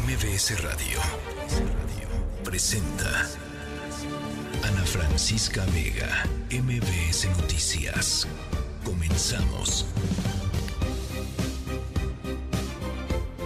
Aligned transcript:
MBS 0.00 0.60
Radio 0.60 0.98
presenta 2.42 3.28
Ana 4.64 4.84
Francisca 4.84 5.64
Vega, 5.66 6.24
MBS 6.50 7.28
Noticias. 7.40 8.26
Comenzamos. 8.84 9.86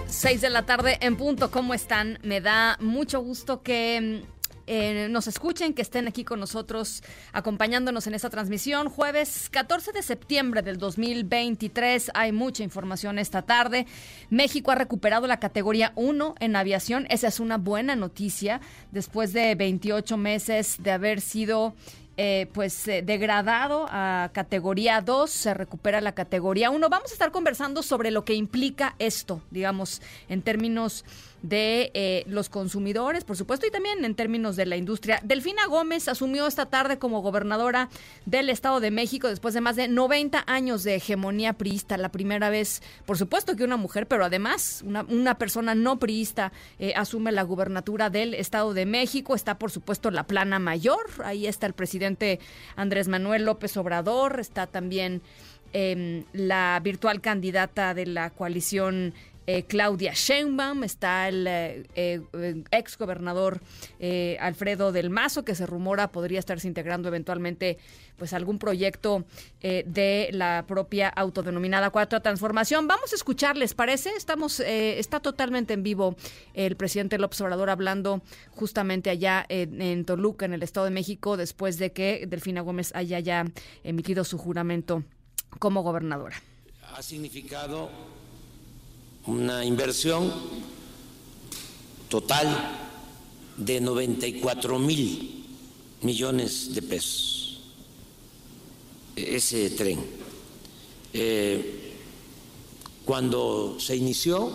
Seis 0.06 0.40
de 0.40 0.48
la 0.48 0.64
tarde 0.64 0.96
en 1.02 1.16
punto, 1.16 1.50
¿cómo 1.50 1.74
están? 1.74 2.18
Me 2.22 2.40
da 2.40 2.78
mucho 2.80 3.20
gusto 3.20 3.62
que 3.62 4.24
eh, 4.68 5.08
nos 5.08 5.26
escuchen, 5.26 5.72
que 5.72 5.80
estén 5.80 6.06
aquí 6.08 6.24
con 6.24 6.40
nosotros 6.40 7.02
acompañándonos 7.32 8.06
en 8.06 8.14
esta 8.14 8.28
transmisión. 8.28 8.90
Jueves 8.90 9.48
14 9.50 9.92
de 9.92 10.02
septiembre 10.02 10.60
del 10.60 10.76
2023. 10.78 12.10
Hay 12.12 12.32
mucha 12.32 12.62
información 12.62 13.18
esta 13.18 13.42
tarde. 13.42 13.86
México 14.28 14.70
ha 14.70 14.74
recuperado 14.74 15.26
la 15.26 15.40
categoría 15.40 15.92
1 15.96 16.34
en 16.38 16.54
aviación. 16.54 17.06
Esa 17.08 17.28
es 17.28 17.40
una 17.40 17.56
buena 17.56 17.96
noticia 17.96 18.60
después 18.92 19.32
de 19.32 19.54
28 19.54 20.18
meses 20.18 20.76
de 20.80 20.90
haber 20.90 21.22
sido 21.22 21.74
eh, 22.20 22.48
pues 22.52 22.88
eh, 22.88 23.00
degradado 23.00 23.86
a 23.90 24.30
categoría 24.34 25.00
2, 25.00 25.30
se 25.30 25.54
recupera 25.54 26.00
la 26.00 26.16
categoría 26.16 26.68
1. 26.68 26.88
Vamos 26.88 27.10
a 27.10 27.12
estar 27.12 27.30
conversando 27.30 27.80
sobre 27.80 28.10
lo 28.10 28.24
que 28.24 28.34
implica 28.34 28.96
esto, 28.98 29.40
digamos, 29.52 30.02
en 30.28 30.42
términos 30.42 31.04
de 31.42 31.90
eh, 31.94 32.24
los 32.26 32.48
consumidores, 32.48 33.24
por 33.24 33.36
supuesto, 33.36 33.66
y 33.66 33.70
también 33.70 34.04
en 34.04 34.14
términos 34.14 34.56
de 34.56 34.66
la 34.66 34.76
industria. 34.76 35.20
Delfina 35.22 35.66
Gómez 35.66 36.08
asumió 36.08 36.46
esta 36.46 36.66
tarde 36.66 36.98
como 36.98 37.22
gobernadora 37.22 37.88
del 38.26 38.50
Estado 38.50 38.80
de 38.80 38.90
México 38.90 39.28
después 39.28 39.54
de 39.54 39.60
más 39.60 39.76
de 39.76 39.88
90 39.88 40.44
años 40.46 40.82
de 40.82 40.96
hegemonía 40.96 41.52
priista. 41.52 41.96
La 41.96 42.10
primera 42.10 42.50
vez, 42.50 42.82
por 43.06 43.18
supuesto 43.18 43.56
que 43.56 43.64
una 43.64 43.76
mujer, 43.76 44.06
pero 44.06 44.24
además 44.24 44.84
una, 44.84 45.38
persona 45.38 45.74
no 45.74 45.98
priista 45.98 46.52
eh, 46.78 46.92
asume 46.96 47.32
la 47.32 47.42
gubernatura 47.42 48.10
del 48.10 48.34
Estado 48.34 48.74
de 48.74 48.86
México. 48.86 49.34
Está, 49.34 49.58
por 49.58 49.70
supuesto, 49.70 50.10
la 50.10 50.26
plana 50.26 50.58
mayor. 50.58 51.06
Ahí 51.24 51.46
está 51.46 51.66
el 51.66 51.74
presidente 51.74 52.40
Andrés 52.76 53.08
Manuel 53.08 53.44
López 53.44 53.76
Obrador. 53.76 54.40
Está 54.40 54.66
también... 54.66 55.22
Em, 55.74 56.24
la 56.32 56.80
virtual 56.82 57.20
candidata 57.20 57.92
de 57.92 58.06
la 58.06 58.30
coalición 58.30 59.12
eh, 59.50 59.62
Claudia 59.62 60.12
Sheinbaum, 60.14 60.84
está 60.84 61.26
el 61.26 61.46
eh, 61.46 61.82
eh, 61.94 62.62
ex 62.70 62.98
gobernador 62.98 63.62
Alfredo 64.40 64.92
del 64.92 65.08
Mazo, 65.08 65.42
que 65.42 65.54
se 65.54 65.64
rumora 65.64 66.12
podría 66.12 66.38
estarse 66.38 66.68
integrando 66.68 67.08
eventualmente 67.08 67.78
pues 68.18 68.34
algún 68.34 68.58
proyecto 68.58 69.24
de 69.60 70.28
la 70.32 70.64
propia 70.66 71.08
autodenominada 71.08 71.88
Cuarta 71.88 72.20
Transformación. 72.20 72.88
Vamos 72.88 73.12
a 73.12 73.16
escuchar, 73.16 73.56
¿les 73.56 73.72
parece? 73.72 74.10
Estamos, 74.10 74.60
está 74.60 75.20
totalmente 75.20 75.72
en 75.72 75.82
vivo 75.82 76.16
el 76.52 76.76
presidente 76.76 77.16
López 77.16 77.40
Obrador 77.40 77.70
hablando 77.70 78.20
justamente 78.50 79.08
allá 79.08 79.46
en, 79.48 79.80
en 79.80 80.04
Toluca, 80.04 80.44
en 80.44 80.52
el 80.52 80.62
Estado 80.62 80.84
de 80.84 80.92
México, 80.92 81.38
después 81.38 81.78
de 81.78 81.92
que 81.92 82.26
Delfina 82.28 82.60
Gómez 82.60 82.92
haya 82.94 83.18
ya 83.20 83.46
emitido 83.82 84.24
su 84.24 84.36
juramento 84.36 85.04
como 85.58 85.82
gobernadora. 85.82 86.36
Ha 86.94 87.02
significado 87.02 88.17
una 89.28 89.62
inversión 89.62 90.32
total 92.08 92.48
de 93.58 93.78
94 93.78 94.78
mil 94.78 95.44
millones 96.00 96.74
de 96.74 96.80
pesos. 96.80 97.60
Ese 99.14 99.68
tren. 99.70 100.00
Eh, 101.12 101.92
cuando 103.04 103.76
se 103.78 103.96
inició, 103.96 104.50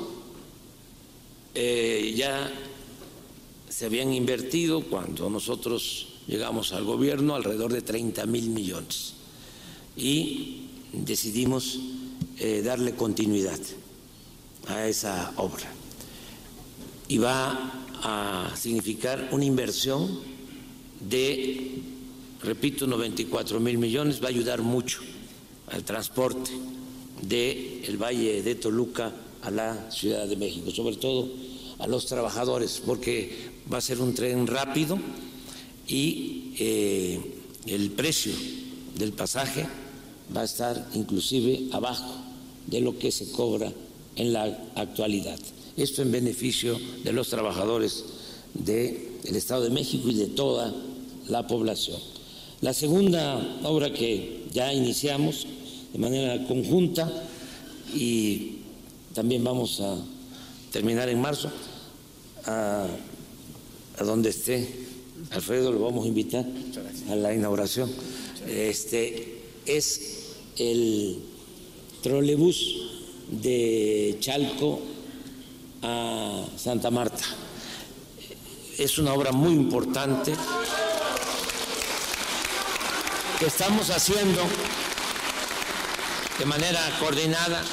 eh, 1.53 2.13
ya 2.15 2.51
se 3.69 3.85
habían 3.85 4.11
invertido, 4.11 4.81
cuando 4.81 5.29
nosotros 5.29 6.07
llegamos 6.25 6.73
al 6.73 6.83
gobierno, 6.83 7.35
alrededor 7.35 7.73
de 7.73 7.83
30 7.83 8.25
mil 8.25 8.49
millones. 8.49 9.13
Y 9.95 10.65
decidimos 10.93 11.77
eh, 12.39 12.63
darle 12.63 12.95
continuidad 12.95 13.59
a 14.67 14.87
esa 14.87 15.33
obra. 15.37 15.71
Y 17.07 17.17
va 17.17 17.71
a 18.01 18.53
significar 18.55 19.29
una 19.31 19.45
inversión 19.45 20.19
de, 20.99 21.81
repito, 22.41 22.87
94 22.87 23.59
mil 23.59 23.77
millones, 23.77 24.21
va 24.21 24.27
a 24.27 24.29
ayudar 24.29 24.61
mucho 24.61 25.01
al 25.67 25.83
transporte 25.83 26.51
del 27.21 27.83
el 27.85 27.97
Valle 27.97 28.41
de 28.41 28.55
Toluca 28.55 29.11
a 29.41 29.51
la 29.51 29.91
Ciudad 29.91 30.27
de 30.27 30.35
México, 30.35 30.71
sobre 30.71 30.95
todo 30.95 31.29
a 31.79 31.87
los 31.87 32.05
trabajadores, 32.05 32.81
porque 32.85 33.51
va 33.71 33.77
a 33.77 33.81
ser 33.81 34.01
un 34.01 34.13
tren 34.13 34.47
rápido 34.47 34.97
y 35.87 36.53
eh, 36.57 37.19
el 37.67 37.91
precio 37.91 38.33
del 38.95 39.13
pasaje 39.13 39.67
va 40.35 40.41
a 40.41 40.45
estar 40.45 40.89
inclusive 40.93 41.67
abajo 41.71 42.15
de 42.67 42.81
lo 42.81 42.97
que 42.97 43.11
se 43.11 43.31
cobra 43.31 43.71
en 44.15 44.33
la 44.33 44.43
actualidad. 44.75 45.39
Esto 45.75 46.01
en 46.01 46.11
beneficio 46.11 46.79
de 47.03 47.13
los 47.13 47.29
trabajadores 47.29 48.05
del 48.53 49.35
Estado 49.35 49.63
de 49.63 49.69
México 49.69 50.09
y 50.09 50.15
de 50.15 50.27
toda 50.27 50.73
la 51.27 51.47
población. 51.47 51.99
La 52.61 52.73
segunda 52.73 53.59
obra 53.63 53.91
que 53.91 54.45
ya 54.53 54.73
iniciamos 54.73 55.47
de 55.91 55.99
manera 55.99 56.47
conjunta 56.47 57.11
y 57.93 58.57
también 59.13 59.43
vamos 59.43 59.79
a 59.81 59.97
terminar 60.71 61.09
en 61.09 61.21
marzo, 61.21 61.51
a, 62.45 62.87
donde 64.03 64.29
esté 64.29 64.83
Alfredo 65.31 65.71
lo 65.71 65.79
vamos 65.79 66.05
a 66.05 66.07
invitar 66.07 66.45
a 67.09 67.15
la 67.15 67.33
inauguración. 67.33 67.89
Este 68.47 69.41
es 69.65 70.35
el 70.57 71.19
trolebús 72.01 72.82
de 73.41 74.17
Chalco 74.19 74.79
a 75.81 76.45
Santa 76.57 76.91
Marta. 76.91 77.23
Es 78.77 78.97
una 78.97 79.13
obra 79.13 79.31
muy 79.31 79.53
importante 79.53 80.33
que 83.39 83.45
estamos 83.45 83.89
haciendo 83.89 84.41
de 86.37 86.45
manera 86.45 86.79
coordinada. 86.99 87.63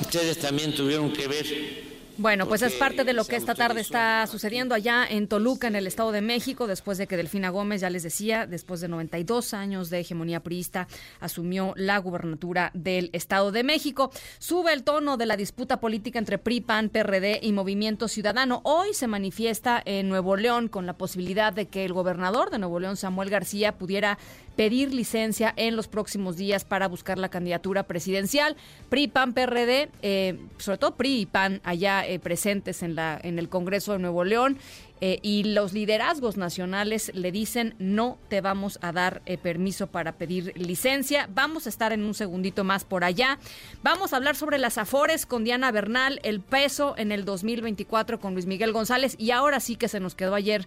Ustedes 0.00 0.38
también 0.38 0.74
tuvieron 0.74 1.12
que 1.12 1.28
ver 1.28 1.85
bueno, 2.18 2.46
pues 2.46 2.62
es 2.62 2.74
parte 2.74 3.04
de 3.04 3.12
lo 3.12 3.24
que 3.24 3.36
esta 3.36 3.54
tarde 3.54 3.80
está 3.80 4.26
sucediendo 4.26 4.74
allá 4.74 5.06
en 5.08 5.28
Toluca, 5.28 5.66
en 5.66 5.76
el 5.76 5.86
Estado 5.86 6.12
de 6.12 6.22
México, 6.22 6.66
después 6.66 6.98
de 6.98 7.06
que 7.06 7.16
Delfina 7.16 7.50
Gómez, 7.50 7.80
ya 7.80 7.90
les 7.90 8.02
decía, 8.02 8.46
después 8.46 8.80
de 8.80 8.88
92 8.88 9.54
años 9.54 9.90
de 9.90 10.00
hegemonía 10.00 10.40
priista, 10.40 10.88
asumió 11.20 11.74
la 11.76 11.98
gubernatura 11.98 12.70
del 12.74 13.10
Estado 13.12 13.52
de 13.52 13.64
México. 13.64 14.10
Sube 14.38 14.72
el 14.72 14.82
tono 14.82 15.16
de 15.16 15.26
la 15.26 15.36
disputa 15.36 15.78
política 15.78 16.18
entre 16.18 16.38
PRI, 16.38 16.60
PAN, 16.60 16.88
PRD 16.88 17.40
y 17.42 17.52
Movimiento 17.52 18.08
Ciudadano. 18.08 18.60
Hoy 18.64 18.94
se 18.94 19.06
manifiesta 19.06 19.82
en 19.84 20.08
Nuevo 20.08 20.36
León 20.36 20.68
con 20.68 20.86
la 20.86 20.94
posibilidad 20.94 21.52
de 21.52 21.66
que 21.66 21.84
el 21.84 21.92
gobernador 21.92 22.50
de 22.50 22.58
Nuevo 22.58 22.80
León, 22.80 22.96
Samuel 22.96 23.30
García, 23.30 23.72
pudiera 23.72 24.18
pedir 24.56 24.92
licencia 24.92 25.52
en 25.56 25.76
los 25.76 25.86
próximos 25.86 26.36
días 26.36 26.64
para 26.64 26.88
buscar 26.88 27.18
la 27.18 27.28
candidatura 27.28 27.84
presidencial. 27.84 28.56
PRI, 28.88 29.08
PAN, 29.08 29.34
PRD, 29.34 29.90
eh, 30.02 30.38
sobre 30.58 30.78
todo 30.78 30.96
PRI 30.96 31.20
y 31.20 31.26
PAN 31.26 31.60
allá 31.62 32.06
eh, 32.06 32.18
presentes 32.18 32.82
en, 32.82 32.94
la, 32.94 33.20
en 33.22 33.38
el 33.38 33.48
Congreso 33.48 33.92
de 33.92 33.98
Nuevo 33.98 34.24
León. 34.24 34.58
Eh, 35.02 35.18
y 35.20 35.44
los 35.44 35.74
liderazgos 35.74 36.38
nacionales 36.38 37.12
le 37.14 37.30
dicen 37.30 37.74
no 37.78 38.16
te 38.30 38.40
vamos 38.40 38.78
a 38.80 38.92
dar 38.92 39.20
permiso 39.42 39.88
para 39.88 40.12
pedir 40.12 40.54
licencia. 40.56 41.28
Vamos 41.34 41.66
a 41.66 41.68
estar 41.68 41.92
en 41.92 42.02
un 42.02 42.14
segundito 42.14 42.64
más 42.64 42.84
por 42.84 43.04
allá. 43.04 43.38
Vamos 43.82 44.14
a 44.14 44.16
hablar 44.16 44.36
sobre 44.36 44.56
las 44.56 44.78
afores 44.78 45.26
con 45.26 45.44
Diana 45.44 45.70
Bernal, 45.70 46.18
el 46.22 46.40
peso 46.40 46.94
en 46.96 47.12
el 47.12 47.26
2024 47.26 48.20
con 48.20 48.32
Luis 48.32 48.46
Miguel 48.46 48.72
González 48.72 49.16
y 49.18 49.32
ahora 49.32 49.60
sí 49.60 49.76
que 49.76 49.88
se 49.88 50.00
nos 50.00 50.14
quedó 50.14 50.34
ayer 50.34 50.66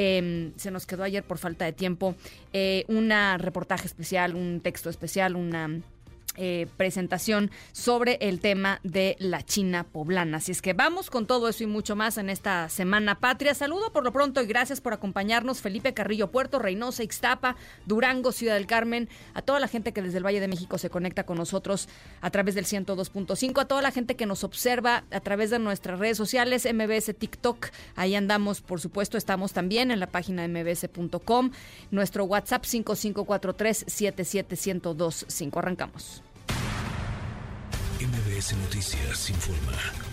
Em, 0.00 0.52
se 0.54 0.70
nos 0.70 0.86
quedó 0.86 1.02
ayer 1.02 1.24
por 1.24 1.38
falta 1.38 1.64
de 1.64 1.72
tiempo 1.72 2.14
eh, 2.52 2.84
un 2.86 3.10
reportaje 3.38 3.88
especial, 3.88 4.36
un 4.36 4.60
texto 4.60 4.90
especial, 4.90 5.34
una 5.34 5.80
eh, 6.38 6.66
presentación 6.76 7.50
sobre 7.72 8.18
el 8.20 8.40
tema 8.40 8.80
de 8.84 9.16
la 9.18 9.44
China 9.44 9.84
poblana. 9.84 10.38
Así 10.38 10.52
es 10.52 10.62
que 10.62 10.72
vamos 10.72 11.10
con 11.10 11.26
todo 11.26 11.48
eso 11.48 11.64
y 11.64 11.66
mucho 11.66 11.96
más 11.96 12.16
en 12.16 12.30
esta 12.30 12.68
Semana 12.68 13.18
Patria. 13.18 13.54
Saludo 13.54 13.92
por 13.92 14.04
lo 14.04 14.12
pronto 14.12 14.40
y 14.40 14.46
gracias 14.46 14.80
por 14.80 14.92
acompañarnos. 14.92 15.60
Felipe 15.60 15.94
Carrillo 15.94 16.30
Puerto, 16.30 16.58
Reynosa, 16.58 17.02
Ixtapa, 17.02 17.56
Durango, 17.86 18.32
Ciudad 18.32 18.54
del 18.54 18.66
Carmen, 18.66 19.08
a 19.34 19.42
toda 19.42 19.60
la 19.60 19.68
gente 19.68 19.92
que 19.92 20.00
desde 20.00 20.18
el 20.18 20.26
Valle 20.26 20.40
de 20.40 20.48
México 20.48 20.78
se 20.78 20.90
conecta 20.90 21.24
con 21.24 21.38
nosotros 21.38 21.88
a 22.20 22.30
través 22.30 22.54
del 22.54 22.66
102.5, 22.66 23.60
a 23.60 23.64
toda 23.64 23.82
la 23.82 23.90
gente 23.90 24.14
que 24.14 24.26
nos 24.26 24.44
observa 24.44 25.04
a 25.10 25.20
través 25.20 25.50
de 25.50 25.58
nuestras 25.58 25.98
redes 25.98 26.16
sociales, 26.16 26.68
MBS 26.72 27.14
TikTok, 27.18 27.68
ahí 27.96 28.14
andamos, 28.14 28.60
por 28.60 28.80
supuesto, 28.80 29.18
estamos 29.18 29.52
también 29.52 29.90
en 29.90 30.00
la 30.00 30.06
página 30.06 30.46
mbs.com, 30.46 31.50
nuestro 31.90 32.24
WhatsApp 32.24 32.64
5543 32.64 33.84
77125. 33.88 35.58
Arrancamos. 35.58 36.22
MBS 38.00 38.52
Noticias 38.52 39.28
informa. 39.28 40.07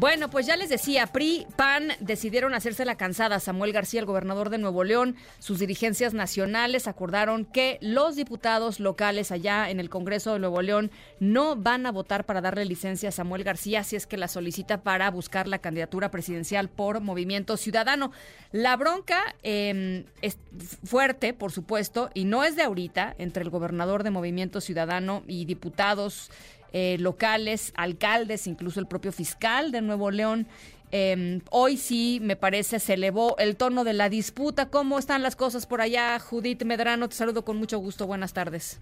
Bueno, 0.00 0.30
pues 0.30 0.46
ya 0.46 0.56
les 0.56 0.70
decía, 0.70 1.08
PRI, 1.08 1.46
PAN 1.56 1.88
decidieron 2.00 2.54
hacerse 2.54 2.86
la 2.86 2.96
cansada. 2.96 3.38
Samuel 3.38 3.74
García, 3.74 4.00
el 4.00 4.06
gobernador 4.06 4.48
de 4.48 4.56
Nuevo 4.56 4.82
León, 4.82 5.14
sus 5.40 5.58
dirigencias 5.58 6.14
nacionales 6.14 6.88
acordaron 6.88 7.44
que 7.44 7.76
los 7.82 8.16
diputados 8.16 8.80
locales 8.80 9.30
allá 9.30 9.68
en 9.68 9.78
el 9.78 9.90
Congreso 9.90 10.32
de 10.32 10.38
Nuevo 10.38 10.62
León 10.62 10.90
no 11.18 11.54
van 11.54 11.84
a 11.84 11.92
votar 11.92 12.24
para 12.24 12.40
darle 12.40 12.64
licencia 12.64 13.10
a 13.10 13.12
Samuel 13.12 13.44
García 13.44 13.84
si 13.84 13.94
es 13.94 14.06
que 14.06 14.16
la 14.16 14.28
solicita 14.28 14.82
para 14.82 15.10
buscar 15.10 15.46
la 15.46 15.58
candidatura 15.58 16.10
presidencial 16.10 16.70
por 16.70 17.02
Movimiento 17.02 17.58
Ciudadano. 17.58 18.10
La 18.52 18.78
bronca 18.78 19.36
em, 19.42 20.06
es 20.22 20.38
fuerte, 20.82 21.34
por 21.34 21.52
supuesto, 21.52 22.08
y 22.14 22.24
no 22.24 22.42
es 22.42 22.56
de 22.56 22.62
ahorita, 22.62 23.16
entre 23.18 23.42
el 23.42 23.50
gobernador 23.50 24.02
de 24.02 24.10
Movimiento 24.10 24.62
Ciudadano 24.62 25.24
y 25.26 25.44
diputados 25.44 26.30
eh, 26.72 26.96
locales, 26.98 27.72
alcaldes, 27.76 28.46
incluso 28.46 28.80
el 28.80 28.86
propio 28.86 29.12
fiscal 29.12 29.72
de 29.72 29.82
Nuevo 29.82 30.10
León. 30.10 30.46
Em, 30.92 31.40
hoy 31.50 31.76
sí, 31.76 32.18
me 32.20 32.36
parece, 32.36 32.80
se 32.80 32.94
elevó 32.94 33.36
el 33.38 33.56
tono 33.56 33.84
de 33.84 33.92
la 33.92 34.08
disputa. 34.08 34.70
¿Cómo 34.70 34.98
están 34.98 35.22
las 35.22 35.36
cosas 35.36 35.66
por 35.66 35.80
allá? 35.80 36.18
Judith 36.18 36.64
Medrano, 36.64 37.08
te 37.08 37.14
saludo 37.14 37.44
con 37.44 37.56
mucho 37.56 37.78
gusto. 37.78 38.06
Buenas 38.06 38.32
tardes. 38.32 38.80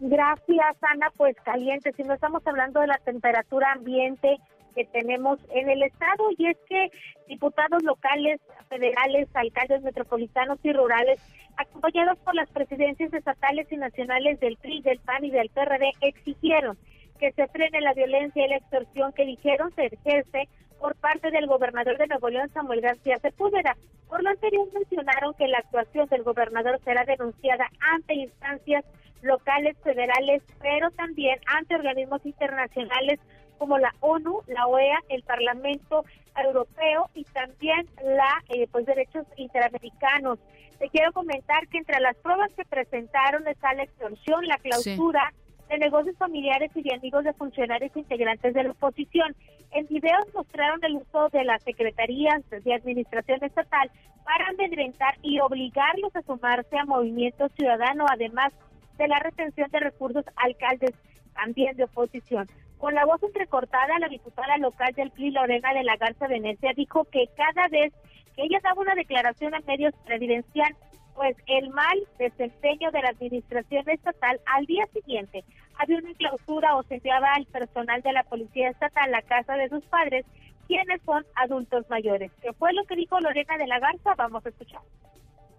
Gracias, 0.00 0.76
Ana. 0.80 1.12
Pues 1.16 1.36
caliente. 1.44 1.92
Si 1.96 2.02
no 2.02 2.14
estamos 2.14 2.46
hablando 2.46 2.80
de 2.80 2.86
la 2.86 2.98
temperatura 3.04 3.72
ambiente 3.72 4.38
que 4.74 4.84
tenemos 4.86 5.38
en 5.50 5.70
el 5.70 5.82
estado 5.82 6.24
y 6.36 6.48
es 6.48 6.56
que 6.68 6.90
diputados 7.28 7.82
locales, 7.84 8.40
federales, 8.68 9.28
alcaldes 9.34 9.82
metropolitanos 9.82 10.58
y 10.62 10.72
rurales, 10.72 11.20
acompañados 11.56 12.18
por 12.18 12.34
las 12.34 12.50
presidencias 12.50 13.12
estatales 13.14 13.70
y 13.70 13.76
nacionales 13.76 14.40
del 14.40 14.56
PRI, 14.56 14.82
del 14.82 14.98
PAN 14.98 15.24
y 15.24 15.30
del 15.30 15.48
PRD, 15.50 15.92
exigieron 16.00 16.76
que 17.18 17.32
se 17.32 17.46
frene 17.48 17.80
la 17.80 17.94
violencia 17.94 18.44
y 18.44 18.48
la 18.48 18.56
extorsión 18.56 19.12
que 19.12 19.24
dijeron 19.24 19.72
se 19.74 19.86
ejerce 19.86 20.48
por 20.80 20.94
parte 20.96 21.30
del 21.30 21.46
gobernador 21.46 21.96
de 21.96 22.06
Nuevo 22.06 22.28
León, 22.28 22.50
Samuel 22.52 22.80
García 22.80 23.18
Sepúlveda. 23.18 23.76
Por 24.08 24.22
lo 24.22 24.30
anterior 24.30 24.68
mencionaron 24.74 25.34
que 25.34 25.48
la 25.48 25.58
actuación 25.58 26.08
del 26.08 26.22
gobernador 26.22 26.78
será 26.84 27.04
denunciada 27.04 27.70
ante 27.92 28.14
instancias 28.14 28.84
locales, 29.22 29.76
federales, 29.82 30.42
pero 30.60 30.90
también 30.90 31.38
ante 31.46 31.74
organismos 31.74 32.24
internacionales 32.26 33.18
como 33.58 33.78
la 33.78 33.94
ONU, 34.00 34.42
la 34.46 34.66
OEA, 34.66 34.98
el 35.08 35.22
Parlamento 35.22 36.04
Europeo 36.36 37.08
y 37.14 37.24
también 37.24 37.88
la 38.02 38.42
eh, 38.48 38.66
pues 38.70 38.84
derechos 38.84 39.24
interamericanos. 39.36 40.38
Te 40.78 40.88
quiero 40.90 41.12
comentar 41.12 41.66
que 41.68 41.78
entre 41.78 42.00
las 42.00 42.16
pruebas 42.16 42.52
que 42.54 42.64
presentaron 42.64 43.46
está 43.46 43.72
la 43.74 43.84
extorsión, 43.84 44.46
la 44.46 44.58
clausura, 44.58 45.32
de 45.68 45.78
negocios 45.78 46.16
familiares 46.16 46.70
y 46.74 46.82
de 46.82 46.94
amigos 46.94 47.24
de 47.24 47.32
funcionarios 47.32 47.96
integrantes 47.96 48.54
de 48.54 48.64
la 48.64 48.70
oposición. 48.70 49.34
En 49.72 49.86
videos 49.86 50.24
mostraron 50.34 50.84
el 50.84 50.96
uso 50.96 51.28
de 51.30 51.44
las 51.44 51.62
secretarías 51.62 52.42
de 52.50 52.74
administración 52.74 53.42
estatal 53.42 53.90
para 54.24 54.48
amedrentar 54.48 55.16
y 55.22 55.40
obligarlos 55.40 56.14
a 56.16 56.22
sumarse 56.22 56.78
a 56.78 56.84
Movimiento 56.84 57.48
Ciudadano, 57.50 58.06
además 58.10 58.52
de 58.98 59.08
la 59.08 59.18
retención 59.18 59.70
de 59.70 59.80
recursos 59.80 60.24
alcaldes 60.36 60.92
también 61.34 61.76
de 61.76 61.84
oposición. 61.84 62.48
Con 62.78 62.94
la 62.94 63.04
voz 63.04 63.22
entrecortada, 63.22 63.98
la 63.98 64.08
diputada 64.08 64.56
local 64.58 64.92
del 64.94 65.10
PLI, 65.10 65.30
Lorena 65.30 65.72
de 65.72 65.84
la 65.84 65.96
Garza 65.96 66.28
Venecia, 66.28 66.72
dijo 66.74 67.04
que 67.04 67.28
cada 67.36 67.68
vez 67.68 67.92
que 68.36 68.42
ella 68.42 68.60
daba 68.62 68.80
una 68.80 68.94
declaración 68.94 69.54
a 69.54 69.60
medios 69.60 69.94
presidencial, 70.04 70.74
pues 71.14 71.36
el 71.46 71.70
mal 71.70 71.98
desempeño 72.18 72.90
de 72.90 73.02
la 73.02 73.10
administración 73.10 73.88
estatal 73.88 74.40
al 74.46 74.66
día 74.66 74.86
siguiente 74.92 75.44
había 75.78 75.98
una 75.98 76.14
clausura 76.14 76.76
o 76.76 76.82
se 76.84 76.96
enviaba 76.96 77.28
al 77.34 77.46
personal 77.46 78.02
de 78.02 78.12
la 78.12 78.22
policía 78.24 78.70
estatal 78.70 79.08
a 79.08 79.10
la 79.10 79.22
casa 79.22 79.54
de 79.54 79.68
sus 79.68 79.82
padres, 79.84 80.24
quienes 80.66 81.00
son 81.02 81.24
adultos 81.34 81.84
mayores. 81.90 82.30
¿Qué 82.42 82.52
fue 82.52 82.72
lo 82.72 82.84
que 82.84 82.96
dijo 82.96 83.18
Lorena 83.20 83.58
de 83.58 83.66
la 83.66 83.80
Garza? 83.80 84.14
Vamos 84.16 84.44
a 84.46 84.48
escuchar. 84.48 84.80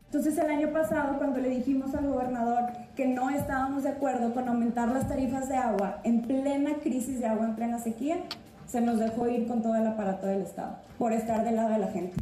Entonces 0.06 0.38
el 0.38 0.50
año 0.50 0.72
pasado, 0.72 1.18
cuando 1.18 1.40
le 1.40 1.50
dijimos 1.50 1.94
al 1.94 2.08
gobernador 2.08 2.72
que 2.96 3.06
no 3.06 3.30
estábamos 3.30 3.84
de 3.84 3.90
acuerdo 3.90 4.34
con 4.34 4.48
aumentar 4.48 4.88
las 4.88 5.10
tarifas 5.10 5.50
de 5.50 5.58
agua 5.58 6.00
en 6.04 6.22
plena 6.22 6.76
crisis 6.76 7.20
de 7.20 7.28
agua, 7.28 7.46
en 7.46 7.56
plena 7.56 7.80
sequía, 7.80 8.20
se 8.66 8.82
nos 8.82 9.00
dejó 9.00 9.28
ir 9.28 9.48
con 9.48 9.62
todo 9.62 9.76
el 9.76 9.86
aparato 9.86 10.28
del 10.28 10.42
Estado 10.42 10.78
por 10.98 11.12
estar 11.12 11.44
del 11.44 11.58
lado 11.58 11.70
de 11.70 11.80
la 11.80 11.88
gente. 11.88 12.16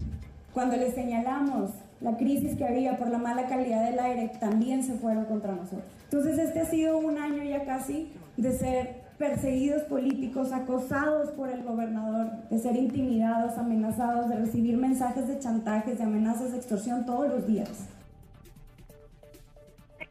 Cuando 0.54 0.76
le 0.76 0.92
señalamos 0.92 1.72
la 2.04 2.18
crisis 2.18 2.56
que 2.58 2.66
había 2.66 2.98
por 2.98 3.10
la 3.10 3.18
mala 3.18 3.48
calidad 3.48 3.86
del 3.86 3.98
aire, 3.98 4.32
también 4.40 4.84
se 4.84 4.94
fueron 4.94 5.26
contra 5.26 5.54
nosotros. 5.54 5.84
Entonces 6.04 6.38
este 6.38 6.60
ha 6.60 6.66
sido 6.66 6.98
un 6.98 7.18
año 7.18 7.44
ya 7.44 7.64
casi 7.66 8.12
de 8.38 8.52
ser 8.52 9.04
perseguidos 9.18 9.84
políticos, 9.84 10.52
acosados 10.52 11.32
por 11.32 11.50
el 11.50 11.64
gobernador, 11.64 12.32
de 12.50 12.60
ser 12.60 12.76
intimidados, 12.76 13.58
amenazados, 13.58 14.30
de 14.30 14.36
recibir 14.36 14.76
mensajes 14.78 15.28
de 15.28 15.40
chantajes, 15.40 15.98
de 15.98 16.04
amenazas 16.04 16.52
de 16.52 16.58
extorsión 16.58 17.06
todos 17.06 17.30
los 17.30 17.48
días. 17.48 17.70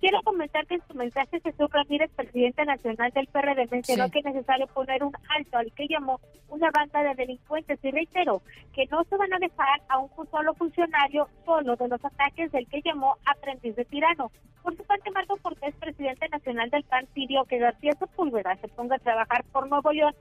Quiero 0.03 0.21
comentar 0.25 0.67
que 0.67 0.75
en 0.75 0.83
su 0.89 0.95
mensaje 0.95 1.41
Jesús 1.41 1.71
Ramírez, 1.71 2.11
presidente 2.17 2.65
nacional 2.65 3.13
del 3.13 3.29
PRD, 3.29 3.69
mencionó 3.71 4.11
que 4.11 4.19
es 4.19 4.25
necesario 4.25 4.67
poner 4.67 5.05
un 5.05 5.13
alto 5.29 5.59
al 5.59 5.73
que 5.75 5.87
llamó 5.87 6.21
una 6.49 6.73
banda 6.73 7.05
de 7.05 7.15
delincuentes 7.15 7.79
y 7.85 7.91
reiteró 7.93 8.43
que 8.75 8.87
no 8.87 9.05
se 9.05 9.17
van 9.17 9.33
a 9.33 9.39
dejar 9.39 9.81
a 9.89 10.01
un 10.01 10.11
solo 10.29 10.55
funcionario 10.55 11.29
solo 11.45 11.77
de 11.77 11.87
los 11.87 12.05
ataques 12.05 12.51
del 12.51 12.67
que 12.67 12.83
llamó 12.83 13.17
aprendiz 13.27 13.77
de 13.77 13.85
tirano. 13.85 14.33
Por 14.65 14.77
su 14.77 14.83
parte, 14.83 15.09
Marco 15.13 15.37
Cortés, 15.37 15.73
presidente 15.77 16.29
nacional 16.31 16.69
del 16.71 16.83
PAN, 16.83 17.07
pidió 17.15 17.45
que 17.45 17.59
García 17.59 17.93
Sepúlveda 17.97 18.57
se 18.57 18.67
ponga 18.67 18.97
a 18.97 18.99
trabajar 18.99 19.45
por 19.53 19.69
Nuevo 19.69 19.93
León 19.93 20.17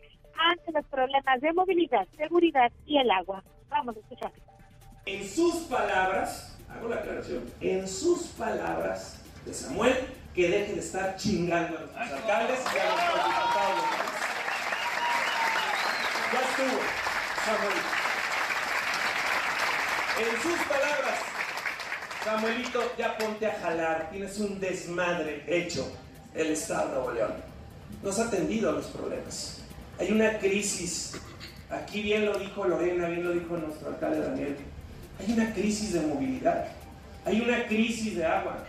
ante 0.52 0.74
los 0.74 0.86
problemas 0.86 1.42
de 1.42 1.54
movilidad, 1.54 2.08
seguridad 2.18 2.72
y 2.86 3.00
el 3.00 3.10
agua. 3.10 3.44
Vamos 3.70 3.98
a 3.98 4.00
escuchar. 4.00 4.32
En 5.08 5.28
sus 5.28 5.56
palabras, 5.64 6.56
hago 6.70 6.88
la 6.88 6.98
aclaración, 6.98 7.52
en 7.60 7.88
sus 7.88 8.28
palabras, 8.28 9.21
de 9.46 9.54
Samuel 9.54 10.08
que 10.34 10.50
deje 10.50 10.74
de 10.74 10.80
estar 10.80 11.16
chingando 11.18 11.78
a 11.78 11.82
los 11.82 11.96
alcaldes 11.96 12.60
y 12.74 12.78
a 12.78 12.86
los 12.86 13.26
diputados. 13.26 13.84
Ya 16.34 16.40
estuvo, 16.40 16.82
Samuel. 17.46 18.02
En 20.20 20.42
sus 20.42 20.68
palabras, 20.68 21.20
Samuelito, 22.24 22.94
ya 22.98 23.18
ponte 23.18 23.48
a 23.48 23.60
jalar, 23.60 24.10
tienes 24.12 24.38
un 24.40 24.60
desmadre 24.60 25.44
hecho 25.48 25.92
el 26.34 26.52
Estado 26.52 26.88
de 26.88 26.94
Nuevo 26.94 27.12
León. 27.12 27.34
No 28.04 28.12
ha 28.12 28.26
atendido 28.26 28.70
a 28.70 28.74
los 28.74 28.86
problemas. 28.88 29.62
Hay 30.00 30.12
una 30.12 30.40
crisis, 30.40 31.14
aquí 31.70 32.02
bien 32.02 32.26
lo 32.26 32.38
dijo 32.38 32.66
Lorena, 32.66 33.08
bien 33.08 33.24
lo 33.24 33.32
dijo 33.32 33.58
nuestro 33.58 33.90
alcalde 33.90 34.22
Daniel, 34.22 34.56
hay 35.20 35.34
una 35.34 35.54
crisis 35.54 35.94
de 35.94 36.02
movilidad, 36.02 36.68
hay 37.26 37.42
una 37.42 37.68
crisis 37.68 38.16
de 38.16 38.26
agua, 38.26 38.64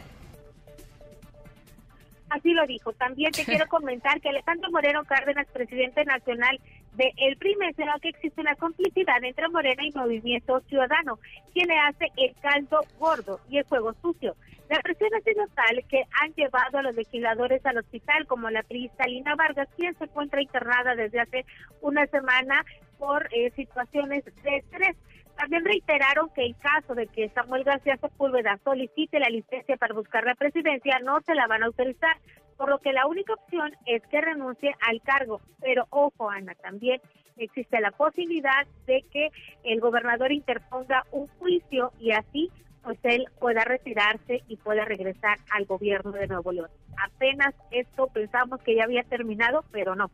Así 2.32 2.52
lo 2.52 2.66
dijo. 2.66 2.92
También 2.94 3.30
te 3.32 3.44
quiero 3.46 3.66
comentar 3.68 4.20
que 4.20 4.30
Alejandro 4.30 4.70
Moreno 4.70 5.04
Cárdenas, 5.04 5.46
presidente 5.52 6.04
nacional 6.04 6.58
de 6.94 7.12
El 7.16 7.36
PRI, 7.36 7.56
mencionó 7.56 7.92
que 8.00 8.08
existe 8.08 8.40
una 8.40 8.54
complicidad 8.56 9.22
entre 9.22 9.48
Morena 9.48 9.84
y 9.84 9.92
Movimiento 9.92 10.60
Ciudadano, 10.68 11.18
quien 11.52 11.68
le 11.68 11.78
hace 11.78 12.10
el 12.16 12.34
caldo 12.40 12.80
gordo 12.98 13.40
y 13.50 13.58
el 13.58 13.64
juego 13.64 13.94
sucio. 14.00 14.34
La 14.70 14.80
presión 14.80 15.10
ha 15.14 15.20
sido 15.20 15.44
tal 15.54 15.84
que 15.88 16.02
han 16.22 16.32
llevado 16.32 16.78
a 16.78 16.82
los 16.82 16.94
legisladores 16.94 17.64
al 17.66 17.76
hospital, 17.76 18.26
como 18.26 18.48
la 18.48 18.62
priista 18.62 19.06
Lina 19.06 19.34
Vargas, 19.34 19.68
quien 19.76 19.94
se 19.98 20.04
encuentra 20.04 20.40
internada 20.40 20.94
desde 20.94 21.20
hace 21.20 21.44
una 21.82 22.06
semana 22.06 22.64
por 22.98 23.28
eh, 23.34 23.50
situaciones 23.54 24.24
de 24.24 24.56
estrés. 24.56 24.96
También 25.42 25.64
reiteraron 25.64 26.30
que 26.36 26.46
en 26.46 26.52
caso 26.52 26.94
de 26.94 27.08
que 27.08 27.28
Samuel 27.30 27.64
García 27.64 27.96
Sepúlveda 27.96 28.60
solicite 28.62 29.18
la 29.18 29.28
licencia 29.28 29.76
para 29.76 29.92
buscar 29.92 30.22
la 30.22 30.36
presidencia, 30.36 31.00
no 31.00 31.20
se 31.22 31.34
la 31.34 31.48
van 31.48 31.64
a 31.64 31.66
autorizar, 31.66 32.16
por 32.56 32.70
lo 32.70 32.78
que 32.78 32.92
la 32.92 33.08
única 33.08 33.32
opción 33.32 33.72
es 33.84 34.06
que 34.06 34.20
renuncie 34.20 34.72
al 34.88 35.02
cargo. 35.02 35.40
Pero 35.60 35.88
ojo, 35.90 36.30
Ana, 36.30 36.54
también 36.62 37.00
existe 37.38 37.80
la 37.80 37.90
posibilidad 37.90 38.68
de 38.86 39.04
que 39.10 39.30
el 39.64 39.80
gobernador 39.80 40.30
interponga 40.30 41.02
un 41.10 41.26
juicio 41.40 41.90
y 41.98 42.12
así 42.12 42.48
pues 42.84 43.00
él 43.02 43.26
pueda 43.40 43.64
retirarse 43.64 44.44
y 44.46 44.56
pueda 44.58 44.84
regresar 44.84 45.38
al 45.50 45.64
gobierno 45.64 46.12
de 46.12 46.28
Nuevo 46.28 46.52
León. 46.52 46.70
Apenas 47.04 47.52
esto 47.72 48.06
pensamos 48.14 48.62
que 48.62 48.76
ya 48.76 48.84
había 48.84 49.02
terminado, 49.02 49.64
pero 49.72 49.96
no. 49.96 50.08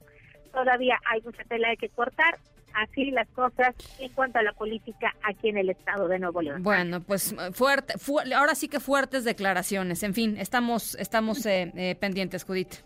Todavía 0.54 0.98
hay 1.04 1.20
mucha 1.20 1.44
tela 1.44 1.68
de 1.68 1.76
que 1.76 1.90
cortar 1.90 2.38
así 2.74 3.10
las 3.10 3.28
cosas 3.28 3.74
en 3.98 4.12
cuanto 4.12 4.38
a 4.38 4.42
la 4.42 4.52
política 4.52 5.14
aquí 5.22 5.48
en 5.48 5.58
el 5.58 5.70
estado 5.70 6.08
de 6.08 6.18
Nuevo 6.18 6.42
León. 6.42 6.62
Bueno, 6.62 7.00
pues 7.00 7.34
fuerte, 7.52 7.94
ahora 8.34 8.54
sí 8.54 8.68
que 8.68 8.80
fuertes 8.80 9.24
declaraciones. 9.24 10.02
En 10.02 10.14
fin, 10.14 10.36
estamos, 10.38 10.94
estamos 10.96 11.44
eh, 11.46 11.72
eh, 11.76 11.96
pendientes, 11.98 12.44
Judith. 12.44 12.76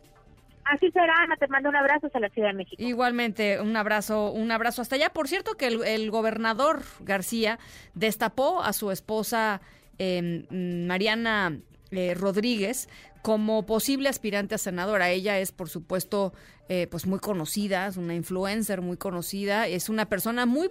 Así 0.64 0.90
será, 0.92 1.12
Ana, 1.24 1.36
te 1.36 1.48
mando 1.48 1.68
un 1.68 1.76
abrazo 1.76 2.08
a 2.12 2.20
la 2.20 2.28
Ciudad 2.28 2.48
de 2.48 2.54
México. 2.54 2.80
Igualmente, 2.80 3.60
un 3.60 3.76
abrazo, 3.76 4.30
un 4.30 4.50
abrazo 4.52 4.82
hasta 4.82 4.94
allá. 4.94 5.10
Por 5.10 5.28
cierto 5.28 5.56
que 5.56 5.66
el, 5.66 6.10
gobernador 6.10 6.82
García 7.00 7.58
destapó 7.94 8.62
a 8.62 8.72
su 8.72 8.90
esposa 8.90 9.60
em, 9.98 10.46
Mariana 10.86 11.58
eh, 11.90 12.14
Rodríguez 12.14 12.88
como 13.22 13.64
posible 13.64 14.08
aspirante 14.08 14.56
a 14.56 14.58
senadora. 14.58 15.10
Ella 15.10 15.38
es, 15.38 15.52
por 15.52 15.68
supuesto, 15.68 16.32
eh, 16.68 16.88
pues 16.90 17.06
muy 17.06 17.20
conocida, 17.20 17.86
es 17.86 17.96
una 17.96 18.14
influencer 18.14 18.82
muy 18.82 18.96
conocida, 18.96 19.68
es 19.68 19.88
una 19.88 20.06
persona 20.06 20.44
muy 20.44 20.68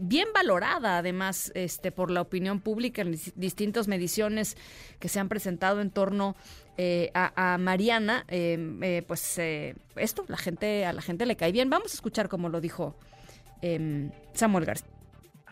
bien 0.00 0.28
valorada, 0.34 0.98
además, 0.98 1.50
este, 1.54 1.92
por 1.92 2.10
la 2.10 2.20
opinión 2.20 2.60
pública 2.60 3.00
en 3.00 3.18
distintas 3.34 3.88
mediciones 3.88 4.56
que 5.00 5.08
se 5.08 5.20
han 5.20 5.28
presentado 5.28 5.80
en 5.80 5.90
torno 5.90 6.36
eh, 6.76 7.10
a, 7.14 7.56
Mariana. 7.58 8.24
Em, 8.28 8.82
eh, 8.82 9.02
pues 9.06 9.38
esto, 9.96 10.24
la 10.28 10.36
gente, 10.36 10.84
a 10.84 10.92
la 10.92 11.00
gente 11.00 11.24
le 11.24 11.36
cae 11.36 11.50
bien. 11.50 11.70
Vamos 11.70 11.92
a 11.92 11.94
escuchar 11.94 12.28
cómo 12.28 12.50
lo 12.50 12.60
dijo 12.60 12.94
em, 13.62 14.10
Samuel 14.34 14.66
García. 14.66 14.95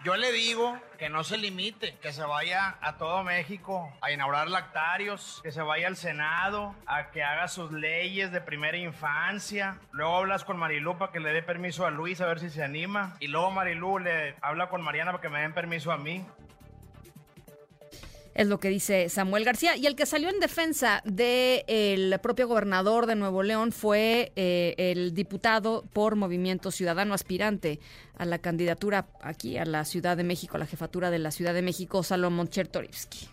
Yo 0.05 0.19
le 0.19 0.33
digo 0.33 0.79
que 0.99 1.09
no 1.09 1.25
se 1.25 1.39
limite, 1.39 1.97
que 2.03 2.13
se 2.13 2.23
vaya 2.23 2.77
a 2.83 2.99
todo 2.99 3.25
México 3.25 3.91
a 4.03 4.13
inaugurar 4.13 4.51
lactarios, 4.51 5.41
que 5.43 5.51
se 5.51 5.63
vaya 5.63 5.87
al 5.87 5.97
Senado, 5.97 6.75
a 6.85 7.11
que 7.11 7.23
haga 7.23 7.49
sus 7.49 7.73
leyes 7.73 8.31
de 8.31 8.43
primera 8.43 8.77
infancia. 8.77 9.79
Luego 9.93 10.19
hablas 10.19 10.45
con 10.45 10.59
Marilu 10.59 10.99
para 10.99 11.11
que 11.11 11.21
le 11.21 11.33
dé 11.33 11.43
permiso 11.43 11.87
a 11.87 11.91
Luis 11.91 12.21
a 12.21 12.27
ver 12.27 12.39
si 12.39 12.51
se 12.51 12.63
anima. 12.63 13.17
Y 13.19 13.29
luego 13.29 13.51
Marilu 13.51 13.99
le 13.99 14.35
habla 14.43 14.69
con 14.69 14.83
Mariana 14.83 15.13
para 15.13 15.23
que 15.23 15.31
me 15.31 15.41
den 15.41 15.55
permiso 15.55 15.91
a 15.91 15.97
mí 15.97 16.27
es 18.35 18.49
lo 18.49 18.59
que 18.59 18.69
dice 18.69 19.09
Samuel 19.09 19.45
García. 19.45 19.77
Y 19.77 19.87
el 19.87 19.97
que 19.97 20.07
salió 20.07 20.29
en 20.29 20.41
defensa 20.41 21.03
del 21.05 22.19
propio 22.21 22.49
gobernador 22.49 23.07
de 23.07 23.15
Nuevo 23.15 23.43
León 23.43 23.73
fue 23.73 24.33
eh, 24.37 24.75
el 24.77 25.15
diputado 25.15 25.85
por 25.93 26.17
Movimiento 26.17 26.71
Ciudadano 26.71 27.15
aspirante 27.15 27.81
a 28.17 28.25
la 28.25 28.39
candidatura 28.39 29.07
aquí 29.21 29.57
a 29.57 29.65
la 29.65 29.85
Ciudad 29.85 30.17
de 30.17 30.25
México, 30.25 30.57
a 30.57 30.61
la 30.61 30.67
jefatura 30.67 31.11
de 31.11 31.19
la 31.19 31.31
Ciudad 31.31 31.55
de 31.55 31.63
México, 31.63 32.03
Salomón 32.03 32.49
Chertorivsky. 32.49 33.29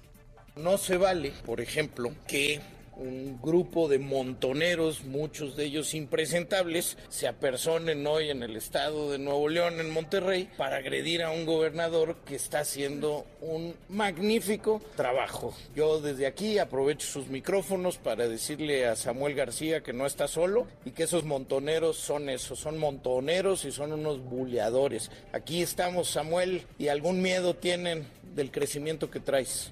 No 0.56 0.78
se 0.78 0.98
vale, 0.98 1.32
por 1.46 1.62
ejemplo, 1.62 2.12
que 2.28 2.60
un 2.98 3.40
grupo 3.42 3.88
de 3.88 4.00
montoneros, 4.00 5.04
muchos 5.04 5.56
de 5.56 5.66
ellos 5.66 5.94
impresentables, 5.94 6.98
se 7.10 7.28
apersonen 7.28 8.06
hoy 8.06 8.30
en 8.30 8.44
el 8.44 8.56
estado 8.56 9.12
de 9.12 9.18
Nuevo 9.18 9.50
León, 9.50 9.80
en 9.80 9.90
Monterrey, 9.90 10.50
para 10.58 10.78
agredir 10.78 11.24
a 11.24 11.32
un 11.32 11.46
gobernador 11.46 12.18
que 12.26 12.36
está 12.36 12.60
haciendo 12.60 13.26
un 13.42 13.76
magnífico 13.90 14.82
trabajo. 14.96 15.54
Yo 15.76 16.00
desde 16.00 16.28
aquí 16.28 16.60
aprovecho 16.60 17.08
sus 17.08 17.28
micrófonos 17.28 17.98
para 17.98 18.28
decirle 18.28 18.86
a 18.86 18.96
Samuel 18.96 19.36
García 19.36 19.82
que 19.82 19.94
no 19.94 20.06
está 20.06 20.28
solo 20.28 20.68
y 20.86 20.92
que 20.92 21.04
esos 21.04 21.24
montoneros 21.24 21.98
son 21.98 22.30
eso, 22.30 22.56
son 22.56 22.78
montoneros 22.78 23.66
y 23.66 23.72
son 23.72 23.94
unos 23.94 24.22
buleadores. 24.24 25.12
Aquí 25.34 25.62
estamos, 25.62 26.10
Samuel, 26.10 26.64
y 26.78 26.88
algún 26.90 27.22
miedo 27.22 27.56
tienen 27.56 28.06
del 28.36 28.52
crecimiento 28.52 29.10
que 29.10 29.20
traes. 29.20 29.72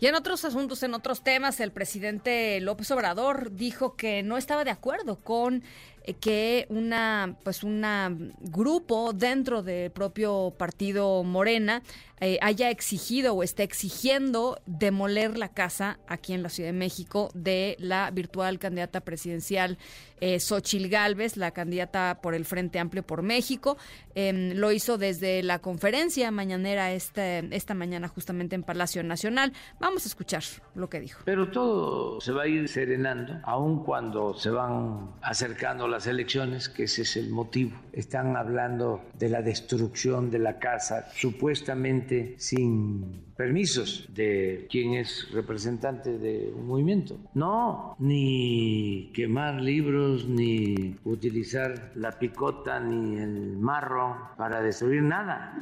Y 0.00 0.06
en 0.06 0.14
otros 0.14 0.44
asuntos, 0.44 0.82
en 0.84 0.94
otros 0.94 1.22
temas, 1.22 1.58
el 1.58 1.72
presidente 1.72 2.60
López 2.60 2.90
Obrador 2.92 3.52
dijo 3.52 3.96
que 3.96 4.22
no 4.22 4.36
estaba 4.36 4.62
de 4.62 4.70
acuerdo 4.70 5.16
con 5.16 5.64
eh, 6.04 6.14
que 6.14 6.66
una 6.68 7.36
pues 7.42 7.64
una 7.64 8.16
grupo 8.40 9.12
dentro 9.12 9.62
del 9.62 9.90
propio 9.90 10.54
partido 10.56 11.24
Morena 11.24 11.82
eh, 12.20 12.38
haya 12.42 12.70
exigido 12.70 13.34
o 13.34 13.42
esté 13.42 13.62
exigiendo 13.62 14.60
demoler 14.66 15.38
la 15.38 15.48
casa 15.48 15.98
aquí 16.06 16.32
en 16.32 16.42
la 16.42 16.48
Ciudad 16.48 16.70
de 16.70 16.78
México 16.78 17.30
de 17.34 17.76
la 17.78 18.10
virtual 18.10 18.58
candidata 18.58 19.00
presidencial 19.00 19.78
eh, 20.20 20.40
Xochil 20.40 20.88
Gálvez, 20.88 21.36
la 21.36 21.52
candidata 21.52 22.18
por 22.20 22.34
el 22.34 22.44
Frente 22.44 22.78
Amplio 22.78 23.04
por 23.04 23.22
México. 23.22 23.76
Em, 24.14 24.52
lo 24.54 24.72
hizo 24.72 24.98
desde 24.98 25.42
la 25.44 25.60
conferencia 25.60 26.30
mañanera 26.32 26.92
este, 26.92 27.54
esta 27.54 27.74
mañana 27.74 28.08
justamente 28.08 28.56
en 28.56 28.64
Palacio 28.64 29.02
Nacional. 29.04 29.52
Vamos 29.78 30.04
a 30.04 30.08
escuchar 30.08 30.42
lo 30.74 30.88
que 30.88 31.00
dijo. 31.00 31.22
Pero 31.24 31.50
todo 31.50 32.20
se 32.20 32.32
va 32.32 32.42
a 32.42 32.48
ir 32.48 32.68
serenando, 32.68 33.40
aun 33.44 33.84
cuando 33.84 34.34
se 34.34 34.50
van 34.50 35.12
acercando 35.22 35.86
las 35.86 36.06
elecciones, 36.06 36.68
que 36.68 36.84
ese 36.84 37.02
es 37.02 37.16
el 37.16 37.30
motivo. 37.30 37.78
Están 37.92 38.36
hablando 38.36 39.02
de 39.18 39.28
la 39.28 39.42
destrucción 39.42 40.30
de 40.30 40.40
la 40.40 40.58
casa, 40.58 41.06
supuestamente 41.14 42.07
sin 42.38 43.22
permisos 43.36 44.08
de 44.14 44.66
quien 44.70 44.94
es 44.94 45.30
representante 45.32 46.18
de 46.18 46.52
un 46.54 46.66
movimiento. 46.66 47.18
No, 47.34 47.96
ni 47.98 49.10
quemar 49.14 49.60
libros, 49.60 50.26
ni 50.26 50.96
utilizar 51.04 51.92
la 51.94 52.18
picota, 52.18 52.80
ni 52.80 53.16
el 53.18 53.56
marro 53.56 54.30
para 54.36 54.60
destruir 54.60 55.02
nada. 55.02 55.54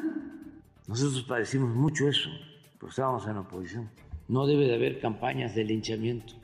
Nosotros 0.88 1.22
padecimos 1.24 1.74
mucho 1.74 2.08
eso, 2.08 2.30
porque 2.78 2.90
estábamos 2.90 3.26
en 3.26 3.36
oposición. 3.36 3.90
No 4.28 4.46
debe 4.46 4.66
de 4.66 4.74
haber 4.74 5.00
campañas 5.00 5.54
de 5.54 5.64
linchamiento 5.64 6.34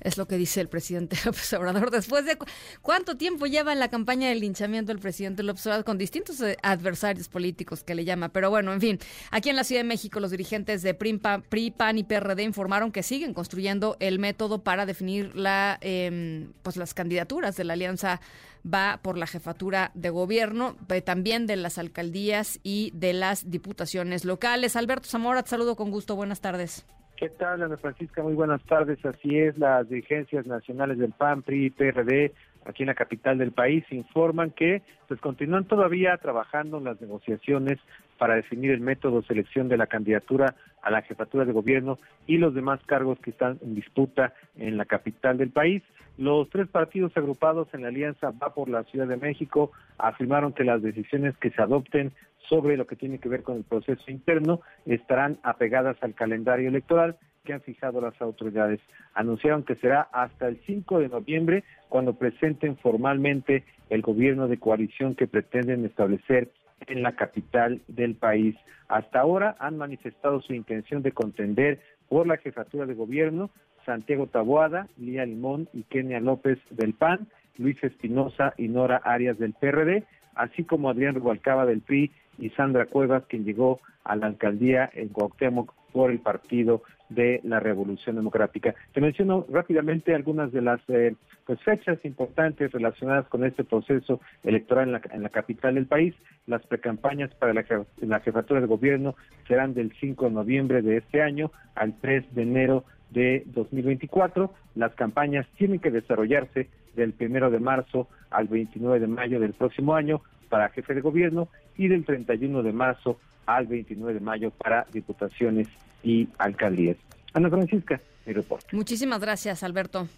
es 0.00 0.16
lo 0.16 0.26
que 0.26 0.36
dice 0.36 0.60
el 0.60 0.68
presidente 0.68 1.16
López 1.24 1.52
Obrador. 1.52 1.90
Después 1.90 2.24
de 2.24 2.36
cuánto 2.82 3.16
tiempo 3.16 3.46
lleva 3.46 3.72
en 3.72 3.78
la 3.78 3.88
campaña 3.88 4.28
del 4.28 4.40
linchamiento 4.40 4.92
el 4.92 4.98
presidente 4.98 5.42
López 5.42 5.66
Obrador 5.66 5.84
con 5.84 5.98
distintos 5.98 6.40
eh, 6.40 6.56
adversarios 6.62 7.28
políticos 7.28 7.84
que 7.84 7.94
le 7.94 8.04
llama. 8.04 8.30
Pero 8.30 8.50
bueno, 8.50 8.72
en 8.72 8.80
fin, 8.80 8.98
aquí 9.30 9.50
en 9.50 9.56
la 9.56 9.64
Ciudad 9.64 9.80
de 9.80 9.88
México 9.88 10.20
los 10.20 10.30
dirigentes 10.30 10.82
de 10.82 10.94
PRI, 10.94 11.70
PAN 11.70 11.98
y 11.98 12.04
PRD 12.04 12.42
informaron 12.42 12.92
que 12.92 13.02
siguen 13.02 13.34
construyendo 13.34 13.96
el 14.00 14.18
método 14.18 14.62
para 14.62 14.86
definir 14.86 15.34
la, 15.36 15.78
em, 15.80 16.52
pues 16.62 16.76
las 16.76 16.94
candidaturas 16.94 17.56
de 17.56 17.64
la 17.64 17.74
alianza 17.74 18.20
va 18.64 19.00
por 19.02 19.16
la 19.16 19.26
jefatura 19.26 19.90
de 19.94 20.10
gobierno, 20.10 20.76
también 21.04 21.46
de 21.46 21.56
las 21.56 21.78
alcaldías 21.78 22.60
y 22.62 22.92
de 22.94 23.12
las 23.12 23.50
diputaciones 23.50 24.24
locales. 24.24 24.76
Alberto 24.76 25.08
Zamora, 25.08 25.42
te 25.42 25.50
saludo 25.50 25.76
con 25.76 25.90
gusto. 25.90 26.16
Buenas 26.16 26.40
tardes. 26.40 26.84
¿Qué 27.20 27.28
tal, 27.28 27.62
Ana 27.62 27.76
Francisca? 27.76 28.22
Muy 28.22 28.32
buenas 28.32 28.62
tardes. 28.62 29.04
Así 29.04 29.38
es, 29.38 29.58
las 29.58 29.86
dirigencias 29.90 30.46
nacionales 30.46 30.96
del 30.96 31.12
PAN, 31.12 31.42
PRI 31.42 31.66
y 31.66 31.70
PRD 31.70 32.32
aquí 32.64 32.82
en 32.82 32.86
la 32.86 32.94
capital 32.94 33.36
del 33.36 33.52
país 33.52 33.84
informan 33.90 34.52
que 34.52 34.80
pues 35.06 35.20
continúan 35.20 35.66
todavía 35.66 36.16
trabajando 36.16 36.78
en 36.78 36.84
las 36.84 36.98
negociaciones 36.98 37.78
para 38.16 38.36
definir 38.36 38.70
el 38.70 38.80
método 38.80 39.20
de 39.20 39.26
selección 39.26 39.68
de 39.68 39.76
la 39.76 39.86
candidatura 39.86 40.54
a 40.80 40.90
la 40.90 41.02
jefatura 41.02 41.44
de 41.44 41.52
gobierno 41.52 41.98
y 42.26 42.38
los 42.38 42.54
demás 42.54 42.80
cargos 42.86 43.18
que 43.18 43.32
están 43.32 43.58
en 43.60 43.74
disputa 43.74 44.32
en 44.56 44.78
la 44.78 44.86
capital 44.86 45.36
del 45.36 45.50
país. 45.50 45.82
Los 46.20 46.50
tres 46.50 46.68
partidos 46.68 47.16
agrupados 47.16 47.72
en 47.72 47.80
la 47.80 47.88
alianza 47.88 48.30
Va 48.30 48.52
por 48.52 48.68
la 48.68 48.84
Ciudad 48.84 49.06
de 49.06 49.16
México 49.16 49.72
afirmaron 49.96 50.52
que 50.52 50.64
las 50.64 50.82
decisiones 50.82 51.34
que 51.38 51.48
se 51.48 51.62
adopten 51.62 52.12
sobre 52.46 52.76
lo 52.76 52.86
que 52.86 52.94
tiene 52.94 53.18
que 53.18 53.30
ver 53.30 53.42
con 53.42 53.56
el 53.56 53.64
proceso 53.64 54.10
interno 54.10 54.60
estarán 54.84 55.38
apegadas 55.42 55.96
al 56.02 56.12
calendario 56.12 56.68
electoral 56.68 57.16
que 57.42 57.54
han 57.54 57.62
fijado 57.62 58.02
las 58.02 58.20
autoridades. 58.20 58.80
Anunciaron 59.14 59.62
que 59.62 59.76
será 59.76 60.10
hasta 60.12 60.46
el 60.48 60.60
5 60.66 60.98
de 60.98 61.08
noviembre 61.08 61.64
cuando 61.88 62.12
presenten 62.12 62.76
formalmente 62.76 63.64
el 63.88 64.02
gobierno 64.02 64.46
de 64.46 64.58
coalición 64.58 65.14
que 65.14 65.26
pretenden 65.26 65.86
establecer 65.86 66.50
en 66.86 67.02
la 67.02 67.12
capital 67.16 67.80
del 67.88 68.14
país. 68.14 68.56
Hasta 68.88 69.20
ahora 69.20 69.56
han 69.58 69.78
manifestado 69.78 70.42
su 70.42 70.52
intención 70.52 71.02
de 71.02 71.12
contender 71.12 71.80
por 72.10 72.26
la 72.26 72.36
jefatura 72.36 72.84
de 72.84 72.92
gobierno 72.92 73.48
Santiago 73.84 74.26
Taboada, 74.26 74.88
Lía 74.98 75.24
Limón 75.26 75.68
y 75.72 75.82
Kenia 75.84 76.20
López 76.20 76.58
del 76.70 76.94
PAN, 76.94 77.28
Luis 77.58 77.82
Espinosa 77.82 78.54
y 78.56 78.68
Nora 78.68 79.00
Arias 79.04 79.38
del 79.38 79.52
PRD, 79.52 80.04
así 80.34 80.64
como 80.64 80.90
Adrián 80.90 81.14
Rubalcaba 81.14 81.66
del 81.66 81.80
PRI 81.80 82.10
y 82.38 82.50
Sandra 82.50 82.86
Cuevas, 82.86 83.24
quien 83.28 83.44
llegó 83.44 83.80
a 84.04 84.16
la 84.16 84.26
alcaldía 84.26 84.88
en 84.94 85.08
Cuauhtémoc 85.08 85.74
por 85.92 86.10
el 86.10 86.20
Partido 86.20 86.82
de 87.10 87.40
la 87.42 87.60
Revolución 87.60 88.16
Democrática. 88.16 88.74
Te 88.92 89.00
menciono 89.00 89.44
rápidamente 89.50 90.14
algunas 90.14 90.52
de 90.52 90.62
las 90.62 90.80
eh, 90.88 91.14
pues, 91.44 91.60
fechas 91.62 91.98
importantes 92.04 92.70
relacionadas 92.70 93.26
con 93.26 93.44
este 93.44 93.64
proceso 93.64 94.20
electoral 94.44 95.00
en 95.10 95.22
la, 95.22 95.28
capital 95.28 95.74
del 95.74 95.86
país. 95.86 96.14
Las 96.46 96.64
precampañas 96.66 97.34
para 97.34 97.52
la, 97.52 97.64
la 97.98 98.20
jefatura 98.20 98.60
de 98.60 98.66
gobierno 98.66 99.16
serán 99.48 99.74
del 99.74 99.92
5 100.00 100.26
de 100.26 100.30
noviembre 100.30 100.82
de 100.82 100.98
este 100.98 101.20
año 101.20 101.50
al 101.74 101.98
3 102.00 102.32
de 102.34 102.42
enero 102.42 102.84
de 103.10 103.44
2024. 103.46 104.52
Las 104.74 104.94
campañas 104.94 105.46
tienen 105.56 105.80
que 105.80 105.90
desarrollarse 105.90 106.68
del 106.94 107.14
1 107.18 107.50
de 107.50 107.60
marzo 107.60 108.08
al 108.30 108.48
29 108.48 109.00
de 109.00 109.06
mayo 109.06 109.40
del 109.40 109.52
próximo 109.52 109.94
año 109.94 110.22
para 110.48 110.68
jefe 110.70 110.94
de 110.94 111.00
gobierno 111.00 111.48
y 111.76 111.88
del 111.88 112.04
31 112.04 112.62
de 112.62 112.72
marzo 112.72 113.18
al 113.46 113.66
29 113.66 114.14
de 114.14 114.20
mayo 114.20 114.50
para 114.50 114.86
diputaciones 114.92 115.68
y 116.02 116.28
alcaldías. 116.38 116.96
Ana 117.32 117.48
Francisca, 117.48 118.00
mi 118.26 118.32
reporte. 118.32 118.66
Muchísimas 118.72 119.20
gracias, 119.20 119.62
Alberto. 119.62 120.08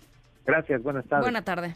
Gracias, 0.46 0.82
buenas 0.82 1.04
tardes. 1.06 1.24
Buena 1.24 1.42
tarde. 1.42 1.74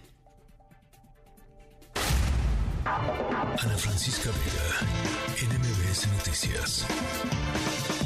Ana 2.84 3.76
Francisca 3.76 4.30
Vega, 4.30 5.52
NMBS 5.52 6.08
Noticias. 6.12 8.05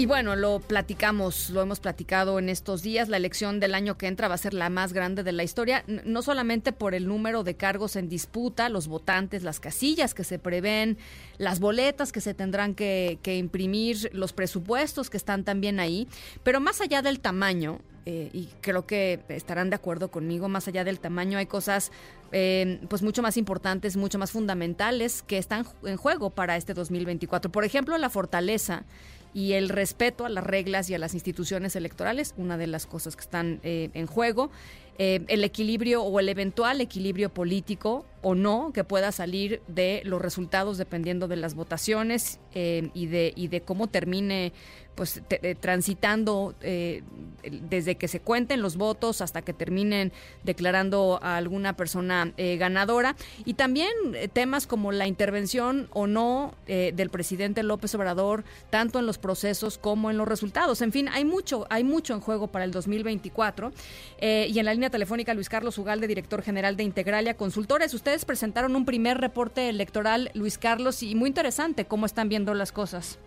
Y 0.00 0.06
bueno, 0.06 0.34
lo 0.34 0.60
platicamos, 0.60 1.50
lo 1.50 1.60
hemos 1.60 1.78
platicado 1.78 2.38
en 2.38 2.48
estos 2.48 2.80
días. 2.80 3.10
La 3.10 3.18
elección 3.18 3.60
del 3.60 3.74
año 3.74 3.98
que 3.98 4.06
entra 4.06 4.28
va 4.28 4.34
a 4.34 4.38
ser 4.38 4.54
la 4.54 4.70
más 4.70 4.94
grande 4.94 5.22
de 5.22 5.32
la 5.32 5.42
historia, 5.42 5.84
no 5.86 6.22
solamente 6.22 6.72
por 6.72 6.94
el 6.94 7.06
número 7.06 7.44
de 7.44 7.54
cargos 7.54 7.96
en 7.96 8.08
disputa, 8.08 8.70
los 8.70 8.88
votantes, 8.88 9.42
las 9.42 9.60
casillas 9.60 10.14
que 10.14 10.24
se 10.24 10.38
prevén, 10.38 10.96
las 11.36 11.60
boletas 11.60 12.12
que 12.12 12.22
se 12.22 12.32
tendrán 12.32 12.74
que, 12.74 13.18
imprimir, 13.26 14.08
los 14.14 14.32
presupuestos 14.32 15.10
que 15.10 15.18
están 15.18 15.44
también 15.44 15.78
ahí, 15.78 16.08
pero 16.44 16.60
más 16.60 16.80
allá 16.80 17.02
del 17.02 17.20
tamaño, 17.20 17.80
eh, 18.06 18.30
y 18.32 18.48
creo 18.62 18.86
que 18.86 19.20
estarán 19.28 19.68
de 19.68 19.76
acuerdo 19.76 20.10
conmigo, 20.10 20.48
más 20.48 20.66
allá 20.66 20.82
del 20.82 20.98
tamaño 20.98 21.36
hay 21.36 21.44
cosas 21.44 21.92
eh, 22.32 22.80
pues 22.88 23.02
mucho 23.02 23.20
más 23.20 23.36
importantes, 23.36 23.98
mucho 23.98 24.18
más 24.18 24.30
fundamentales 24.30 25.20
que 25.20 25.36
están 25.36 25.66
en 25.84 25.98
juego 25.98 26.30
para 26.30 26.56
este 26.56 26.72
2024. 26.72 27.52
Por 27.52 27.64
ejemplo, 27.64 27.98
la 27.98 28.08
fortaleza 28.08 28.84
y 29.32 29.52
el 29.52 29.68
respeto 29.68 30.24
a 30.24 30.28
las 30.28 30.44
reglas 30.44 30.90
y 30.90 30.94
a 30.94 30.98
las 30.98 31.14
instituciones 31.14 31.76
electorales, 31.76 32.34
una 32.36 32.56
de 32.56 32.66
las 32.66 32.86
cosas 32.86 33.16
que 33.16 33.22
están 33.22 33.60
eh, 33.62 33.90
en 33.94 34.06
juego. 34.06 34.50
Eh, 34.98 35.24
el 35.28 35.44
equilibrio 35.44 36.02
o 36.02 36.20
el 36.20 36.28
eventual 36.28 36.80
equilibrio 36.80 37.30
político 37.30 38.04
o 38.22 38.34
no 38.34 38.72
que 38.72 38.84
pueda 38.84 39.12
salir 39.12 39.62
de 39.68 40.02
los 40.04 40.20
resultados 40.20 40.78
dependiendo 40.78 41.28
de 41.28 41.36
las 41.36 41.54
votaciones 41.54 42.38
eh, 42.54 42.90
y, 42.94 43.06
de, 43.06 43.32
y 43.36 43.48
de 43.48 43.62
cómo 43.62 43.86
termine 43.86 44.52
pues 45.00 45.22
eh, 45.30 45.54
transitando 45.58 46.54
eh, 46.60 47.02
desde 47.42 47.94
que 47.94 48.06
se 48.06 48.20
cuenten 48.20 48.60
los 48.60 48.76
votos 48.76 49.22
hasta 49.22 49.40
que 49.40 49.54
terminen 49.54 50.12
declarando 50.42 51.18
a 51.22 51.38
alguna 51.38 51.74
persona 51.74 52.34
eh, 52.36 52.58
ganadora 52.58 53.16
y 53.46 53.54
también 53.54 53.88
temas 54.34 54.66
como 54.66 54.92
la 54.92 55.06
intervención 55.06 55.88
o 55.92 56.06
no 56.06 56.54
del 56.66 57.08
presidente 57.08 57.62
López 57.62 57.94
Obrador 57.94 58.44
tanto 58.68 58.98
en 58.98 59.06
los 59.06 59.16
procesos 59.16 59.78
como 59.78 60.10
en 60.10 60.18
los 60.18 60.28
resultados. 60.28 60.82
En 60.82 60.92
fin, 60.92 61.08
hay 61.08 61.24
mucho, 61.24 61.66
hay 61.70 61.82
mucho 61.82 62.12
en 62.12 62.20
juego 62.20 62.48
para 62.48 62.64
el 62.64 62.70
2024 62.70 63.72
y 64.20 64.58
en 64.58 64.64
la 64.64 64.74
línea 64.74 64.90
telefónica 64.90 65.32
Luis 65.34 65.48
Carlos 65.48 65.78
Ugalde, 65.78 66.06
director 66.06 66.42
general 66.42 66.76
de 66.76 66.84
Integralia 66.84 67.34
Consultores. 67.34 67.94
Ustedes 68.10 68.24
presentaron 68.24 68.74
un 68.74 68.84
primer 68.84 69.18
reporte 69.18 69.68
electoral, 69.68 70.32
Luis 70.34 70.58
Carlos, 70.58 71.04
y 71.04 71.14
muy 71.14 71.28
interesante 71.28 71.84
cómo 71.84 72.06
están 72.06 72.28
viendo 72.28 72.54
las 72.54 72.72
cosas. 72.72 73.20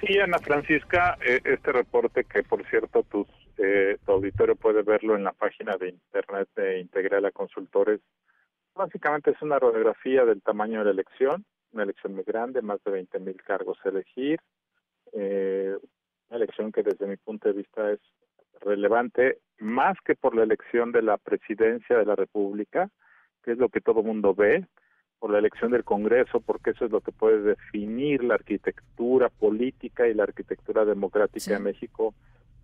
Sí, 0.00 0.18
Ana 0.18 0.40
Francisca, 0.40 1.16
eh, 1.24 1.40
este 1.44 1.70
reporte 1.70 2.24
que 2.24 2.42
por 2.42 2.68
cierto 2.68 3.06
eh, 3.58 3.96
tu 4.04 4.10
auditorio 4.10 4.56
puede 4.56 4.82
verlo 4.82 5.14
en 5.14 5.22
la 5.22 5.30
página 5.30 5.76
de 5.76 5.90
internet 5.90 6.48
de 6.56 6.80
Integral 6.80 7.26
a 7.26 7.30
Consultores, 7.30 8.00
básicamente 8.74 9.30
es 9.30 9.40
una 9.40 9.60
radiografía 9.60 10.24
del 10.24 10.42
tamaño 10.42 10.80
de 10.80 10.86
la 10.86 10.90
elección, 10.90 11.44
una 11.70 11.84
elección 11.84 12.16
muy 12.16 12.24
grande, 12.24 12.62
más 12.62 12.82
de 12.82 12.90
20 12.90 13.20
mil 13.20 13.40
cargos 13.40 13.78
a 13.84 13.90
elegir, 13.90 14.40
eh, 15.12 15.76
una 16.28 16.38
elección 16.38 16.72
que 16.72 16.82
desde 16.82 17.06
mi 17.06 17.18
punto 17.18 17.50
de 17.50 17.54
vista 17.54 17.92
es 17.92 18.00
relevante 18.62 19.38
más 19.60 19.96
que 20.04 20.16
por 20.16 20.34
la 20.34 20.42
elección 20.42 20.90
de 20.90 21.02
la 21.02 21.18
presidencia 21.18 21.96
de 21.96 22.04
la 22.04 22.16
República, 22.16 22.90
que 23.46 23.52
es 23.52 23.58
lo 23.58 23.68
que 23.68 23.80
todo 23.80 24.02
mundo 24.02 24.34
ve, 24.34 24.66
por 25.20 25.30
la 25.30 25.38
elección 25.38 25.70
del 25.70 25.84
Congreso, 25.84 26.40
porque 26.40 26.70
eso 26.70 26.84
es 26.84 26.90
lo 26.90 27.00
que 27.00 27.12
puede 27.12 27.40
definir 27.40 28.24
la 28.24 28.34
arquitectura 28.34 29.28
política 29.28 30.08
y 30.08 30.14
la 30.14 30.24
arquitectura 30.24 30.84
democrática 30.84 31.52
de 31.52 31.60
México 31.60 32.12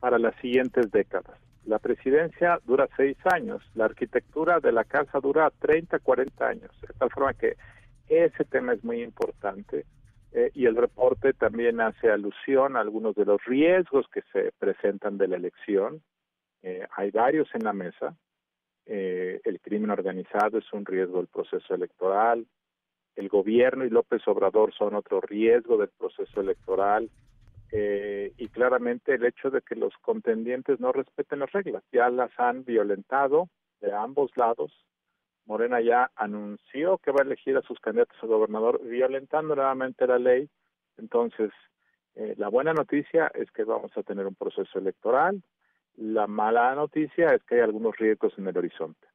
para 0.00 0.18
las 0.18 0.34
siguientes 0.40 0.90
décadas. 0.90 1.38
La 1.64 1.78
presidencia 1.78 2.58
dura 2.66 2.88
seis 2.96 3.16
años, 3.32 3.62
la 3.74 3.84
arquitectura 3.84 4.58
de 4.58 4.72
la 4.72 4.82
casa 4.82 5.20
dura 5.20 5.50
30, 5.60 6.00
40 6.00 6.46
años, 6.46 6.70
de 6.80 6.92
tal 6.98 7.10
forma 7.10 7.32
que 7.34 7.56
ese 8.08 8.44
tema 8.44 8.72
es 8.72 8.82
muy 8.82 9.02
importante 9.02 9.86
eh, 10.32 10.50
y 10.54 10.66
el 10.66 10.74
reporte 10.74 11.32
también 11.34 11.80
hace 11.80 12.10
alusión 12.10 12.76
a 12.76 12.80
algunos 12.80 13.14
de 13.14 13.24
los 13.24 13.42
riesgos 13.44 14.06
que 14.12 14.22
se 14.32 14.50
presentan 14.58 15.16
de 15.16 15.28
la 15.28 15.36
elección. 15.36 16.02
Eh, 16.62 16.84
hay 16.96 17.12
varios 17.12 17.48
en 17.54 17.62
la 17.62 17.72
mesa, 17.72 18.16
eh, 18.86 19.40
el 19.44 19.60
crimen 19.60 19.90
organizado 19.90 20.58
es 20.58 20.72
un 20.72 20.84
riesgo 20.84 21.18
del 21.18 21.28
proceso 21.28 21.74
electoral, 21.74 22.46
el 23.16 23.28
gobierno 23.28 23.84
y 23.84 23.90
López 23.90 24.26
Obrador 24.26 24.72
son 24.74 24.94
otro 24.94 25.20
riesgo 25.20 25.76
del 25.76 25.90
proceso 25.90 26.40
electoral 26.40 27.10
eh, 27.70 28.32
y 28.38 28.48
claramente 28.48 29.14
el 29.14 29.24
hecho 29.24 29.50
de 29.50 29.60
que 29.60 29.74
los 29.74 29.94
contendientes 29.98 30.80
no 30.80 30.92
respeten 30.92 31.40
las 31.40 31.52
reglas, 31.52 31.82
ya 31.92 32.08
las 32.08 32.30
han 32.38 32.64
violentado 32.64 33.48
de 33.80 33.92
ambos 33.92 34.30
lados. 34.36 34.72
Morena 35.44 35.80
ya 35.80 36.10
anunció 36.14 36.98
que 36.98 37.10
va 37.10 37.20
a 37.20 37.24
elegir 37.24 37.56
a 37.56 37.62
sus 37.62 37.80
candidatos 37.80 38.16
a 38.22 38.26
gobernador 38.26 38.80
violentando 38.84 39.56
nuevamente 39.56 40.06
la 40.06 40.18
ley. 40.18 40.48
Entonces, 40.96 41.50
eh, 42.14 42.34
la 42.38 42.48
buena 42.48 42.72
noticia 42.72 43.30
es 43.34 43.50
que 43.50 43.64
vamos 43.64 43.90
a 43.96 44.02
tener 44.02 44.26
un 44.26 44.34
proceso 44.34 44.78
electoral 44.78 45.42
la 45.96 46.26
mala 46.26 46.74
noticia 46.74 47.34
es 47.34 47.42
que 47.44 47.56
hay 47.56 47.60
algunos 47.60 47.96
riesgos 47.96 48.32
en 48.38 48.46
el 48.48 48.56
horizonte. 48.56 49.06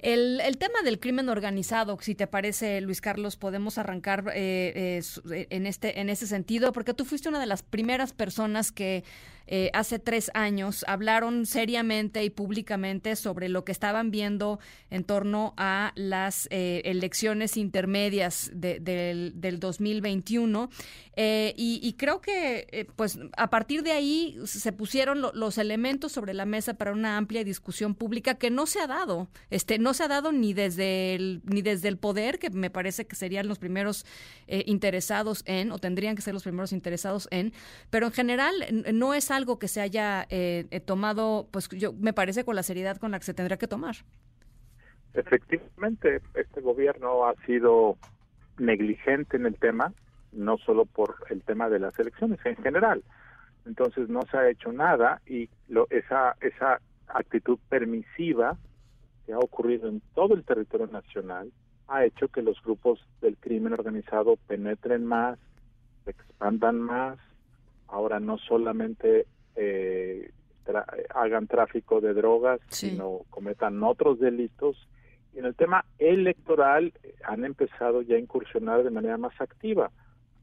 El, 0.00 0.58
tema 0.58 0.82
del 0.84 1.00
crimen 1.00 1.28
organizado, 1.28 1.98
si 2.00 2.14
te 2.14 2.28
parece, 2.28 2.80
Luis 2.80 3.00
Carlos, 3.00 3.36
podemos 3.36 3.78
arrancar 3.78 4.24
eh, 4.32 5.00
eh, 5.00 5.46
en, 5.50 5.66
este, 5.66 6.00
en 6.00 6.08
ese 6.08 6.28
sentido, 6.28 6.72
porque 6.72 6.94
tú 6.94 7.04
fuiste 7.04 7.28
una 7.28 7.40
de 7.40 7.46
las 7.46 7.64
primeras 7.64 8.12
personas 8.12 8.70
que 8.70 9.02
eh, 9.48 9.70
hace 9.74 9.98
tres 9.98 10.30
años 10.34 10.84
hablaron 10.86 11.46
seriamente 11.46 12.22
y 12.22 12.30
públicamente 12.30 13.16
sobre 13.16 13.48
lo 13.48 13.64
que 13.64 13.72
estaban 13.72 14.10
viendo 14.10 14.60
en 14.90 15.04
torno 15.04 15.54
a 15.56 15.92
las 15.96 16.48
elecciones 16.50 17.56
intermedias 17.56 18.50
del, 18.54 19.32
del, 19.40 19.60
2021. 19.60 20.70
Y, 21.16 21.80
y, 21.82 21.92
creo 21.94 22.20
que, 22.20 22.86
pues, 22.94 23.18
a 23.36 23.50
partir 23.50 23.82
de 23.82 23.92
ahí 23.92 24.38
se 24.44 24.72
pusieron 24.72 25.20
los 25.20 25.58
elementos 25.58 26.12
sobre 26.12 26.34
la 26.34 26.46
mesa 26.46 26.74
para 26.74 26.92
una 26.92 27.16
amplia 27.16 27.44
discusión 27.44 27.94
pública 27.94 28.36
que 28.36 28.50
no 28.50 28.66
se 28.66 28.80
ha 28.80 28.86
dado. 28.86 29.28
Este, 29.50 29.78
no 29.78 29.94
se 29.94 30.04
ha 30.04 30.08
dado 30.08 30.32
ni 30.32 30.52
desde 30.54 31.14
el, 31.14 31.42
ni 31.44 31.62
desde 31.62 31.88
el 31.88 31.98
poder, 31.98 32.38
que 32.38 32.50
me 32.50 32.70
parece 32.70 33.06
que 33.06 33.16
serían 33.16 33.48
los 33.48 33.58
primeros 33.58 34.04
eh, 34.46 34.64
interesados 34.66 35.42
en, 35.46 35.72
o 35.72 35.78
tendrían 35.78 36.16
que 36.16 36.22
ser 36.22 36.34
los 36.34 36.42
primeros 36.42 36.72
interesados 36.72 37.28
en, 37.30 37.52
pero 37.90 38.06
en 38.06 38.12
general 38.12 38.54
no 38.92 39.14
es 39.14 39.30
algo 39.30 39.37
que 39.58 39.68
se 39.68 39.80
haya 39.80 40.26
eh, 40.30 40.66
eh, 40.70 40.80
tomado, 40.80 41.48
pues 41.50 41.68
yo 41.68 41.92
me 41.92 42.12
parece 42.12 42.44
con 42.44 42.56
la 42.56 42.62
seriedad 42.62 42.96
con 42.98 43.10
la 43.10 43.18
que 43.18 43.24
se 43.24 43.34
tendría 43.34 43.56
que 43.56 43.68
tomar. 43.68 43.96
Efectivamente, 45.14 46.20
este 46.34 46.60
gobierno 46.60 47.26
ha 47.26 47.34
sido 47.46 47.96
negligente 48.58 49.36
en 49.36 49.46
el 49.46 49.56
tema, 49.56 49.92
no 50.32 50.58
solo 50.58 50.84
por 50.84 51.16
el 51.30 51.42
tema 51.42 51.68
de 51.68 51.78
las 51.78 51.98
elecciones, 51.98 52.38
en 52.44 52.56
general. 52.56 53.02
Entonces 53.66 54.08
no 54.08 54.22
se 54.30 54.36
ha 54.36 54.48
hecho 54.48 54.72
nada 54.72 55.20
y 55.26 55.48
lo, 55.68 55.86
esa, 55.90 56.36
esa 56.40 56.80
actitud 57.06 57.58
permisiva 57.68 58.56
que 59.26 59.32
ha 59.32 59.38
ocurrido 59.38 59.88
en 59.88 60.00
todo 60.14 60.34
el 60.34 60.44
territorio 60.44 60.86
nacional 60.86 61.50
ha 61.88 62.04
hecho 62.04 62.28
que 62.28 62.42
los 62.42 62.62
grupos 62.62 63.00
del 63.20 63.36
crimen 63.38 63.72
organizado 63.72 64.36
penetren 64.46 65.06
más, 65.06 65.38
expandan 66.06 66.80
más, 66.80 67.18
ahora 67.88 68.20
no 68.20 68.38
solamente 68.38 69.26
eh, 69.56 70.30
hagan 71.14 71.46
tráfico 71.46 72.00
de 72.00 72.14
drogas, 72.14 72.60
sino 72.68 73.22
cometan 73.30 73.82
otros 73.82 74.18
delitos. 74.18 74.88
Y 75.34 75.38
en 75.38 75.46
el 75.46 75.54
tema 75.54 75.84
electoral 75.98 76.92
eh, 77.02 77.14
han 77.24 77.44
empezado 77.44 78.02
ya 78.02 78.16
a 78.16 78.20
incursionar 78.20 78.84
de 78.84 78.90
manera 78.90 79.16
más 79.16 79.38
activa. 79.40 79.90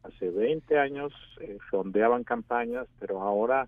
Hace 0.03 0.29
20 0.29 0.77
años 0.77 1.13
eh, 1.39 1.57
sondeaban 1.71 2.23
campañas, 2.23 2.87
pero 2.99 3.21
ahora 3.21 3.67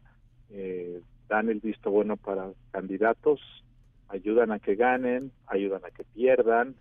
eh, 0.50 1.02
dan 1.28 1.50
el 1.50 1.60
visto 1.60 1.92
bueno 1.92 2.18
para 2.18 2.50
candidatos 2.72 3.40
ayudan 4.10 4.52
a 4.52 4.60
que 4.60 4.76
ganen, 4.76 5.32
ayudan 5.48 5.84
a 5.86 5.92
que 5.92 6.04
pierdan, 6.04 6.76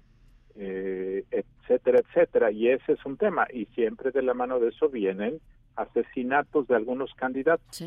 eh, 0.58 1.24
etcétera, 1.30 2.00
etcétera. 2.00 2.50
Y 2.50 2.68
ese 2.68 2.92
es 2.92 3.04
un 3.04 3.16
tema. 3.16 3.46
Y 3.52 3.66
siempre 3.66 4.10
de 4.10 4.22
la 4.22 4.34
mano 4.34 4.58
de 4.58 4.68
eso 4.68 4.88
vienen 4.88 5.40
asesinatos 5.76 6.66
de 6.68 6.76
algunos 6.76 7.12
candidatos. 7.14 7.82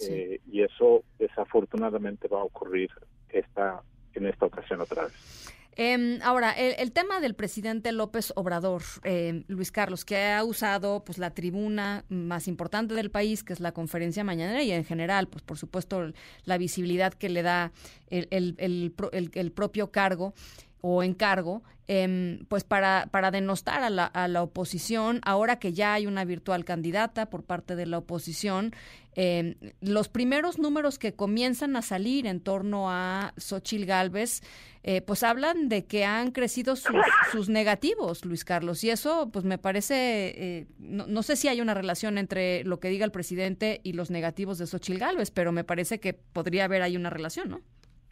Eh, 0.00 0.40
y 0.46 0.62
eso 0.62 1.04
desafortunadamente 1.18 2.28
va 2.28 2.40
a 2.40 2.44
ocurrir 2.44 2.90
esta, 3.28 3.82
en 4.14 4.26
esta 4.26 4.46
ocasión 4.46 4.80
otra 4.80 5.04
vez. 5.04 5.54
Em, 5.80 6.20
ahora, 6.22 6.50
el, 6.50 6.90
tema 6.90 7.20
del 7.20 7.34
presidente 7.34 7.92
López 7.92 8.32
Obrador, 8.34 8.82
em, 9.04 9.44
Luis 9.46 9.70
Carlos, 9.70 10.04
que 10.04 10.32
ha 10.32 10.42
usado 10.42 11.04
pues 11.04 11.18
la 11.18 11.30
tribuna 11.30 12.04
más 12.08 12.48
importante 12.48 12.94
del 12.94 13.12
país, 13.12 13.44
que 13.44 13.52
es 13.52 13.60
la 13.60 13.70
conferencia 13.70 14.24
mañanera, 14.24 14.60
y 14.64 14.72
en 14.72 14.84
general, 14.84 15.28
pues 15.28 15.44
por 15.44 15.56
supuesto, 15.56 16.12
la 16.44 16.58
visibilidad 16.58 17.14
que 17.14 17.28
le 17.28 17.42
da 17.42 17.70
el, 18.08 18.26
el 18.28 19.52
propio 19.52 19.92
cargo. 19.92 20.34
O 20.80 21.02
encargo, 21.02 21.62
em, 21.86 22.44
pues 22.48 22.64
para, 22.64 23.08
para 23.10 23.30
denostar 23.30 23.82
a 23.82 23.90
la, 23.90 24.04
a 24.04 24.28
la 24.28 24.42
oposición, 24.42 25.20
ahora 25.24 25.58
que 25.58 25.72
ya 25.72 25.94
hay 25.94 26.06
una 26.06 26.24
virtual 26.24 26.64
candidata 26.64 27.30
por 27.30 27.42
parte 27.44 27.76
de 27.76 27.86
la 27.86 27.98
oposición, 27.98 28.72
em, 29.14 29.54
los 29.80 30.08
primeros 30.08 30.58
números 30.58 30.98
que 30.98 31.14
comienzan 31.14 31.76
a 31.76 31.82
salir 31.82 32.26
en 32.26 32.40
torno 32.40 32.90
a 32.90 33.32
Xochil 33.36 33.86
Gálvez, 33.86 34.42
eh, 34.84 35.02
pues 35.02 35.22
hablan 35.22 35.68
de 35.68 35.86
que 35.86 36.04
han 36.04 36.30
crecido 36.30 36.76
sus, 36.76 36.94
sus, 37.32 37.48
negativos, 37.48 38.24
Luis 38.24 38.44
Carlos, 38.44 38.84
y 38.84 38.90
eso 38.90 39.28
pues 39.32 39.44
me 39.44 39.58
parece, 39.58 39.96
eh, 40.36 40.66
no, 40.78 41.06
no, 41.06 41.22
sé 41.22 41.36
si 41.36 41.48
hay 41.48 41.60
una 41.60 41.74
relación 41.74 42.16
entre 42.16 42.62
lo 42.64 42.78
que 42.78 42.88
diga 42.88 43.04
el 43.04 43.10
presidente 43.10 43.80
y 43.82 43.94
los 43.94 44.10
negativos 44.10 44.58
de 44.58 44.66
Xochil 44.66 44.98
Gálvez, 44.98 45.30
pero 45.30 45.52
me 45.52 45.64
parece 45.64 45.98
que 45.98 46.14
podría 46.14 46.64
haber 46.64 46.82
ahí 46.82 46.96
una 46.96 47.10
relación, 47.10 47.48
¿no? 47.48 47.60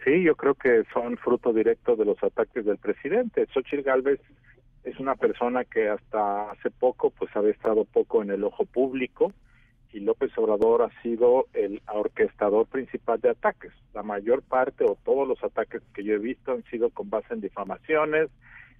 Sí, 0.06 0.22
yo 0.22 0.36
creo 0.36 0.54
que 0.54 0.84
son 0.92 1.16
fruto 1.16 1.52
directo 1.52 1.96
de 1.96 2.04
los 2.04 2.22
ataques 2.22 2.64
del 2.64 2.78
presidente. 2.78 3.44
Xochitl 3.52 3.82
Gálvez 3.82 4.20
es 4.84 5.00
una 5.00 5.16
persona 5.16 5.64
que 5.64 5.88
hasta 5.88 6.52
hace 6.52 6.70
poco 6.70 7.10
pues 7.10 7.34
había 7.34 7.50
estado 7.50 7.84
poco 7.84 8.22
en 8.22 8.30
el 8.30 8.44
ojo 8.44 8.66
público 8.66 9.32
y 9.92 9.98
López 9.98 10.30
Obrador 10.38 10.82
ha 10.82 11.02
sido 11.02 11.48
el 11.54 11.82
orquestador 11.92 12.66
principal 12.66 13.20
de 13.20 13.30
ataques. 13.30 13.72
La 13.94 14.04
mayor 14.04 14.42
parte 14.42 14.84
o 14.84 14.96
todos 15.04 15.26
los 15.26 15.42
ataques 15.42 15.82
que 15.92 16.04
yo 16.04 16.14
he 16.14 16.18
visto 16.18 16.52
han 16.52 16.62
sido 16.70 16.90
con 16.90 17.10
base 17.10 17.34
en 17.34 17.40
difamaciones, 17.40 18.30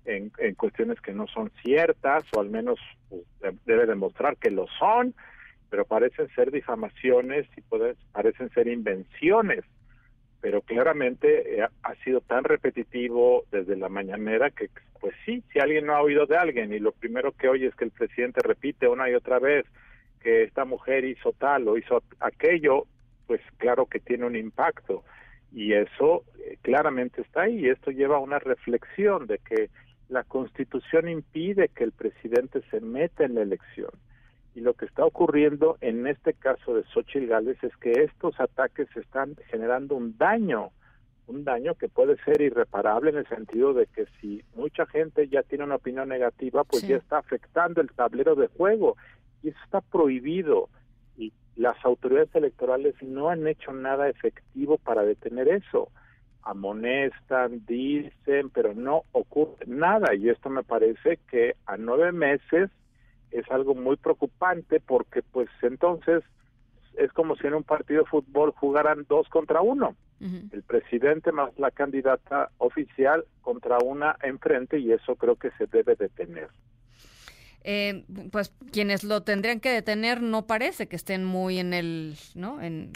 en, 0.04 0.30
cuestiones 0.54 1.00
que 1.00 1.12
no 1.12 1.26
son 1.26 1.50
ciertas 1.64 2.22
o 2.36 2.40
al 2.40 2.50
menos 2.50 2.78
pues, 3.08 3.22
debe 3.64 3.86
demostrar 3.86 4.36
que 4.36 4.52
lo 4.52 4.68
son, 4.78 5.12
pero 5.70 5.86
parecen 5.86 6.28
ser 6.36 6.52
difamaciones 6.52 7.48
y 7.56 7.62
parecen 8.12 8.48
ser 8.50 8.68
invenciones 8.68 9.64
pero 10.40 10.60
claramente 10.60 11.58
eh, 11.58 11.66
ha 11.82 11.94
sido 12.04 12.20
tan 12.20 12.44
repetitivo 12.44 13.44
desde 13.50 13.76
la 13.76 13.88
mañanera 13.88 14.50
que 14.50 14.68
pues 15.00 15.14
sí, 15.24 15.42
si 15.52 15.58
alguien 15.58 15.86
no 15.86 15.94
ha 15.94 16.02
oído 16.02 16.26
de 16.26 16.36
alguien 16.36 16.72
y 16.72 16.78
lo 16.78 16.92
primero 16.92 17.32
que 17.32 17.48
oye 17.48 17.66
es 17.66 17.74
que 17.74 17.84
el 17.84 17.90
presidente 17.90 18.40
repite 18.42 18.88
una 18.88 19.08
y 19.10 19.14
otra 19.14 19.38
vez 19.38 19.66
que 20.20 20.42
esta 20.42 20.64
mujer 20.64 21.04
hizo 21.04 21.32
tal 21.32 21.68
o 21.68 21.78
hizo 21.78 22.02
aquello, 22.20 22.86
pues 23.26 23.40
claro 23.58 23.86
que 23.86 24.00
tiene 24.00 24.26
un 24.26 24.36
impacto. 24.36 25.04
Y 25.52 25.72
eso 25.72 26.24
eh, 26.38 26.58
claramente 26.62 27.22
está 27.22 27.42
ahí. 27.42 27.68
Esto 27.68 27.90
lleva 27.90 28.16
a 28.16 28.20
una 28.20 28.38
reflexión 28.38 29.26
de 29.26 29.38
que 29.38 29.70
la 30.08 30.24
constitución 30.24 31.08
impide 31.08 31.68
que 31.68 31.84
el 31.84 31.92
presidente 31.92 32.60
se 32.70 32.80
meta 32.80 33.24
en 33.24 33.36
la 33.36 33.42
elección 33.42 33.90
y 34.56 34.60
lo 34.60 34.72
que 34.72 34.86
está 34.86 35.04
ocurriendo 35.04 35.76
en 35.82 36.06
este 36.06 36.32
caso 36.32 36.74
de 36.74 36.82
Xochitl 36.84 37.26
Gales 37.26 37.62
es 37.62 37.76
que 37.76 37.92
estos 37.92 38.40
ataques 38.40 38.88
están 38.96 39.36
generando 39.50 39.94
un 39.94 40.16
daño, 40.16 40.70
un 41.26 41.44
daño 41.44 41.74
que 41.74 41.90
puede 41.90 42.16
ser 42.24 42.40
irreparable 42.40 43.10
en 43.10 43.18
el 43.18 43.28
sentido 43.28 43.74
de 43.74 43.86
que 43.86 44.06
si 44.18 44.42
mucha 44.54 44.86
gente 44.86 45.28
ya 45.28 45.42
tiene 45.42 45.64
una 45.64 45.74
opinión 45.74 46.08
negativa, 46.08 46.64
pues 46.64 46.88
ya 46.88 46.96
está 46.96 47.18
afectando 47.18 47.82
el 47.82 47.90
tablero 47.92 48.34
de 48.34 48.46
juego. 48.46 48.96
Y 49.42 49.50
eso 49.50 49.58
está 49.62 49.82
prohibido. 49.82 50.70
Y 51.18 51.34
las 51.54 51.76
autoridades 51.84 52.34
electorales 52.34 52.94
no 53.02 53.28
han 53.28 53.46
hecho 53.46 53.74
nada 53.74 54.08
efectivo 54.08 54.78
para 54.78 55.02
detener 55.02 55.48
eso. 55.48 55.90
Amonestan, 56.44 57.66
dicen, 57.66 58.48
pero 58.48 58.72
no 58.72 59.02
ocurre 59.12 59.66
nada. 59.66 60.14
Y 60.14 60.30
esto 60.30 60.48
me 60.48 60.62
parece 60.62 61.18
que 61.30 61.56
a 61.66 61.76
nueve 61.76 62.12
meses 62.12 62.70
es 63.30 63.50
algo 63.50 63.74
muy 63.74 63.96
preocupante 63.96 64.80
porque 64.80 65.22
pues 65.22 65.48
entonces 65.62 66.22
es 66.96 67.12
como 67.12 67.36
si 67.36 67.46
en 67.46 67.54
un 67.54 67.64
partido 67.64 68.02
de 68.02 68.08
fútbol 68.08 68.52
jugaran 68.52 69.06
dos 69.08 69.28
contra 69.28 69.60
uno. 69.60 69.96
El 70.18 70.62
presidente 70.62 71.30
más 71.30 71.50
la 71.58 71.70
candidata 71.70 72.50
oficial 72.56 73.26
contra 73.42 73.76
una 73.78 74.16
enfrente 74.22 74.78
y 74.78 74.90
eso 74.90 75.14
creo 75.16 75.36
que 75.36 75.50
se 75.58 75.66
debe 75.66 75.94
detener. 75.94 76.48
Eh, 77.64 78.04
pues 78.30 78.54
quienes 78.72 79.04
lo 79.04 79.24
tendrían 79.24 79.60
que 79.60 79.70
detener 79.70 80.22
no 80.22 80.46
parece 80.46 80.86
que 80.86 80.96
estén 80.96 81.22
muy 81.22 81.58
en 81.58 81.74
el, 81.74 82.14
¿no? 82.34 82.62
En, 82.62 82.92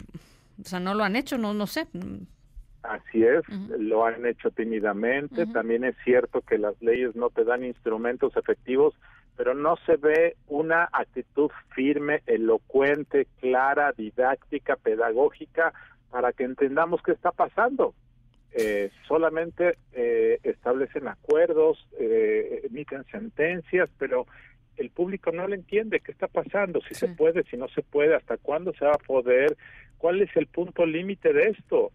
o 0.59 0.67
sea, 0.67 0.79
no 0.79 0.95
lo 0.95 1.03
han 1.03 1.15
hecho, 1.15 1.37
no, 1.37 1.53
no 1.53 1.67
sé. 1.67 1.87
Así 2.81 3.23
es, 3.23 3.43
lo 3.77 4.05
han 4.05 4.25
hecho 4.25 4.49
tímidamente. 4.49 5.45
También 5.45 5.83
es 5.83 5.95
cierto 6.03 6.41
que 6.41 6.57
las 6.57 6.81
leyes 6.81 7.15
no 7.15 7.29
te 7.29 7.43
dan 7.43 7.63
instrumentos 7.63 8.35
efectivos 8.35 8.95
pero 9.41 9.55
no 9.55 9.75
se 9.87 9.95
ve 9.95 10.35
una 10.49 10.87
actitud 10.93 11.49
firme, 11.73 12.21
elocuente, 12.27 13.25
clara, 13.39 13.91
didáctica, 13.91 14.75
pedagógica, 14.75 15.73
para 16.11 16.31
que 16.31 16.43
entendamos 16.43 17.01
qué 17.01 17.13
está 17.13 17.31
pasando. 17.31 17.95
Eh, 18.51 18.91
solamente 19.07 19.79
eh, 19.93 20.37
establecen 20.43 21.07
acuerdos, 21.07 21.87
eh, 21.99 22.67
emiten 22.69 23.03
sentencias, 23.05 23.89
pero 23.97 24.27
el 24.77 24.91
público 24.91 25.31
no 25.31 25.47
le 25.47 25.55
entiende 25.55 26.01
qué 26.01 26.11
está 26.11 26.27
pasando, 26.27 26.79
si 26.87 26.93
se 26.93 27.07
puede, 27.07 27.41
si 27.45 27.57
no 27.57 27.67
se 27.69 27.81
puede, 27.81 28.13
hasta 28.13 28.37
cuándo 28.37 28.75
se 28.75 28.85
va 28.85 28.91
a 28.93 29.07
poder, 29.07 29.57
cuál 29.97 30.21
es 30.21 30.29
el 30.37 30.45
punto 30.45 30.85
límite 30.85 31.33
de 31.33 31.49
esto. 31.49 31.91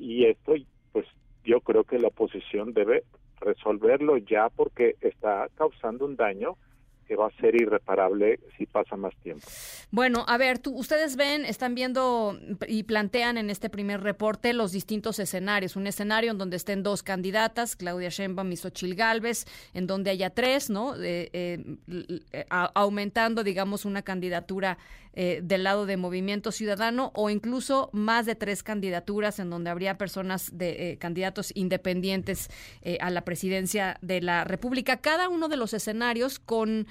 y 0.00 0.24
esto, 0.24 0.54
pues 0.90 1.06
yo 1.44 1.60
creo 1.60 1.84
que 1.84 2.00
la 2.00 2.08
oposición 2.08 2.74
debe 2.74 3.04
resolverlo 3.44 4.16
ya 4.16 4.48
porque 4.48 4.96
está 5.00 5.48
causando 5.56 6.04
un 6.04 6.16
daño 6.16 6.56
que 7.04 7.16
va 7.16 7.26
a 7.26 7.40
ser 7.40 7.54
irreparable 7.54 8.40
si 8.56 8.66
pasa 8.66 8.96
más 8.96 9.14
tiempo. 9.22 9.46
Bueno, 9.90 10.24
a 10.26 10.38
ver, 10.38 10.58
tú, 10.58 10.74
ustedes 10.74 11.16
ven, 11.16 11.44
están 11.44 11.74
viendo 11.74 12.38
y 12.66 12.84
plantean 12.84 13.38
en 13.38 13.50
este 13.50 13.70
primer 13.70 14.02
reporte 14.02 14.52
los 14.52 14.72
distintos 14.72 15.18
escenarios. 15.18 15.76
Un 15.76 15.86
escenario 15.86 16.30
en 16.30 16.38
donde 16.38 16.56
estén 16.56 16.82
dos 16.82 17.02
candidatas, 17.02 17.76
Claudia 17.76 18.08
Sheinbaum 18.08 18.50
y 18.52 18.56
Xochil 18.56 18.94
Gálvez, 18.94 19.46
en 19.74 19.86
donde 19.86 20.10
haya 20.10 20.30
tres, 20.30 20.70
¿no? 20.70 20.94
Eh, 20.96 21.30
eh, 21.32 22.46
aumentando, 22.48 23.44
digamos, 23.44 23.84
una 23.84 24.02
candidatura 24.02 24.78
eh, 25.16 25.40
del 25.44 25.62
lado 25.62 25.86
de 25.86 25.96
Movimiento 25.96 26.50
Ciudadano 26.50 27.12
o 27.14 27.30
incluso 27.30 27.88
más 27.92 28.26
de 28.26 28.34
tres 28.34 28.64
candidaturas 28.64 29.38
en 29.38 29.48
donde 29.48 29.70
habría 29.70 29.96
personas 29.96 30.50
de 30.58 30.90
eh, 30.90 30.98
candidatos 30.98 31.52
independientes 31.54 32.50
eh, 32.82 32.98
a 33.00 33.10
la 33.10 33.20
presidencia 33.20 33.96
de 34.02 34.20
la 34.20 34.42
República. 34.42 34.96
Cada 34.96 35.28
uno 35.28 35.48
de 35.48 35.56
los 35.56 35.72
escenarios 35.72 36.40
con 36.40 36.88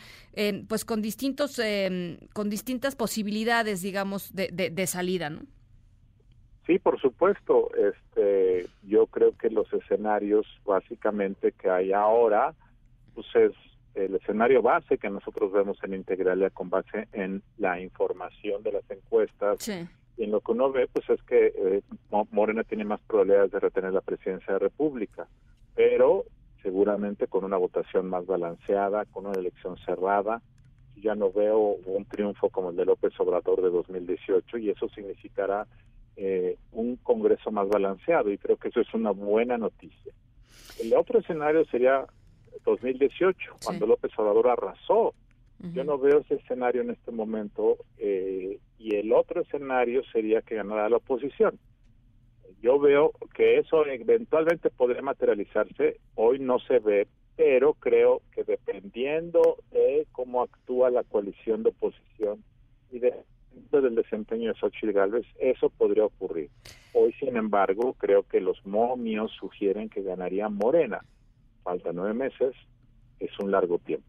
pues 0.68 0.86
con 0.86 1.02
distintos 1.02 1.60
con 2.34 2.50
distintas 2.50 2.96
posibilidades, 2.96 3.82
digamos, 3.82 4.34
de, 4.34 4.48
de, 4.50 4.88
salida, 4.88 5.30
¿no? 5.30 5.42
Sí, 6.66 6.80
por 6.80 7.00
supuesto. 7.00 7.70
Este, 7.76 8.68
yo 8.84 9.08
creo 9.08 9.38
que 9.38 9.50
los 9.50 9.72
escenarios 9.74 10.46
básicamente 10.66 11.52
que 11.52 11.70
hay 11.70 11.92
ahora, 11.92 12.54
pues 13.14 13.28
es 13.36 13.52
el 13.96 14.16
escenario 14.16 14.62
base 14.62 14.98
que 14.98 15.10
nosotros 15.10 15.52
vemos 15.52 15.78
en 15.84 15.94
Integralia 15.94 16.50
con 16.50 16.70
base 16.70 17.08
en 17.12 17.44
la 17.58 17.80
información 17.80 18.64
de 18.64 18.72
las 18.72 18.90
encuestas. 18.90 19.68
Y 20.18 20.24
en 20.24 20.32
lo 20.32 20.42
que 20.42 20.52
uno 20.52 20.72
ve, 20.72 20.88
pues 20.92 21.10
es 21.10 21.22
que 21.24 21.54
eh, 21.56 21.82
Morena 22.32 22.64
tiene 22.64 22.86
más 22.86 23.02
probabilidades 23.02 23.52
de 23.52 23.60
retener 23.60 23.94
la 23.94 24.02
presidencia 24.02 24.48
de 24.48 24.54
la 24.54 24.60
República, 24.60 25.28
pero 25.76 26.26
seguramente 26.64 27.28
con 27.28 27.44
una 27.44 27.58
votación 27.58 28.10
más 28.10 28.26
balanceada, 28.26 29.06
con 29.06 29.28
una 29.28 29.38
elección 29.40 29.78
cerrada. 29.86 30.42
Ya 30.96 31.14
no 31.14 31.32
veo 31.32 31.78
un 31.86 32.06
triunfo 32.06 32.50
como 32.50 32.70
el 32.70 32.78
de 32.78 32.86
López 32.86 33.14
Obrador 33.20 33.62
de 33.62 33.70
2018 33.70 34.58
y 34.58 34.70
eso 34.70 34.88
significará 34.90 35.68
eh, 36.16 36.58
un 36.72 36.96
Congreso 36.96 37.52
más 37.52 37.68
balanceado 37.68 38.32
y 38.32 38.38
creo 38.38 38.56
que 38.56 38.70
eso 38.70 38.80
es 38.80 38.94
una 38.94 39.12
buena 39.12 39.58
noticia. 39.58 40.14
El 40.80 40.94
otro 40.94 41.20
escenario 41.20 41.66
sería 41.66 42.06
2018, 42.64 43.58
cuando 43.64 43.86
López 43.86 44.12
Obrador 44.18 44.48
arrasó. 44.48 45.14
Yo 45.74 45.86
no 45.86 45.98
veo 45.98 46.20
ese 46.20 46.36
escenario 46.36 46.82
en 46.82 46.90
este 46.90 47.10
momento 47.12 47.78
eh, 47.98 48.60
y 48.78 48.96
el 48.96 49.14
otro 49.14 49.42
escenario 49.42 50.04
sería 50.12 50.42
que 50.42 50.56
ganara 50.56 50.90
la 50.90 50.98
oposición. 50.98 51.58
Yo 52.62 52.80
veo 52.80 53.12
que 53.36 53.60
eso 53.60 53.86
eventualmente 53.86 54.70
podría 54.70 55.02
materializarse, 55.02 56.00
hoy 56.16 56.40
no 56.40 56.60
se 56.60 56.80
ve, 56.80 57.08
pero 57.36 57.74
creo 57.74 58.22
que 58.34 58.44
dependiendo 58.44 59.58
de 59.72 60.08
cómo 60.12 60.42
actúa 60.42 60.90
la 60.90 61.04
coalición 61.04 61.64
de 61.64 61.70
oposición 61.70 62.44
y 62.92 63.00
de, 63.00 63.14
del 63.72 63.96
desempeño 63.96 64.54
de 64.54 64.60
Xochitl 64.60 64.92
Gálvez, 64.92 65.26
eso 65.40 65.70
podría 65.70 66.06
ocurrir. 66.06 66.50
Hoy, 66.92 67.12
sin 67.14 67.38
embargo, 67.38 67.94
creo 67.94 68.24
que 68.24 68.40
los 68.40 68.64
momios 68.66 69.32
sugieren 69.32 69.90
que 69.90 70.04
ganaría 70.04 70.48
Morena 70.48 71.02
falta 71.64 71.92
nueve 71.94 72.14
meses, 72.14 72.54
es 73.26 73.40
un 73.40 73.52
largo 73.52 73.80
tiempo. 73.80 74.08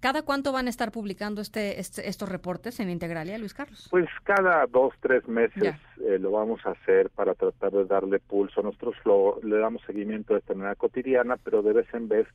¿Cada 0.00 0.22
cuánto 0.22 0.50
van 0.50 0.66
a 0.66 0.70
estar 0.70 0.92
publicando 0.92 1.42
este, 1.42 1.78
este 1.78 2.08
estos 2.08 2.28
reportes 2.28 2.80
en 2.80 2.88
Integralia, 2.88 3.36
Luis 3.36 3.52
Carlos? 3.52 3.86
Pues 3.90 4.08
cada 4.24 4.66
dos, 4.66 4.94
tres 5.00 5.28
meses 5.28 5.74
eh, 6.02 6.18
lo 6.18 6.30
vamos 6.30 6.64
a 6.64 6.70
hacer 6.70 7.10
para 7.10 7.34
tratar 7.34 7.72
de 7.72 7.84
darle 7.84 8.18
pulso. 8.18 8.62
Nosotros 8.62 8.94
lo, 9.04 9.38
le 9.42 9.58
damos 9.58 9.82
seguimiento 9.86 10.32
de 10.32 10.40
esta 10.40 10.54
manera 10.54 10.74
cotidiana, 10.74 11.36
pero 11.36 11.62
de 11.62 11.74
vez 11.74 11.86
en 11.92 12.08
vez 12.08 12.26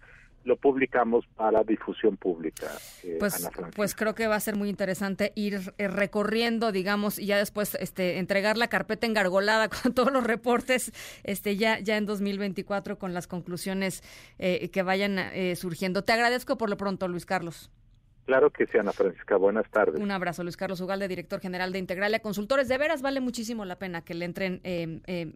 lo 0.46 0.56
publicamos 0.58 1.26
para 1.36 1.64
difusión 1.64 2.18
pública. 2.18 2.72
Eh, 3.04 3.18
pues, 3.20 3.50
pues 3.76 3.96
creo 3.96 4.16
que 4.16 4.28
va 4.28 4.36
a 4.36 4.40
ser 4.40 4.56
muy 4.56 4.70
interesante 4.70 5.34
ir 5.36 5.74
eh, 5.78 5.88
recorriendo, 5.88 6.72
digamos, 6.72 7.20
y 7.20 7.26
ya 7.26 7.38
después 7.38 7.76
este, 7.76 8.20
entregar 8.20 8.58
la 8.58 8.68
carpeta 8.68 9.08
engargolada 9.08 9.70
con 9.84 9.94
todos 9.94 10.14
los 10.14 10.24
reportes 10.24 10.94
este, 11.24 11.58
ya, 11.58 11.80
ya 11.80 11.98
en 11.98 12.06
2024 12.06 12.98
con 12.98 13.14
las 13.14 13.28
conclusiones 13.28 14.04
eh, 14.40 14.70
que 14.70 14.84
vayan 14.84 15.20
surgiendo. 15.56 16.04
Te 16.04 16.14
agradezco 16.14 16.58
por 16.58 16.70
lo 16.70 16.78
pronto, 16.78 17.08
Luis 17.08 17.26
Carlos. 17.26 17.72
Claro 18.26 18.50
que 18.50 18.66
sí, 18.66 18.78
Ana 18.78 18.92
Francisca. 18.92 19.38
Buenas 19.38 19.70
tardes. 19.70 20.02
Un 20.02 20.10
abrazo, 20.10 20.42
Luis 20.42 20.58
Carlos 20.58 20.82
Ugalde, 20.82 21.08
director 21.08 21.40
general 21.40 21.72
de 21.72 21.78
Integralia 21.78 22.20
Consultores. 22.20 22.68
De 22.68 22.78
veras 22.80 23.04
vale 23.04 23.20
muchísimo 23.20 23.66
la 23.66 23.78
pena 23.78 24.02
que 24.04 24.16
le 24.16 24.26
entren, 24.26 24.62
eh, 24.64 25.02
eh, 25.06 25.34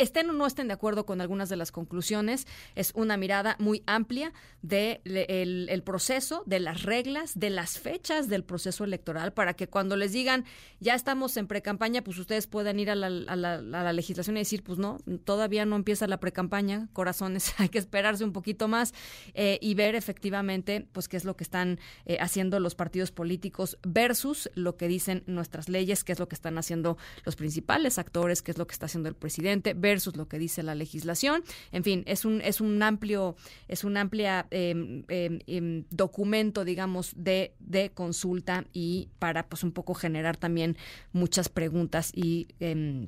estén 0.00 0.30
o 0.30 0.32
no 0.32 0.44
estén 0.44 0.66
de 0.66 0.74
acuerdo 0.74 1.06
con 1.06 1.20
algunas 1.20 1.48
de 1.48 1.56
las 1.56 1.70
conclusiones. 1.70 2.48
Es 2.74 2.92
una 2.96 3.16
mirada 3.16 3.54
muy 3.60 3.84
amplia 3.86 4.32
del 4.62 5.00
de 5.04 5.66
el, 5.68 5.82
proceso, 5.84 6.42
de 6.46 6.58
las 6.58 6.82
reglas, 6.82 7.38
de 7.38 7.50
las 7.50 7.78
fechas 7.78 8.28
del 8.28 8.42
proceso 8.42 8.82
electoral, 8.82 9.32
para 9.32 9.54
que 9.54 9.68
cuando 9.68 9.96
les 9.96 10.12
digan 10.12 10.44
ya 10.80 10.94
estamos 10.94 11.36
en 11.36 11.46
precampaña, 11.46 12.02
pues 12.02 12.18
ustedes 12.18 12.48
puedan 12.48 12.80
ir 12.80 12.90
a 12.90 12.96
la, 12.96 13.06
a 13.06 13.36
la 13.36 13.92
legislación 13.92 14.36
y 14.36 14.40
decir, 14.40 14.64
pues 14.64 14.78
no, 14.78 14.98
todavía 15.24 15.66
no 15.66 15.76
empieza 15.76 16.08
la 16.08 16.18
precampaña, 16.18 16.88
corazones, 16.92 17.54
hay 17.58 17.68
que 17.68 17.78
esperarse 17.78 18.24
un 18.24 18.32
poquito 18.32 18.66
más 18.66 18.92
eh, 19.34 19.58
y 19.62 19.74
ver 19.74 19.94
efectivamente, 19.94 20.84
pues 20.92 21.06
qué 21.08 21.16
es 21.16 21.24
lo 21.24 21.36
que 21.36 21.44
están 21.44 21.78
haciendo 22.24 22.60
los 22.60 22.74
partidos 22.74 23.10
políticos 23.10 23.78
versus 23.82 24.50
lo 24.54 24.76
que 24.76 24.88
dicen 24.88 25.22
nuestras 25.26 25.68
leyes, 25.68 26.04
qué 26.04 26.12
es 26.12 26.18
lo 26.18 26.28
que 26.28 26.34
están 26.34 26.58
haciendo 26.58 26.96
los 27.24 27.36
principales 27.36 27.98
actores, 27.98 28.42
qué 28.42 28.50
es 28.50 28.58
lo 28.58 28.66
que 28.66 28.72
está 28.72 28.86
haciendo 28.86 29.08
el 29.08 29.14
presidente 29.14 29.74
versus 29.74 30.16
lo 30.16 30.28
que 30.28 30.38
dice 30.38 30.62
la 30.62 30.74
legislación. 30.74 31.44
En 31.72 31.84
fin, 31.84 32.02
es 32.06 32.24
un 32.24 32.40
es 32.40 32.60
un 32.60 32.82
amplio 32.82 33.36
es 33.68 33.84
un 33.84 33.96
amplia 33.96 34.46
em, 34.50 35.04
em, 35.08 35.38
em, 35.46 35.84
documento, 35.90 36.64
digamos, 36.64 37.12
de, 37.16 37.54
de 37.60 37.90
consulta 37.90 38.64
y 38.72 39.08
para 39.18 39.46
pues 39.48 39.62
un 39.62 39.72
poco 39.72 39.94
generar 39.94 40.36
también 40.36 40.76
muchas 41.12 41.48
preguntas 41.48 42.10
y 42.14 42.48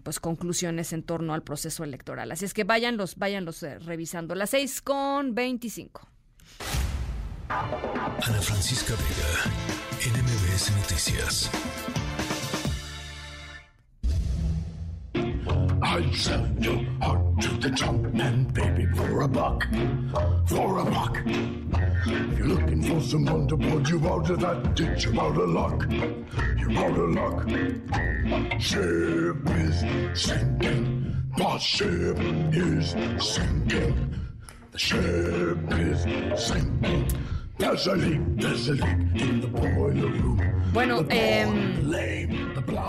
pues 0.03 0.21
conclusiones 0.21 0.93
en 0.93 1.03
torno 1.03 1.35
al 1.35 1.43
proceso 1.43 1.85
electoral. 1.85 2.31
Así 2.33 2.45
es 2.45 2.55
que 2.55 2.65
vayan 2.65 2.97
los 2.97 3.17
vayan 3.17 3.45
los 3.45 3.63
eh, 3.63 3.79
revisando. 3.79 4.35
Las 4.35 4.51
seis 4.51 4.83
con 4.83 5.35
veinticinco. 5.35 6.09
Ana 7.49 8.41
Francisca 8.43 8.95
Vega, 8.97 9.51
NMBS 10.01 10.71
Noticias. 10.75 11.49
I'd 15.83 16.15
sell 16.15 16.49
you 16.59 16.87
out 17.03 17.41
to 17.43 17.49
the 17.59 17.71
top 17.71 17.95
man, 18.13 18.45
baby, 18.47 18.87
for 18.97 19.21
a 19.21 19.29
buck, 19.29 19.65
for 20.47 20.79
a 20.79 20.85
buck. 20.87 21.23
If 21.25 22.39
you're 22.39 22.49
looking 22.49 22.83
for 22.83 23.01
someone 23.01 23.47
to 23.49 23.57
pull 23.57 23.83
you 23.89 24.09
out 24.09 24.29
of 24.29 24.41
that 24.41 24.75
ditch, 24.75 25.05
you're 25.05 25.21
out 25.21 25.37
of 25.37 25.49
luck, 25.49 25.87
you're 26.59 26.79
out 26.79 26.99
of 26.99 27.11
luck. 27.11 27.49
Ship 28.61 29.37
is 29.51 30.21
sinking, 30.21 31.17
the 31.37 31.59
ship 31.59 32.19
is 32.53 32.91
sinking, 33.25 34.19
the 34.73 34.79
ship 34.79 35.59
is 35.71 36.03
sinking. 36.45 37.09
Bueno, 40.73 41.07
eh, 41.09 41.47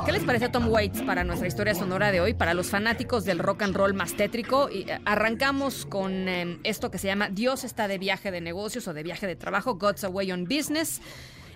¿qué 0.05 0.11
les 0.11 0.23
parece 0.25 0.45
a 0.45 0.51
Tom 0.51 0.67
Waits 0.67 1.03
para 1.03 1.23
nuestra 1.23 1.47
historia 1.47 1.73
sonora 1.73 2.11
de 2.11 2.19
hoy? 2.19 2.33
Para 2.33 2.53
los 2.53 2.67
fanáticos 2.67 3.23
del 3.23 3.39
rock 3.39 3.61
and 3.61 3.75
roll 3.75 3.93
más 3.93 4.15
tétrico, 4.15 4.69
y 4.69 4.81
eh, 4.81 4.99
arrancamos 5.05 5.85
con 5.85 6.27
em, 6.27 6.59
esto 6.63 6.91
que 6.91 6.97
se 6.97 7.07
llama 7.07 7.29
Dios 7.29 7.63
está 7.63 7.87
de 7.87 7.97
viaje 7.97 8.29
de 8.29 8.41
negocios 8.41 8.87
o 8.89 8.93
de 8.93 9.03
viaje 9.03 9.25
de 9.25 9.37
trabajo, 9.37 9.75
God's 9.75 10.03
Away 10.03 10.31
on 10.33 10.43
Business. 10.43 11.01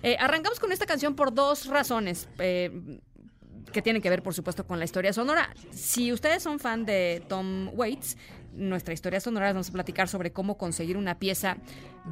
Eh, 0.02 0.16
arrancamos 0.18 0.58
con 0.58 0.72
esta 0.72 0.86
canción 0.86 1.14
por 1.14 1.34
dos 1.34 1.66
razones. 1.66 2.28
Eh, 2.38 2.98
que 3.72 3.82
tienen 3.82 4.02
que 4.02 4.10
ver, 4.10 4.22
por 4.22 4.34
supuesto, 4.34 4.66
con 4.66 4.78
la 4.78 4.84
historia 4.84 5.12
sonora. 5.12 5.48
Si 5.70 6.12
ustedes 6.12 6.42
son 6.42 6.58
fan 6.58 6.84
de 6.84 7.22
Tom 7.26 7.70
Waits, 7.72 8.16
nuestra 8.52 8.94
historia 8.94 9.20
sonora 9.20 9.52
vamos 9.52 9.68
a 9.68 9.72
platicar 9.72 10.08
sobre 10.08 10.32
cómo 10.32 10.56
conseguir 10.56 10.96
una 10.96 11.18
pieza 11.18 11.56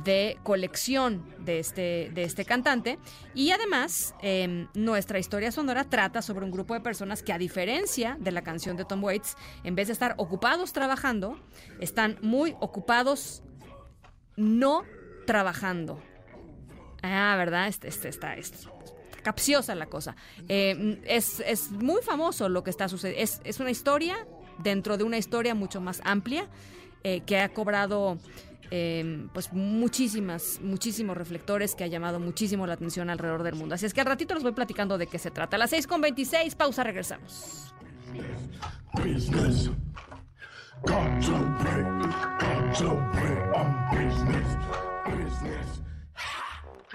de 0.05 0.39
colección 0.43 1.25
de 1.39 1.59
este, 1.59 2.11
de 2.15 2.25
este 2.25 2.45
cantante. 2.45 2.99
Y 3.35 3.51
además, 3.51 4.15
em, 4.21 4.69
nuestra 4.75 5.19
historia 5.19 5.53
sonora 5.53 5.85
trata 5.85 6.23
sobre 6.23 6.45
un 6.45 6.51
grupo 6.51 6.75
de 6.75 6.81
personas 6.81 7.23
que, 7.23 7.33
a 7.33 7.39
diferencia 7.39 8.17
de 8.21 8.33
la 8.33 8.43
canción 8.43 8.77
de 8.77 8.85
Tom 8.85 9.03
Waits, 9.05 9.37
en 9.65 9.75
vez 9.75 9.89
de 9.89 9.93
estar 9.93 10.15
ocupados 10.17 10.73
trabajando, 10.73 11.39
están 11.81 12.19
muy 12.23 12.57
ocupados 12.61 13.43
no 14.37 14.85
trabajando. 15.27 16.01
Ah, 17.03 17.35
¿verdad? 17.37 17.69
Este, 17.69 17.89
este, 17.89 18.09
está, 18.09 18.37
capciosa 19.23 19.75
la 19.75 19.87
cosa. 19.87 20.17
Em, 20.49 21.01
es, 21.05 21.41
es, 21.41 21.71
muy 21.71 22.03
famoso 22.03 22.49
lo 22.49 22.63
que 22.63 22.71
está 22.71 22.89
sucediendo. 22.89 23.23
Es, 23.23 23.41
es 23.45 23.61
una 23.61 23.71
historia 23.71 24.27
dentro 24.63 24.97
de 24.97 25.05
una 25.05 25.19
historia 25.19 25.55
mucho 25.55 25.81
más 25.81 26.01
amplia 26.05 26.49
eh, 27.03 27.21
que 27.21 27.39
ha 27.39 27.49
cobrado 27.49 28.19
eh, 28.71 29.27
pues 29.33 29.53
muchísimas, 29.53 30.61
muchísimos 30.63 31.17
reflectores 31.17 31.75
que 31.75 31.85
ha 31.85 31.89
llamado 31.89 32.21
muchísimo 32.21 32.67
la 32.67 32.75
atención 32.75 33.11
alrededor 33.11 33.43
del 33.43 33.57
mundo. 33.57 33.75
Así 33.75 33.87
es 33.87 33.95
que 33.95 34.01
al 34.01 34.07
ratito 34.07 34.35
les 34.35 34.43
voy 34.43 34.53
platicando 34.53 34.97
de 34.97 35.07
qué 35.07 35.19
se 35.19 35.31
trata. 35.31 35.57
A 35.57 35.59
las 35.59 35.71
6 35.71 35.87
con 35.87 36.01
26, 36.01 36.55
pausa, 36.55 36.85
regresamos. 36.85 37.75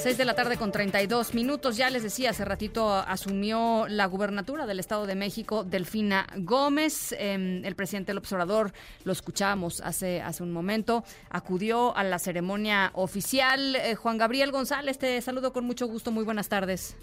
6 0.00 0.16
de 0.16 0.24
la 0.24 0.34
tarde 0.34 0.56
con 0.56 0.72
32 0.72 1.34
minutos. 1.34 1.76
Ya 1.76 1.90
les 1.90 2.02
decía, 2.02 2.30
hace 2.30 2.46
ratito 2.46 2.90
asumió 2.90 3.84
la 3.86 4.06
gubernatura 4.06 4.64
del 4.64 4.80
Estado 4.80 5.06
de 5.06 5.14
México 5.14 5.62
Delfina 5.62 6.26
Gómez. 6.38 7.14
Em, 7.18 7.62
el 7.66 7.76
presidente 7.76 8.08
del 8.08 8.16
observador, 8.16 8.72
lo 9.04 9.12
escuchábamos 9.12 9.82
hace, 9.82 10.22
hace 10.22 10.42
un 10.42 10.52
momento, 10.52 11.04
acudió 11.28 11.94
a 11.94 12.02
la 12.02 12.18
ceremonia 12.18 12.92
oficial. 12.94 13.76
Eh, 13.76 13.94
Juan 13.94 14.16
Gabriel 14.16 14.52
González, 14.52 14.98
te 14.98 15.20
saludo 15.20 15.52
con 15.52 15.66
mucho 15.66 15.86
gusto. 15.86 16.10
Muy 16.10 16.24
buenas 16.24 16.48
tardes. 16.48 16.96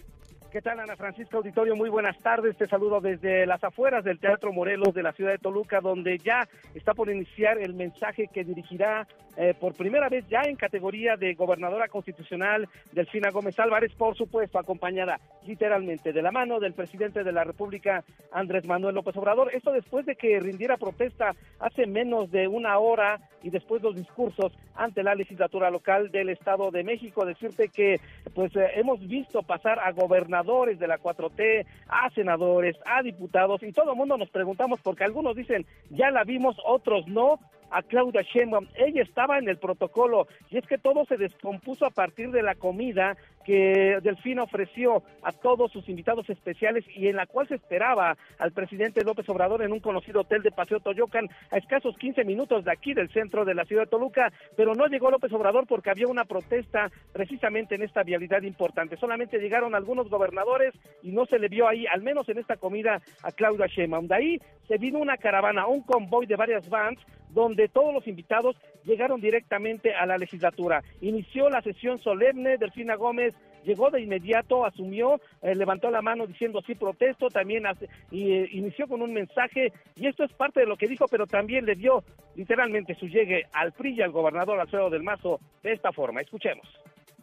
¿Qué 0.51 0.63
tal, 0.63 0.79
Ana 0.79 0.95
Francisca 0.95 1.37
Auditorio? 1.37 1.75
Muy 1.75 1.89
buenas 1.89 2.17
tardes. 2.23 2.57
Te 2.57 2.65
saludo 2.65 2.99
desde 2.99 3.45
las 3.45 3.63
afueras 3.63 4.03
del 4.03 4.17
Teatro 4.17 4.51
Morelos 4.51 4.95
de 4.95 5.03
la 5.03 5.11
ciudad 5.11 5.31
de 5.33 5.37
Toluca, 5.37 5.81
donde 5.81 6.17
ya 6.17 6.47
está 6.73 6.95
por 6.95 7.11
iniciar 7.11 7.59
el 7.59 7.75
mensaje 7.75 8.27
que 8.33 8.43
dirigirá 8.43 9.07
eh, 9.37 9.53
por 9.59 9.75
primera 9.75 10.09
vez 10.09 10.27
ya 10.27 10.41
en 10.41 10.55
categoría 10.55 11.15
de 11.15 11.35
gobernadora 11.35 11.87
constitucional 11.87 12.67
Delfina 12.91 13.29
Gómez 13.29 13.59
Álvarez, 13.59 13.93
por 13.93 14.17
supuesto, 14.17 14.57
acompañada 14.57 15.19
literalmente 15.45 16.11
de 16.11 16.21
la 16.23 16.31
mano 16.31 16.59
del 16.59 16.73
presidente 16.73 17.23
de 17.23 17.31
la 17.31 17.43
República, 17.43 18.03
Andrés 18.31 18.65
Manuel 18.65 18.95
López 18.95 19.15
Obrador. 19.15 19.53
Esto 19.53 19.71
después 19.71 20.07
de 20.07 20.15
que 20.15 20.39
rindiera 20.39 20.77
protesta 20.77 21.35
hace 21.59 21.85
menos 21.85 22.31
de 22.31 22.47
una 22.47 22.79
hora 22.79 23.19
y 23.43 23.51
después 23.51 23.83
los 23.83 23.95
discursos 23.95 24.51
ante 24.75 25.03
la 25.03 25.15
legislatura 25.15 25.69
local 25.69 26.09
del 26.11 26.29
Estado 26.29 26.71
de 26.71 26.83
México. 26.83 27.25
Decirte 27.25 27.69
que 27.69 27.99
pues 28.33 28.55
eh, 28.55 28.71
hemos 28.75 28.99
visto 29.07 29.43
pasar 29.43 29.79
a 29.79 29.91
gobernadores 29.91 30.79
de 30.79 30.87
la 30.87 30.97
4T, 30.97 31.65
a 31.87 32.09
senadores, 32.09 32.75
a 32.85 33.03
diputados 33.03 33.61
y 33.61 33.71
todo 33.71 33.91
el 33.91 33.97
mundo 33.97 34.17
nos 34.17 34.29
preguntamos 34.29 34.81
porque 34.81 35.03
algunos 35.03 35.35
dicen 35.35 35.65
ya 35.91 36.09
la 36.09 36.23
vimos, 36.23 36.57
otros 36.65 37.07
no, 37.07 37.39
a 37.71 37.81
Claudia 37.83 38.21
Sheinbaum. 38.21 38.67
Ella 38.75 39.03
estaba 39.03 39.37
en 39.37 39.49
el 39.49 39.57
protocolo 39.57 40.27
y 40.49 40.57
es 40.57 40.65
que 40.67 40.77
todo 40.77 41.05
se 41.05 41.17
descompuso 41.17 41.85
a 41.85 41.91
partir 41.91 42.31
de 42.31 42.43
la 42.43 42.55
comida 42.55 43.17
que 43.47 43.99
Delfina 44.03 44.43
ofreció 44.43 45.03
a 45.23 45.31
todos 45.31 45.71
sus 45.71 45.87
invitados 45.87 46.29
especiales 46.29 46.83
y 46.93 47.07
en 47.07 47.15
la 47.15 47.25
cual 47.27 47.47
se 47.47 47.55
esperaba 47.55 48.17
al 48.39 48.51
presidente 48.51 49.05
López 49.05 49.27
Obrador 49.29 49.63
en 49.63 49.71
un 49.71 49.79
conocido 49.79 50.19
hotel 50.19 50.43
de 50.43 50.51
Paseo 50.51 50.81
Toyocan 50.81 51.29
a 51.49 51.57
escasos 51.57 51.95
15 51.97 52.25
minutos 52.25 52.65
de 52.65 52.73
aquí 52.73 52.93
del 52.93 53.09
centro 53.09 53.45
de 53.45 53.55
la 53.55 53.63
ciudad 53.63 53.83
de 53.83 53.89
Toluca, 53.89 54.33
pero 54.57 54.75
no 54.75 54.87
llegó 54.87 55.09
López 55.09 55.31
Obrador 55.31 55.65
porque 55.65 55.89
había 55.89 56.07
una 56.07 56.25
protesta 56.25 56.91
precisamente 57.13 57.75
en 57.75 57.83
esta 57.83 58.03
vialidad 58.03 58.41
importante. 58.41 58.97
Solamente 58.97 59.39
llegaron 59.39 59.75
algunos 59.75 60.09
gobernadores 60.09 60.73
y 61.01 61.11
no 61.11 61.25
se 61.25 61.39
le 61.39 61.47
vio 61.47 61.69
ahí, 61.69 61.85
al 61.87 62.01
menos 62.01 62.27
en 62.27 62.39
esta 62.39 62.57
comida, 62.57 63.01
a 63.23 63.31
Claudia 63.31 63.67
Sheinbaum. 63.67 64.07
De 64.07 64.15
ahí 64.15 64.41
se 64.67 64.77
vino 64.77 64.99
una 64.99 65.15
caravana, 65.15 65.67
un 65.67 65.83
convoy 65.83 66.25
de 66.25 66.35
varias 66.35 66.67
vans 66.67 66.99
donde 67.29 67.67
todos 67.67 67.93
los 67.93 68.07
invitados 68.07 68.55
llegaron 68.83 69.19
directamente 69.19 69.93
a 69.93 70.05
la 70.05 70.17
legislatura. 70.17 70.81
Inició 71.01 71.49
la 71.49 71.61
sesión 71.61 71.99
solemne, 71.99 72.57
Delfina 72.57 72.95
Gómez 72.95 73.35
llegó 73.67 73.91
de 73.91 74.01
inmediato, 74.01 74.65
asumió, 74.65 75.19
eh, 75.41 75.53
levantó 75.53 75.91
la 75.91 76.01
mano 76.01 76.25
diciendo 76.25 76.61
sí 76.65 76.73
protesto, 76.73 77.27
también 77.27 77.65
y, 78.11 78.31
eh, 78.31 78.49
inició 78.53 78.87
con 78.87 79.01
un 79.01 79.13
mensaje, 79.13 79.73
y 79.95 80.07
esto 80.07 80.23
es 80.23 80.31
parte 80.31 80.61
de 80.61 80.65
lo 80.65 80.77
que 80.77 80.87
dijo, 80.87 81.05
pero 81.09 81.27
también 81.27 81.65
le 81.65 81.75
dio 81.75 82.03
literalmente 82.35 82.95
su 82.95 83.07
llegue 83.07 83.45
al 83.51 83.73
PRI 83.73 83.95
y 83.95 84.01
al 84.01 84.11
gobernador 84.11 84.59
Alfredo 84.59 84.89
del 84.89 85.03
Mazo 85.03 85.39
de 85.63 85.73
esta 85.73 85.91
forma. 85.91 86.21
Escuchemos. 86.21 86.65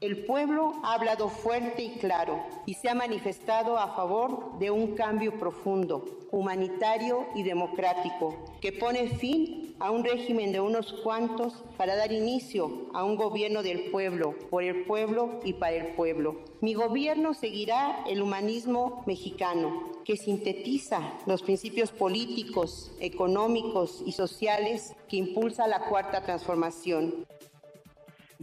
El 0.04 0.26
pueblo 0.26 0.74
ha 0.82 0.92
hablado 0.92 1.30
fuerte 1.30 1.82
y 1.82 1.92
claro 1.92 2.38
y 2.66 2.74
se 2.74 2.90
ha 2.90 2.94
manifestado 2.94 3.78
a 3.78 3.96
favor 3.96 4.58
de 4.58 4.70
un 4.70 4.94
cambio 4.94 5.38
profundo, 5.38 6.04
humanitario 6.30 7.24
y 7.34 7.42
democrático, 7.42 8.36
que 8.60 8.70
pone 8.70 9.08
fin 9.08 9.74
a 9.78 9.90
un 9.90 10.04
régimen 10.04 10.52
de 10.52 10.60
unos 10.60 10.92
cuantos 10.92 11.64
para 11.78 11.96
dar 11.96 12.12
inicio 12.12 12.90
a 12.92 13.02
un 13.02 13.16
gobierno 13.16 13.62
del 13.62 13.90
pueblo, 13.90 14.34
por 14.50 14.62
el 14.62 14.84
pueblo 14.84 15.40
y 15.42 15.54
para 15.54 15.76
el 15.76 15.94
pueblo. 15.94 16.36
Mi 16.60 16.74
gobierno 16.74 17.32
seguirá 17.32 18.04
el 18.06 18.20
humanismo 18.20 19.04
mexicano, 19.06 19.90
que 20.04 20.18
sintetiza 20.18 21.14
los 21.24 21.42
principios 21.42 21.92
políticos, 21.92 22.92
económicos 23.00 24.02
y 24.04 24.12
sociales 24.12 24.94
que 25.08 25.16
impulsa 25.16 25.66
la 25.66 25.86
cuarta 25.86 26.20
transformación. 26.20 27.24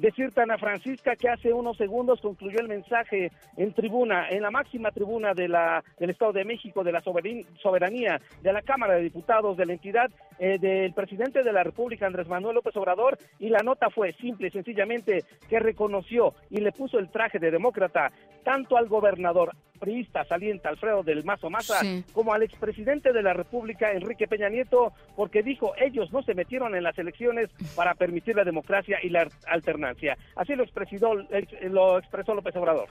Decir 0.02 0.32
Ana 0.36 0.58
Francisca 0.58 1.16
que 1.16 1.30
hace 1.30 1.54
unos 1.54 1.78
segundos 1.78 2.22
concluyó 2.22 2.60
el 2.60 2.68
mensaje 2.68 3.32
en 3.56 3.72
tribuna, 3.72 4.30
en 4.30 4.42
la 4.42 4.50
máxima 4.50 4.90
tribuna 4.90 5.36
de 5.36 5.48
la, 5.48 5.84
del 6.00 6.10
Estado 6.10 6.34
de 6.34 6.44
México, 6.44 6.84
de 6.84 6.92
la 6.92 7.02
soberanía, 7.02 8.20
de 8.42 8.52
la 8.52 8.64
Cámara 8.64 8.96
de 8.96 9.04
Diputados, 9.04 9.58
de 9.58 9.68
la 9.68 9.74
entidad 9.74 10.10
eh, 10.40 10.58
del 10.58 10.94
presidente 10.94 11.44
de 11.44 11.54
la 11.54 11.62
República, 11.62 12.08
Andrés 12.08 12.28
Manuel 12.28 12.56
López 12.56 12.76
Obrador, 12.78 13.20
y 13.38 13.50
la 13.50 13.60
nota 13.60 13.92
fue 13.92 14.14
simple 14.14 14.48
y 14.48 14.52
sencillamente 14.52 15.24
que 15.48 15.60
reconoció 15.60 16.34
y 16.50 16.62
le 16.62 16.72
puso 16.72 16.98
el 16.98 17.12
traje 17.12 17.38
de 17.38 17.52
demócrata 17.52 18.12
tanto 18.44 18.78
al 18.78 18.88
gobernador 18.88 19.52
priista 19.82 20.24
saliente 20.26 20.68
Alfredo 20.68 21.02
del 21.02 21.26
Mazo 21.26 21.50
Maza 21.50 21.82
como 22.14 22.34
al 22.34 22.44
expresidente 22.44 23.12
de 23.12 23.24
la 23.24 23.34
República 23.34 23.92
Enrique 23.92 24.28
Peña 24.28 24.48
Nieto 24.48 24.94
porque 25.16 25.42
dijo 25.42 25.74
ellos 25.78 26.14
no 26.14 26.22
se 26.22 26.36
metieron 26.36 26.76
en 26.76 26.84
las 26.84 26.98
elecciones 26.98 27.50
para 27.76 27.96
permitir 27.96 28.36
la 28.36 28.44
democracia 28.44 29.00
y 29.02 29.10
la 29.10 29.28
alternancia. 29.48 30.18
Así 30.36 30.56
lo 30.56 30.64
expresó, 30.64 31.16
lo 31.16 31.98
expresó 31.98 32.36
López 32.36 32.56
Obrador. 32.56 32.88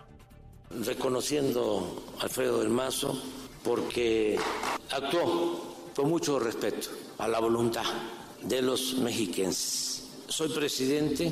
Reconociendo 0.85 2.03
a 2.19 2.25
Alfredo 2.25 2.61
del 2.61 2.71
Mazo 2.71 3.17
porque 3.65 4.37
actuó 4.91 5.93
con 5.95 6.09
mucho 6.09 6.41
respeto 6.41 6.89
a 7.19 7.29
la 7.29 7.39
voluntad 7.39 7.85
de 8.43 8.63
los 8.63 8.99
mexiquenses. 8.99 10.25
Soy 10.29 10.49
presidente 10.49 11.31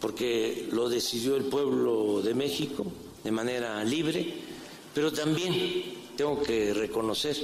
porque 0.00 0.68
lo 0.72 0.88
decidió 0.88 1.36
el 1.36 1.44
pueblo 1.44 2.22
de 2.22 2.34
México 2.34 2.86
de 3.24 3.30
manera 3.30 3.82
libre 3.84 4.49
pero 4.94 5.12
también 5.12 5.84
tengo 6.16 6.42
que 6.42 6.74
reconocer 6.74 7.36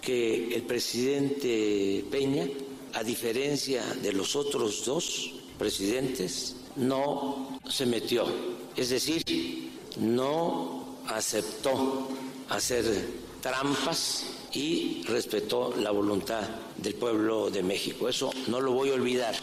que 0.00 0.54
el 0.54 0.62
presidente 0.62 2.04
Peña, 2.10 2.48
a 2.94 3.02
diferencia 3.02 3.84
de 4.02 4.12
los 4.12 4.36
otros 4.36 4.84
dos 4.84 5.32
presidentes, 5.58 6.56
no 6.76 7.60
se 7.68 7.86
metió, 7.86 8.26
es 8.76 8.90
decir, 8.90 9.22
no 9.98 10.98
aceptó 11.08 12.08
hacer 12.48 12.84
trampas 13.40 14.26
y 14.52 15.02
respetó 15.06 15.74
la 15.78 15.90
voluntad 15.90 16.42
del 16.76 16.94
pueblo 16.94 17.50
de 17.50 17.62
México. 17.62 18.08
Eso 18.08 18.30
no 18.48 18.60
lo 18.60 18.72
voy 18.72 18.90
a 18.90 18.94
olvidar. 18.94 19.34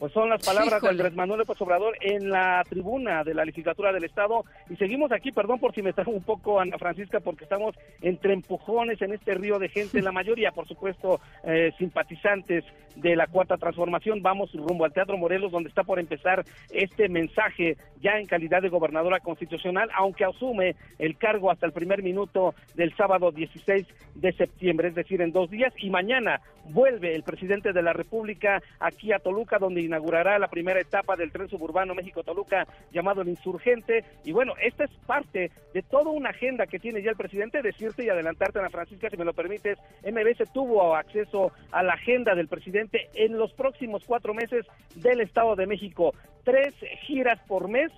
Pues 0.00 0.14
son 0.14 0.30
las 0.30 0.42
palabras 0.42 0.80
de 0.80 0.88
Andrés 0.88 1.14
Manuel 1.14 1.40
López 1.40 1.60
Obrador 1.60 1.94
en 2.00 2.30
la 2.30 2.64
tribuna 2.66 3.22
de 3.22 3.34
la 3.34 3.44
legislatura 3.44 3.92
del 3.92 4.04
Estado. 4.04 4.46
Y 4.70 4.76
seguimos 4.76 5.12
aquí, 5.12 5.30
perdón 5.30 5.60
por 5.60 5.74
si 5.74 5.82
me 5.82 5.92
traigo 5.92 6.12
un 6.12 6.22
poco, 6.22 6.58
Ana 6.58 6.78
Francisca, 6.78 7.20
porque 7.20 7.44
estamos 7.44 7.76
entre 8.00 8.32
empujones 8.32 9.02
en 9.02 9.12
este 9.12 9.34
río 9.34 9.58
de 9.58 9.68
gente, 9.68 10.00
la 10.00 10.10
mayoría, 10.10 10.52
por 10.52 10.66
supuesto, 10.66 11.20
eh, 11.44 11.72
simpatizantes 11.76 12.64
de 12.96 13.14
la 13.14 13.26
Cuarta 13.26 13.58
Transformación. 13.58 14.22
Vamos 14.22 14.54
rumbo 14.54 14.86
al 14.86 14.92
Teatro 14.94 15.18
Morelos, 15.18 15.52
donde 15.52 15.68
está 15.68 15.84
por 15.84 15.98
empezar 15.98 16.46
este 16.70 17.10
mensaje 17.10 17.76
ya 18.00 18.18
en 18.18 18.26
calidad 18.26 18.62
de 18.62 18.70
gobernadora 18.70 19.20
constitucional, 19.20 19.90
aunque 19.94 20.24
asume 20.24 20.76
el 20.98 21.18
cargo 21.18 21.50
hasta 21.50 21.66
el 21.66 21.72
primer 21.72 22.02
minuto 22.02 22.54
del 22.74 22.96
sábado 22.96 23.32
16 23.32 23.86
de 24.14 24.32
septiembre, 24.32 24.88
es 24.88 24.94
decir, 24.94 25.20
en 25.20 25.32
dos 25.32 25.50
días. 25.50 25.74
Y 25.76 25.90
mañana 25.90 26.40
vuelve 26.64 27.14
el 27.14 27.22
presidente 27.22 27.72
de 27.72 27.82
la 27.82 27.92
República 27.92 28.62
aquí 28.78 29.12
a 29.12 29.18
Toluca, 29.18 29.58
donde 29.58 29.82
inaugurará 29.90 30.38
la 30.38 30.48
primera 30.48 30.80
etapa 30.80 31.16
del 31.16 31.32
tren 31.32 31.48
suburbano 31.48 31.96
México-Toluca 31.96 32.66
llamado 32.92 33.22
el 33.22 33.28
Insurgente. 33.28 34.04
Y 34.24 34.30
bueno, 34.30 34.54
esta 34.62 34.84
es 34.84 34.90
parte 35.06 35.50
de 35.74 35.82
toda 35.82 36.10
una 36.10 36.30
agenda 36.30 36.66
que 36.66 36.78
tiene 36.78 37.02
ya 37.02 37.10
el 37.10 37.16
presidente. 37.16 37.60
Decirte 37.60 38.04
y 38.04 38.08
adelantarte, 38.08 38.60
Ana 38.60 38.70
Francisca, 38.70 39.10
si 39.10 39.16
me 39.16 39.24
lo 39.24 39.32
permites, 39.32 39.78
MBS 40.04 40.52
tuvo 40.52 40.94
acceso 40.94 41.50
a 41.72 41.82
la 41.82 41.94
agenda 41.94 42.36
del 42.36 42.46
presidente 42.46 43.08
en 43.14 43.36
los 43.36 43.52
próximos 43.52 44.04
cuatro 44.06 44.32
meses 44.32 44.64
del 44.94 45.20
Estado 45.20 45.56
de 45.56 45.66
México. 45.66 46.14
Tres 46.44 46.72
giras 47.02 47.40
por 47.48 47.68
mes 47.68 47.90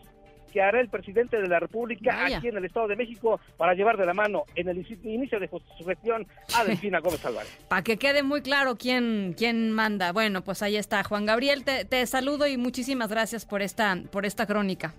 que 0.53 0.61
hará 0.63 0.81
el 0.81 0.89
presidente 0.89 1.41
de 1.41 1.49
la 1.49 1.61
República 1.61 2.27
aquí 2.27 2.49
en 2.49 2.57
el 2.57 2.65
Estado 2.65 2.89
de 2.89 2.97
México 2.97 3.41
para 3.57 3.75
llevar 3.75 3.97
de 3.97 4.07
la 4.07 4.15
mano 4.15 4.45
en 4.55 4.69
el 4.69 4.87
inicio 5.05 5.41
de 5.41 5.49
su 5.49 5.85
gestión 5.85 6.27
a 6.55 6.65
Delfina 6.65 7.01
Gómez 7.01 7.25
Álvarez. 7.25 7.51
Para 7.69 7.83
que 7.83 7.97
quede 7.97 8.23
muy 8.23 8.43
claro 8.43 8.77
quién, 8.77 9.35
quién 9.37 9.73
manda. 9.73 10.13
Bueno, 10.13 10.43
pues 10.43 10.63
ahí 10.63 10.77
está. 10.77 11.03
Juan 11.03 11.27
Gabriel, 11.27 11.65
te, 11.65 11.85
te 11.85 12.07
saludo 12.07 12.47
y 12.47 12.57
muchísimas 12.57 13.09
gracias 13.09 13.47
por 13.47 13.63
esta, 13.63 13.97
por 14.11 14.27
esta 14.27 14.47
crónica. 14.47 14.95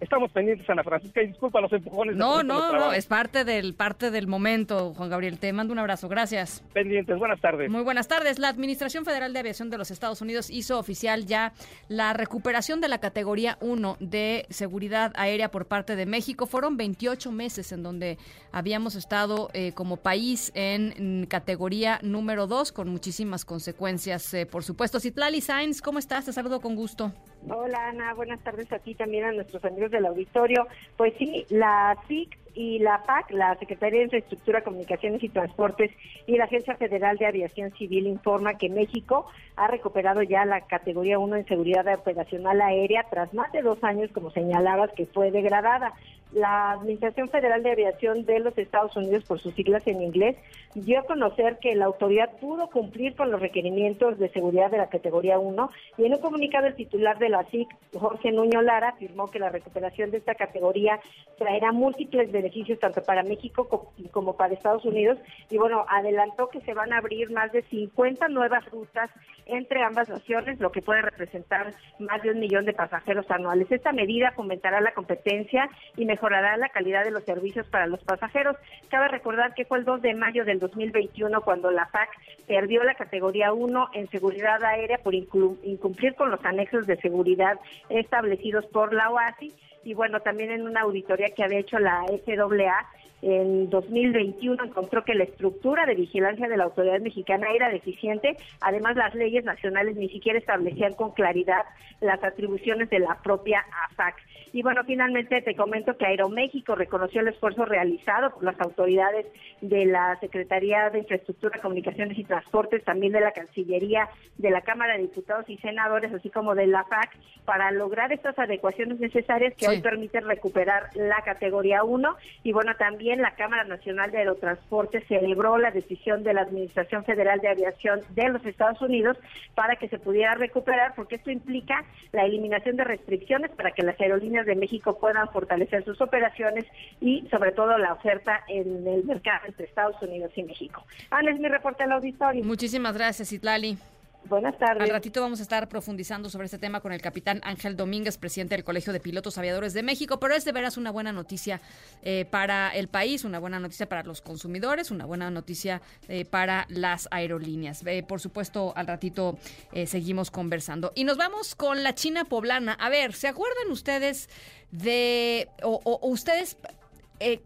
Estamos 0.00 0.30
pendientes, 0.30 0.68
Ana 0.70 0.84
Francisca, 0.84 1.22
y 1.22 1.28
disculpa 1.28 1.60
los 1.60 1.72
empujones. 1.72 2.14
No, 2.14 2.44
no, 2.44 2.72
no, 2.72 2.92
es 2.92 3.06
parte 3.06 3.44
del, 3.44 3.74
parte 3.74 4.12
del 4.12 4.28
momento, 4.28 4.94
Juan 4.94 5.10
Gabriel. 5.10 5.38
Te 5.38 5.52
mando 5.52 5.72
un 5.72 5.80
abrazo, 5.80 6.08
gracias. 6.08 6.62
Pendientes, 6.72 7.18
buenas 7.18 7.40
tardes. 7.40 7.68
Muy 7.68 7.82
buenas 7.82 8.06
tardes. 8.06 8.38
La 8.38 8.48
Administración 8.48 9.04
Federal 9.04 9.32
de 9.32 9.40
Aviación 9.40 9.70
de 9.70 9.78
los 9.78 9.90
Estados 9.90 10.20
Unidos 10.22 10.50
hizo 10.50 10.78
oficial 10.78 11.26
ya 11.26 11.52
la 11.88 12.12
recuperación 12.12 12.80
de 12.80 12.86
la 12.86 12.98
categoría 12.98 13.58
1 13.60 13.96
de 13.98 14.46
seguridad 14.50 15.12
aérea 15.16 15.50
por 15.50 15.66
parte 15.66 15.96
de 15.96 16.06
México. 16.06 16.46
Fueron 16.46 16.76
28 16.76 17.32
meses 17.32 17.72
en 17.72 17.82
donde 17.82 18.18
habíamos 18.52 18.94
estado 18.94 19.50
eh, 19.52 19.72
como 19.72 19.96
país 19.96 20.52
en, 20.54 21.26
categoría 21.26 21.98
número 22.02 22.46
2 22.46 22.70
con 22.70 22.88
muchísimas 22.88 23.44
consecuencias, 23.44 24.32
eh, 24.34 24.46
por 24.46 24.62
supuesto. 24.62 25.00
Citlali 25.00 25.40
Sainz, 25.40 25.82
¿cómo 25.82 25.98
estás? 25.98 26.26
Te 26.26 26.32
saludo 26.32 26.60
con 26.60 26.76
gusto. 26.76 27.12
Hola 27.50 27.88
Ana, 27.88 28.12
buenas 28.12 28.40
tardes 28.40 28.70
a 28.72 28.78
ti 28.78 28.94
también 28.94 29.24
a 29.24 29.32
nuestros 29.32 29.64
amigos 29.64 29.90
del 29.90 30.04
auditorio. 30.04 30.66
Pues 30.98 31.14
sí, 31.18 31.46
la 31.48 31.96
SIC 32.06 32.36
y 32.54 32.78
la 32.80 33.02
PAC, 33.04 33.30
la 33.30 33.56
Secretaría 33.56 34.00
de 34.00 34.04
Infraestructura, 34.04 34.62
Comunicaciones 34.62 35.22
y 35.22 35.30
Transportes 35.30 35.90
y 36.26 36.36
la 36.36 36.44
Agencia 36.44 36.76
Federal 36.76 37.16
de 37.16 37.26
Aviación 37.26 37.70
Civil 37.72 38.06
informa 38.06 38.58
que 38.58 38.68
México 38.68 39.26
ha 39.56 39.66
recuperado 39.66 40.22
ya 40.22 40.44
la 40.44 40.60
categoría 40.62 41.18
1 41.18 41.36
en 41.36 41.46
seguridad 41.46 41.86
operacional 41.94 42.60
aérea 42.60 43.06
tras 43.08 43.32
más 43.32 43.50
de 43.52 43.62
dos 43.62 43.82
años, 43.82 44.10
como 44.12 44.30
señalabas, 44.30 44.90
que 44.92 45.06
fue 45.06 45.30
degradada 45.30 45.94
la 46.32 46.72
Administración 46.72 47.28
Federal 47.28 47.62
de 47.62 47.72
Aviación 47.72 48.24
de 48.24 48.40
los 48.40 48.56
Estados 48.58 48.96
Unidos, 48.96 49.24
por 49.24 49.40
sus 49.40 49.54
siglas 49.54 49.86
en 49.86 50.02
inglés, 50.02 50.36
dio 50.74 51.00
a 51.00 51.04
conocer 51.04 51.58
que 51.60 51.74
la 51.74 51.86
autoridad 51.86 52.30
pudo 52.40 52.68
cumplir 52.68 53.16
con 53.16 53.30
los 53.30 53.40
requerimientos 53.40 54.18
de 54.18 54.28
seguridad 54.30 54.70
de 54.70 54.78
la 54.78 54.88
categoría 54.88 55.38
1 55.38 55.70
y 55.96 56.04
en 56.04 56.14
un 56.14 56.20
comunicado 56.20 56.66
el 56.66 56.74
titular 56.74 57.18
de 57.18 57.30
la 57.30 57.44
SIC, 57.44 57.68
Jorge 57.94 58.32
Nuño 58.32 58.62
Lara, 58.62 58.90
afirmó 58.90 59.28
que 59.30 59.38
la 59.38 59.48
recuperación 59.48 60.10
de 60.10 60.18
esta 60.18 60.34
categoría 60.34 61.00
traerá 61.38 61.72
múltiples 61.72 62.30
beneficios 62.30 62.78
tanto 62.78 63.02
para 63.02 63.22
México 63.22 63.68
como 64.10 64.36
para 64.36 64.54
Estados 64.54 64.84
Unidos 64.84 65.18
y 65.50 65.56
bueno, 65.56 65.84
adelantó 65.88 66.48
que 66.48 66.60
se 66.60 66.74
van 66.74 66.92
a 66.92 66.98
abrir 66.98 67.30
más 67.30 67.52
de 67.52 67.62
50 67.62 68.28
nuevas 68.28 68.64
rutas 68.70 69.10
entre 69.48 69.82
ambas 69.82 70.08
naciones, 70.08 70.60
lo 70.60 70.70
que 70.70 70.82
puede 70.82 71.02
representar 71.02 71.72
más 71.98 72.22
de 72.22 72.30
un 72.30 72.38
millón 72.38 72.64
de 72.64 72.72
pasajeros 72.72 73.30
anuales. 73.30 73.70
Esta 73.70 73.92
medida 73.92 74.32
fomentará 74.32 74.80
la 74.80 74.92
competencia 74.92 75.68
y 75.96 76.04
mejorará 76.04 76.56
la 76.56 76.68
calidad 76.68 77.04
de 77.04 77.10
los 77.10 77.24
servicios 77.24 77.66
para 77.68 77.86
los 77.86 78.02
pasajeros. 78.04 78.56
Cabe 78.88 79.08
recordar 79.08 79.54
que 79.54 79.64
fue 79.64 79.78
el 79.78 79.84
2 79.84 80.02
de 80.02 80.14
mayo 80.14 80.44
del 80.44 80.60
2021 80.60 81.40
cuando 81.40 81.70
la 81.70 81.88
PAC 81.90 82.10
perdió 82.46 82.84
la 82.84 82.94
categoría 82.94 83.52
1 83.52 83.90
en 83.94 84.08
seguridad 84.10 84.62
aérea 84.62 84.98
por 84.98 85.14
incumplir 85.14 86.14
con 86.14 86.30
los 86.30 86.44
anexos 86.44 86.86
de 86.86 86.96
seguridad 86.96 87.58
establecidos 87.88 88.66
por 88.66 88.92
la 88.92 89.10
OASI 89.10 89.52
y 89.84 89.94
bueno, 89.94 90.20
también 90.20 90.50
en 90.50 90.66
una 90.66 90.82
auditoría 90.82 91.30
que 91.34 91.42
había 91.42 91.60
hecho 91.60 91.78
la 91.78 92.04
FAA 92.26 92.86
en 93.22 93.68
2021 93.68 94.62
encontró 94.64 95.04
que 95.04 95.14
la 95.14 95.24
estructura 95.24 95.86
de 95.86 95.94
vigilancia 95.94 96.48
de 96.48 96.56
la 96.56 96.64
autoridad 96.64 97.00
mexicana 97.00 97.48
era 97.52 97.68
deficiente. 97.68 98.36
Además, 98.60 98.96
las 98.96 99.14
leyes 99.14 99.44
nacionales 99.44 99.96
ni 99.96 100.08
siquiera 100.08 100.38
establecían 100.38 100.94
con 100.94 101.12
claridad 101.12 101.64
las 102.00 102.22
atribuciones 102.22 102.88
de 102.90 103.00
la 103.00 103.16
propia 103.22 103.64
AFAC. 103.90 104.14
Y 104.52 104.62
bueno, 104.62 104.82
finalmente 104.84 105.42
te 105.42 105.54
comento 105.54 105.96
que 105.96 106.06
Aeroméxico 106.06 106.74
reconoció 106.74 107.20
el 107.20 107.28
esfuerzo 107.28 107.64
realizado 107.64 108.30
por 108.30 108.44
las 108.44 108.58
autoridades 108.60 109.26
de 109.60 109.84
la 109.84 110.18
Secretaría 110.20 110.88
de 110.90 111.00
Infraestructura, 111.00 111.60
Comunicaciones 111.60 112.16
y 112.18 112.24
Transportes, 112.24 112.84
también 112.84 113.12
de 113.12 113.20
la 113.20 113.32
Cancillería, 113.32 114.08
de 114.38 114.50
la 114.50 114.62
Cámara 114.62 114.94
de 114.94 115.02
Diputados 115.02 115.48
y 115.50 115.58
Senadores, 115.58 116.12
así 116.14 116.30
como 116.30 116.54
de 116.54 116.66
la 116.66 116.84
FAC, 116.84 117.10
para 117.44 117.70
lograr 117.72 118.12
estas 118.12 118.38
adecuaciones 118.38 119.00
necesarias 119.00 119.54
que 119.54 119.68
hoy 119.68 119.82
permiten 119.82 120.24
recuperar 120.24 120.84
la 120.94 121.20
categoría 121.24 121.82
1. 121.82 122.16
Y 122.44 122.52
bueno, 122.52 122.74
también 122.76 123.07
la 123.16 123.34
Cámara 123.34 123.64
Nacional 123.64 124.10
de 124.10 124.18
Aerotransporte 124.18 125.04
celebró 125.06 125.58
la 125.58 125.70
decisión 125.70 126.22
de 126.22 126.34
la 126.34 126.42
Administración 126.42 127.04
Federal 127.04 127.40
de 127.40 127.48
Aviación 127.48 128.00
de 128.10 128.28
los 128.28 128.44
Estados 128.44 128.80
Unidos 128.82 129.16
para 129.54 129.76
que 129.76 129.88
se 129.88 129.98
pudiera 129.98 130.34
recuperar, 130.34 130.94
porque 130.94 131.16
esto 131.16 131.30
implica 131.30 131.84
la 132.12 132.24
eliminación 132.24 132.76
de 132.76 132.84
restricciones 132.84 133.50
para 133.52 133.72
que 133.72 133.82
las 133.82 133.98
aerolíneas 134.00 134.46
de 134.46 134.56
México 134.56 134.98
puedan 134.98 135.28
fortalecer 135.30 135.84
sus 135.84 136.00
operaciones 136.00 136.66
y 137.00 137.26
sobre 137.30 137.52
todo 137.52 137.78
la 137.78 137.94
oferta 137.94 138.44
en 138.48 138.86
el 138.86 139.04
mercado 139.04 139.46
entre 139.46 139.66
Estados 139.66 140.00
Unidos 140.02 140.32
y 140.36 140.42
México. 140.42 140.84
Ana, 141.10 141.32
mi 141.32 141.48
reporte 141.48 141.84
al 141.84 141.92
auditorio. 141.92 142.44
Muchísimas 142.44 142.94
gracias, 142.94 143.32
Itlali. 143.32 143.78
Buenas 144.24 144.58
tardes. 144.58 144.82
Al 144.82 144.90
ratito 144.90 145.22
vamos 145.22 145.40
a 145.40 145.42
estar 145.42 145.68
profundizando 145.68 146.28
sobre 146.28 146.46
este 146.46 146.58
tema 146.58 146.80
con 146.80 146.92
el 146.92 147.00
capitán 147.00 147.40
Ángel 147.44 147.76
Domínguez, 147.76 148.18
presidente 148.18 148.56
del 148.56 148.64
Colegio 148.64 148.92
de 148.92 149.00
Pilotos 149.00 149.38
Aviadores 149.38 149.72
de 149.72 149.82
México, 149.82 150.20
pero 150.20 150.34
es 150.34 150.44
de 150.44 150.52
veras 150.52 150.76
una 150.76 150.90
buena 150.90 151.12
noticia 151.12 151.62
eh, 152.02 152.26
para 152.30 152.68
el 152.74 152.88
país, 152.88 153.24
una 153.24 153.38
buena 153.38 153.58
noticia 153.58 153.88
para 153.88 154.02
los 154.02 154.20
consumidores, 154.20 154.90
una 154.90 155.06
buena 155.06 155.30
noticia 155.30 155.80
eh, 156.08 156.24
para 156.26 156.66
las 156.68 157.08
aerolíneas. 157.10 157.82
Eh, 157.86 158.02
por 158.06 158.20
supuesto, 158.20 158.74
al 158.76 158.86
ratito 158.86 159.38
seguimos 159.86 160.30
conversando. 160.30 160.92
Y 160.94 161.04
nos 161.04 161.16
vamos 161.16 161.54
con 161.54 161.82
la 161.82 161.94
China 161.94 162.24
poblana. 162.24 162.74
A 162.74 162.90
ver, 162.90 163.14
¿se 163.14 163.28
acuerdan 163.28 163.70
ustedes 163.70 164.28
de, 164.70 165.48
o 165.62 166.00
ustedes 166.02 166.58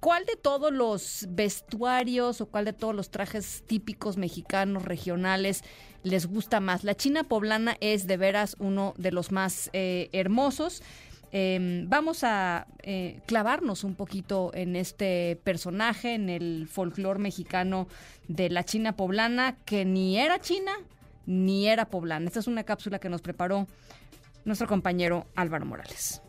¿Cuál 0.01 0.27
de 0.27 0.37
todos 0.37 0.71
los 0.71 1.27
vestuarios 1.31 2.43
o 2.43 2.47
cuál 2.47 2.67
de 2.67 2.75
todos 2.75 2.95
los 2.95 3.11
trajes 3.11 3.65
típicos 3.67 4.19
mexicanos 4.19 4.85
regionales 4.85 5.65
les 6.03 6.27
gusta 6.27 6.61
más? 6.61 6.85
La 6.85 6.95
China 6.95 7.25
poblana 7.25 7.77
es 7.81 8.07
de 8.07 8.17
veras 8.17 8.57
uno 8.59 8.95
de 8.97 9.13
los 9.13 9.33
más 9.33 9.71
eh, 9.73 10.09
hermosos. 10.13 10.83
Em, 11.35 11.89
vamos 11.89 12.25
a 12.25 12.67
eh, 12.83 13.21
clavarnos 13.27 13.85
un 13.85 13.95
poquito 13.95 14.51
en 14.55 14.77
este 14.77 15.41
personaje, 15.45 16.15
en 16.15 16.29
el 16.29 16.69
folclore 16.71 17.19
mexicano 17.19 17.89
de 18.29 18.51
la 18.51 18.65
China 18.65 18.97
poblana, 18.97 19.57
que 19.65 19.85
ni 19.85 20.19
era 20.19 20.41
china 20.41 20.73
ni 21.27 21.69
era 21.69 21.87
poblana. 21.87 22.27
Esta 22.27 22.41
es 22.41 22.47
una 22.47 22.65
cápsula 22.65 22.99
que 22.99 23.09
nos 23.09 23.23
preparó 23.23 23.67
nuestro 24.45 24.67
compañero 24.67 25.27
Álvaro 25.35 25.67
Morales. 25.67 26.22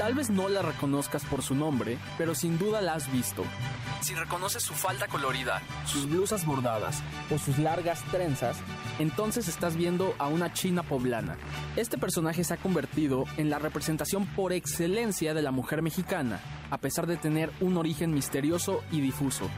Tal 0.00 0.14
vez 0.14 0.30
no 0.30 0.48
la 0.48 0.62
reconozcas 0.62 1.26
por 1.26 1.42
su 1.42 1.54
nombre, 1.54 1.98
pero 2.16 2.34
sin 2.34 2.56
duda 2.56 2.80
la 2.80 2.94
has 2.94 3.12
visto. 3.12 3.44
Si 4.00 4.14
reconoces 4.14 4.62
su 4.62 4.72
falda 4.72 5.08
colorida, 5.08 5.60
sus 5.84 6.08
blusas 6.08 6.46
bordadas 6.46 7.02
o 7.30 7.36
sus 7.36 7.58
largas 7.58 8.02
trenzas, 8.04 8.56
entonces 8.98 9.46
estás 9.46 9.76
viendo 9.76 10.14
a 10.16 10.28
una 10.28 10.54
china 10.54 10.82
poblana. 10.82 11.36
Este 11.76 11.98
personaje 11.98 12.44
se 12.44 12.54
ha 12.54 12.56
convertido 12.56 13.24
en 13.36 13.50
la 13.50 13.58
representación 13.58 14.24
por 14.24 14.54
excelencia 14.54 15.34
de 15.34 15.42
la 15.42 15.50
mujer 15.50 15.82
mexicana, 15.82 16.40
a 16.70 16.78
pesar 16.78 17.06
de 17.06 17.18
tener 17.18 17.52
un 17.60 17.76
origen 17.76 18.14
misterioso 18.14 18.82
y 18.90 19.02
difuso. 19.02 19.50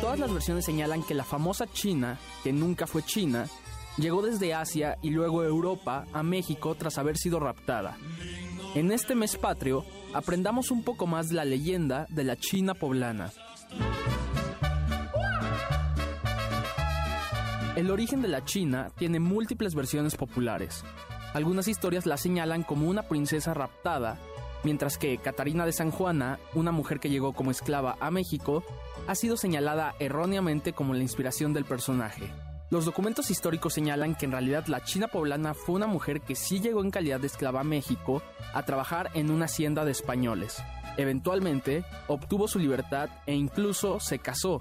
Todas 0.00 0.18
las 0.18 0.32
versiones 0.32 0.64
señalan 0.64 1.02
que 1.02 1.14
la 1.14 1.24
famosa 1.24 1.66
China, 1.66 2.18
que 2.42 2.52
nunca 2.52 2.86
fue 2.86 3.02
China, 3.02 3.46
llegó 3.96 4.22
desde 4.22 4.54
Asia 4.54 4.98
y 5.02 5.10
luego 5.10 5.44
Europa 5.44 6.06
a 6.12 6.22
México 6.22 6.74
tras 6.74 6.98
haber 6.98 7.16
sido 7.16 7.38
raptada. 7.38 7.96
En 8.74 8.92
este 8.92 9.14
mes 9.14 9.36
patrio, 9.36 9.84
aprendamos 10.14 10.70
un 10.70 10.82
poco 10.82 11.06
más 11.06 11.28
de 11.28 11.34
la 11.34 11.44
leyenda 11.44 12.06
de 12.08 12.24
la 12.24 12.36
China 12.36 12.74
poblana. 12.74 13.30
El 17.76 17.90
origen 17.90 18.20
de 18.22 18.28
la 18.28 18.44
China 18.44 18.90
tiene 18.96 19.20
múltiples 19.20 19.74
versiones 19.74 20.16
populares. 20.16 20.84
Algunas 21.34 21.68
historias 21.68 22.06
la 22.06 22.16
señalan 22.16 22.62
como 22.62 22.88
una 22.88 23.02
princesa 23.02 23.54
raptada 23.54 24.18
mientras 24.64 24.98
que 24.98 25.18
Catarina 25.18 25.66
de 25.66 25.72
San 25.72 25.90
Juana, 25.90 26.38
una 26.54 26.72
mujer 26.72 27.00
que 27.00 27.10
llegó 27.10 27.32
como 27.32 27.50
esclava 27.50 27.96
a 28.00 28.10
México, 28.10 28.62
ha 29.06 29.14
sido 29.14 29.36
señalada 29.36 29.94
erróneamente 29.98 30.72
como 30.72 30.94
la 30.94 31.02
inspiración 31.02 31.52
del 31.52 31.64
personaje. 31.64 32.30
Los 32.70 32.84
documentos 32.84 33.30
históricos 33.32 33.74
señalan 33.74 34.14
que 34.14 34.26
en 34.26 34.32
realidad 34.32 34.66
la 34.66 34.84
China 34.84 35.08
poblana 35.08 35.54
fue 35.54 35.74
una 35.74 35.88
mujer 35.88 36.20
que 36.20 36.36
sí 36.36 36.60
llegó 36.60 36.84
en 36.84 36.92
calidad 36.92 37.18
de 37.18 37.26
esclava 37.26 37.60
a 37.60 37.64
México 37.64 38.22
a 38.54 38.64
trabajar 38.64 39.10
en 39.14 39.30
una 39.30 39.46
hacienda 39.46 39.84
de 39.84 39.90
españoles. 39.90 40.62
Eventualmente, 40.96 41.84
obtuvo 42.06 42.46
su 42.46 42.60
libertad 42.60 43.08
e 43.26 43.34
incluso 43.34 43.98
se 43.98 44.20
casó, 44.20 44.60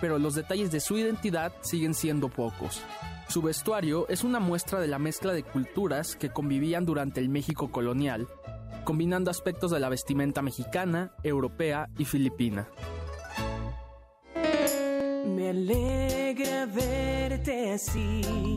pero 0.00 0.18
los 0.18 0.34
detalles 0.34 0.70
de 0.70 0.80
su 0.80 0.96
identidad 0.96 1.52
siguen 1.60 1.92
siendo 1.92 2.28
pocos. 2.28 2.82
Su 3.28 3.42
vestuario 3.42 4.08
es 4.08 4.24
una 4.24 4.40
muestra 4.40 4.80
de 4.80 4.88
la 4.88 4.98
mezcla 4.98 5.32
de 5.32 5.42
culturas 5.42 6.16
que 6.16 6.30
convivían 6.30 6.86
durante 6.86 7.20
el 7.20 7.28
México 7.28 7.70
colonial 7.70 8.26
combinando 8.84 9.30
aspectos 9.30 9.70
de 9.70 9.80
la 9.80 9.88
vestimenta 9.88 10.42
mexicana, 10.42 11.12
europea 11.22 11.88
y 11.98 12.04
filipina. 12.04 12.68
Me 15.26 15.50
alegra 15.50 16.66
verte 16.66 17.72
así, 17.72 18.56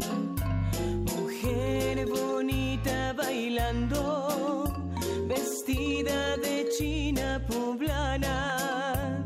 mujer 1.15 2.07
bonita 2.07 3.13
bailando, 3.13 4.91
vestida 5.27 6.37
de 6.37 6.67
china 6.77 7.43
poblana, 7.47 9.25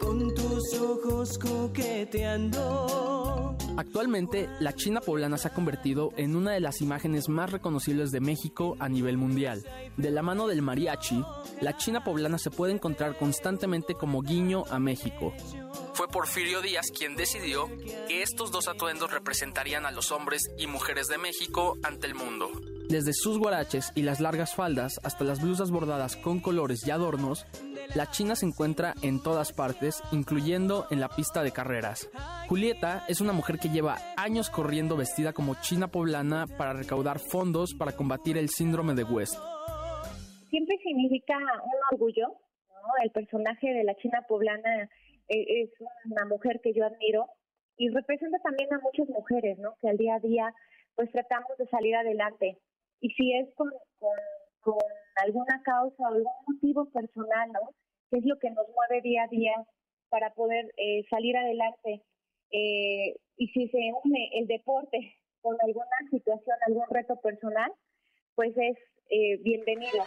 con 0.00 0.34
tus 0.34 0.74
ojos 0.74 1.38
coqueteando 1.38 3.56
Actualmente, 3.76 4.48
la 4.60 4.72
China 4.72 5.00
poblana 5.00 5.36
se 5.36 5.48
ha 5.48 5.54
convertido 5.54 6.12
en 6.16 6.36
una 6.36 6.52
de 6.52 6.60
las 6.60 6.80
imágenes 6.80 7.28
más 7.28 7.50
reconocibles 7.50 8.12
de 8.12 8.20
México 8.20 8.76
a 8.78 8.88
nivel 8.88 9.16
mundial. 9.16 9.64
De 9.96 10.10
la 10.10 10.22
mano 10.22 10.46
del 10.46 10.62
mariachi, 10.62 11.24
la 11.60 11.76
China 11.76 12.04
poblana 12.04 12.38
se 12.38 12.50
puede 12.50 12.72
encontrar 12.72 13.18
constantemente 13.18 13.94
como 13.94 14.22
guiño 14.22 14.64
a 14.70 14.78
México. 14.78 15.32
Fue 15.94 16.06
Porfirio 16.08 16.62
Díaz 16.62 16.86
quien 16.96 17.16
decidió 17.16 17.68
que 18.06 18.22
estos 18.22 18.52
dos 18.52 18.68
atuendos 18.68 19.12
representarían 19.12 19.86
a 19.86 19.90
los 19.90 20.12
hombres 20.12 20.42
y 20.56 20.66
mujeres 20.66 21.08
de 21.08 21.18
México 21.18 21.76
ante 21.82 22.06
el 22.06 22.14
mundo. 22.14 22.50
Desde 22.88 23.12
sus 23.12 23.38
guaraches 23.38 23.92
y 23.94 24.02
las 24.02 24.20
largas 24.20 24.54
faldas 24.54 25.00
hasta 25.02 25.24
las 25.24 25.40
blusas 25.40 25.70
bordadas 25.70 26.16
con 26.16 26.40
colores 26.40 26.86
y 26.86 26.90
adornos, 26.90 27.46
la 27.94 28.10
China 28.10 28.34
se 28.34 28.46
encuentra 28.46 28.94
en 29.02 29.22
todas 29.22 29.52
partes, 29.52 30.02
incluyendo 30.12 30.86
en 30.90 31.00
la 31.00 31.08
pista 31.08 31.42
de 31.42 31.52
carreras. 31.52 32.10
Julieta 32.48 33.04
es 33.08 33.20
una 33.20 33.32
mujer 33.32 33.58
que 33.58 33.68
lleva 33.68 33.96
años 34.16 34.50
corriendo 34.50 34.96
vestida 34.96 35.32
como 35.32 35.56
China 35.60 35.88
poblana 35.88 36.46
para 36.58 36.72
recaudar 36.72 37.18
fondos 37.18 37.74
para 37.74 37.92
combatir 37.92 38.38
el 38.38 38.48
síndrome 38.48 38.94
de 38.94 39.04
West. 39.04 39.34
Siempre 40.50 40.76
significa 40.82 41.36
un 41.36 41.78
orgullo, 41.92 42.28
¿no? 42.28 42.88
El 43.02 43.10
personaje 43.10 43.72
de 43.72 43.84
la 43.84 43.94
China 43.96 44.24
poblana 44.28 44.84
eh, 45.28 45.62
es 45.62 45.70
una 46.10 46.24
mujer 46.26 46.60
que 46.62 46.72
yo 46.72 46.84
admiro 46.84 47.26
y 47.76 47.88
representa 47.90 48.38
también 48.38 48.72
a 48.72 48.80
muchas 48.80 49.08
mujeres, 49.08 49.58
¿no? 49.58 49.74
Que 49.80 49.88
al 49.88 49.96
día 49.96 50.16
a 50.16 50.20
día 50.20 50.54
pues 50.94 51.10
tratamos 51.10 51.56
de 51.58 51.66
salir 51.66 51.96
adelante. 51.96 52.58
Y 53.00 53.10
si 53.10 53.32
es 53.34 53.48
con 53.54 53.70
con 54.60 54.78
alguna 55.16 55.62
causa 55.62 56.02
o 56.02 56.06
algún 56.06 56.32
motivo 56.46 56.86
personal, 56.90 57.52
¿no? 57.52 57.60
Que 58.10 58.18
es 58.18 58.24
lo 58.24 58.38
que 58.38 58.50
nos 58.50 58.66
mueve 58.68 59.02
día 59.02 59.24
a 59.24 59.28
día 59.28 59.54
para 60.08 60.32
poder 60.34 60.72
eh, 60.76 61.04
salir 61.10 61.36
adelante. 61.36 62.02
Eh, 62.50 63.16
y 63.36 63.48
si 63.48 63.68
se 63.68 63.78
une 64.04 64.30
el 64.34 64.46
deporte 64.46 65.16
con 65.40 65.56
alguna 65.60 65.96
situación, 66.10 66.56
algún 66.66 66.84
reto 66.90 67.20
personal, 67.20 67.72
pues 68.34 68.52
es 68.56 68.78
eh, 69.10 69.38
bienvenido. 69.42 70.04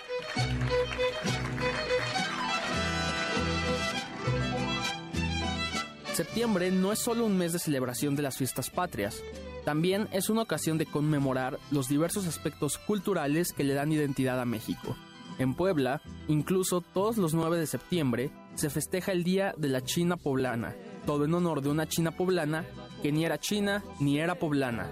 Septiembre 6.14 6.72
no 6.72 6.92
es 6.92 7.00
solo 7.00 7.26
un 7.26 7.38
mes 7.38 7.54
de 7.54 7.60
celebración 7.60 8.16
de 8.16 8.24
las 8.24 8.38
fiestas 8.38 8.72
patrias, 8.72 9.22
También 9.68 10.08
es 10.14 10.30
una 10.30 10.44
ocasión 10.44 10.78
de 10.78 10.86
conmemorar 10.86 11.60
los 11.72 11.90
diversos 11.90 12.26
aspectos 12.26 12.78
culturales 12.78 13.52
que 13.52 13.66
le 13.66 13.74
dan 13.74 13.92
identidad 13.92 14.40
a 14.40 14.46
México. 14.46 14.96
En 15.40 15.56
Puebla, 15.56 16.02
incluso 16.30 16.80
todos 16.80 17.18
los 17.18 17.34
9 17.34 17.60
de 17.60 17.68
septiembre, 17.68 18.32
se 18.56 18.70
festeja 18.70 19.12
el 19.12 19.26
Día 19.26 19.54
de 19.58 19.68
la 19.68 19.82
China 19.82 20.16
Poblana, 20.16 20.74
todo 21.06 21.26
en 21.26 21.34
honor 21.34 21.62
de 21.62 21.68
una 21.68 21.86
China 21.86 22.12
poblana 22.12 22.64
que 23.02 23.12
ni 23.12 23.26
era 23.26 23.40
china 23.40 23.84
ni 24.00 24.20
era 24.20 24.36
poblana. 24.36 24.88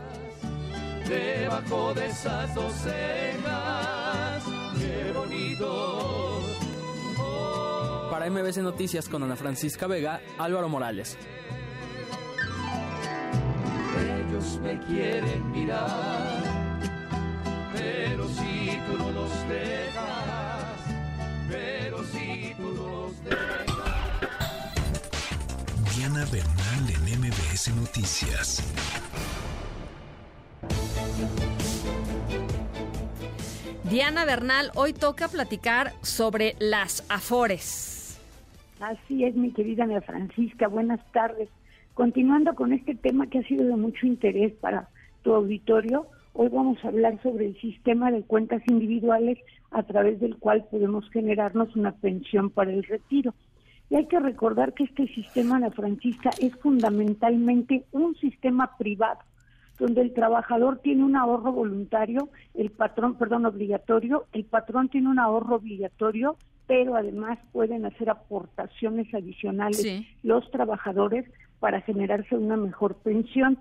Debajo 1.07 1.93
de 1.93 2.07
esas 2.07 2.53
dos 2.53 2.73
cejas, 2.73 4.43
qué 4.77 5.13
bonito. 5.13 6.41
Para 8.11 8.29
MBC 8.29 8.57
Noticias 8.57 9.07
con 9.07 9.23
Ana 9.23 9.37
Francisca 9.37 9.87
Vega, 9.87 10.19
Álvaro 10.37 10.67
Morales. 10.67 11.17
Ellos 14.45 14.59
me 14.61 14.77
quieren 14.81 15.51
mirar, 15.51 16.43
pero 17.73 18.27
si 18.27 18.79
tú 18.85 18.97
no 18.99 19.11
los 19.11 19.31
dejas, 19.47 20.63
pero 21.49 22.03
si 22.03 22.53
tú 22.55 22.71
los 22.71 23.23
dejas. 23.23 23.65
Diana 25.95 26.25
Bernal 26.31 26.89
en 26.93 27.21
MBS 27.21 27.75
Noticias. 27.75 28.63
Diana 33.85 34.25
Bernal, 34.25 34.71
hoy 34.75 34.93
toca 34.93 35.27
platicar 35.27 35.93
sobre 36.03 36.55
las 36.59 37.03
afores. 37.09 38.19
Así 38.79 39.23
es, 39.23 39.35
mi 39.35 39.51
querida 39.51 39.85
Ana 39.85 40.01
Francisca, 40.01 40.67
buenas 40.67 40.99
tardes. 41.13 41.49
Continuando 41.95 42.55
con 42.55 42.73
este 42.73 42.93
tema 42.93 43.27
que 43.27 43.39
ha 43.39 43.43
sido 43.43 43.65
de 43.65 43.77
mucho 43.77 44.05
interés 44.05 44.51
para 44.55 44.89
tu 45.21 45.33
auditorio, 45.33 46.07
hoy 46.33 46.49
vamos 46.49 46.77
a 46.83 46.89
hablar 46.89 47.21
sobre 47.23 47.45
el 47.45 47.57
sistema 47.61 48.11
de 48.11 48.21
cuentas 48.21 48.61
individuales 48.67 49.39
a 49.71 49.81
través 49.83 50.19
del 50.19 50.35
cual 50.35 50.65
podemos 50.69 51.09
generarnos 51.11 51.73
una 51.77 51.93
pensión 51.93 52.49
para 52.49 52.73
el 52.73 52.83
retiro. 52.83 53.33
Y 53.89 53.95
hay 53.95 54.07
que 54.07 54.19
recordar 54.19 54.73
que 54.73 54.83
este 54.83 55.07
sistema, 55.07 55.55
Ana 55.55 55.71
Francisca, 55.71 56.31
es 56.41 56.53
fundamentalmente 56.57 57.85
un 57.93 58.13
sistema 58.17 58.75
privado 58.77 59.19
donde 59.79 60.01
el 60.01 60.13
trabajador 60.13 60.79
tiene 60.79 61.05
un 61.05 61.15
ahorro 61.15 61.53
voluntario, 61.53 62.27
el 62.55 62.71
patrón, 62.71 63.15
perdón, 63.15 63.45
obligatorio, 63.45 64.25
el 64.33 64.43
patrón 64.43 64.89
tiene 64.89 65.07
un 65.07 65.19
ahorro 65.19 65.55
obligatorio, 65.55 66.35
pero 66.67 66.95
además 66.95 67.39
pueden 67.53 67.85
hacer 67.85 68.09
aportaciones 68.09 69.13
adicionales 69.13 69.81
Sí. 69.81 70.05
los 70.23 70.49
trabajadores 70.51 71.25
para 71.65 71.81
generarse 71.81 72.35
una 72.35 72.57
mejor 72.57 72.93
pensión. 72.97 73.57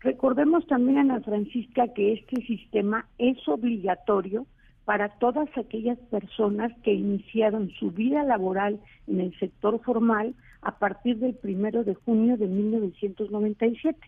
Recordemos 0.00 0.66
también, 0.66 0.98
Ana 0.98 1.22
Francisca, 1.22 1.88
que 1.94 2.12
este 2.12 2.42
sistema 2.42 3.06
es 3.16 3.38
obligatorio 3.48 4.46
para 4.84 5.08
todas 5.08 5.48
aquellas 5.56 5.98
personas 6.10 6.70
que 6.82 6.92
iniciaron 6.92 7.70
su 7.80 7.92
vida 7.92 8.24
laboral 8.24 8.78
en 9.06 9.20
el 9.22 9.38
sector 9.38 9.80
formal 9.82 10.34
a 10.60 10.78
partir 10.78 11.16
del 11.16 11.34
primero 11.34 11.82
de 11.82 11.94
junio 11.94 12.36
de 12.36 12.46
1997. 12.46 14.00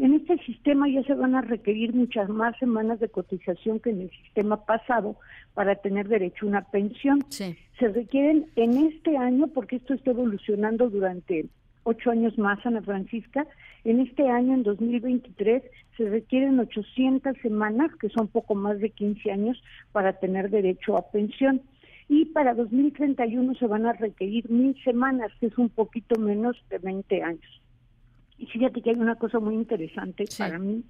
En 0.00 0.14
este 0.14 0.38
sistema 0.38 0.88
ya 0.88 1.04
se 1.04 1.14
van 1.14 1.36
a 1.36 1.40
requerir 1.40 1.94
muchas 1.94 2.28
más 2.30 2.58
semanas 2.58 2.98
de 2.98 3.08
cotización 3.08 3.78
que 3.78 3.90
en 3.90 4.00
el 4.00 4.10
sistema 4.10 4.64
pasado 4.64 5.14
para 5.54 5.76
tener 5.76 6.08
derecho 6.08 6.46
a 6.46 6.48
una 6.48 6.62
pensión. 6.62 7.24
Se 7.30 7.54
requieren 7.78 8.46
en 8.56 8.88
este 8.88 9.16
año, 9.16 9.46
porque 9.46 9.76
esto 9.76 9.94
está 9.94 10.10
evolucionando 10.10 10.90
durante 10.90 11.46
ocho 11.84 12.10
años 12.10 12.36
más, 12.38 12.64
Ana 12.64 12.82
Francisca, 12.82 13.46
en 13.84 14.00
este 14.00 14.28
año, 14.28 14.54
en 14.54 14.62
2023, 14.62 15.62
se 15.96 16.08
requieren 16.08 16.60
800 16.60 17.36
semanas, 17.42 17.90
que 18.00 18.08
son 18.10 18.28
poco 18.28 18.54
más 18.54 18.78
de 18.78 18.90
15 18.90 19.32
años, 19.32 19.62
para 19.90 20.12
tener 20.14 20.50
derecho 20.50 20.96
a 20.96 21.10
pensión. 21.10 21.62
Y 22.08 22.26
para 22.26 22.54
2031 22.54 23.54
se 23.54 23.66
van 23.66 23.86
a 23.86 23.92
requerir 23.92 24.48
mil 24.50 24.76
semanas, 24.84 25.32
que 25.40 25.46
es 25.46 25.58
un 25.58 25.68
poquito 25.68 26.20
menos 26.20 26.56
de 26.70 26.78
20 26.78 27.22
años. 27.22 27.62
Y 28.38 28.46
fíjate 28.46 28.82
que 28.82 28.90
hay 28.90 28.96
una 28.96 29.16
cosa 29.16 29.40
muy 29.40 29.54
interesante 29.54 30.24
para 30.38 30.58
mí, 30.58 30.84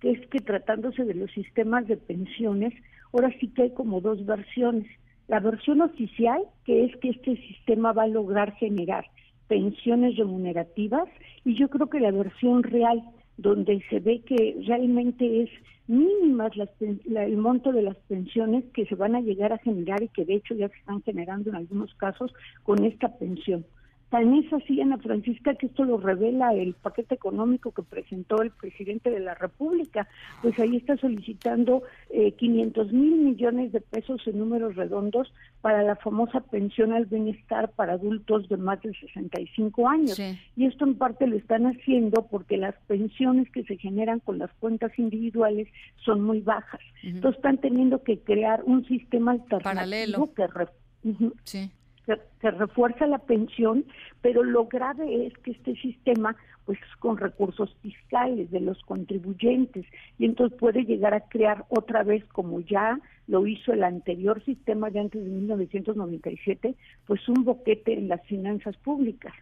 que 0.00 0.10
es 0.12 0.26
que 0.28 0.40
tratándose 0.40 1.04
de 1.04 1.14
los 1.14 1.30
sistemas 1.32 1.86
de 1.86 1.96
pensiones, 1.96 2.74
ahora 3.12 3.32
sí 3.40 3.48
que 3.48 3.62
hay 3.62 3.70
como 3.70 4.00
dos 4.00 4.24
versiones. 4.24 4.86
La 5.28 5.40
versión 5.40 5.80
oficial, 5.80 6.42
que 6.64 6.84
es 6.84 6.96
que 6.98 7.10
este 7.10 7.36
sistema 7.36 7.92
va 7.92 8.04
a 8.04 8.08
lograr 8.08 8.52
generar 8.54 9.06
pensiones 9.48 10.16
remunerativas, 10.16 11.08
y 11.44 11.54
yo 11.54 11.68
creo 11.68 11.88
que 11.88 12.00
la 12.00 12.10
versión 12.10 12.62
real, 12.62 13.02
donde 13.36 13.82
se 13.90 14.00
ve 14.00 14.22
que 14.26 14.56
realmente 14.66 15.42
es 15.42 15.50
mínimas 15.88 16.56
las 16.56 16.70
la- 17.04 17.24
el 17.24 17.36
monto 17.36 17.70
de 17.72 17.82
las 17.82 17.96
pensiones 18.08 18.64
que 18.74 18.86
se 18.86 18.96
van 18.96 19.14
a 19.14 19.20
llegar 19.20 19.52
a 19.52 19.58
generar 19.58 20.02
y 20.02 20.08
que 20.08 20.24
de 20.24 20.34
hecho 20.34 20.54
ya 20.54 20.68
se 20.68 20.76
están 20.78 21.02
generando 21.02 21.50
en 21.50 21.56
algunos 21.56 21.94
casos 21.94 22.32
con 22.64 22.84
esta 22.84 23.16
pensión. 23.18 23.64
Tan 24.10 24.32
es 24.34 24.52
así, 24.52 24.80
Ana 24.80 24.98
Francisca, 24.98 25.54
que 25.56 25.66
esto 25.66 25.84
lo 25.84 25.98
revela 25.98 26.54
el 26.54 26.74
paquete 26.74 27.16
económico 27.16 27.72
que 27.72 27.82
presentó 27.82 28.40
el 28.40 28.52
presidente 28.52 29.10
de 29.10 29.18
la 29.18 29.34
República. 29.34 30.06
Pues 30.42 30.56
ahí 30.60 30.76
está 30.76 30.96
solicitando 30.96 31.82
eh, 32.10 32.30
500 32.32 32.92
mil 32.92 33.16
millones 33.16 33.72
de 33.72 33.80
pesos 33.80 34.22
en 34.28 34.38
números 34.38 34.76
redondos 34.76 35.32
para 35.60 35.82
la 35.82 35.96
famosa 35.96 36.38
pensión 36.40 36.92
al 36.92 37.06
bienestar 37.06 37.72
para 37.72 37.94
adultos 37.94 38.48
de 38.48 38.56
más 38.56 38.80
de 38.82 38.92
65 38.94 39.88
años. 39.88 40.14
Y 40.54 40.66
esto 40.66 40.84
en 40.84 40.94
parte 40.94 41.26
lo 41.26 41.36
están 41.36 41.66
haciendo 41.66 42.28
porque 42.30 42.56
las 42.58 42.76
pensiones 42.86 43.50
que 43.50 43.64
se 43.64 43.76
generan 43.76 44.20
con 44.20 44.38
las 44.38 44.52
cuentas 44.60 44.96
individuales 44.98 45.66
son 46.04 46.20
muy 46.22 46.40
bajas. 46.42 46.80
Entonces 47.02 47.38
están 47.38 47.58
teniendo 47.58 48.02
que 48.04 48.20
crear 48.20 48.62
un 48.64 48.84
sistema 48.86 49.32
alternativo 49.32 49.74
Paralelo. 49.74 50.30
que 50.36 50.46
re- 50.46 50.68
ujú, 51.10 51.34
que, 52.06 52.14
que 52.40 52.50
refuerza 52.52 53.06
la 53.06 53.18
pensión, 53.18 53.84
pero 54.22 54.42
lo 54.42 54.66
grave 54.66 55.26
es 55.26 55.36
que 55.38 55.50
este 55.50 55.74
sistema 55.76 56.36
pues 56.64 56.78
es 56.80 56.96
con 56.96 57.16
recursos 57.16 57.76
fiscales 57.82 58.50
de 58.50 58.58
los 58.60 58.80
contribuyentes 58.82 59.86
y 60.18 60.24
entonces 60.24 60.58
puede 60.58 60.84
llegar 60.84 61.14
a 61.14 61.20
crear 61.28 61.64
otra 61.68 62.02
vez 62.02 62.24
como 62.32 62.60
ya 62.60 62.98
lo 63.28 63.46
hizo 63.46 63.72
el 63.72 63.84
anterior 63.84 64.44
sistema 64.44 64.90
de 64.90 65.00
antes 65.00 65.22
de 65.24 65.30
1997, 65.30 66.74
pues 67.06 67.28
un 67.28 67.44
boquete 67.44 67.92
en 67.92 68.08
las 68.08 68.24
finanzas 68.26 68.76
públicas. 68.78 69.32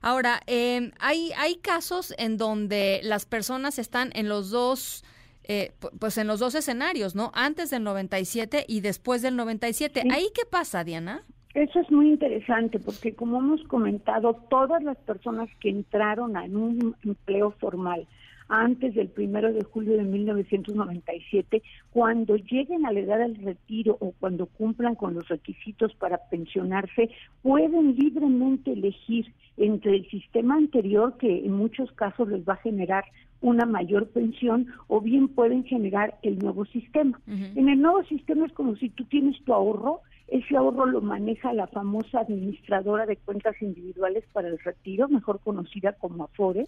Ahora, 0.00 0.40
eh, 0.46 0.90
hay, 0.98 1.30
hay 1.38 1.56
casos 1.56 2.14
en 2.18 2.36
donde 2.36 3.00
las 3.04 3.24
personas 3.24 3.78
están 3.78 4.10
en 4.14 4.28
los 4.28 4.50
dos, 4.50 5.04
eh, 5.44 5.72
pu- 5.80 5.90
pues 5.98 6.18
en 6.18 6.26
los 6.26 6.40
dos 6.40 6.54
escenarios, 6.54 7.14
¿no? 7.14 7.30
Antes 7.34 7.70
del 7.70 7.84
97 7.84 8.64
y 8.68 8.80
después 8.80 9.22
del 9.22 9.36
97. 9.36 10.02
¿Ahí 10.10 10.26
qué 10.34 10.42
pasa, 10.50 10.82
Diana? 10.84 11.22
Eso 11.54 11.80
es 11.80 11.90
muy 11.90 12.08
interesante 12.08 12.78
porque 12.78 13.14
como 13.14 13.38
hemos 13.38 13.62
comentado, 13.64 14.34
todas 14.48 14.82
las 14.82 14.96
personas 14.98 15.48
que 15.60 15.68
entraron 15.68 16.36
en 16.36 16.56
un 16.56 16.96
empleo 17.04 17.50
formal 17.52 18.06
antes 18.48 18.94
del 18.94 19.08
primero 19.08 19.52
de 19.52 19.64
julio 19.64 19.96
de 19.96 20.04
1997, 20.04 21.62
cuando 21.90 22.36
lleguen 22.36 22.84
a 22.84 22.92
la 22.92 23.00
edad 23.00 23.18
del 23.18 23.36
retiro 23.36 23.96
o 24.00 24.12
cuando 24.20 24.46
cumplan 24.46 24.94
con 24.94 25.14
los 25.14 25.26
requisitos 25.28 25.94
para 25.94 26.18
pensionarse, 26.28 27.10
pueden 27.42 27.96
libremente 27.96 28.72
elegir 28.72 29.32
entre 29.56 29.96
el 29.96 30.10
sistema 30.10 30.56
anterior, 30.56 31.16
que 31.16 31.46
en 31.46 31.52
muchos 31.52 31.90
casos 31.92 32.28
les 32.28 32.46
va 32.46 32.54
a 32.54 32.62
generar 32.62 33.04
una 33.40 33.64
mayor 33.64 34.08
pensión, 34.08 34.66
o 34.86 35.00
bien 35.00 35.28
pueden 35.28 35.64
generar 35.64 36.18
el 36.22 36.38
nuevo 36.38 36.64
sistema. 36.66 37.20
En 37.26 37.68
el 37.68 37.80
nuevo 37.80 38.04
sistema 38.04 38.46
es 38.46 38.52
como 38.52 38.76
si 38.76 38.88
tú 38.90 39.04
tienes 39.04 39.42
tu 39.44 39.52
ahorro, 39.52 40.00
ese 40.32 40.56
ahorro 40.56 40.86
lo 40.86 41.02
maneja 41.02 41.52
la 41.52 41.66
famosa 41.66 42.20
administradora 42.20 43.04
de 43.04 43.18
cuentas 43.18 43.54
individuales 43.60 44.24
para 44.32 44.48
el 44.48 44.58
retiro, 44.58 45.06
mejor 45.08 45.40
conocida 45.40 45.92
como 45.92 46.24
Afore, 46.24 46.64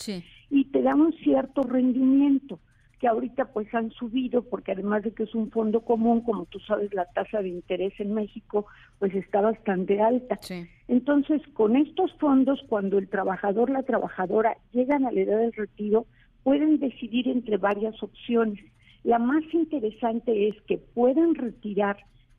y 0.51 0.65
te 0.67 0.83
da 0.83 0.95
un 0.95 1.15
cierto 1.15 1.63
rendimiento 1.63 2.59
que 3.01 3.09
ahorita 3.09 3.47
pues 3.47 3.75
han 3.75 3.91
subido 3.93 4.43
porque 4.43 4.73
además 4.73 5.03
de 5.03 5.13
que 5.13 5.23
es 5.23 5.35
un 5.35 5.51
fondo 5.51 5.81
común, 5.81 6.21
como 6.21 6.45
tú 6.45 6.59
sabes, 6.61 6.93
la 6.93 7.07
tasa 7.07 7.41
de 7.41 7.49
interés 7.49 7.95
en 7.99 8.13
México 8.13 8.67
pues 8.99 9.15
está 9.15 9.41
bastante 9.41 9.99
alta. 10.01 10.39
Entonces, 10.87 11.41
con 11.55 11.77
estos 11.77 12.13
fondos, 12.15 12.61
cuando 12.69 12.99
el 12.99 13.09
trabajador, 13.09 13.71
la 13.71 13.83
trabajadora 13.83 14.59
llegan 14.73 15.07
a 15.07 15.11
la 15.11 15.21
edad 15.21 15.39
del 15.39 15.55
retiro, 15.55 16.05
pueden 16.43 16.79
decidir 16.81 17.29
entre 17.29 17.57
varias 17.57 18.01
opciones. 18.03 18.63
La 19.05 19.19
más 19.19 19.43
interesante 19.55 20.49
es 20.49 20.61
que 20.63 20.77
pueden 20.77 21.35
retirar 21.35 21.97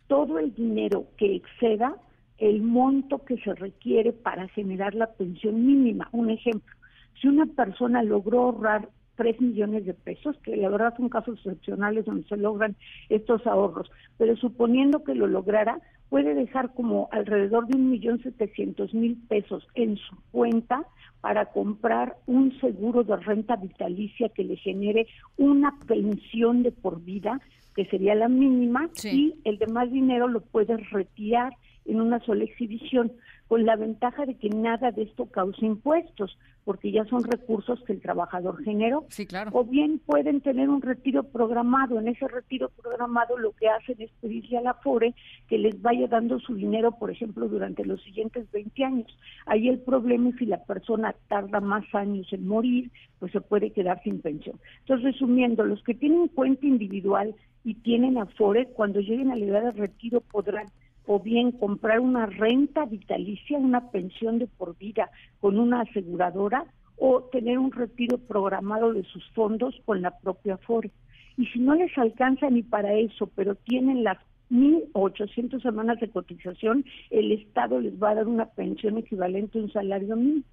todo 0.07 0.39
el 0.39 0.53
dinero 0.53 1.07
que 1.17 1.35
exceda 1.35 1.95
el 2.37 2.61
monto 2.61 3.23
que 3.23 3.37
se 3.37 3.53
requiere 3.53 4.11
para 4.11 4.47
generar 4.49 4.93
la 4.93 5.07
pensión 5.13 5.65
mínima. 5.65 6.09
Un 6.11 6.29
ejemplo, 6.29 6.75
si 7.21 7.27
una 7.27 7.45
persona 7.45 8.03
logró 8.03 8.43
ahorrar 8.43 8.89
3 9.15 9.39
millones 9.39 9.85
de 9.85 9.93
pesos, 9.93 10.35
que 10.43 10.57
la 10.57 10.69
verdad 10.69 10.93
son 10.97 11.09
casos 11.09 11.37
excepcionales 11.37 12.05
donde 12.05 12.27
se 12.27 12.37
logran 12.37 12.75
estos 13.09 13.47
ahorros, 13.47 13.89
pero 14.17 14.35
suponiendo 14.35 15.03
que 15.03 15.15
lo 15.15 15.27
lograra, 15.27 15.79
puede 16.09 16.35
dejar 16.35 16.73
como 16.73 17.09
alrededor 17.11 17.67
de 17.67 17.77
un 17.77 17.89
millón 17.89 18.21
setecientos 18.21 18.93
mil 18.93 19.17
pesos 19.27 19.67
en 19.73 19.97
su 19.97 20.15
cuenta 20.31 20.85
para 21.21 21.47
comprar 21.47 22.17
un 22.27 22.57
seguro 22.59 23.03
de 23.03 23.15
renta 23.17 23.55
vitalicia 23.55 24.29
que 24.29 24.43
le 24.43 24.57
genere 24.57 25.07
una 25.37 25.73
pensión 25.87 26.61
de 26.61 26.71
por 26.71 27.01
vida, 27.01 27.39
que 27.75 27.85
sería 27.85 28.15
la 28.15 28.29
mínima, 28.29 28.89
y 29.03 29.35
el 29.43 29.57
demás 29.57 29.91
dinero 29.91 30.27
lo 30.27 30.41
puede 30.41 30.77
retirar 30.77 31.53
en 31.85 32.01
una 32.01 32.19
sola 32.21 32.43
exhibición, 32.43 33.11
con 33.47 33.65
la 33.65 33.75
ventaja 33.75 34.25
de 34.25 34.35
que 34.35 34.49
nada 34.49 34.91
de 34.91 35.03
esto 35.03 35.27
causa 35.27 35.65
impuestos, 35.65 36.37
porque 36.63 36.91
ya 36.91 37.05
son 37.05 37.23
recursos 37.23 37.79
que 37.83 37.93
el 37.93 38.01
trabajador 38.01 38.63
generó. 38.63 39.05
Sí, 39.09 39.27
claro. 39.27 39.51
O 39.53 39.63
bien 39.63 39.99
pueden 39.99 40.41
tener 40.41 40.67
un 40.67 40.81
retiro 40.81 41.23
programado. 41.23 41.99
En 41.99 42.07
ese 42.07 42.27
retiro 42.27 42.69
programado 42.69 43.37
lo 43.37 43.51
que 43.51 43.69
hacen 43.69 43.95
es 43.99 44.09
pedirle 44.19 44.57
a 44.57 44.61
la 44.61 44.73
FORE 44.73 45.13
que 45.47 45.59
les 45.59 45.79
vaya 45.79 46.07
dando 46.07 46.39
su 46.39 46.55
dinero, 46.55 46.93
por 46.93 47.11
ejemplo, 47.11 47.47
durante 47.47 47.85
los 47.85 48.01
siguientes 48.01 48.51
20 48.51 48.83
años. 48.83 49.17
Ahí 49.45 49.69
el 49.69 49.79
problema 49.79 50.29
es 50.29 50.37
si 50.37 50.47
la 50.47 50.63
persona 50.63 51.15
tarda 51.27 51.59
más 51.59 51.85
años 51.93 52.27
en 52.33 52.47
morir, 52.47 52.89
pues 53.19 53.31
se 53.31 53.41
puede 53.41 53.69
quedar 53.69 54.01
sin 54.03 54.21
pensión. 54.21 54.59
Entonces, 54.79 55.13
resumiendo, 55.13 55.63
los 55.63 55.83
que 55.83 55.93
tienen 55.93 56.29
cuenta 56.29 56.65
individual 56.65 57.35
y 57.63 57.75
tienen 57.75 58.17
Afore, 58.17 58.67
cuando 58.69 59.01
lleguen 59.01 59.31
a 59.31 59.35
la 59.35 59.45
edad 59.45 59.63
de 59.63 59.71
retiro 59.71 60.21
podrán 60.21 60.65
o 61.07 61.19
bien 61.19 61.51
comprar 61.51 61.99
una 61.99 62.25
renta 62.25 62.85
vitalicia, 62.85 63.57
una 63.57 63.91
pensión 63.91 64.39
de 64.39 64.47
por 64.47 64.77
vida 64.77 65.11
con 65.39 65.59
una 65.59 65.81
aseguradora 65.81 66.65
o 66.97 67.23
tener 67.23 67.57
un 67.57 67.71
retiro 67.71 68.17
programado 68.17 68.93
de 68.93 69.03
sus 69.03 69.27
fondos 69.31 69.75
con 69.85 70.01
la 70.01 70.17
propia 70.19 70.55
Afore. 70.55 70.91
Y 71.37 71.45
si 71.47 71.59
no 71.59 71.75
les 71.75 71.95
alcanza 71.97 72.49
ni 72.49 72.63
para 72.63 72.93
eso, 72.93 73.29
pero 73.35 73.55
tienen 73.55 74.03
las 74.03 74.17
1.800 74.49 75.61
semanas 75.61 75.99
de 75.99 76.09
cotización, 76.09 76.85
el 77.09 77.31
Estado 77.31 77.79
les 77.79 78.01
va 78.01 78.11
a 78.11 78.15
dar 78.15 78.27
una 78.27 78.45
pensión 78.45 78.97
equivalente 78.97 79.59
a 79.59 79.63
un 79.63 79.71
salario 79.71 80.15
mínimo. 80.15 80.43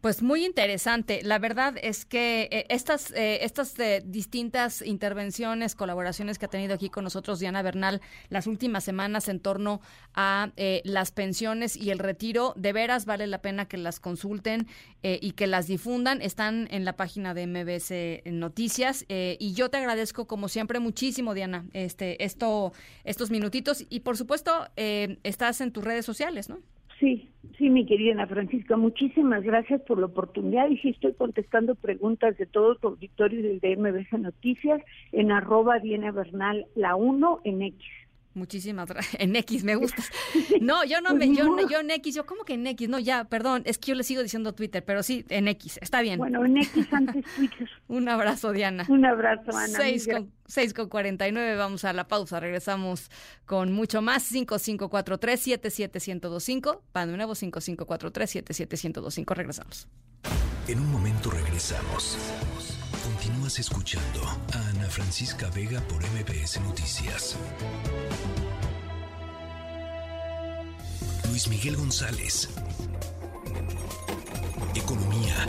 Pues 0.00 0.22
muy 0.22 0.46
interesante. 0.46 1.20
La 1.22 1.38
verdad 1.38 1.74
es 1.82 2.06
que 2.06 2.48
eh, 2.50 2.64
estas, 2.70 3.10
eh, 3.10 3.44
estas 3.44 3.78
eh, 3.78 4.02
distintas 4.02 4.80
intervenciones, 4.80 5.74
colaboraciones 5.74 6.38
que 6.38 6.46
ha 6.46 6.48
tenido 6.48 6.74
aquí 6.74 6.88
con 6.88 7.04
nosotros 7.04 7.38
Diana 7.38 7.60
Bernal 7.60 8.00
las 8.30 8.46
últimas 8.46 8.82
semanas 8.82 9.28
en 9.28 9.40
torno 9.40 9.82
a 10.14 10.52
las 10.84 11.12
pensiones 11.12 11.76
y 11.76 11.90
el 11.90 11.98
retiro, 11.98 12.54
de 12.56 12.72
veras 12.72 13.04
vale 13.04 13.26
la 13.26 13.42
pena 13.42 13.66
que 13.66 13.76
las 13.76 14.00
consulten 14.00 14.66
y 15.02 15.32
que 15.32 15.46
las 15.46 15.66
difundan. 15.66 16.22
Están 16.22 16.68
en 16.70 16.84
la 16.84 16.96
página 16.96 17.34
de 17.34 17.46
MBS 17.46 18.22
Noticias 18.32 19.04
y 19.08 19.52
yo 19.54 19.70
te 19.70 19.78
agradezco 19.78 20.26
como 20.26 20.48
siempre 20.48 20.80
muchísimo, 20.80 21.34
Diana, 21.34 21.66
este, 21.72 22.22
esto, 22.24 22.72
estos 23.04 23.30
minutitos 23.30 23.84
y 23.88 24.00
por 24.00 24.16
supuesto 24.16 24.68
estás 24.76 25.60
en 25.60 25.72
tus 25.72 25.84
redes 25.84 26.04
sociales, 26.04 26.48
¿no? 26.48 26.60
Sí, 27.00 27.30
sí, 27.56 27.70
mi 27.70 27.86
querida 27.86 28.12
Ana 28.12 28.26
Francisca, 28.26 28.76
muchísimas 28.76 29.42
gracias 29.42 29.80
por 29.82 29.98
la 29.98 30.06
oportunidad 30.06 30.68
y 30.68 30.76
sí 30.78 30.90
estoy 30.90 31.14
contestando 31.14 31.74
preguntas 31.74 32.36
de 32.36 32.44
todo 32.44 32.74
tu 32.74 32.88
auditorio 32.88 33.42
del 33.42 33.58
DMBC 33.58 34.12
Noticias 34.18 34.82
en 35.10 35.32
arroba 35.32 35.78
Diana 35.78 36.12
Bernal 36.12 36.66
la 36.74 36.96
1 36.96 37.40
en 37.44 37.62
X. 37.62 37.82
Muchísimas 38.34 38.88
gracias. 38.88 39.10
En 39.20 39.34
X 39.36 39.64
me 39.64 39.74
gusta. 39.76 40.02
No, 40.60 40.84
yo 40.84 41.00
no 41.00 41.14
me, 41.14 41.34
yo, 41.34 41.56
yo 41.68 41.80
en 41.80 41.90
X, 41.90 42.14
yo 42.14 42.26
como 42.26 42.44
que 42.44 42.52
en 42.52 42.66
X, 42.66 42.88
no, 42.88 42.98
ya, 42.98 43.24
perdón, 43.24 43.62
es 43.64 43.78
que 43.78 43.88
yo 43.88 43.94
le 43.94 44.04
sigo 44.04 44.22
diciendo 44.22 44.52
Twitter, 44.52 44.84
pero 44.84 45.02
sí, 45.02 45.24
en 45.30 45.48
X, 45.48 45.78
está 45.80 46.02
bien. 46.02 46.18
Bueno, 46.18 46.44
en 46.44 46.58
X 46.58 46.86
antes 46.92 47.24
Twitter. 47.34 47.68
Un 47.88 48.08
abrazo, 48.08 48.52
Diana. 48.52 48.84
Un 48.88 49.06
abrazo, 49.06 49.56
Ana. 49.56 49.78
6 49.78 50.08
con, 50.12 50.32
6 50.46 50.74
con 50.74 50.88
49, 50.90 51.56
vamos 51.56 51.84
a 51.84 51.92
la 51.94 52.08
pausa, 52.08 52.40
regresamos 52.40 53.10
con 53.46 53.72
mucho 53.72 54.02
más, 54.02 54.22
5543 54.24 55.40
77125, 55.40 56.82
para 56.92 57.06
de 57.06 57.16
nuevo 57.16 57.34
5543 57.34 58.30
77125, 58.30 59.34
regresamos. 59.34 59.88
En 60.68 60.78
un 60.78 60.92
momento 60.92 61.30
regresamos. 61.30 62.18
Continúas 63.02 63.58
escuchando 63.58 64.20
a 64.52 64.69
Francisca 64.90 65.48
Vega 65.50 65.80
por 65.82 66.02
MBS 66.02 66.60
Noticias. 66.62 67.36
Luis 71.28 71.46
Miguel 71.46 71.76
González. 71.76 72.48
Economía. 74.74 75.46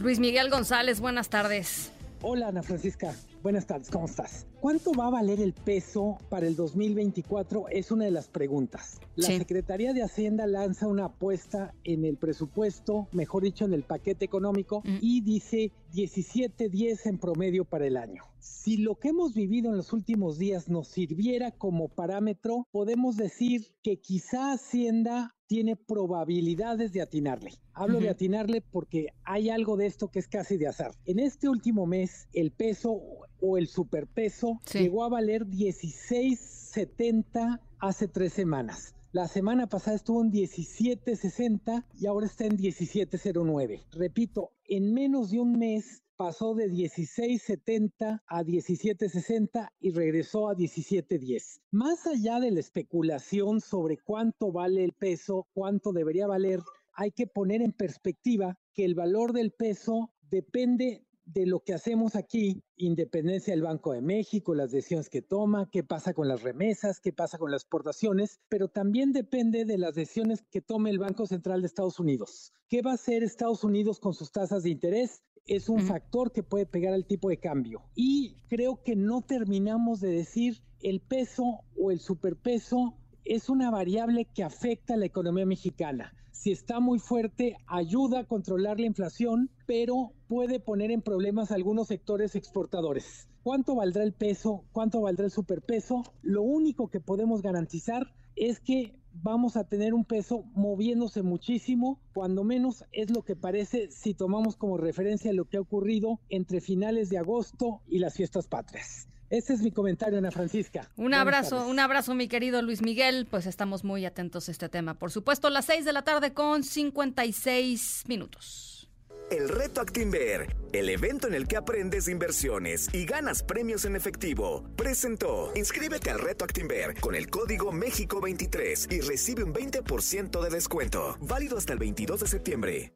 Luis 0.00 0.18
Miguel 0.18 0.50
González, 0.50 0.98
buenas 0.98 1.28
tardes. 1.28 1.92
Hola 2.22 2.48
Ana 2.48 2.64
Francisca, 2.64 3.14
buenas 3.42 3.66
tardes, 3.66 3.90
¿cómo 3.90 4.06
estás? 4.06 4.46
¿Cuánto 4.60 4.92
va 4.92 5.08
a 5.08 5.10
valer 5.10 5.40
el 5.40 5.52
peso 5.52 6.18
para 6.28 6.46
el 6.46 6.54
2024? 6.54 7.68
Es 7.68 7.90
una 7.90 8.04
de 8.04 8.12
las 8.12 8.28
preguntas. 8.28 9.00
La 9.16 9.26
Secretaría 9.26 9.92
de 9.92 10.02
Hacienda 10.02 10.46
lanza 10.46 10.86
una 10.86 11.06
apuesta 11.06 11.74
en 11.82 12.04
el 12.04 12.16
presupuesto, 12.16 13.08
mejor 13.12 13.42
dicho, 13.42 13.64
en 13.64 13.74
el 13.74 13.82
paquete 13.82 14.24
económico, 14.24 14.82
mm. 14.84 14.98
y 15.00 15.20
dice 15.22 15.72
17.10 15.92 17.06
en 17.06 17.18
promedio 17.18 17.64
para 17.64 17.86
el 17.86 17.96
año. 17.96 18.22
Si 18.38 18.76
lo 18.76 18.96
que 18.96 19.08
hemos 19.08 19.34
vivido 19.34 19.70
en 19.70 19.76
los 19.76 19.92
últimos 19.92 20.38
días 20.38 20.68
nos 20.68 20.88
sirviera 20.88 21.50
como 21.50 21.88
parámetro, 21.88 22.68
podemos 22.70 23.16
decir 23.16 23.66
que 23.82 23.98
quizá 23.98 24.52
Hacienda 24.52 25.34
tiene 25.52 25.76
probabilidades 25.76 26.92
de 26.92 27.02
atinarle. 27.02 27.52
Hablo 27.74 28.00
de 28.00 28.08
atinarle 28.08 28.62
porque 28.62 29.08
hay 29.24 29.50
algo 29.50 29.76
de 29.76 29.84
esto 29.84 30.08
que 30.08 30.18
es 30.18 30.26
casi 30.26 30.56
de 30.56 30.66
azar. 30.66 30.92
En 31.04 31.18
este 31.18 31.46
último 31.48 31.84
mes, 31.84 32.26
el 32.32 32.52
peso 32.52 33.02
o 33.42 33.58
el 33.58 33.68
superpeso 33.68 34.58
llegó 34.72 35.04
a 35.04 35.10
valer 35.10 35.46
16.70 35.46 37.60
hace 37.80 38.08
tres 38.08 38.32
semanas. 38.32 38.94
La 39.12 39.28
semana 39.28 39.68
pasada 39.68 39.96
estuvo 39.96 40.22
en 40.22 40.32
17.60 40.32 41.84
y 42.00 42.06
ahora 42.06 42.24
está 42.24 42.46
en 42.46 42.56
17.09. 42.56 43.82
Repito, 43.90 44.52
en 44.64 44.94
menos 44.94 45.32
de 45.32 45.40
un 45.40 45.58
mes 45.58 46.02
pasó 46.16 46.54
de 46.54 46.70
16.70 46.70 48.22
a 48.26 48.42
17.60 48.42 49.68
y 49.80 49.90
regresó 49.90 50.48
a 50.48 50.54
17.10. 50.54 51.60
Más 51.72 52.06
allá 52.06 52.40
de 52.40 52.52
la 52.52 52.60
especulación 52.60 53.60
sobre 53.60 53.98
cuánto 53.98 54.50
vale 54.50 54.84
el 54.84 54.92
peso, 54.92 55.46
cuánto 55.52 55.92
debería 55.92 56.26
valer, 56.26 56.60
hay 56.94 57.10
que 57.10 57.26
poner 57.26 57.60
en 57.60 57.72
perspectiva 57.72 58.56
que 58.72 58.84
el 58.84 58.94
valor 58.94 59.32
del 59.32 59.50
peso 59.50 60.12
depende 60.30 61.04
de 61.24 61.46
lo 61.46 61.60
que 61.60 61.74
hacemos 61.74 62.16
aquí, 62.16 62.62
independencia 62.76 63.52
del 63.52 63.62
Banco 63.62 63.92
de 63.92 64.00
México, 64.00 64.54
las 64.54 64.70
decisiones 64.70 65.08
que 65.08 65.22
toma, 65.22 65.68
qué 65.70 65.82
pasa 65.82 66.14
con 66.14 66.28
las 66.28 66.42
remesas, 66.42 67.00
qué 67.00 67.12
pasa 67.12 67.38
con 67.38 67.50
las 67.50 67.62
exportaciones, 67.62 68.40
pero 68.48 68.68
también 68.68 69.12
depende 69.12 69.64
de 69.64 69.78
las 69.78 69.94
decisiones 69.94 70.42
que 70.50 70.60
tome 70.60 70.90
el 70.90 70.98
Banco 70.98 71.26
Central 71.26 71.60
de 71.60 71.66
Estados 71.66 72.00
Unidos. 72.00 72.52
¿Qué 72.68 72.82
va 72.82 72.92
a 72.92 72.94
hacer 72.94 73.22
Estados 73.22 73.64
Unidos 73.64 74.00
con 74.00 74.14
sus 74.14 74.32
tasas 74.32 74.62
de 74.62 74.70
interés? 74.70 75.22
Es 75.46 75.68
un 75.68 75.80
factor 75.80 76.32
que 76.32 76.42
puede 76.42 76.66
pegar 76.66 76.94
al 76.94 77.06
tipo 77.06 77.28
de 77.28 77.38
cambio. 77.38 77.82
Y 77.94 78.36
creo 78.48 78.82
que 78.82 78.94
no 78.94 79.22
terminamos 79.22 80.00
de 80.00 80.10
decir 80.10 80.62
el 80.80 81.00
peso 81.00 81.64
o 81.76 81.90
el 81.90 82.00
superpeso 82.00 82.96
es 83.24 83.48
una 83.48 83.70
variable 83.70 84.26
que 84.26 84.44
afecta 84.44 84.94
a 84.94 84.96
la 84.96 85.06
economía 85.06 85.46
mexicana 85.46 86.12
si 86.42 86.50
está 86.50 86.80
muy 86.80 86.98
fuerte, 86.98 87.56
ayuda 87.68 88.18
a 88.18 88.24
controlar 88.24 88.80
la 88.80 88.86
inflación, 88.86 89.48
pero 89.64 90.12
puede 90.26 90.58
poner 90.58 90.90
en 90.90 91.00
problemas 91.00 91.52
a 91.52 91.54
algunos 91.54 91.86
sectores 91.86 92.34
exportadores. 92.34 93.28
¿Cuánto 93.44 93.76
valdrá 93.76 94.02
el 94.02 94.12
peso? 94.12 94.64
¿Cuánto 94.72 95.02
valdrá 95.02 95.26
el 95.26 95.30
superpeso? 95.30 96.02
Lo 96.20 96.42
único 96.42 96.88
que 96.88 96.98
podemos 96.98 97.42
garantizar 97.42 98.12
es 98.34 98.58
que 98.58 98.98
vamos 99.12 99.56
a 99.56 99.68
tener 99.68 99.94
un 99.94 100.04
peso 100.04 100.42
moviéndose 100.54 101.22
muchísimo, 101.22 102.00
cuando 102.12 102.42
menos 102.42 102.84
es 102.90 103.10
lo 103.10 103.22
que 103.22 103.36
parece 103.36 103.92
si 103.92 104.12
tomamos 104.12 104.56
como 104.56 104.78
referencia 104.78 105.32
lo 105.32 105.44
que 105.44 105.58
ha 105.58 105.60
ocurrido 105.60 106.18
entre 106.28 106.60
finales 106.60 107.08
de 107.08 107.18
agosto 107.18 107.82
y 107.86 108.00
las 108.00 108.14
fiestas 108.14 108.48
patrias. 108.48 109.06
Ese 109.32 109.54
es 109.54 109.62
mi 109.62 109.70
comentario, 109.70 110.18
Ana 110.18 110.30
Francisca. 110.30 110.90
Un 110.94 111.14
abrazo, 111.14 111.66
un 111.66 111.78
abrazo, 111.78 112.14
mi 112.14 112.28
querido 112.28 112.60
Luis 112.60 112.82
Miguel. 112.82 113.26
Pues 113.30 113.46
estamos 113.46 113.82
muy 113.82 114.04
atentos 114.04 114.46
a 114.48 114.52
este 114.52 114.68
tema. 114.68 114.92
Por 114.92 115.10
supuesto, 115.10 115.48
las 115.48 115.64
6 115.64 115.86
de 115.86 115.92
la 115.94 116.02
tarde 116.02 116.34
con 116.34 116.62
56 116.62 118.04
minutos. 118.08 118.90
El 119.30 119.48
reto 119.48 119.80
Actinver, 119.80 120.54
el 120.74 120.90
evento 120.90 121.28
en 121.28 121.32
el 121.32 121.48
que 121.48 121.56
aprendes 121.56 122.08
inversiones 122.08 122.90
y 122.92 123.06
ganas 123.06 123.42
premios 123.42 123.86
en 123.86 123.96
efectivo, 123.96 124.64
presentó. 124.76 125.50
Inscríbete 125.54 126.10
al 126.10 126.18
reto 126.18 126.44
Actinver 126.44 127.00
con 127.00 127.14
el 127.14 127.30
código 127.30 127.72
México23 127.72 128.92
y 128.92 129.00
recibe 129.00 129.44
un 129.44 129.54
20% 129.54 130.42
de 130.42 130.50
descuento. 130.50 131.16
Válido 131.22 131.56
hasta 131.56 131.72
el 131.72 131.78
22 131.78 132.20
de 132.20 132.26
septiembre. 132.26 132.92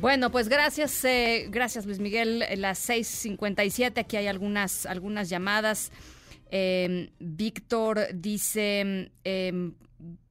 Bueno, 0.00 0.30
pues 0.30 0.48
gracias, 0.48 1.04
eh, 1.04 1.48
gracias 1.50 1.84
Luis 1.84 1.98
Miguel. 1.98 2.42
Las 2.56 2.78
6:57, 2.78 4.00
aquí 4.00 4.16
hay 4.16 4.28
algunas, 4.28 4.86
algunas 4.86 5.28
llamadas. 5.28 5.92
Em, 6.50 7.10
Víctor 7.18 8.08
dice, 8.14 9.10
em, 9.24 9.74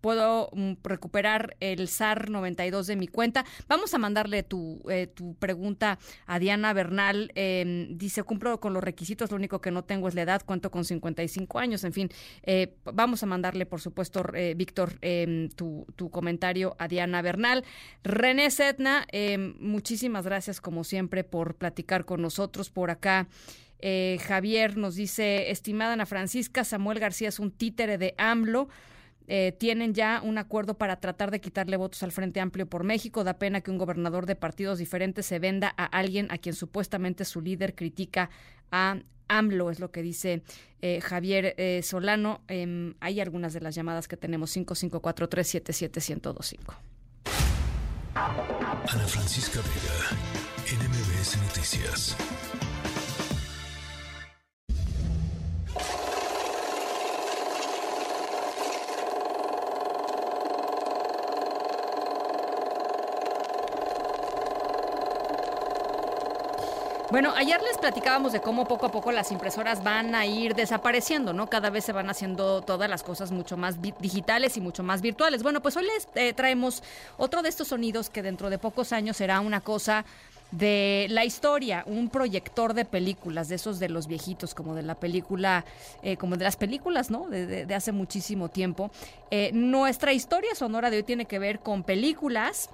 puedo 0.01 0.49
mm, 0.53 0.73
recuperar 0.83 1.55
el 1.59 1.87
SAR 1.87 2.29
92 2.29 2.87
de 2.87 2.95
mi 2.95 3.07
cuenta. 3.07 3.45
Vamos 3.67 3.93
a 3.93 3.97
mandarle 3.97 4.43
tu, 4.43 4.81
eh, 4.89 5.07
tu 5.07 5.35
pregunta 5.35 5.99
a 6.25 6.39
Diana 6.39 6.73
Bernal. 6.73 7.31
Em, 7.35 7.97
dice, 7.97 8.23
cumplo 8.23 8.59
con 8.59 8.73
los 8.73 8.83
requisitos, 8.83 9.31
lo 9.31 9.37
único 9.37 9.61
que 9.61 9.71
no 9.71 9.83
tengo 9.83 10.07
es 10.07 10.15
la 10.15 10.21
edad, 10.21 10.41
cuento 10.45 10.71
con 10.71 10.85
55 10.85 11.59
años, 11.59 11.83
en 11.83 11.93
fin. 11.93 12.09
Eh, 12.43 12.75
vamos 12.85 13.23
a 13.23 13.25
mandarle, 13.25 13.65
por 13.65 13.81
supuesto, 13.81 14.23
eh, 14.33 14.53
Víctor, 14.55 14.97
em, 15.01 15.49
tu, 15.49 15.85
tu, 15.95 16.09
comentario 16.09 16.75
a 16.79 16.87
Diana 16.87 17.21
Bernal. 17.21 17.63
René 18.03 18.49
Setna, 18.51 19.05
em, 19.11 19.55
muchísimas 19.59 20.25
gracias 20.25 20.61
como 20.61 20.83
siempre 20.83 21.23
por 21.23 21.55
platicar 21.55 22.05
con 22.05 22.21
nosotros 22.21 22.69
por 22.69 22.89
acá. 22.89 23.27
Javier 23.81 24.75
nos 24.75 24.95
dice, 24.95 25.51
estimada 25.51 25.93
Ana 25.93 26.05
Francisca, 26.05 26.65
Samuel 26.65 26.99
García 26.99 27.29
es 27.29 27.39
un 27.39 27.49
títere 27.49 27.97
de 27.97 28.13
AMLO. 28.17 28.67
Eh, 29.31 29.51
tienen 29.51 29.93
ya 29.93 30.21
un 30.23 30.39
acuerdo 30.39 30.73
para 30.73 30.99
tratar 30.99 31.29
de 31.29 31.39
quitarle 31.39 31.77
votos 31.77 32.01
al 32.01 32.11
Frente 32.11 32.39
Amplio 32.39 32.67
por 32.67 32.83
México. 32.83 33.23
Da 33.23 33.35
pena 33.35 33.61
que 33.61 33.69
un 33.69 33.77
gobernador 33.77 34.25
de 34.25 34.35
partidos 34.35 34.79
diferentes 34.79 35.27
se 35.27 35.37
venda 35.37 35.71
a 35.77 35.85
alguien 35.85 36.25
a 36.31 36.39
quien 36.39 36.55
supuestamente 36.55 37.25
su 37.25 37.39
líder 37.39 37.75
critica 37.75 38.31
a 38.71 38.97
AMLO, 39.27 39.69
es 39.69 39.79
lo 39.79 39.91
que 39.91 40.01
dice 40.01 40.41
eh, 40.81 40.99
Javier 40.99 41.53
eh, 41.57 41.81
Solano. 41.83 42.41
Em, 42.47 42.95
hay 43.01 43.21
algunas 43.21 43.53
de 43.53 43.61
las 43.61 43.75
llamadas 43.75 44.07
que 44.07 44.17
tenemos 44.17 44.57
5543771025. 44.57 46.73
Ana 48.15 49.07
Francisca 49.07 49.59
Vega, 49.59 50.09
NMBS 50.65 51.37
Noticias. 51.37 52.17
Bueno, 67.11 67.33
ayer 67.35 67.59
les 67.63 67.79
platicábamos 67.79 68.33
de 68.33 68.39
cómo 68.39 68.67
poco 68.67 68.85
a 68.85 68.91
poco 68.91 69.11
las 69.11 69.31
impresoras 69.31 69.83
van 69.83 70.13
a 70.13 70.27
ir 70.27 70.53
desapareciendo, 70.53 71.33
¿no? 71.33 71.49
Cada 71.49 71.71
vez 71.71 71.83
se 71.83 71.91
van 71.91 72.07
haciendo 72.07 72.61
todas 72.61 72.87
las 72.87 73.01
cosas 73.01 73.31
mucho 73.31 73.57
más 73.57 73.81
digitales 73.81 74.57
y 74.57 74.61
mucho 74.61 74.83
más 74.83 75.01
virtuales. 75.01 75.41
Bueno, 75.41 75.59
pues 75.59 75.75
hoy 75.75 75.85
les 75.85 76.07
eh, 76.13 76.33
traemos 76.33 76.83
otro 77.17 77.41
de 77.41 77.49
estos 77.49 77.69
sonidos 77.69 78.11
que 78.11 78.21
dentro 78.21 78.51
de 78.51 78.59
pocos 78.59 78.93
años 78.93 79.17
será 79.17 79.39
una 79.39 79.59
cosa 79.59 80.05
de 80.51 81.07
la 81.09 81.25
historia, 81.25 81.83
un 81.87 82.09
proyector 82.09 82.75
de 82.75 82.85
películas, 82.85 83.49
de 83.49 83.55
esos 83.55 83.79
de 83.79 83.89
los 83.89 84.05
viejitos, 84.05 84.53
como 84.53 84.75
de 84.75 84.83
la 84.83 84.93
película, 84.93 85.65
eh, 86.03 86.15
como 86.15 86.37
de 86.37 86.43
las 86.43 86.57
películas, 86.57 87.09
¿no? 87.09 87.27
De, 87.27 87.73
hace 87.73 87.91
muchísimo 87.91 88.49
tiempo. 88.49 88.91
Eh, 89.31 89.49
nuestra 89.51 90.13
historia 90.13 90.53
sonora 90.53 90.91
de 90.91 90.97
hoy 90.97 91.03
tiene 91.03 91.25
que 91.25 91.39
ver 91.39 91.59
con 91.59 91.81
películas 91.81 92.69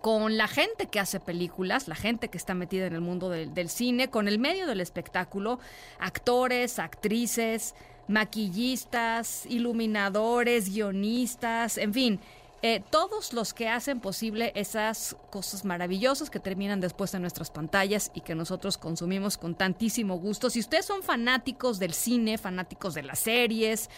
con 0.00 0.36
la 0.38 0.48
gente 0.48 0.86
que 0.86 1.00
hace 1.00 1.20
películas, 1.20 1.88
la 1.88 1.94
gente 1.94 2.28
que 2.28 2.38
está 2.38 2.54
metida 2.54 2.86
en 2.86 2.94
el 2.94 3.00
mundo 3.00 3.28
del, 3.28 3.68
cine, 3.68 4.08
con 4.08 4.28
el 4.28 4.38
medio 4.38 4.66
del 4.66 4.80
espectáculo, 4.80 5.58
actores, 5.98 6.78
actrices, 6.78 7.74
maquillistas, 8.08 9.46
iluminadores, 9.46 10.72
guionistas, 10.72 11.76
en 11.78 11.92
fin, 11.92 12.20
eh, 12.62 12.82
todos 12.90 13.32
los 13.32 13.54
que 13.54 13.68
hacen 13.68 14.00
posible 14.00 14.52
esas 14.54 15.16
cosas 15.30 15.64
maravillosas 15.64 16.28
que 16.28 16.40
terminan 16.40 16.80
después 16.80 17.14
en 17.14 17.22
nuestras 17.22 17.50
pantallas 17.50 18.10
y 18.14 18.20
que 18.20 18.34
nosotros 18.34 18.76
consumimos 18.76 19.38
con 19.38 19.54
tantísimo 19.54 20.18
gusto. 20.18 20.50
Si 20.50 20.60
ustedes 20.60 20.84
son 20.84 21.02
fanáticos 21.02 21.78
del 21.78 21.94
cine, 21.94 22.36
fanáticos 22.36 22.92
de 22.92 23.02
las 23.02 23.20
series, 23.20 23.88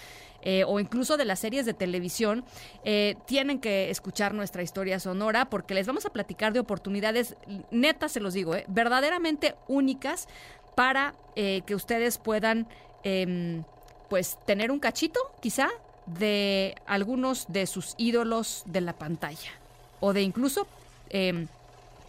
eh, 0.43 0.65
o 0.67 0.81
incluso 0.81 1.17
de 1.17 1.25
las 1.25 1.39
series 1.39 1.65
de 1.67 1.75
televisión, 1.75 2.45
eh, 2.85 3.17
tienen 3.27 3.61
que 3.61 3.91
escuchar 3.91 4.35
nuestra 4.35 4.63
historia 4.63 4.99
sonora 4.99 5.49
porque 5.49 5.75
les 5.75 5.87
vamos 5.87 6.05
a 6.05 6.11
platicar 6.11 6.53
de 6.53 6.61
oportunidades, 6.61 7.37
netas 7.71 8.13
se 8.13 8.21
los 8.21 8.35
digo, 8.35 8.55
eh, 8.55 8.65
verdaderamente 8.69 9.55
únicas 9.69 10.29
para 10.75 11.15
que 11.35 11.75
ustedes 11.75 12.19
puedan 12.19 12.67
em, 13.05 13.63
pues 14.11 14.39
tener 14.47 14.71
un 14.71 14.81
cachito 14.81 15.21
quizá 15.41 15.69
de 16.07 16.75
algunos 16.87 17.47
de 17.49 17.67
sus 17.67 17.95
ídolos 17.97 18.63
de 18.67 18.83
la 18.83 18.93
pantalla. 18.93 19.51
O 20.01 20.13
de 20.13 20.23
incluso 20.23 20.67
em, 21.09 21.49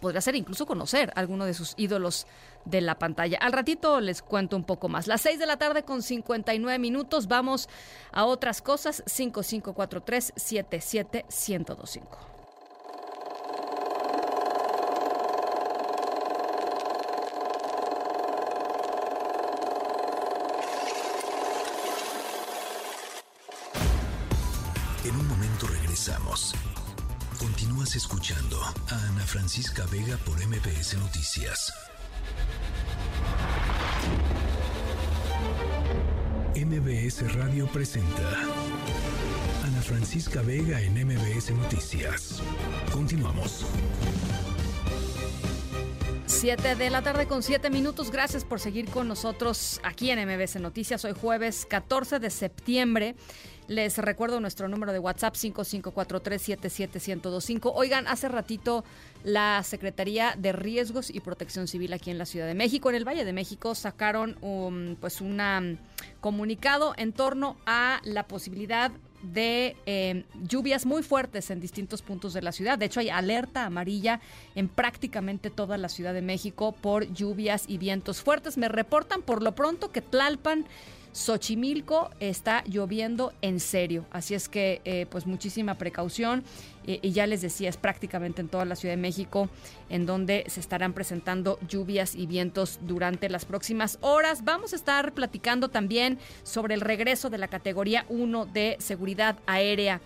podría 0.00 0.20
ser 0.20 0.34
incluso 0.34 0.66
conocer 0.66 1.12
alguno 1.16 1.46
de 1.46 1.54
sus 1.54 1.72
ídolos 1.78 2.26
de 2.64 2.80
la 2.80 2.98
pantalla. 2.98 3.38
Al 3.40 3.52
ratito 3.52 4.00
les 4.00 4.22
cuento 4.22 4.56
un 4.56 4.64
poco 4.64 4.88
más. 4.88 5.06
Las 5.06 5.20
6 5.22 5.38
de 5.38 5.46
la 5.46 5.56
tarde 5.56 5.84
con 5.84 6.02
59 6.02 6.78
minutos. 6.78 7.28
Vamos 7.28 7.68
a 8.12 8.24
otras 8.24 8.62
cosas. 8.62 9.02
5543 9.06 10.32
77125. 10.36 12.34
En 25.04 25.16
un 25.16 25.28
momento 25.28 25.66
regresamos. 25.66 26.54
Continúas 27.38 27.94
escuchando 27.94 28.58
a 28.62 29.06
Ana 29.08 29.26
Francisca 29.26 29.84
Vega 29.92 30.16
por 30.24 30.38
MPS 30.46 30.96
Noticias. 30.96 31.93
MBS 36.54 37.34
Radio 37.34 37.66
presenta 37.66 38.30
Ana 39.64 39.82
Francisca 39.82 40.42
Vega 40.42 40.80
en 40.80 40.94
MBS 40.94 41.50
Noticias. 41.50 42.42
Continuamos. 42.92 43.66
7 46.26 46.76
de 46.76 46.90
la 46.90 47.02
tarde 47.02 47.26
con 47.26 47.42
7 47.42 47.70
minutos. 47.70 48.10
Gracias 48.10 48.44
por 48.44 48.60
seguir 48.60 48.88
con 48.90 49.08
nosotros 49.08 49.80
aquí 49.82 50.10
en 50.10 50.18
MBS 50.28 50.56
Noticias. 50.60 51.04
Hoy 51.04 51.14
jueves 51.18 51.66
14 51.68 52.18
de 52.18 52.30
septiembre. 52.30 53.16
Les 53.66 53.96
recuerdo 53.96 54.40
nuestro 54.40 54.68
número 54.68 54.92
de 54.92 54.98
WhatsApp 54.98 55.36
5543771025. 55.36 57.72
Oigan, 57.74 58.06
hace 58.06 58.28
ratito 58.28 58.84
la 59.22 59.62
Secretaría 59.62 60.34
de 60.36 60.52
Riesgos 60.52 61.08
y 61.08 61.20
Protección 61.20 61.66
Civil 61.66 61.94
aquí 61.94 62.10
en 62.10 62.18
la 62.18 62.26
Ciudad 62.26 62.46
de 62.46 62.52
México, 62.52 62.90
en 62.90 62.96
el 62.96 63.08
Valle 63.08 63.24
de 63.24 63.32
México, 63.32 63.74
sacaron 63.74 64.36
un, 64.42 64.98
pues 65.00 65.22
un 65.22 65.40
comunicado 66.20 66.92
en 66.98 67.14
torno 67.14 67.56
a 67.64 68.02
la 68.04 68.26
posibilidad 68.26 68.92
de 69.22 69.74
em, 69.86 70.24
lluvias 70.46 70.84
muy 70.84 71.02
fuertes 71.02 71.50
en 71.50 71.58
distintos 71.58 72.02
puntos 72.02 72.34
de 72.34 72.42
la 72.42 72.52
ciudad. 72.52 72.78
De 72.78 72.84
hecho, 72.84 73.00
hay 73.00 73.08
alerta 73.08 73.64
amarilla 73.64 74.20
en 74.54 74.68
prácticamente 74.68 75.48
toda 75.48 75.78
la 75.78 75.88
Ciudad 75.88 76.12
de 76.12 76.20
México 76.20 76.72
por 76.72 77.10
lluvias 77.14 77.64
y 77.66 77.78
vientos 77.78 78.20
fuertes. 78.20 78.58
Me 78.58 78.68
reportan 78.68 79.22
por 79.22 79.42
lo 79.42 79.54
pronto 79.54 79.90
que 79.90 80.02
Tlalpan 80.02 80.66
Xochimilco 81.14 82.10
está 82.18 82.64
lloviendo 82.64 83.32
en 83.40 83.60
serio, 83.60 84.04
así 84.10 84.34
es 84.34 84.48
que 84.48 84.80
eh, 84.84 85.06
pues 85.08 85.26
muchísima 85.26 85.76
precaución 85.76 86.42
y 86.86 87.12
ya 87.12 87.26
les 87.26 87.40
decía, 87.40 87.70
es 87.70 87.78
prácticamente 87.78 88.42
en 88.42 88.48
toda 88.48 88.66
la 88.66 88.76
Ciudad 88.76 88.92
de 88.92 89.00
México 89.00 89.48
en 89.88 90.04
donde 90.04 90.44
se 90.48 90.60
estarán 90.60 90.92
presentando 90.92 91.58
lluvias 91.66 92.14
y 92.14 92.26
vientos 92.26 92.78
durante 92.82 93.30
las 93.30 93.46
próximas 93.46 93.96
horas. 94.02 94.44
Vamos 94.44 94.74
a 94.74 94.76
estar 94.76 95.12
platicando 95.14 95.68
también 95.68 96.18
sobre 96.42 96.74
el 96.74 96.82
regreso 96.82 97.30
de 97.30 97.38
la 97.38 97.48
categoría 97.48 98.04
1 98.10 98.46
de 98.46 98.76
seguridad 98.80 99.38
aérea 99.46 100.02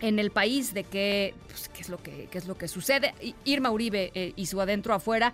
en 0.00 0.18
el 0.18 0.30
país 0.30 0.72
de 0.72 0.84
qué, 0.84 1.34
pues, 1.48 1.68
qué 1.68 1.80
es 1.82 1.88
lo 1.88 2.02
que 2.02 2.28
qué 2.30 2.38
es 2.38 2.46
lo 2.46 2.56
que 2.56 2.68
sucede. 2.68 3.14
Irma 3.44 3.70
Uribe 3.70 4.10
eh, 4.14 4.32
y 4.36 4.46
su 4.46 4.60
adentro 4.60 4.94
afuera 4.94 5.32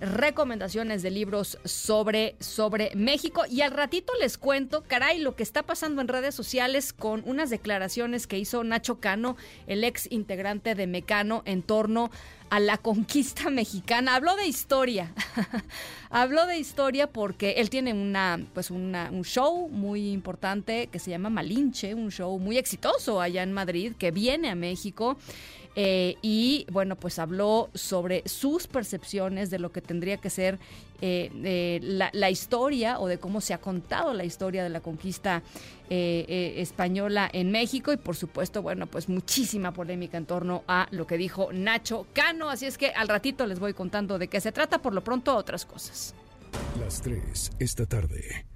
recomendaciones 0.00 1.02
de 1.02 1.10
libros 1.10 1.58
sobre, 1.64 2.36
sobre 2.40 2.92
México. 2.94 3.42
Y 3.48 3.60
al 3.60 3.72
ratito 3.72 4.12
les 4.20 4.38
cuento, 4.38 4.82
caray, 4.86 5.18
lo 5.18 5.36
que 5.36 5.42
está 5.42 5.62
pasando 5.62 6.00
en 6.00 6.08
redes 6.08 6.34
sociales 6.34 6.92
con 6.92 7.22
unas 7.26 7.50
declaraciones 7.50 8.26
que 8.26 8.38
hizo 8.38 8.64
Nacho 8.64 9.00
Cano, 9.00 9.36
el 9.66 9.84
ex 9.84 10.10
integrante 10.10 10.74
de 10.74 10.86
Mecano, 10.86 11.42
en 11.44 11.62
torno 11.62 12.10
a 12.50 12.58
la 12.58 12.76
conquista 12.78 13.48
mexicana. 13.50 14.16
Habló 14.16 14.36
de 14.36 14.46
historia. 14.46 15.14
Habló 16.10 16.46
de 16.46 16.58
historia 16.58 17.06
porque 17.06 17.52
él 17.58 17.70
tiene 17.70 17.92
una, 17.92 18.44
pues 18.52 18.70
un 18.70 19.22
show 19.22 19.68
muy 19.68 20.10
importante 20.10 20.88
que 20.88 20.98
se 20.98 21.10
llama 21.10 21.30
Malinche, 21.30 21.94
un 21.94 22.10
show 22.10 22.38
muy 22.38 22.58
exitoso 22.58 23.20
allá 23.20 23.42
en 23.42 23.52
Madrid, 23.52 23.92
que 23.96 24.10
viene 24.10 24.50
a 24.50 24.56
México. 24.56 25.16
Eh, 25.76 26.16
y 26.20 26.66
bueno, 26.70 26.96
pues 26.96 27.18
habló 27.18 27.70
sobre 27.74 28.26
sus 28.28 28.66
percepciones 28.66 29.50
de 29.50 29.58
lo 29.58 29.70
que 29.70 29.80
tendría 29.80 30.16
que 30.16 30.28
ser 30.28 30.58
eh, 31.00 31.30
eh, 31.44 31.80
la, 32.12 32.30
historia 32.30 32.98
o 32.98 33.06
de 33.06 33.18
cómo 33.18 33.40
se 33.40 33.54
ha 33.54 33.58
contado 33.58 34.12
la 34.12 34.24
historia 34.24 34.62
de 34.62 34.68
la 34.68 34.80
conquista 34.80 35.42
española 35.88 37.28
en 37.32 37.50
México 37.50 37.92
y 37.92 37.96
por 37.96 38.14
supuesto, 38.14 38.62
bueno, 38.62 38.86
pues 38.86 39.08
muchísima 39.08 39.72
polémica 39.72 40.18
en 40.18 40.24
torno 40.24 40.62
a 40.68 40.86
lo 40.92 41.04
que 41.04 41.16
dijo 41.16 41.52
Nacho 41.52 42.06
Cano, 42.12 42.48
así 42.48 42.66
es 42.66 42.78
que 42.78 42.90
al 42.90 43.08
ratito 43.08 43.44
les 43.44 43.58
voy 43.58 43.74
contando 43.74 44.16
de 44.16 44.28
qué 44.28 44.40
se 44.40 44.52
trata, 44.52 44.78
por 44.78 44.94
lo 44.94 45.02
pronto 45.02 45.34
otras 45.34 45.66
cosas. 45.66 46.14
Las 46.78 47.02
tres 47.02 47.50
esta 47.58 47.86
tarde. 47.86 48.46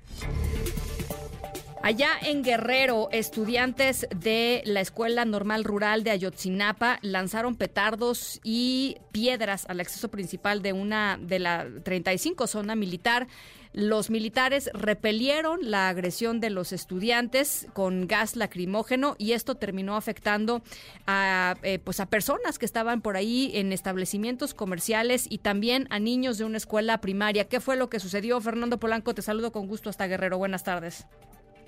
Allá 1.84 2.12
en 2.22 2.42
Guerrero, 2.42 3.10
estudiantes 3.12 4.06
de 4.16 4.62
la 4.64 4.80
Escuela 4.80 5.26
Normal 5.26 5.64
Rural 5.64 6.02
de 6.02 6.12
Ayotzinapa 6.12 6.98
lanzaron 7.02 7.56
petardos 7.56 8.40
y 8.42 8.96
piedras 9.12 9.66
al 9.68 9.80
acceso 9.80 10.08
principal 10.08 10.62
de 10.62 10.72
una 10.72 11.18
de 11.20 11.40
la 11.40 11.66
35 11.82 12.46
zona 12.46 12.74
militar. 12.74 13.26
Los 13.74 14.08
militares 14.08 14.70
repelieron 14.72 15.70
la 15.70 15.90
agresión 15.90 16.40
de 16.40 16.48
los 16.48 16.72
estudiantes 16.72 17.66
con 17.74 18.06
gas 18.06 18.34
lacrimógeno 18.34 19.14
y 19.18 19.32
esto 19.32 19.56
terminó 19.56 19.96
afectando 19.96 20.62
a, 21.06 21.56
eh, 21.62 21.80
pues 21.80 22.00
a 22.00 22.06
personas 22.06 22.58
que 22.58 22.64
estaban 22.64 23.02
por 23.02 23.18
ahí 23.18 23.50
en 23.56 23.74
establecimientos 23.74 24.54
comerciales 24.54 25.26
y 25.28 25.36
también 25.36 25.86
a 25.90 25.98
niños 25.98 26.38
de 26.38 26.44
una 26.44 26.56
escuela 26.56 27.02
primaria. 27.02 27.46
¿Qué 27.46 27.60
fue 27.60 27.76
lo 27.76 27.90
que 27.90 28.00
sucedió? 28.00 28.40
Fernando 28.40 28.80
Polanco, 28.80 29.12
te 29.14 29.20
saludo 29.20 29.52
con 29.52 29.66
gusto 29.66 29.90
hasta 29.90 30.06
Guerrero. 30.06 30.38
Buenas 30.38 30.64
tardes. 30.64 31.06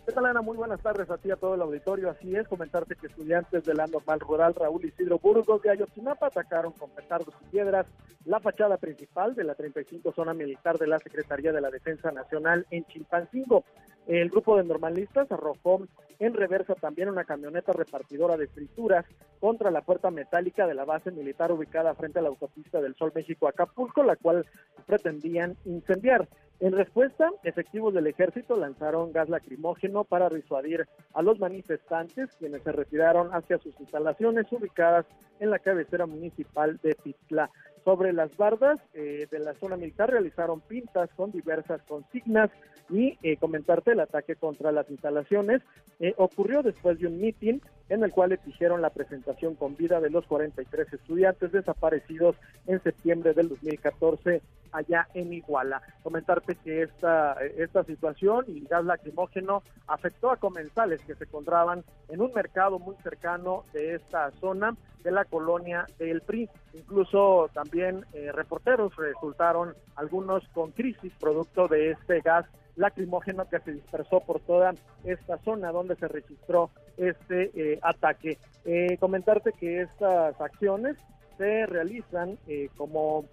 ¿Qué 0.07 0.13
tal, 0.13 0.27
Ana? 0.27 0.41
Muy 0.41 0.57
buenas 0.57 0.81
tardes 0.81 1.11
a 1.11 1.19
ti, 1.19 1.33
a 1.33 1.37
todo 1.37 1.57
el 1.57 1.63
auditorio. 1.63 2.09
Así 2.09 2.37
es, 2.37 2.47
comentarte 2.47 2.95
que 2.95 3.09
estudiantes 3.09 3.65
de 3.65 3.75
la 3.75 3.89
normal 3.89 4.21
rural 4.21 4.55
Raúl 4.55 4.85
Isidro 4.85 5.19
Burgos 5.19 5.61
de 5.63 5.71
Ayotzinapa 5.71 6.29
atacaron 6.29 6.73
con 6.75 6.91
petardos 6.91 7.35
y 7.43 7.51
piedras 7.51 7.87
la 8.25 8.39
fachada 8.39 8.77
principal 8.77 9.35
de 9.35 9.43
la 9.43 9.57
35 9.57 10.13
zona 10.13 10.33
militar 10.33 10.79
de 10.79 10.87
la 10.87 11.01
Secretaría 11.01 11.53
de 11.53 11.61
la 11.61 11.71
Defensa 11.71 12.13
Nacional 12.13 12.69
en 12.71 12.85
Chilpancingo. 12.85 13.65
El 14.07 14.31
grupo 14.31 14.57
de 14.57 14.63
normalistas 14.63 15.31
arrojó 15.33 15.83
en 16.21 16.35
reversa 16.35 16.77
también 16.77 17.09
una 17.09 17.25
camioneta 17.25 17.73
repartidora 17.73 18.37
de 18.37 18.47
frituras 18.47 19.05
contra 19.41 19.73
la 19.73 19.81
puerta 19.81 20.13
metálica 20.13 20.69
de 20.69 20.75
la 20.75 20.85
base 20.85 21.11
militar 21.11 21.51
ubicada 21.51 21.95
frente 21.95 22.21
a 22.21 22.23
la 22.23 22.29
autopista 22.29 22.81
del 22.81 22.95
Sol 22.95 23.11
México-Acapulco, 23.13 24.05
la 24.05 24.15
cual 24.15 24.47
pretendían 24.87 25.57
incendiar. 25.65 26.29
En 26.59 26.73
respuesta, 26.73 27.31
efectivos 27.43 27.93
del 27.93 28.07
ejército 28.07 28.57
lanzaron 28.57 29.13
gas 29.13 29.29
lacrimógeno 29.29 30.05
para 30.05 30.31
disuadir 30.31 30.89
a 31.13 31.21
los 31.21 31.39
manifestantes, 31.39 32.31
quienes 32.39 32.63
se 32.63 32.73
retiraron 32.73 33.29
hacia 33.35 33.59
sus 33.59 33.79
instalaciones 33.79 34.51
ubicadas 34.51 35.05
en 35.39 35.51
la 35.51 35.59
cabecera 35.59 36.07
municipal 36.07 36.79
de 36.83 36.95
Pitla. 36.95 37.51
Sobre 37.87 38.13
las 38.13 38.37
bardas 38.37 38.81
eh, 38.95 39.29
de 39.31 39.39
la 39.39 39.55
zona 39.55 39.77
militar 39.77 40.11
realizaron 40.11 40.61
pintas 40.61 41.09
con 41.15 41.31
diversas 41.31 41.81
consignas 41.83 42.51
y 42.91 43.17
eh, 43.23 43.37
comentarte 43.37 43.93
el 43.93 44.01
ataque 44.01 44.35
contra 44.35 44.73
las 44.73 44.91
instalaciones 44.91 45.63
eh, 46.01 46.13
ocurrió 46.17 46.65
después 46.65 46.99
de 46.99 47.07
un 47.07 47.21
mitin 47.21 47.63
en 47.89 48.03
el 48.03 48.11
cual 48.11 48.33
exigieron 48.33 48.83
la 48.83 48.91
presentación 48.91 49.55
con 49.55 49.77
vida 49.77 50.01
de 50.01 50.11
los 50.11 50.27
43 50.27 50.93
estudiantes 50.95 51.53
desaparecidos 51.53 52.35
en 52.67 52.83
septiembre 52.83 53.35
del 53.35 53.51
2014 53.51 54.43
allá 54.73 55.07
en 55.15 55.33
Iguala. 55.33 55.81
Comentarte 56.03 56.57
que 56.57 56.83
esta, 56.83 57.35
esta 57.57 57.85
situación 57.85 58.47
y 58.49 58.65
gas 58.67 58.85
lacrimógeno 58.85 59.63
afectó 59.87 60.33
a 60.33 60.39
comensales 60.39 61.01
que 61.03 61.15
se 61.15 61.23
encontraban 61.23 61.85
en 62.09 62.21
un 62.21 62.33
mercado 62.33 62.81
muy 62.81 62.97
cercano 63.05 63.63
de 63.73 63.95
esta 63.95 64.33
zona 64.33 64.77
de 65.05 65.13
la 65.13 65.25
colonia 65.25 65.87
del 65.99 66.21
PRI. 66.21 66.51
Incluso 66.77 67.49
también 67.55 68.05
eh, 68.13 68.31
reporteros 68.33 68.95
resultaron 68.97 69.75
algunos 69.95 70.47
con 70.49 70.73
crisis 70.73 71.13
producto 71.19 71.69
de 71.69 71.93
este 71.93 72.21
gas 72.21 72.47
lacrimógeno 72.77 73.49
que 73.49 73.59
se 73.61 73.73
dispersó 73.73 74.21
por 74.21 74.41
toda 74.41 74.75
esta 75.05 75.39
zona 75.39 75.73
donde 75.73 75.97
se 75.97 76.09
registró 76.09 76.71
este 76.99 77.51
eh, 77.55 77.79
ataque. 77.83 78.39
Eh, 78.67 78.99
comentarte 78.99 79.53
que 79.53 79.83
estas 79.83 80.39
acciones 80.41 80.97
se 81.39 81.67
realizan 81.67 82.39
como 82.79 83.27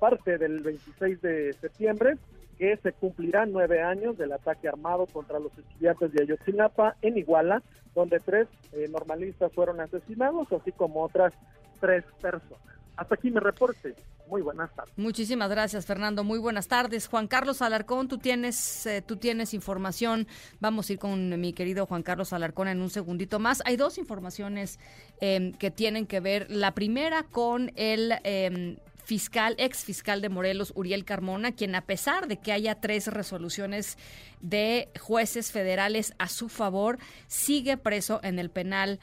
parte 0.00 0.36
del 0.36 0.60
26 0.60 1.22
de 1.22 1.52
septiembre 1.52 2.16
que 2.58 2.76
se 2.78 2.92
cumplirán 2.92 3.52
nueve 3.52 3.82
años 3.82 4.16
del 4.16 4.32
ataque 4.32 4.68
armado 4.68 5.06
contra 5.06 5.38
los 5.38 5.56
estudiantes 5.58 6.12
de 6.12 6.22
Ayotzinapa 6.22 6.96
en 7.02 7.18
Iguala, 7.18 7.62
donde 7.94 8.18
tres 8.20 8.48
eh, 8.72 8.88
normalistas 8.90 9.52
fueron 9.52 9.80
asesinados, 9.80 10.50
así 10.52 10.72
como 10.72 11.02
otras 11.02 11.32
tres 11.80 12.04
personas. 12.20 12.75
Hasta 12.96 13.14
aquí 13.14 13.30
mi 13.30 13.40
reporte. 13.40 13.94
Muy 14.28 14.42
buenas 14.42 14.74
tardes. 14.74 14.92
Muchísimas 14.96 15.50
gracias, 15.50 15.86
Fernando. 15.86 16.24
Muy 16.24 16.38
buenas 16.38 16.66
tardes. 16.66 17.06
Juan 17.06 17.28
Carlos 17.28 17.62
Alarcón, 17.62 18.08
tú 18.08 18.18
tienes, 18.18 18.86
eh, 18.86 19.02
tú 19.02 19.16
tienes 19.16 19.54
información. 19.54 20.26
Vamos 20.60 20.88
a 20.88 20.94
ir 20.94 20.98
con 20.98 21.40
mi 21.40 21.52
querido 21.52 21.86
Juan 21.86 22.02
Carlos 22.02 22.32
Alarcón 22.32 22.68
en 22.68 22.80
un 22.80 22.90
segundito 22.90 23.38
más. 23.38 23.62
Hay 23.66 23.76
dos 23.76 23.98
informaciones 23.98 24.78
em, 25.20 25.52
que 25.52 25.70
tienen 25.70 26.06
que 26.06 26.20
ver. 26.20 26.50
La 26.50 26.74
primera 26.74 27.22
con 27.22 27.70
el 27.76 28.14
em, 28.24 28.78
fiscal, 29.04 29.54
ex 29.58 29.84
fiscal 29.84 30.20
de 30.20 30.28
Morelos, 30.28 30.72
Uriel 30.74 31.04
Carmona, 31.04 31.52
quien 31.52 31.76
a 31.76 31.86
pesar 31.86 32.26
de 32.26 32.38
que 32.38 32.52
haya 32.52 32.80
tres 32.80 33.06
resoluciones 33.06 33.96
de 34.40 34.88
jueces 34.98 35.52
federales 35.52 36.14
a 36.18 36.28
su 36.28 36.48
favor, 36.48 36.98
sigue 37.28 37.76
preso 37.76 38.18
en 38.24 38.40
el 38.40 38.50
penal. 38.50 38.98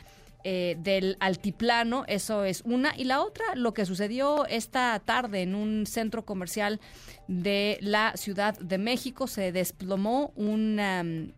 Eh, 0.46 0.76
del 0.78 1.16
altiplano, 1.22 2.04
eso 2.08 2.44
es 2.44 2.64
una. 2.66 2.94
Y 2.98 3.06
la 3.06 3.22
otra, 3.22 3.46
lo 3.56 3.74
que 3.74 3.86
sucedió 3.86 4.46
esta 4.46 5.00
tarde 5.00 5.42
en 5.42 5.56
un 5.56 5.86
centro 5.86 6.26
comercial 6.26 6.82
de 7.30 7.78
la 7.80 8.18
Ciudad 8.18 8.60
de 8.60 8.78
México, 8.78 9.28
se 9.28 9.54
desplomó 9.54 10.34
un, 10.36 10.80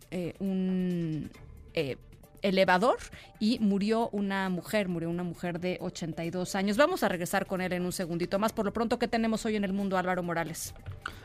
eh, 0.10 0.34
un 0.40 1.30
eh, 1.76 1.98
elevador 2.46 2.98
y 3.40 3.60
murió 3.60 4.10
una 4.10 4.50
mujer, 4.50 4.88
murió 4.88 5.10
una 5.10 5.24
mujer 5.24 5.60
de 5.60 5.78
82 5.82 6.56
años. 6.56 6.78
Vamos 6.78 7.04
a 7.04 7.10
regresar 7.10 7.46
con 7.46 7.62
él 7.62 7.74
en 7.74 7.86
un 7.86 7.92
segundito 7.92 8.40
más. 8.40 8.54
Por 8.54 8.66
lo 8.66 8.74
pronto, 8.74 9.00
¿qué 9.00 9.08
tenemos 9.08 9.46
hoy 9.46 9.56
en 9.56 9.64
el 9.64 9.74
mundo, 9.74 9.98
Álvaro 9.98 10.24
Morales? 10.24 10.74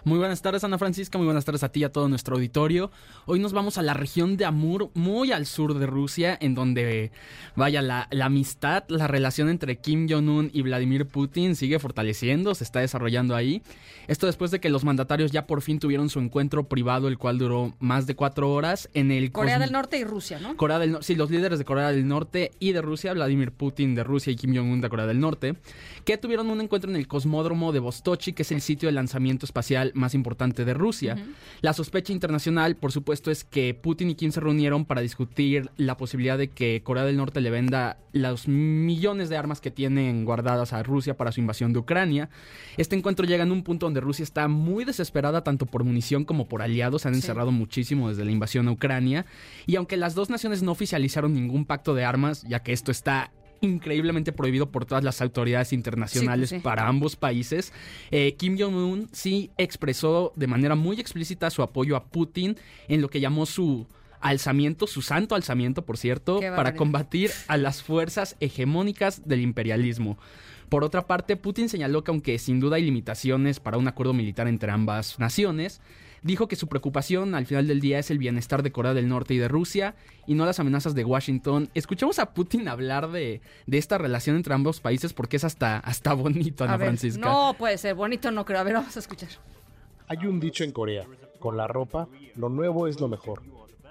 Muy 0.04 0.18
buenas 0.18 0.40
tardes, 0.40 0.64
Ana 0.64 0.78
Francisca. 0.78 1.18
Muy 1.18 1.26
buenas 1.26 1.44
tardes 1.44 1.62
a 1.62 1.70
ti 1.70 1.80
y 1.80 1.84
a 1.84 1.92
todo 1.92 2.08
nuestro 2.08 2.36
auditorio. 2.36 2.90
Hoy 3.26 3.38
nos 3.38 3.52
vamos 3.52 3.76
a 3.76 3.82
la 3.82 3.94
región 3.94 4.36
de 4.36 4.46
Amur, 4.46 4.90
muy 4.94 5.30
al 5.30 5.46
sur 5.46 5.78
de 5.78 5.86
Rusia, 5.86 6.36
en 6.40 6.54
donde, 6.54 7.12
vaya, 7.54 7.82
la, 7.82 8.08
la 8.10 8.26
amistad, 8.26 8.84
la 8.88 9.06
relación 9.06 9.48
entre 9.48 9.76
Kim 9.76 10.08
Jong-un 10.08 10.50
y 10.52 10.62
Vladimir 10.62 11.06
Putin 11.06 11.54
sigue 11.54 11.78
fortaleciendo, 11.78 12.54
se 12.54 12.64
está 12.64 12.80
desarrollando 12.80 13.36
ahí. 13.36 13.62
Esto 14.08 14.26
después 14.26 14.50
de 14.50 14.58
que 14.58 14.70
los 14.70 14.84
mandatarios 14.84 15.30
ya 15.30 15.46
por 15.46 15.62
fin 15.62 15.78
tuvieron 15.78 16.08
su 16.08 16.18
encuentro 16.18 16.64
privado, 16.64 17.06
el 17.06 17.18
cual 17.18 17.38
duró 17.38 17.74
más 17.78 18.06
de 18.06 18.16
cuatro 18.16 18.52
horas 18.52 18.88
en 18.94 19.10
el... 19.10 19.30
Corea 19.32 19.58
del 19.58 19.72
Norte 19.72 19.98
y 19.98 20.04
Rusia, 20.04 20.40
¿no? 20.40 20.56
Corea 20.56 20.78
del 20.78 20.92
Norte, 20.92 21.06
sí, 21.10 21.16
los 21.16 21.30
líderes 21.30 21.58
de 21.58 21.64
Corea 21.64 21.90
del 21.90 22.06
Norte 22.06 22.52
y 22.60 22.70
de 22.70 22.82
Rusia, 22.82 23.12
Vladimir 23.12 23.50
Putin 23.50 23.96
de 23.96 24.04
Rusia 24.04 24.32
y 24.32 24.36
Kim 24.36 24.54
Jong-un 24.54 24.80
de 24.80 24.88
Corea 24.88 25.06
del 25.06 25.18
Norte, 25.18 25.56
que 26.04 26.18
tuvieron 26.18 26.48
un 26.50 26.60
encuentro 26.60 26.88
en 26.88 26.96
el 26.96 27.08
cosmódromo 27.08 27.72
de 27.72 27.80
Vostochi, 27.80 28.32
que 28.32 28.42
es 28.42 28.52
el 28.52 28.60
sitio 28.60 28.88
de 28.88 28.92
lanzamiento 28.92 29.44
espacial 29.44 29.90
más 29.94 30.14
importante 30.14 30.64
de 30.64 30.72
Rusia. 30.72 31.16
La 31.62 31.72
sospecha 31.72 32.12
internacional, 32.12 32.76
por 32.76 32.92
supuesto, 32.92 33.32
es 33.32 33.42
que 33.42 33.74
Putin 33.74 34.10
y 34.10 34.14
Kim 34.14 34.30
se 34.30 34.38
reunieron 34.38 34.84
para 34.84 35.00
discutir 35.00 35.70
la 35.76 35.96
posibilidad 35.96 36.38
de 36.38 36.48
que 36.48 36.82
Corea 36.84 37.04
del 37.04 37.16
Norte 37.16 37.40
le 37.40 37.50
venda 37.50 37.98
los 38.12 38.48
millones 38.48 39.28
de 39.28 39.36
armas 39.36 39.60
que 39.60 39.70
tienen 39.70 40.24
guardadas 40.24 40.72
a 40.72 40.82
Rusia 40.82 41.16
para 41.16 41.32
su 41.32 41.40
invasión 41.40 41.72
de 41.72 41.78
Ucrania. 41.78 42.28
Este 42.76 42.96
encuentro 42.96 43.26
llega 43.26 43.44
en 43.44 43.52
un 43.52 43.62
punto 43.62 43.86
donde 43.86 44.00
Rusia 44.00 44.22
está 44.22 44.48
muy 44.48 44.84
desesperada 44.84 45.42
tanto 45.42 45.66
por 45.66 45.84
munición 45.84 46.24
como 46.24 46.48
por 46.48 46.62
aliados. 46.62 47.02
Se 47.02 47.08
han 47.08 47.14
encerrado 47.14 47.52
muchísimo 47.52 48.08
desde 48.08 48.24
la 48.24 48.32
invasión 48.32 48.68
a 48.68 48.72
Ucrania. 48.72 49.26
Y 49.66 49.76
aunque 49.76 49.96
las 49.96 50.14
dos 50.14 50.30
naciones 50.30 50.62
no 50.62 50.74
oficializaron 51.00 51.32
ningún 51.32 51.64
pacto 51.64 51.94
de 51.94 52.04
armas, 52.04 52.42
ya 52.46 52.62
que 52.62 52.72
esto 52.72 52.90
está 52.90 53.32
increíblemente 53.62 54.32
prohibido 54.32 54.70
por 54.70 54.84
todas 54.84 55.04
las 55.04 55.20
autoridades 55.20 55.72
internacionales 55.72 56.48
Sí, 56.50 56.56
pues 56.56 56.62
sí. 56.62 56.64
para 56.64 56.86
ambos 56.86 57.16
países. 57.16 57.72
Eh, 58.10 58.34
Kim 58.36 58.56
Jong-un 58.58 59.08
sí 59.12 59.50
expresó 59.56 60.32
de 60.36 60.46
manera 60.46 60.74
muy 60.74 61.00
explícita 61.00 61.50
su 61.50 61.62
apoyo 61.62 61.96
a 61.96 62.04
Putin 62.04 62.56
en 62.88 63.00
lo 63.00 63.08
que 63.08 63.20
llamó 63.20 63.46
su 63.46 63.86
alzamiento, 64.20 64.86
su 64.86 65.00
santo 65.02 65.34
alzamiento, 65.34 65.84
por 65.84 65.96
cierto, 65.96 66.40
para 66.40 66.74
combatir 66.74 67.30
a 67.48 67.56
las 67.56 67.82
fuerzas 67.82 68.36
hegemónicas 68.40 69.26
del 69.26 69.40
imperialismo. 69.40 70.18
Por 70.68 70.84
otra 70.84 71.06
parte, 71.06 71.36
Putin 71.36 71.68
señaló 71.68 72.04
que 72.04 72.10
aunque 72.12 72.38
sin 72.38 72.60
duda 72.60 72.76
hay 72.76 72.84
limitaciones 72.84 73.60
para 73.60 73.78
un 73.78 73.88
acuerdo 73.88 74.12
militar 74.12 74.46
entre 74.46 74.70
ambas 74.70 75.18
naciones, 75.18 75.80
dijo 76.22 76.48
que 76.48 76.56
su 76.56 76.68
preocupación 76.68 77.34
al 77.34 77.46
final 77.46 77.66
del 77.66 77.80
día 77.80 77.98
es 77.98 78.10
el 78.10 78.18
bienestar 78.18 78.62
de 78.62 78.72
Corea 78.72 78.94
del 78.94 79.08
Norte 79.08 79.34
y 79.34 79.38
de 79.38 79.48
Rusia 79.48 79.94
y 80.26 80.34
no 80.34 80.46
las 80.46 80.60
amenazas 80.60 80.94
de 80.94 81.04
Washington. 81.04 81.68
Escuchamos 81.74 82.18
a 82.18 82.32
Putin 82.34 82.68
hablar 82.68 83.10
de, 83.10 83.40
de 83.66 83.78
esta 83.78 83.98
relación 83.98 84.36
entre 84.36 84.54
ambos 84.54 84.80
países 84.80 85.12
porque 85.12 85.36
es 85.36 85.44
hasta, 85.44 85.78
hasta 85.78 86.12
bonito, 86.14 86.64
Ana 86.64 86.74
A 86.74 86.76
ver, 86.76 86.88
Francisca. 86.88 87.20
no 87.20 87.54
puede 87.58 87.78
ser 87.78 87.94
bonito, 87.94 88.30
no 88.30 88.44
creo. 88.44 88.60
A 88.60 88.64
ver, 88.64 88.74
vamos 88.74 88.96
a 88.96 89.00
escuchar. 89.00 89.28
Hay 90.08 90.26
un 90.26 90.40
dicho 90.40 90.64
en 90.64 90.72
Corea, 90.72 91.06
con 91.38 91.56
la 91.56 91.66
ropa, 91.68 92.08
lo 92.36 92.48
nuevo 92.48 92.86
es 92.88 93.00
lo 93.00 93.08
mejor. 93.08 93.42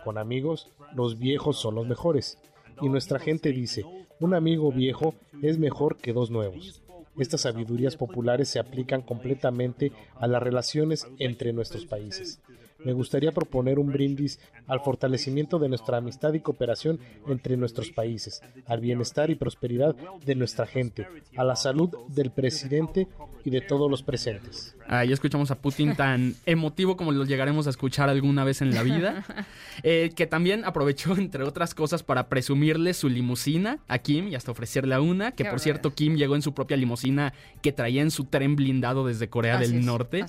Con 0.03 0.17
amigos, 0.17 0.69
los 0.95 1.17
viejos 1.19 1.59
son 1.59 1.75
los 1.75 1.87
mejores. 1.87 2.37
Y 2.81 2.89
nuestra 2.89 3.19
gente 3.19 3.51
dice, 3.51 3.83
un 4.19 4.33
amigo 4.33 4.71
viejo 4.71 5.15
es 5.41 5.57
mejor 5.57 5.97
que 5.97 6.13
dos 6.13 6.29
nuevos. 6.29 6.81
Estas 7.19 7.41
sabidurías 7.41 7.97
populares 7.97 8.47
se 8.49 8.59
aplican 8.59 9.01
completamente 9.01 9.91
a 10.15 10.25
las 10.25 10.41
relaciones 10.41 11.05
entre 11.19 11.53
nuestros 11.53 11.85
países. 11.85 12.39
Me 12.85 12.93
gustaría 12.93 13.33
proponer 13.33 13.77
un 13.77 13.91
brindis 13.91 14.39
al 14.65 14.79
fortalecimiento 14.79 15.59
de 15.59 15.67
nuestra 15.67 15.97
amistad 15.97 16.33
y 16.33 16.39
cooperación 16.39 16.99
entre 17.27 17.57
nuestros 17.57 17.91
países, 17.91 18.41
al 18.65 18.79
bienestar 18.79 19.29
y 19.29 19.35
prosperidad 19.35 19.95
de 20.25 20.35
nuestra 20.35 20.65
gente, 20.65 21.05
a 21.35 21.43
la 21.43 21.57
salud 21.57 21.89
del 22.07 22.31
presidente 22.31 23.07
y 23.45 23.49
de 23.49 23.61
todos 23.61 23.89
los 23.89 24.03
presentes. 24.03 24.75
Ahí 24.87 25.11
escuchamos 25.11 25.51
a 25.51 25.55
Putin 25.55 25.95
tan 25.95 26.35
emotivo 26.45 26.97
como 26.97 27.11
lo 27.11 27.23
llegaremos 27.23 27.67
a 27.67 27.69
escuchar 27.69 28.09
alguna 28.09 28.43
vez 28.43 28.61
en 28.61 28.73
la 28.73 28.83
vida. 28.83 29.23
Eh, 29.81 30.11
que 30.13 30.27
también 30.27 30.65
aprovechó, 30.65 31.15
entre 31.15 31.45
otras 31.45 31.73
cosas, 31.73 32.03
para 32.03 32.27
presumirle 32.27 32.93
su 32.93 33.07
limusina 33.07 33.79
a 33.87 33.99
Kim 33.99 34.27
y 34.27 34.35
hasta 34.35 34.51
ofrecerle 34.51 34.93
a 34.93 34.99
una. 34.99 35.31
Que 35.31 35.45
Qué 35.45 35.49
por 35.49 35.61
cierto, 35.61 35.93
Kim 35.93 36.17
llegó 36.17 36.35
en 36.35 36.41
su 36.41 36.53
propia 36.53 36.75
limusina 36.75 37.33
que 37.61 37.71
traía 37.71 38.01
en 38.01 38.11
su 38.11 38.25
tren 38.25 38.57
blindado 38.57 39.07
desde 39.07 39.29
Corea 39.29 39.57
Así 39.57 39.71
del 39.71 39.79
es, 39.79 39.85
Norte. 39.85 40.25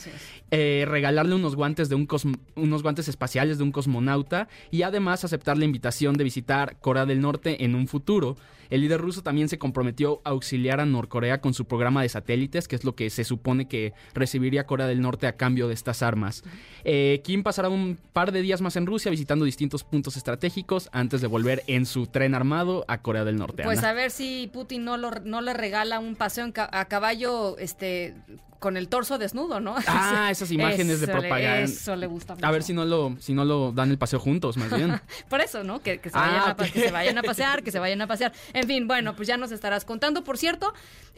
Eh, 0.52 0.84
regalarle 0.86 1.34
unos 1.34 1.56
guantes 1.56 1.88
de 1.88 1.96
un 1.96 2.06
unos 2.54 2.82
guantes 2.84 3.08
espaciales 3.08 3.58
de 3.58 3.64
un 3.64 3.72
cosmonauta 3.72 4.46
y 4.70 4.82
además 4.82 5.24
aceptar 5.24 5.58
la 5.58 5.64
invitación 5.64 6.16
de 6.16 6.22
visitar 6.22 6.76
Corea 6.80 7.06
del 7.06 7.20
Norte 7.20 7.64
en 7.64 7.74
un 7.74 7.88
futuro. 7.88 8.36
El 8.70 8.80
líder 8.82 9.00
ruso 9.00 9.22
también 9.22 9.48
se 9.48 9.58
comprometió 9.58 10.20
a 10.24 10.30
auxiliar 10.30 10.80
a 10.80 10.86
Norcorea 10.86 11.40
con 11.40 11.52
su 11.54 11.66
programa 11.66 12.02
de 12.02 12.08
satélites, 12.08 12.68
que 12.68 12.76
es 12.76 12.84
lo 12.84 12.94
que 12.94 13.10
se 13.10 13.24
supone 13.24 13.68
que 13.68 13.92
recibiría 14.14 14.64
Corea 14.66 14.86
del 14.86 15.00
Norte 15.00 15.26
a 15.26 15.36
cambio 15.36 15.68
de 15.68 15.74
estas 15.74 16.02
armas. 16.02 16.44
Eh, 16.84 17.20
Kim 17.24 17.42
pasará 17.42 17.68
un 17.68 17.98
par 18.12 18.32
de 18.32 18.42
días 18.42 18.60
más 18.60 18.76
en 18.76 18.86
Rusia 18.86 19.10
visitando 19.10 19.44
distintos 19.44 19.84
puntos 19.84 20.16
estratégicos 20.16 20.88
antes 20.92 21.20
de 21.20 21.26
volver 21.26 21.62
en 21.66 21.84
su 21.86 22.06
tren 22.06 22.34
armado 22.34 22.84
a 22.88 23.02
Corea 23.02 23.24
del 23.24 23.36
Norte. 23.36 23.64
Pues 23.64 23.80
Ana. 23.80 23.90
a 23.90 23.92
ver 23.92 24.10
si 24.10 24.48
Putin 24.52 24.84
no, 24.84 24.96
lo, 24.96 25.10
no 25.24 25.40
le 25.40 25.52
regala 25.52 25.98
un 25.98 26.14
paseo 26.16 26.44
en 26.44 26.52
ca- 26.52 26.70
a 26.72 26.84
caballo 26.86 27.58
este 27.58 28.14
con 28.60 28.76
el 28.76 28.88
torso 28.88 29.18
desnudo, 29.18 29.58
¿no? 29.58 29.74
Ah, 29.88 30.28
esas 30.30 30.52
imágenes 30.52 31.00
de 31.00 31.06
Eso 31.06 31.12
propaganda. 31.12 31.60
eso 31.62 31.96
le 31.96 32.06
gusta 32.06 32.34
mucho. 32.34 32.46
A 32.46 32.50
ver 32.52 32.62
si 32.62 32.72
no 32.72 32.84
lo, 32.84 33.16
si 33.18 33.32
no 33.34 33.44
lo 33.44 33.72
dan 33.72 33.90
el 33.90 33.98
paseo 33.98 34.20
juntos, 34.20 34.56
más 34.56 34.70
bien. 34.70 35.00
Por 35.28 35.40
eso, 35.40 35.64
¿no? 35.64 35.80
Que, 35.80 35.98
que 35.98 36.10
se 36.10 36.16
Ah, 36.18 36.20
vayan 36.20 36.50
a, 36.50 36.72
que 36.72 36.80
se 36.80 36.90
vayan 36.92 37.18
a 37.18 37.22
pasear, 37.22 37.62
que 37.64 37.72
se 37.72 37.78
vayan 37.80 38.00
a 38.02 38.06
pasear. 38.06 38.32
En 38.52 38.66
fin, 38.68 38.86
bueno, 38.86 39.16
pues 39.16 39.26
ya 39.26 39.36
nos 39.36 39.50
estarás 39.50 39.84
contando. 39.84 40.22
Por 40.22 40.38
cierto, 40.38 40.72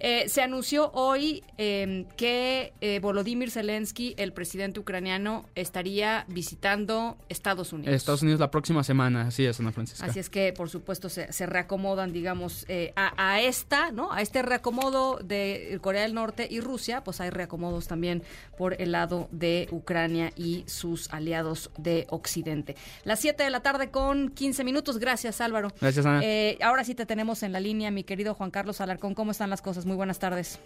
eh, 0.04 0.28
se 0.28 0.42
anunció 0.42 0.90
hoy 0.94 1.44
eh, 1.58 2.06
que 2.16 2.72
eh, 2.80 2.98
Volodymyr 3.00 3.52
Zelensky, 3.52 4.14
el 4.18 4.32
presidente 4.32 4.80
ucraniano, 4.80 5.46
estaría 5.54 6.24
visitando 6.28 7.16
Estados 7.28 7.72
Unidos. 7.72 7.94
Estados 7.94 8.22
Unidos 8.22 8.40
la 8.40 8.50
próxima 8.50 8.82
semana, 8.82 9.28
así 9.28 9.46
es, 9.46 9.60
Ana 9.60 9.70
Francisca. 9.70 10.04
Así 10.04 10.18
es 10.18 10.28
que, 10.28 10.52
por 10.52 10.68
supuesto, 10.68 11.08
se, 11.08 11.32
se 11.32 11.46
reacomodan, 11.46 12.12
digamos, 12.12 12.64
eh, 12.68 12.92
a, 12.96 13.14
a 13.16 13.40
esta, 13.40 13.92
¿no? 13.92 14.12
A 14.12 14.22
este 14.22 14.42
reacomodo 14.42 15.18
de 15.22 15.78
Corea 15.80 16.02
del 16.02 16.14
Norte 16.14 16.48
y 16.50 16.60
Rusia, 16.60 17.04
pues 17.04 17.20
hay 17.20 17.30
reacomodos 17.30 17.86
también 17.86 18.24
por 18.58 18.80
el 18.80 18.92
lado 18.92 19.28
de 19.30 19.68
Ucrania 19.70 20.32
y 20.36 20.64
sus 20.66 21.12
aliados 21.12 21.70
de 21.78 22.06
Occidente. 22.10 22.74
Las 23.04 23.20
7 23.20 23.44
de 23.44 23.50
la 23.50 23.60
tarde 23.60 23.90
con 23.90 24.30
15 24.30 24.64
minutos. 24.64 24.98
Gracias, 24.98 25.40
Álvaro. 25.40 25.68
Gracias, 25.80 26.04
Ana. 26.04 26.20
Eh, 26.24 26.58
ahora 26.60 26.82
sí 26.82 26.94
te 26.94 27.06
tenemos 27.06 27.42
en 27.42 27.52
la 27.52 27.60
línea, 27.60 27.90
mi 27.90 28.04
querido 28.04 28.34
Juan 28.34 28.50
Carlos 28.50 28.80
Alarcón. 28.80 29.14
¿Cómo 29.14 29.30
están 29.30 29.50
las 29.50 29.62
cosas? 29.62 29.86
Muy 29.86 29.91
buenas 29.96 30.18
tardes. 30.18 30.58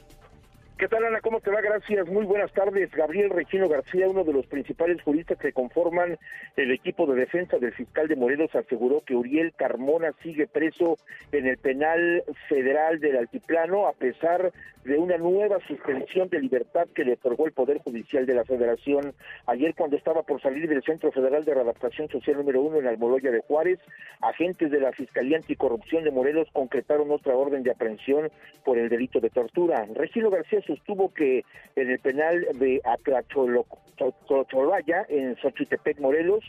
¿Qué 0.79 0.89
tal, 0.89 1.07
Ana? 1.07 1.22
¿Cómo 1.22 1.41
te 1.41 1.51
va? 1.51 1.62
Gracias. 1.62 2.07
Muy 2.07 2.27
buenas 2.27 2.53
tardes. 2.53 2.91
Gabriel 2.91 3.31
Regino 3.31 3.66
García, 3.66 4.11
uno 4.11 4.24
de 4.24 4.35
los 4.35 4.47
principales 4.47 5.01
juristas 5.01 5.39
que 5.39 5.55
conforman 5.55 6.18
el 6.55 6.70
equipo 6.70 7.07
de 7.07 7.14
defensa 7.14 7.57
del 7.57 7.72
fiscal 7.72 8.09
de 8.09 8.16
Morelos, 8.16 8.55
aseguró 8.55 9.01
que 9.01 9.14
Uriel 9.14 9.55
Carmona 9.57 10.12
sigue 10.22 10.47
preso 10.47 10.99
en 11.33 11.47
el 11.47 11.57
penal 11.57 12.22
federal 12.51 13.01
del 13.01 13.16
Altiplano 13.16 13.87
a 13.87 13.95
pesar 13.95 14.53
de 14.87 14.99
una 14.99 15.16
nueva 15.16 15.59
suspensión 15.66 16.29
de 16.29 16.41
libertad 16.41 16.87
que 16.95 17.05
le 17.05 17.14
otorgó 17.14 17.47
el 17.47 17.53
Poder 17.53 17.79
Judicial 17.79 18.24
de 18.24 18.35
la 18.35 18.45
Federación. 18.45 19.14
Ayer, 19.47 19.74
cuando 19.74 19.97
estaba 19.97 20.22
por 20.22 20.41
salir 20.41 20.68
del 20.68 20.83
Centro 20.85 21.11
Federal 21.11 21.45
de 21.45 21.55
Readaptación 21.55 22.09
Social 22.09 22.37
número 22.37 22.61
uno 22.61 22.79
en 22.79 22.87
Almoloya 22.87 23.33
de 23.33 23.41
Juárez, 23.41 23.81
agentes 24.20 24.70
de 24.70 24.81
la 24.81 24.93
Fiscalía 24.93 25.39
Anticorrupción 25.39 26.05
de 26.05 26.12
Morelos 26.12 26.49
concretaron 26.53 27.11
otra 27.11 27.35
orden 27.35 27.64
de 27.64 27.72
aprehensión 27.72 28.31
por 28.64 28.79
el 28.79 28.89
delito 28.89 29.18
de 29.18 29.31
tortura. 29.31 29.87
Regino 29.95 30.31
García 30.31 30.61
sostuvo 30.67 31.12
que 31.12 31.45
en 31.77 31.91
el 31.91 31.99
penal 31.99 32.47
de 32.55 32.81
Atlacholaya, 32.85 35.07
en 35.09 35.37
Xochitepec, 35.37 36.01
Morelos, 36.01 36.45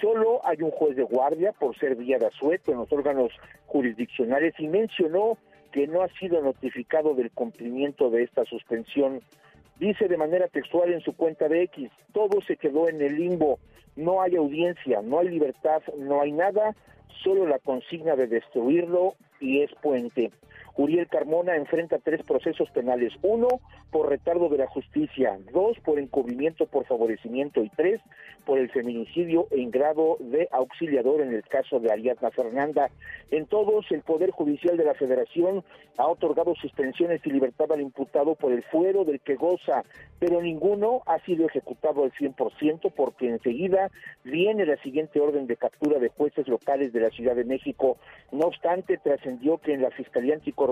solo 0.00 0.40
hay 0.44 0.62
un 0.62 0.70
juez 0.70 0.96
de 0.96 1.02
guardia 1.02 1.52
por 1.52 1.76
ser 1.78 1.96
vía 1.96 2.18
de 2.18 2.26
asueto 2.26 2.72
en 2.72 2.78
los 2.78 2.92
órganos 2.92 3.32
jurisdiccionales 3.66 4.54
y 4.58 4.68
mencionó 4.68 5.38
que 5.72 5.86
no 5.86 6.02
ha 6.02 6.08
sido 6.18 6.40
notificado 6.40 7.14
del 7.14 7.30
cumplimiento 7.30 8.10
de 8.10 8.22
esta 8.22 8.44
suspensión. 8.44 9.20
Dice 9.78 10.08
de 10.08 10.16
manera 10.16 10.48
textual 10.48 10.92
en 10.92 11.00
su 11.00 11.14
cuenta 11.14 11.48
de 11.48 11.62
X, 11.64 11.90
todo 12.12 12.40
se 12.40 12.56
quedó 12.56 12.88
en 12.88 13.02
el 13.02 13.16
limbo, 13.16 13.58
no 13.94 14.22
hay 14.22 14.36
audiencia, 14.36 15.02
no 15.02 15.18
hay 15.18 15.28
libertad, 15.28 15.82
no 15.98 16.22
hay 16.22 16.32
nada, 16.32 16.74
solo 17.22 17.46
la 17.46 17.58
consigna 17.58 18.16
de 18.16 18.26
destruirlo 18.26 19.14
y 19.40 19.60
es 19.60 19.70
puente. 19.82 20.30
Uriel 20.76 21.08
Carmona 21.08 21.56
enfrenta 21.56 21.98
tres 21.98 22.22
procesos 22.22 22.70
penales. 22.70 23.12
Uno, 23.22 23.48
por 23.90 24.10
retardo 24.10 24.48
de 24.50 24.58
la 24.58 24.66
justicia. 24.66 25.38
Dos, 25.52 25.78
por 25.80 25.98
encubrimiento 25.98 26.66
por 26.66 26.84
favorecimiento. 26.84 27.62
Y 27.62 27.70
tres, 27.70 28.00
por 28.44 28.58
el 28.58 28.70
feminicidio 28.70 29.48
en 29.50 29.70
grado 29.70 30.18
de 30.20 30.48
auxiliador 30.52 31.22
en 31.22 31.32
el 31.32 31.42
caso 31.44 31.80
de 31.80 31.90
Ariadna 31.90 32.30
Fernanda. 32.30 32.90
En 33.30 33.46
todos, 33.46 33.90
el 33.90 34.02
Poder 34.02 34.30
Judicial 34.30 34.76
de 34.76 34.84
la 34.84 34.94
Federación 34.94 35.64
ha 35.96 36.06
otorgado 36.06 36.54
suspensiones 36.54 37.22
y 37.24 37.30
libertad 37.30 37.72
al 37.72 37.80
imputado 37.80 38.34
por 38.34 38.52
el 38.52 38.62
fuero 38.64 39.04
del 39.04 39.20
que 39.20 39.36
goza, 39.36 39.82
pero 40.18 40.42
ninguno 40.42 41.02
ha 41.06 41.18
sido 41.20 41.46
ejecutado 41.46 42.04
al 42.04 42.12
100% 42.12 42.92
porque 42.94 43.30
enseguida 43.30 43.90
viene 44.24 44.66
la 44.66 44.76
siguiente 44.82 45.20
orden 45.20 45.46
de 45.46 45.56
captura 45.56 45.98
de 45.98 46.10
jueces 46.10 46.46
locales 46.48 46.92
de 46.92 47.00
la 47.00 47.10
Ciudad 47.10 47.34
de 47.34 47.44
México. 47.44 47.96
No 48.30 48.46
obstante, 48.46 48.98
trascendió 48.98 49.58
que 49.58 49.72
en 49.72 49.82
la 49.82 49.90
Fiscalía 49.90 50.34
Anticorrupción 50.34 50.65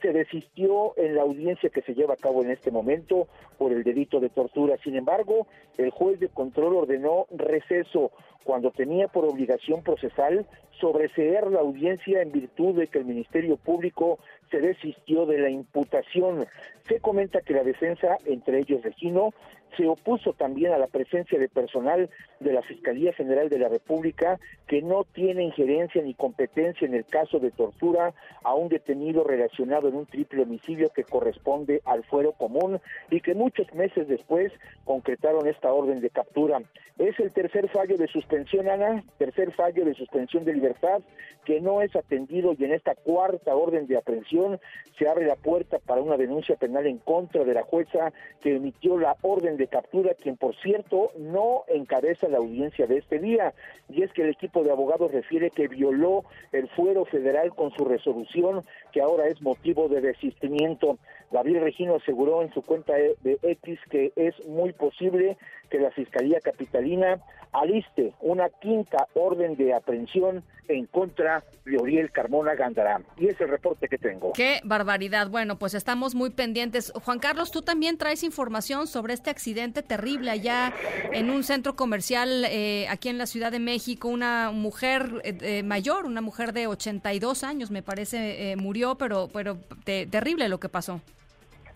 se 0.00 0.12
desistió 0.12 0.94
en 0.96 1.14
la 1.14 1.22
audiencia 1.22 1.70
que 1.70 1.82
se 1.82 1.94
lleva 1.94 2.14
a 2.14 2.16
cabo 2.16 2.42
en 2.42 2.50
este 2.50 2.70
momento 2.70 3.28
por 3.58 3.72
el 3.72 3.82
delito 3.82 4.20
de 4.20 4.28
tortura. 4.28 4.76
Sin 4.82 4.96
embargo, 4.96 5.46
el 5.78 5.90
juez 5.90 6.20
de 6.20 6.28
control 6.28 6.76
ordenó 6.76 7.26
receso 7.30 8.10
cuando 8.44 8.70
tenía 8.70 9.08
por 9.08 9.24
obligación 9.24 9.82
procesal 9.82 10.46
sobreseer 10.80 11.46
la 11.46 11.60
audiencia 11.60 12.22
en 12.22 12.32
virtud 12.32 12.74
de 12.74 12.88
que 12.88 12.98
el 12.98 13.04
Ministerio 13.04 13.56
Público 13.56 14.18
se 14.50 14.58
desistió 14.58 15.26
de 15.26 15.38
la 15.38 15.48
imputación. 15.48 16.46
Se 16.88 17.00
comenta 17.00 17.40
que 17.40 17.54
la 17.54 17.62
defensa, 17.62 18.18
entre 18.24 18.58
ellos 18.58 18.82
Regino, 18.82 19.32
se 19.76 19.86
opuso 19.86 20.32
también 20.32 20.72
a 20.72 20.78
la 20.78 20.86
presencia 20.86 21.38
de 21.38 21.48
personal 21.48 22.10
de 22.40 22.52
la 22.52 22.62
Fiscalía 22.62 23.12
General 23.12 23.48
de 23.48 23.58
la 23.58 23.68
República 23.68 24.38
que 24.66 24.82
no 24.82 25.04
tiene 25.04 25.44
injerencia 25.44 26.02
ni 26.02 26.14
competencia 26.14 26.86
en 26.86 26.94
el 26.94 27.04
caso 27.04 27.38
de 27.38 27.50
tortura 27.50 28.14
a 28.42 28.54
un 28.54 28.68
detenido 28.68 29.24
relacionado 29.24 29.88
en 29.88 29.96
un 29.96 30.06
triple 30.06 30.42
homicidio 30.42 30.90
que 30.90 31.04
corresponde 31.04 31.82
al 31.84 32.04
fuero 32.04 32.32
común 32.32 32.80
y 33.10 33.20
que 33.20 33.34
muchos 33.34 33.72
meses 33.74 34.08
después 34.08 34.52
concretaron 34.84 35.46
esta 35.46 35.72
orden 35.72 36.00
de 36.00 36.10
captura. 36.10 36.60
Es 36.98 37.18
el 37.18 37.32
tercer 37.32 37.68
fallo 37.68 37.96
de 37.96 38.06
suspensión, 38.06 38.68
Ana, 38.68 39.02
tercer 39.18 39.52
fallo 39.52 39.84
de 39.84 39.94
suspensión 39.94 40.44
de 40.44 40.52
libertad 40.54 41.00
que 41.44 41.60
no 41.60 41.82
es 41.82 41.94
atendido 41.96 42.54
y 42.56 42.64
en 42.64 42.72
esta 42.72 42.94
cuarta 42.94 43.56
orden 43.56 43.86
de 43.86 43.96
aprehensión 43.96 44.60
se 44.98 45.08
abre 45.08 45.26
la 45.26 45.36
puerta 45.36 45.78
para 45.78 46.02
una 46.02 46.16
denuncia 46.16 46.56
penal 46.56 46.86
en 46.86 46.98
contra 46.98 47.44
de 47.44 47.54
la 47.54 47.62
jueza 47.62 48.12
que 48.40 48.56
emitió 48.56 48.98
la 48.98 49.16
orden 49.22 49.56
de 49.56 49.61
captura, 49.66 50.14
quien 50.14 50.36
por 50.36 50.54
cierto 50.56 51.10
no 51.18 51.64
encabeza 51.68 52.28
la 52.28 52.38
audiencia 52.38 52.86
de 52.86 52.98
este 52.98 53.18
día. 53.18 53.54
Y 53.88 54.02
es 54.02 54.12
que 54.12 54.22
el 54.22 54.30
equipo 54.30 54.62
de 54.62 54.70
abogados 54.70 55.12
refiere 55.12 55.50
que 55.50 55.68
violó 55.68 56.24
el 56.52 56.68
fuero 56.68 57.04
federal 57.04 57.54
con 57.54 57.70
su 57.72 57.84
resolución, 57.84 58.64
que 58.92 59.00
ahora 59.00 59.26
es 59.28 59.40
motivo 59.42 59.88
de 59.88 60.00
desistimiento. 60.00 60.98
Gabriel 61.32 61.62
Regino 61.62 61.96
aseguró 61.96 62.42
en 62.42 62.52
su 62.52 62.62
cuenta 62.62 62.92
de 62.94 63.38
X 63.42 63.78
que 63.90 64.12
es 64.16 64.34
muy 64.46 64.72
posible 64.72 65.36
que 65.70 65.78
la 65.78 65.90
Fiscalía 65.90 66.40
Capitalina 66.40 67.20
aliste 67.52 68.12
una 68.20 68.48
quinta 68.48 69.08
orden 69.14 69.56
de 69.56 69.74
aprehensión 69.74 70.42
en 70.68 70.86
contra 70.86 71.44
de 71.66 71.76
Oriel 71.76 72.10
Carmona 72.10 72.54
Gandará. 72.54 73.02
Y 73.18 73.26
es 73.28 73.38
el 73.40 73.48
reporte 73.48 73.88
que 73.88 73.98
tengo. 73.98 74.32
Qué 74.32 74.60
barbaridad. 74.64 75.28
Bueno, 75.28 75.58
pues 75.58 75.74
estamos 75.74 76.14
muy 76.14 76.30
pendientes. 76.30 76.92
Juan 77.04 77.18
Carlos, 77.18 77.50
tú 77.50 77.60
también 77.62 77.98
traes 77.98 78.22
información 78.22 78.86
sobre 78.86 79.12
este 79.12 79.28
accidente 79.28 79.82
terrible 79.82 80.30
allá 80.30 80.72
en 81.12 81.28
un 81.30 81.44
centro 81.44 81.76
comercial 81.76 82.44
eh, 82.48 82.86
aquí 82.88 83.08
en 83.10 83.18
la 83.18 83.26
Ciudad 83.26 83.52
de 83.52 83.58
México. 83.58 84.08
Una 84.08 84.50
mujer 84.50 85.20
eh, 85.24 85.36
eh, 85.42 85.62
mayor, 85.62 86.06
una 86.06 86.20
mujer 86.22 86.52
de 86.54 86.66
82 86.68 87.44
años, 87.44 87.70
me 87.70 87.82
parece, 87.82 88.52
eh, 88.52 88.56
murió, 88.56 88.96
pero, 88.96 89.28
pero 89.32 89.58
te- 89.84 90.06
terrible 90.06 90.48
lo 90.48 90.58
que 90.58 90.68
pasó. 90.70 91.00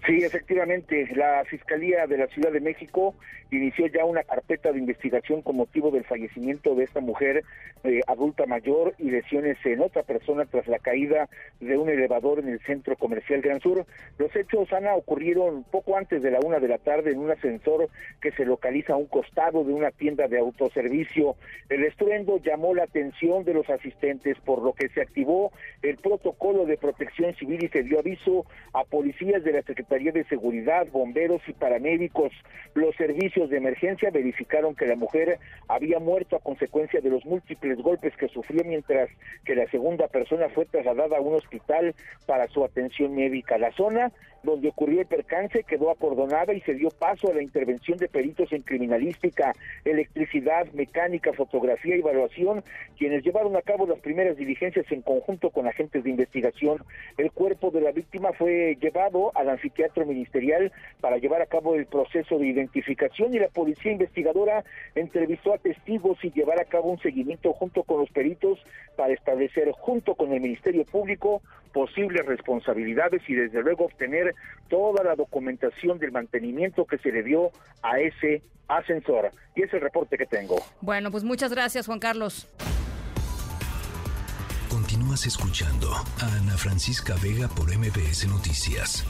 Sí, 0.06 0.22
efectivamente, 0.22 1.08
la 1.16 1.44
Fiscalía 1.46 2.06
de 2.06 2.16
la 2.16 2.28
Ciudad 2.28 2.52
de 2.52 2.60
México 2.60 3.16
inició 3.50 3.86
ya 3.88 4.04
una 4.04 4.22
carpeta 4.22 4.70
de 4.70 4.78
investigación 4.78 5.42
con 5.42 5.56
motivo 5.56 5.90
del 5.90 6.04
fallecimiento 6.04 6.76
de 6.76 6.84
esta 6.84 7.00
mujer 7.00 7.42
eh, 7.82 8.00
adulta 8.06 8.46
mayor 8.46 8.94
y 8.98 9.10
lesiones 9.10 9.56
en 9.64 9.80
otra 9.80 10.04
persona 10.04 10.44
tras 10.44 10.68
la 10.68 10.78
caída 10.78 11.28
de 11.60 11.76
un 11.76 11.88
elevador 11.88 12.38
en 12.38 12.48
el 12.48 12.60
centro 12.60 12.96
comercial 12.96 13.40
Gran 13.40 13.60
Sur. 13.60 13.84
Los 14.18 14.34
hechos, 14.36 14.72
Ana, 14.72 14.94
ocurrieron 14.94 15.64
poco 15.64 15.96
antes 15.96 16.22
de 16.22 16.30
la 16.30 16.38
una 16.40 16.60
de 16.60 16.68
la 16.68 16.78
tarde 16.78 17.10
en 17.10 17.18
un 17.18 17.32
ascensor 17.32 17.88
que 18.20 18.30
se 18.32 18.44
localiza 18.44 18.92
a 18.92 18.96
un 18.96 19.06
costado 19.06 19.64
de 19.64 19.72
una 19.72 19.90
tienda 19.90 20.28
de 20.28 20.38
autoservicio. 20.38 21.34
El 21.68 21.84
estruendo 21.84 22.38
llamó 22.38 22.74
la 22.74 22.84
atención 22.84 23.44
de 23.44 23.54
los 23.54 23.68
asistentes, 23.70 24.36
por 24.44 24.62
lo 24.62 24.72
que 24.72 24.88
se 24.88 25.00
activó 25.00 25.52
el 25.82 25.96
protocolo 25.96 26.64
de 26.64 26.76
protección 26.76 27.34
civil 27.34 27.64
y 27.64 27.68
se 27.68 27.82
dio 27.82 27.98
aviso 27.98 28.46
a 28.72 28.84
policías 28.84 29.42
de 29.42 29.52
la 29.52 29.62
Secretaría 29.62 29.95
Secretaría 29.96 30.12
de 30.12 30.28
Seguridad, 30.28 30.86
bomberos 30.92 31.40
y 31.48 31.54
paramédicos. 31.54 32.30
Los 32.74 32.94
servicios 32.96 33.48
de 33.48 33.56
emergencia 33.56 34.10
verificaron 34.10 34.74
que 34.74 34.84
la 34.84 34.94
mujer 34.94 35.38
había 35.68 35.98
muerto 35.98 36.36
a 36.36 36.40
consecuencia 36.40 37.00
de 37.00 37.08
los 37.08 37.24
múltiples 37.24 37.78
golpes 37.78 38.14
que 38.18 38.28
sufrió 38.28 38.62
mientras 38.64 39.08
que 39.46 39.54
la 39.54 39.66
segunda 39.70 40.06
persona 40.08 40.50
fue 40.50 40.66
trasladada 40.66 41.16
a 41.16 41.22
un 41.22 41.36
hospital 41.36 41.94
para 42.26 42.46
su 42.48 42.62
atención 42.62 43.14
médica. 43.14 43.56
La 43.56 43.72
zona 43.72 44.12
donde 44.46 44.68
ocurrió 44.68 45.00
el 45.00 45.06
percance 45.06 45.64
quedó 45.64 45.90
acordonada 45.90 46.54
y 46.54 46.60
se 46.60 46.74
dio 46.74 46.88
paso 46.90 47.30
a 47.30 47.34
la 47.34 47.42
intervención 47.42 47.98
de 47.98 48.08
peritos 48.08 48.52
en 48.52 48.62
criminalística, 48.62 49.52
electricidad, 49.84 50.66
mecánica, 50.72 51.32
fotografía 51.32 51.96
y 51.96 52.00
evaluación, 52.00 52.62
quienes 52.96 53.24
llevaron 53.24 53.56
a 53.56 53.62
cabo 53.62 53.86
las 53.86 53.98
primeras 53.98 54.36
diligencias 54.36 54.86
en 54.92 55.02
conjunto 55.02 55.50
con 55.50 55.66
agentes 55.66 56.04
de 56.04 56.10
investigación. 56.10 56.78
El 57.18 57.32
cuerpo 57.32 57.70
de 57.70 57.80
la 57.80 57.92
víctima 57.92 58.32
fue 58.32 58.78
llevado 58.80 59.32
al 59.34 59.50
anfiteatro 59.50 59.85
ministerial 60.04 60.72
para 61.00 61.18
llevar 61.18 61.42
a 61.42 61.46
cabo 61.46 61.74
el 61.74 61.86
proceso 61.86 62.38
de 62.38 62.46
identificación 62.46 63.34
y 63.34 63.38
la 63.38 63.48
policía 63.48 63.92
investigadora 63.92 64.64
entrevistó 64.94 65.54
a 65.54 65.58
testigos 65.58 66.18
y 66.22 66.30
llevar 66.30 66.60
a 66.60 66.64
cabo 66.64 66.90
un 66.90 66.98
seguimiento 67.00 67.52
junto 67.52 67.82
con 67.82 68.00
los 68.00 68.10
peritos 68.10 68.58
para 68.96 69.12
establecer 69.12 69.70
junto 69.72 70.14
con 70.14 70.32
el 70.32 70.40
Ministerio 70.40 70.84
Público 70.84 71.42
posibles 71.72 72.24
responsabilidades 72.24 73.22
y 73.28 73.34
desde 73.34 73.62
luego 73.62 73.84
obtener 73.84 74.34
toda 74.68 75.04
la 75.04 75.14
documentación 75.14 75.98
del 75.98 76.12
mantenimiento 76.12 76.86
que 76.86 76.98
se 76.98 77.12
le 77.12 77.22
dio 77.22 77.50
a 77.82 78.00
ese 78.00 78.42
ascensor. 78.68 79.30
Y 79.54 79.62
es 79.62 79.72
el 79.72 79.80
reporte 79.80 80.16
que 80.16 80.26
tengo. 80.26 80.56
Bueno, 80.80 81.10
pues 81.10 81.24
muchas 81.24 81.50
gracias, 81.50 81.86
Juan 81.86 81.98
Carlos. 81.98 82.48
Continúas 84.70 85.26
escuchando 85.26 85.92
a 85.92 86.36
Ana 86.36 86.56
Francisca 86.56 87.14
Vega 87.22 87.48
por 87.48 87.76
MBS 87.76 88.26
Noticias. 88.28 89.04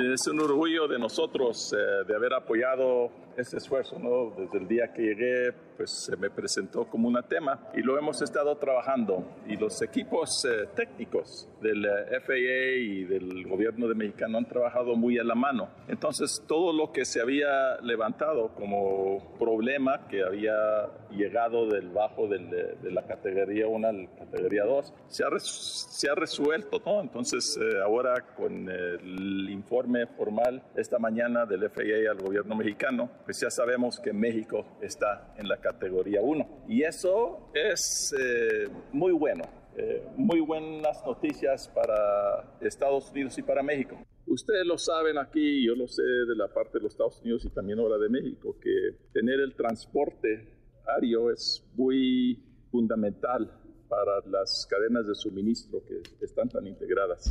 Es 0.00 0.26
un 0.28 0.40
orgullo 0.40 0.88
de 0.88 0.98
nosotros 0.98 1.74
eh, 1.74 1.76
de 2.08 2.16
haber 2.16 2.32
apoyado 2.32 3.10
ese 3.36 3.58
esfuerzo, 3.58 3.98
¿no? 3.98 4.32
Desde 4.36 4.58
el 4.58 4.66
día 4.66 4.92
que 4.94 5.02
llegué, 5.02 5.52
pues 5.76 5.90
se 5.90 6.16
me 6.16 6.30
presentó 6.30 6.86
como 6.86 7.08
un 7.08 7.20
tema 7.28 7.68
y 7.74 7.82
lo 7.82 7.98
hemos 7.98 8.22
estado 8.22 8.56
trabajando. 8.56 9.24
Y 9.46 9.56
los 9.56 9.82
equipos 9.82 10.44
eh, 10.46 10.68
técnicos 10.74 11.48
del 11.60 11.84
eh, 11.84 12.20
FAA 12.20 12.78
y 12.78 13.04
del 13.04 13.46
gobierno 13.46 13.88
de 13.88 13.94
Mexicano 13.94 14.38
han 14.38 14.46
trabajado 14.46 14.96
muy 14.96 15.18
a 15.18 15.24
la 15.24 15.34
mano. 15.34 15.68
Entonces, 15.88 16.42
todo 16.46 16.72
lo 16.72 16.92
que 16.92 17.04
se 17.04 17.20
había 17.20 17.76
levantado 17.82 18.54
como 18.54 19.36
problema 19.38 20.06
que 20.08 20.22
había 20.22 20.88
llegado 21.10 21.66
del 21.66 21.90
bajo 21.90 22.26
del, 22.26 22.48
de 22.50 22.90
la 22.90 23.02
categoría 23.06 23.66
1 23.66 23.88
a 23.88 23.92
la 23.92 24.08
categoría 24.18 24.64
2, 24.64 24.94
se 25.08 25.24
ha, 25.24 25.28
se 25.38 26.10
ha 26.10 26.14
resuelto, 26.14 26.80
¿no? 26.86 27.00
Entonces, 27.00 27.58
eh, 27.60 27.80
ahora 27.82 28.34
con 28.36 28.68
el 28.68 29.50
informe 29.50 29.89
formal 30.16 30.62
esta 30.76 30.98
mañana 30.98 31.46
del 31.46 31.68
FAA 31.68 32.10
al 32.10 32.18
gobierno 32.18 32.54
mexicano, 32.54 33.10
pues 33.24 33.40
ya 33.40 33.50
sabemos 33.50 33.98
que 33.98 34.12
México 34.12 34.64
está 34.80 35.34
en 35.36 35.48
la 35.48 35.58
categoría 35.58 36.20
1. 36.22 36.64
Y 36.68 36.82
eso 36.82 37.50
es 37.54 38.14
eh, 38.18 38.68
muy 38.92 39.12
bueno, 39.12 39.44
eh, 39.76 40.06
muy 40.16 40.40
buenas 40.40 41.04
noticias 41.04 41.68
para 41.68 42.56
Estados 42.60 43.10
Unidos 43.10 43.36
y 43.38 43.42
para 43.42 43.62
México. 43.62 43.96
Ustedes 44.26 44.64
lo 44.64 44.78
saben 44.78 45.18
aquí, 45.18 45.66
yo 45.66 45.74
lo 45.74 45.88
sé 45.88 46.02
de 46.02 46.36
la 46.36 46.48
parte 46.48 46.78
de 46.78 46.84
los 46.84 46.92
Estados 46.92 47.20
Unidos 47.22 47.44
y 47.44 47.50
también 47.50 47.80
ahora 47.80 47.98
de 47.98 48.08
México, 48.08 48.56
que 48.60 48.96
tener 49.12 49.40
el 49.40 49.54
transporte 49.54 50.60
aéreo 50.86 51.30
es 51.30 51.66
muy 51.74 52.38
fundamental 52.70 53.50
para 53.88 54.20
las 54.26 54.66
cadenas 54.70 55.06
de 55.06 55.14
suministro 55.16 55.82
que 55.84 56.00
están 56.24 56.48
tan 56.48 56.66
integradas. 56.66 57.28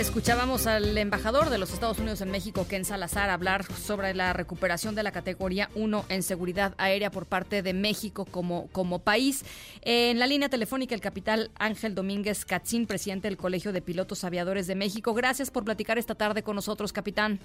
Escuchábamos 0.00 0.66
al 0.66 0.96
embajador 0.96 1.50
de 1.50 1.58
los 1.58 1.74
Estados 1.74 1.98
Unidos 1.98 2.22
en 2.22 2.30
México, 2.30 2.66
Ken 2.66 2.86
Salazar, 2.86 3.28
hablar 3.28 3.70
sobre 3.70 4.14
la 4.14 4.32
recuperación 4.32 4.94
de 4.94 5.02
la 5.02 5.12
categoría 5.12 5.68
1 5.74 6.06
en 6.08 6.22
seguridad 6.22 6.72
aérea 6.78 7.10
por 7.10 7.26
parte 7.26 7.60
de 7.60 7.74
México 7.74 8.24
como, 8.24 8.68
como 8.68 9.00
país. 9.00 9.44
En 9.82 10.18
la 10.18 10.26
línea 10.26 10.48
telefónica, 10.48 10.94
el 10.94 11.02
capitán 11.02 11.50
Ángel 11.58 11.94
Domínguez 11.94 12.46
Catzín, 12.46 12.86
presidente 12.86 13.28
del 13.28 13.36
Colegio 13.36 13.72
de 13.74 13.82
Pilotos 13.82 14.24
Aviadores 14.24 14.66
de 14.66 14.74
México. 14.74 15.12
Gracias 15.12 15.50
por 15.50 15.66
platicar 15.66 15.98
esta 15.98 16.14
tarde 16.14 16.42
con 16.42 16.56
nosotros, 16.56 16.94
capitán. 16.94 17.38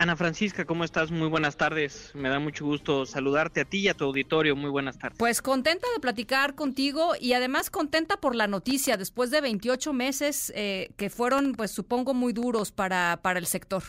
Ana 0.00 0.14
Francisca, 0.14 0.64
¿cómo 0.64 0.84
estás? 0.84 1.10
Muy 1.10 1.26
buenas 1.26 1.56
tardes. 1.56 2.12
Me 2.14 2.28
da 2.28 2.38
mucho 2.38 2.64
gusto 2.64 3.04
saludarte 3.04 3.62
a 3.62 3.64
ti 3.64 3.78
y 3.80 3.88
a 3.88 3.94
tu 3.94 4.04
auditorio. 4.04 4.54
Muy 4.54 4.70
buenas 4.70 4.96
tardes. 4.96 5.18
Pues 5.18 5.42
contenta 5.42 5.88
de 5.92 6.00
platicar 6.00 6.54
contigo 6.54 7.14
y 7.20 7.32
además 7.32 7.68
contenta 7.68 8.16
por 8.16 8.36
la 8.36 8.46
noticia 8.46 8.96
después 8.96 9.32
de 9.32 9.40
28 9.40 9.92
meses 9.92 10.52
eh, 10.54 10.90
que 10.96 11.10
fueron, 11.10 11.52
pues 11.52 11.72
supongo, 11.72 12.14
muy 12.14 12.32
duros 12.32 12.70
para, 12.70 13.18
para 13.22 13.40
el 13.40 13.46
sector. 13.46 13.82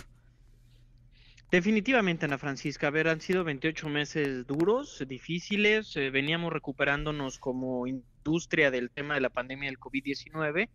Definitivamente, 1.51 2.25
Ana 2.25 2.39
Francisca. 2.39 2.87
A 2.87 2.91
ver, 2.91 3.07
han 3.07 3.21
sido 3.21 3.43
28 3.43 3.87
meses 3.89 4.47
duros, 4.47 5.03
difíciles. 5.07 5.95
Eh, 5.95 6.09
veníamos 6.09 6.51
recuperándonos 6.51 7.37
como 7.37 7.85
industria 7.85 8.71
del 8.71 8.89
tema 8.89 9.13
de 9.13 9.21
la 9.21 9.29
pandemia 9.29 9.69
del 9.69 9.79
COVID-19 9.79 10.69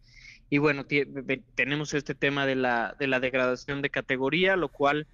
y 0.50 0.58
bueno, 0.58 0.84
tenemos 1.54 1.94
este 1.94 2.14
tema 2.14 2.46
de 2.46 2.54
la, 2.54 2.94
de 2.98 3.06
la 3.06 3.20
degradación 3.20 3.82
de 3.82 3.90
categoría, 3.90 4.56
lo 4.56 4.68
cual 4.68 5.06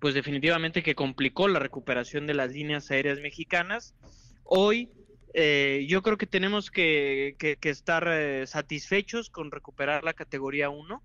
pues 0.00 0.14
definitivamente 0.14 0.82
que 0.82 0.94
complicó 0.94 1.46
la 1.46 1.58
recuperación 1.58 2.26
de 2.26 2.34
las 2.34 2.52
líneas 2.52 2.90
aéreas 2.90 3.20
mexicanas. 3.20 3.94
Hoy 4.44 4.90
eh, 5.34 5.86
yo 5.88 6.02
creo 6.02 6.16
que 6.18 6.26
tenemos 6.26 6.70
que, 6.70 7.36
estar 7.62 8.08
eh, 8.10 8.46
satisfechos 8.46 9.30
con 9.30 9.50
recuperar 9.50 10.02
la 10.02 10.14
categoría 10.14 10.70
1, 10.70 11.02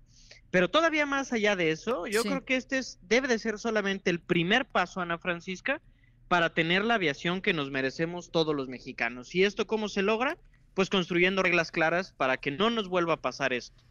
pero 0.50 0.70
todavía 0.70 1.06
más 1.06 1.32
allá 1.32 1.54
de 1.54 1.70
eso, 1.70 2.06
yo 2.06 2.22
creo 2.22 2.44
que 2.44 2.56
este 2.56 2.78
es, 2.78 2.98
debe 3.02 3.28
de 3.28 3.38
ser 3.38 3.58
solamente 3.58 4.10
el 4.10 4.20
primer 4.20 4.64
paso, 4.64 5.00
Ana 5.00 5.18
Francisca, 5.18 5.80
para 6.28 6.54
tener 6.54 6.84
la 6.84 6.94
aviación 6.94 7.40
que 7.40 7.52
nos 7.52 7.70
merecemos 7.70 8.30
todos 8.32 8.54
los 8.54 8.66
mexicanos. 8.66 9.34
¿Y 9.34 9.44
esto 9.44 9.66
cómo 9.66 9.88
se 9.88 10.02
logra? 10.02 10.38
Pues 10.74 10.90
construyendo 10.90 11.42
reglas 11.42 11.70
claras 11.70 12.12
para 12.12 12.36
que 12.38 12.50
no 12.50 12.70
nos 12.70 12.88
vuelva 12.88 13.14
a 13.14 13.20
pasar 13.20 13.52
esto. 13.52 13.82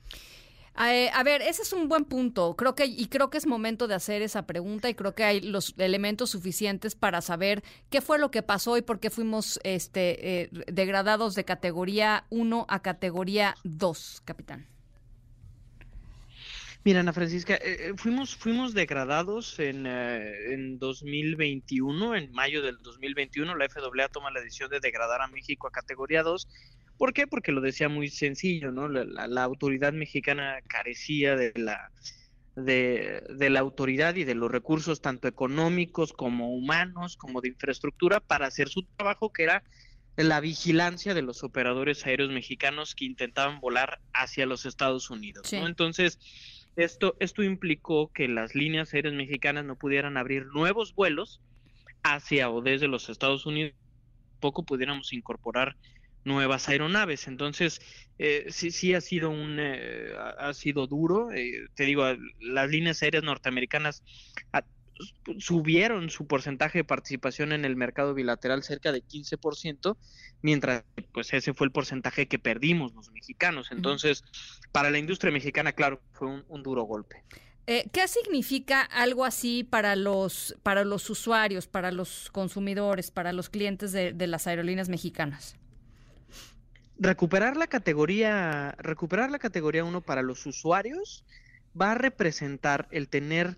Eh, 0.77 1.09
a 1.13 1.23
ver, 1.23 1.41
ese 1.41 1.61
es 1.61 1.71
un 1.71 1.87
buen 1.87 2.03
punto. 2.03 2.55
Creo 2.55 2.75
que 2.75 2.85
y 2.85 3.07
creo 3.07 3.29
que 3.29 3.37
es 3.37 3.47
momento 3.47 3.87
de 3.87 3.95
hacer 3.95 4.21
esa 4.21 4.45
pregunta 4.45 4.89
y 4.89 4.95
creo 4.95 5.15
que 5.15 5.23
hay 5.23 5.39
los 5.41 5.73
elementos 5.77 6.31
suficientes 6.31 6.95
para 6.95 7.21
saber 7.21 7.63
qué 7.89 8.01
fue 8.01 8.19
lo 8.19 8.29
que 8.29 8.43
pasó 8.43 8.77
y 8.77 8.81
por 8.81 8.99
qué 8.99 9.09
fuimos 9.09 9.59
este 9.63 10.41
eh, 10.41 10.49
degradados 10.67 11.33
de 11.35 11.45
categoría 11.45 12.25
1 12.29 12.65
a 12.67 12.81
categoría 12.81 13.55
2, 13.63 14.23
capitán. 14.25 14.67
Mira, 16.83 16.99
Ana 16.99 17.13
Francisca, 17.13 17.55
eh, 17.55 17.93
fuimos, 17.95 18.35
fuimos 18.35 18.75
degradados 18.75 19.57
en, 19.57 19.87
en 19.87 20.77
2021, 20.77 22.15
en 22.15 22.31
mayo 22.31 22.61
del 22.61 22.77
2021, 22.83 23.55
la 23.55 23.67
FAA 23.67 24.09
toma 24.09 24.29
la 24.29 24.41
decisión 24.41 24.69
de 24.69 24.79
degradar 24.79 25.21
a 25.21 25.27
México 25.27 25.67
a 25.67 25.71
categoría 25.71 26.21
2 26.21 26.47
¿Por 26.97 27.13
qué? 27.13 27.27
Porque 27.27 27.51
lo 27.51 27.61
decía 27.61 27.89
muy 27.89 28.09
sencillo, 28.09 28.71
¿no? 28.71 28.87
La, 28.87 29.43
autoridad 29.43 29.93
mexicana 29.93 30.59
carecía 30.67 31.35
de 31.35 31.51
la, 31.55 31.91
de, 32.55 33.49
la 33.49 33.59
autoridad 33.59 34.15
y 34.15 34.23
de 34.23 34.35
los 34.35 34.51
recursos 34.51 35.01
tanto 35.01 35.27
económicos 35.27 36.13
como 36.13 36.53
humanos, 36.53 37.17
como 37.17 37.41
de 37.41 37.49
infraestructura 37.49 38.19
para 38.19 38.47
hacer 38.47 38.69
su 38.69 38.83
trabajo, 38.83 39.31
que 39.31 39.43
era 39.43 39.63
la 40.15 40.39
vigilancia 40.39 41.13
de 41.13 41.21
los 41.21 41.43
operadores 41.43 42.05
aéreos 42.05 42.31
mexicanos 42.31 42.95
que 42.95 43.05
intentaban 43.05 43.59
volar 43.59 43.99
hacia 44.13 44.45
los 44.45 44.65
Estados 44.65 45.09
Unidos. 45.09 45.51
¿no? 45.51 45.67
Entonces, 45.67 46.19
esto, 46.77 47.17
esto 47.19 47.43
implicó 47.43 48.11
que 48.13 48.29
las 48.29 48.55
líneas 48.55 48.93
aéreas 48.93 49.13
mexicanas 49.13 49.65
no 49.65 49.75
pudieran 49.75 50.15
abrir 50.15 50.45
nuevos 50.47 50.95
vuelos 50.95 51.41
hacia 52.03 52.49
o 52.49 52.61
desde 52.61 52.87
los 52.87 53.09
Estados 53.09 53.45
Unidos, 53.45 53.73
poco 54.39 54.63
pudiéramos 54.63 55.11
incorporar 55.11 55.75
nuevas 56.25 56.67
aeronaves. 56.67 57.27
Entonces, 57.27 57.79
eh, 58.17 58.47
sí, 58.49 58.71
sí 58.71 58.93
ha 58.93 59.01
sido 59.01 59.29
un, 59.29 59.57
eh, 59.59 60.11
ha 60.37 60.53
sido 60.53 60.87
duro. 60.87 61.31
Eh, 61.31 61.67
te 61.75 61.85
digo, 61.85 62.05
las 62.39 62.69
líneas 62.69 63.01
aéreas 63.01 63.23
norteamericanas 63.23 64.03
subieron 65.39 66.09
su 66.09 66.25
porcentaje 66.25 66.79
de 66.79 66.83
participación 66.85 67.51
en 67.51 67.65
el 67.65 67.75
mercado 67.75 68.13
bilateral 68.13 68.63
cerca 68.63 68.93
de 68.93 69.03
15%, 69.03 69.97
mientras 70.41 70.85
pues 71.11 71.33
ese 71.33 71.53
fue 71.53 71.67
el 71.67 71.71
porcentaje 71.71 72.27
que 72.27 72.39
perdimos 72.39 72.93
los 72.93 73.11
mexicanos. 73.11 73.71
Entonces, 73.71 74.23
para 74.71 74.89
la 74.89 74.97
industria 74.97 75.33
mexicana, 75.33 75.73
claro, 75.73 76.01
fue 76.13 76.29
un, 76.47 76.63
duro 76.63 76.83
golpe. 76.83 77.23
¿Qué 77.65 78.07
significa 78.07 78.83
algo 78.83 79.25
así 79.25 79.65
para 79.65 79.97
los, 79.97 80.55
para 80.63 80.85
los 80.85 81.09
usuarios, 81.09 81.67
para 81.67 81.91
los 81.91 82.29
consumidores, 82.31 83.11
para 83.11 83.33
los 83.33 83.49
clientes 83.49 83.91
de, 83.91 84.13
de 84.13 84.27
las 84.27 84.47
aerolíneas 84.47 84.87
mexicanas? 84.87 85.57
Recuperar 86.97 87.57
la 87.57 87.67
categoría, 87.67 88.75
recuperar 88.79 89.31
la 89.31 89.39
categoría 89.39 89.83
1 89.83 90.01
para 90.01 90.21
los 90.21 90.45
usuarios 90.45 91.25
va 91.79 91.91
a 91.91 91.95
representar 91.95 92.87
el 92.91 93.09
tener 93.09 93.57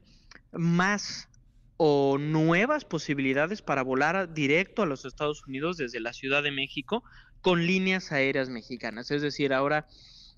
más 0.52 1.30
o 1.78 2.18
nuevas 2.18 2.86
posibilidades 2.86 3.62
para 3.62 3.84
volar 3.84 4.34
directo 4.34 4.82
a 4.82 4.88
los 4.88 5.06
Estados 5.06 5.46
Unidos 5.46 5.78
desde 5.78 6.00
la 6.00 6.14
Ciudad 6.14 6.42
de 6.42 6.52
México, 6.52 7.04
con 7.42 7.68
líneas 7.68 8.12
aéreas 8.12 8.50
mexicanas. 8.50 9.12
Es 9.12 9.22
decir, 9.22 9.54
ahora 9.54 9.88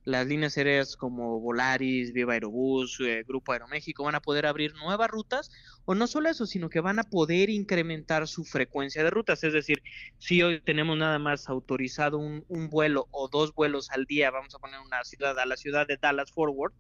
las 0.06 0.28
líneas 0.28 0.58
aéreas 0.58 0.96
como 0.96 1.40
Volaris, 1.40 2.14
Viva 2.14 2.34
Aerobús, 2.34 3.00
eh, 3.02 3.24
Grupo 3.28 3.52
Aeroméxico 3.52 4.04
van 4.04 4.16
a 4.16 4.22
poder 4.22 4.46
abrir 4.46 4.74
nuevas 4.76 5.10
rutas 5.10 5.52
o 5.86 5.96
no 5.96 6.08
solo 6.08 6.30
eso, 6.30 6.46
sino 6.46 6.70
que 6.70 6.80
van 6.80 7.00
a 7.00 7.04
poder 7.04 7.50
incrementar 7.50 8.28
su 8.28 8.44
frecuencia 8.44 9.04
de 9.04 9.10
rutas. 9.10 9.44
Es 9.44 9.54
decir, 9.54 9.82
si 10.18 10.42
hoy 10.42 10.62
tenemos 10.62 10.98
nada 10.98 11.20
más 11.20 11.50
autorizado 11.50 12.18
un, 12.18 12.46
un 12.48 12.70
vuelo 12.70 13.08
o 13.12 13.28
dos 13.28 13.54
vuelos 13.54 13.90
al 13.92 14.06
día, 14.06 14.32
vamos 14.32 14.56
a 14.56 14.60
poner 14.60 14.80
una 14.80 15.04
ciudad 15.04 15.38
a 15.40 15.46
la 15.46 15.58
ciudad 15.58 15.88
de 15.88 15.98
Dallas 15.98 16.32
Forward, 16.32 16.74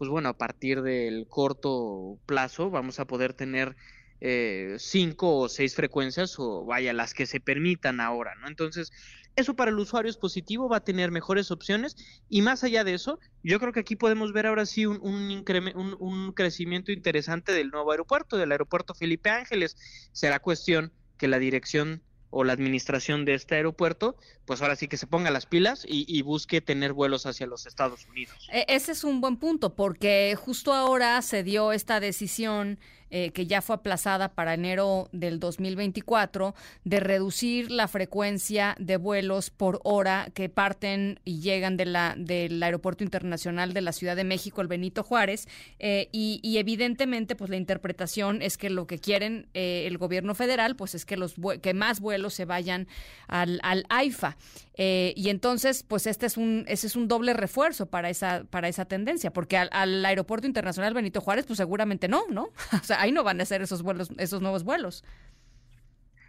pues 0.00 0.08
bueno, 0.08 0.30
a 0.30 0.38
partir 0.38 0.80
del 0.80 1.26
corto 1.28 2.18
plazo 2.24 2.70
vamos 2.70 3.00
a 3.00 3.06
poder 3.06 3.34
tener 3.34 3.76
eh, 4.20 4.76
cinco 4.78 5.38
o 5.38 5.48
seis 5.48 5.74
frecuencias 5.74 6.38
o 6.38 6.64
vaya 6.64 6.92
las 6.92 7.14
que 7.14 7.26
se 7.26 7.40
permitan 7.40 8.00
ahora, 8.00 8.34
¿no? 8.36 8.48
Entonces, 8.48 8.92
eso 9.36 9.54
para 9.54 9.70
el 9.70 9.78
usuario 9.78 10.10
es 10.10 10.16
positivo, 10.16 10.68
va 10.68 10.78
a 10.78 10.84
tener 10.84 11.10
mejores 11.10 11.50
opciones 11.50 11.96
y 12.28 12.42
más 12.42 12.64
allá 12.64 12.84
de 12.84 12.94
eso, 12.94 13.18
yo 13.42 13.58
creo 13.60 13.72
que 13.72 13.80
aquí 13.80 13.96
podemos 13.96 14.32
ver 14.32 14.46
ahora 14.46 14.66
sí 14.66 14.86
un, 14.86 15.00
un, 15.02 15.96
un 15.98 16.32
crecimiento 16.32 16.92
interesante 16.92 17.52
del 17.52 17.70
nuevo 17.70 17.90
aeropuerto, 17.92 18.36
del 18.36 18.52
aeropuerto 18.52 18.94
Felipe 18.94 19.30
Ángeles. 19.30 19.76
Será 20.12 20.40
cuestión 20.40 20.92
que 21.16 21.28
la 21.28 21.38
dirección 21.38 22.02
o 22.30 22.44
la 22.44 22.52
administración 22.52 23.24
de 23.24 23.34
este 23.34 23.56
aeropuerto, 23.56 24.16
pues 24.46 24.62
ahora 24.62 24.76
sí 24.76 24.88
que 24.88 24.96
se 24.96 25.06
ponga 25.06 25.30
las 25.30 25.46
pilas 25.46 25.84
y, 25.86 26.22
busque 26.22 26.60
tener 26.60 26.92
vuelos 26.92 27.26
hacia 27.26 27.46
los 27.46 27.66
Estados 27.66 28.06
Unidos. 28.06 28.48
E, 28.52 28.64
ese 28.68 28.92
es 28.92 29.02
un 29.02 29.20
buen 29.20 29.36
punto, 29.36 29.74
porque 29.74 30.36
justo 30.38 30.72
ahora 30.72 31.20
se 31.22 31.42
dio 31.42 31.72
esta 31.72 31.98
decisión 31.98 32.78
eh, 33.10 33.30
que 33.30 33.46
ya 33.46 33.62
fue 33.62 33.76
aplazada 33.76 34.30
para 34.34 34.54
enero 34.54 35.08
del 35.12 35.40
2024, 35.40 36.54
de 36.84 37.00
reducir 37.00 37.70
la 37.70 37.88
frecuencia 37.88 38.76
de 38.78 38.96
vuelos 38.96 39.50
por 39.50 39.80
hora 39.84 40.28
que 40.34 40.48
parten 40.48 41.20
y 41.24 41.40
llegan 41.40 41.76
de 41.76 41.86
la, 41.86 42.14
del 42.16 42.62
Aeropuerto 42.62 43.04
Internacional 43.04 43.72
de 43.72 43.80
la 43.80 43.92
Ciudad 43.92 44.16
de 44.16 44.24
México, 44.24 44.60
el 44.60 44.68
Benito 44.68 45.02
Juárez, 45.02 45.48
eh, 45.78 46.08
y, 46.12 46.40
evidentemente 46.60 47.36
pues 47.36 47.48
la 47.48 47.56
interpretación 47.56 48.42
es 48.42 48.58
que 48.58 48.68
lo 48.68 48.86
que 48.86 48.98
quieren 48.98 49.48
eh, 49.54 49.84
el 49.86 49.96
gobierno 49.96 50.34
federal 50.34 50.76
pues 50.76 50.94
es 50.94 51.06
que, 51.06 51.16
los, 51.16 51.36
que 51.62 51.74
más 51.74 52.00
vuelos 52.00 52.34
se 52.34 52.44
vayan 52.44 52.86
al, 53.28 53.60
al 53.62 53.84
AIFA. 53.88 54.36
Eh, 54.82 55.12
y 55.14 55.28
entonces, 55.28 55.82
pues 55.86 56.06
este 56.06 56.24
es 56.24 56.38
un, 56.38 56.64
ese 56.66 56.86
es 56.86 56.96
un 56.96 57.06
doble 57.06 57.34
refuerzo 57.34 57.84
para 57.84 58.08
esa, 58.08 58.44
para 58.48 58.66
esa 58.66 58.86
tendencia, 58.86 59.30
porque 59.30 59.58
al, 59.58 60.04
aeropuerto 60.06 60.46
internacional 60.46 60.94
Benito 60.94 61.20
Juárez, 61.20 61.44
pues 61.44 61.58
seguramente 61.58 62.08
no, 62.08 62.22
¿no? 62.30 62.48
O 62.80 62.84
sea, 62.84 62.99
ahí 63.00 63.12
no 63.12 63.24
van 63.24 63.40
a 63.40 63.44
ser 63.44 63.62
esos 63.62 63.82
vuelos, 63.82 64.10
esos 64.18 64.42
nuevos 64.42 64.64
vuelos. 64.64 65.04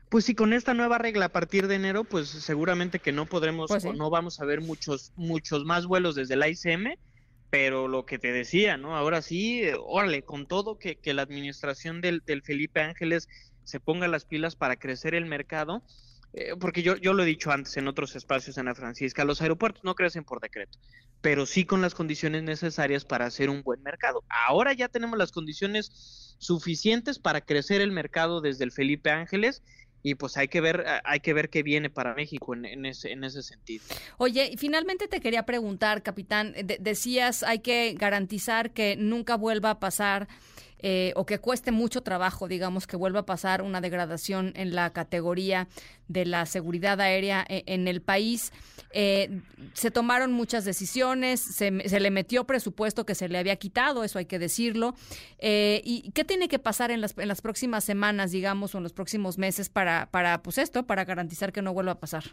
Pues 0.10 0.26
sí, 0.26 0.36
con 0.36 0.52
esta 0.52 0.74
nueva 0.74 0.98
regla 0.98 1.26
a 1.26 1.30
partir 1.30 1.68
de 1.68 1.76
enero, 1.76 2.04
pues 2.04 2.28
seguramente 2.28 3.00
que 3.00 3.12
no 3.12 3.26
podremos 3.26 3.70
pues 3.70 3.86
o 3.86 3.94
no 3.94 4.10
vamos 4.10 4.42
a 4.42 4.46
ver 4.46 4.60
muchos, 4.60 5.14
muchos 5.16 5.64
más 5.64 5.86
vuelos 5.86 6.16
desde 6.16 6.36
la 6.36 6.50
ICM, 6.50 6.98
pero 7.50 7.88
lo 7.88 8.06
que 8.06 8.20
te 8.20 8.32
decía, 8.34 8.76
¿no? 8.78 8.98
Ahora 8.98 9.22
sí, 9.22 9.64
órale, 9.86 10.24
con 10.24 10.48
todo 10.48 10.78
que, 10.78 10.98
que 10.98 11.14
la 11.14 11.22
administración 11.22 12.02
del, 12.02 12.24
del 12.26 12.42
Felipe 12.42 12.82
Ángeles 12.82 13.30
se 13.64 13.80
ponga 13.80 14.08
las 14.08 14.26
pilas 14.26 14.56
para 14.56 14.76
crecer 14.76 15.16
el 15.16 15.26
mercado, 15.26 15.82
eh, 16.34 16.56
porque 16.60 16.82
yo, 16.82 16.96
yo 16.96 17.14
lo 17.14 17.24
he 17.24 17.26
dicho 17.26 17.52
antes 17.52 17.76
en 17.78 17.88
otros 17.88 18.16
espacios, 18.16 18.58
Ana 18.58 18.74
Francisca, 18.74 19.26
los 19.26 19.42
aeropuertos 19.42 19.84
no 19.84 19.96
crecen 19.96 20.24
por 20.24 20.40
decreto, 20.40 20.80
pero 21.22 21.46
sí 21.46 21.66
con 21.66 21.82
las 21.82 21.94
condiciones 21.94 22.44
necesarias 22.44 23.06
para 23.06 23.26
hacer 23.26 23.50
un 23.50 23.64
buen 23.64 23.82
mercado. 23.84 24.24
Ahora 24.30 24.74
ya 24.74 24.88
tenemos 24.88 25.18
las 25.18 25.32
condiciones 25.32 26.31
suficientes 26.42 27.20
para 27.20 27.42
crecer 27.42 27.82
el 27.82 27.92
mercado 27.92 28.42
desde 28.42 28.64
el 28.64 28.72
Felipe 28.72 29.12
Ángeles 29.12 29.62
y 30.02 30.16
pues 30.16 30.36
hay 30.38 30.48
que 30.48 30.60
ver 30.60 30.84
hay 31.04 31.20
que 31.20 31.34
ver 31.34 31.52
qué 31.52 31.62
viene 31.62 31.92
para 31.92 32.16
México 32.16 32.56
en, 32.56 32.86
ese 32.86 33.12
en 33.12 33.24
ese 33.24 33.44
sentido. 33.44 33.84
Oye, 34.18 34.56
finalmente 34.58 35.08
te 35.08 35.22
quería 35.22 35.46
preguntar, 35.46 36.02
capitán, 36.02 36.56
decías 36.80 37.44
hay 37.44 37.60
que 37.60 37.94
garantizar 37.94 38.72
que 38.72 38.96
nunca 38.96 39.38
vuelva 39.38 39.70
a 39.70 39.80
pasar 39.80 40.28
eh, 40.82 41.14
o 41.16 41.26
que 41.26 41.40
cueste 41.40 41.72
mucho 41.72 42.02
trabajo, 42.02 42.48
digamos, 42.48 42.88
que 42.88 42.96
vuelva 42.96 43.22
a 43.22 43.26
pasar 43.26 43.62
una 43.62 43.82
degradación 43.82 44.52
en 44.56 44.76
la 44.76 44.92
categoría 44.94 45.68
de 46.08 46.26
la 46.26 46.46
seguridad 46.46 47.00
aérea 47.00 47.46
e, 47.48 47.64
en, 47.68 47.88
el 47.88 48.02
país. 48.02 48.52
Eh, 48.94 49.42
se 49.74 49.92
tomaron 49.92 50.32
muchas 50.32 50.66
decisiones, 50.66 51.40
se, 51.40 51.72
le 51.72 52.12
metió 52.12 52.46
presupuesto 52.46 53.06
que 53.06 53.16
se 53.16 53.30
le 53.30 53.38
había 53.38 53.56
quitado, 53.56 54.04
eso 54.04 54.20
hay 54.20 54.26
que 54.26 54.40
decirlo. 54.40 54.96
Eh, 55.40 55.82
¿Y 55.86 56.12
qué 56.12 56.24
tiene 56.24 56.48
que 56.48 56.60
pasar 56.60 56.92
en 56.92 57.02
las, 57.02 57.18
en 57.18 57.28
las 57.28 57.42
próximas 57.42 57.84
semanas, 57.84 58.32
digamos, 58.32 58.76
o 58.76 58.78
en 58.78 58.84
los 58.84 58.94
próximos 58.94 59.38
meses 59.38 59.70
para, 59.70 60.10
para 60.12 60.42
pues 60.42 60.58
esto, 60.58 60.86
para 60.86 61.06
garantizar 61.06 61.52
que 61.52 61.62
no 61.62 61.74
vuelva 61.74 61.94
a 61.94 62.00
pasar? 62.00 62.24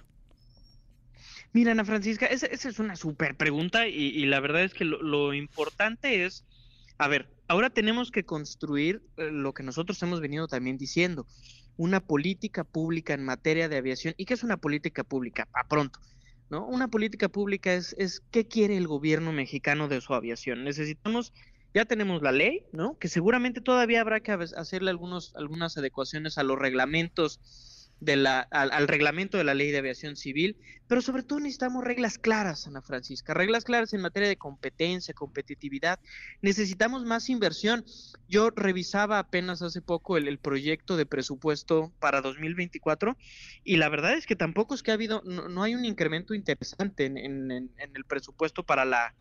Mira, 1.53 1.73
Ana 1.73 1.85
Francisca, 1.85 2.27
esa, 2.27 2.47
es 2.47 2.79
una 2.79 2.97
súper 2.97 3.35
pregunta 3.35 3.89
y, 3.89 4.27
la 4.27 4.41
verdad 4.41 4.65
es 4.65 4.75
que 4.75 4.85
lo 4.85 5.33
importante 5.33 6.25
es, 6.25 6.45
a 6.99 7.09
ver, 7.09 7.29
Ahora 7.49 7.71
tenemos 7.71 8.11
que 8.11 8.25
construir 8.25 9.03
eh, 9.17 9.31
lo 9.33 9.55
que 9.55 9.63
nosotros 9.63 10.03
hemos 10.03 10.21
venido 10.21 10.49
también 10.49 10.77
diciendo, 10.77 11.27
una 11.79 12.01
política 12.01 12.63
pública 12.63 13.15
en 13.15 13.25
materia 13.25 13.71
de 13.71 13.79
aviación. 13.79 14.13
¿Y 14.19 14.27
qué 14.27 14.35
es 14.35 14.45
una 14.45 14.59
política 14.59 15.03
pública? 15.03 15.49
A 15.55 15.67
pronto. 15.67 15.99
¿no? 16.51 16.67
Una 16.67 16.89
política 16.89 17.31
pública 17.31 17.73
es, 17.73 17.95
es 17.99 18.21
qué 18.31 18.47
quiere 18.47 18.77
el 18.77 18.87
gobierno 18.87 19.33
mexicano 19.33 19.89
de 19.89 20.03
su 20.03 20.13
aviación. 20.13 20.63
Necesitamos, 20.63 21.33
ya 21.73 21.87
tenemos 21.87 22.21
la 22.21 22.33
ley, 22.33 22.67
¿no? 22.73 22.99
Que 22.99 23.09
seguramente 23.09 23.63
todavía 23.63 24.03
habrá 24.03 24.21
que 24.21 24.33
hacerle 24.33 24.91
algunos, 24.91 25.35
algunas 25.35 25.79
adecuaciones 25.79 26.37
a 26.37 26.43
los 26.43 26.59
reglamentos 26.59 27.41
de 28.01 28.17
la, 28.17 28.41
al, 28.41 28.87
reglamento 28.87 29.39
de 29.39 29.45
la 29.45 29.55
ley 29.55 29.71
de 29.71 29.79
aviación 29.79 30.17
civil, 30.17 30.57
pero 30.87 31.03
sobre 31.03 31.23
todo 31.23 31.41
necesitamos 31.41 31.85
reglas 31.85 32.19
claras, 32.19 32.67
Ana 32.67 32.81
Francisca, 32.81 33.35
reglas 33.35 33.65
claras 33.65 33.93
en 33.93 34.01
materia 34.01 34.29
de 34.29 34.37
competencia, 34.37 35.15
competitividad. 35.15 35.99
Necesitamos 36.41 37.05
más 37.05 37.29
inversión. 37.29 37.85
Yo 38.29 38.51
revisaba 38.51 39.19
apenas 39.19 39.63
hace 39.63 39.83
poco 39.83 40.17
el, 40.17 40.39
proyecto 40.39 40.97
de 40.97 41.07
presupuesto 41.07 41.93
para 41.99 42.21
2024 42.21 43.17
y 43.65 43.77
la 43.77 43.89
verdad 43.89 44.15
es 44.15 44.27
que 44.27 44.37
tampoco 44.37 44.75
es 44.75 44.83
que 44.83 44.93
ha 44.93 44.95
habido, 44.95 45.23
no, 45.25 45.63
hay 45.63 45.75
un 45.75 45.85
incremento 45.85 46.35
interesante 46.35 47.07
en, 47.07 47.19
en, 47.51 47.71
el 47.79 48.05
presupuesto 48.05 48.63
para 48.63 48.85
la, 48.85 49.15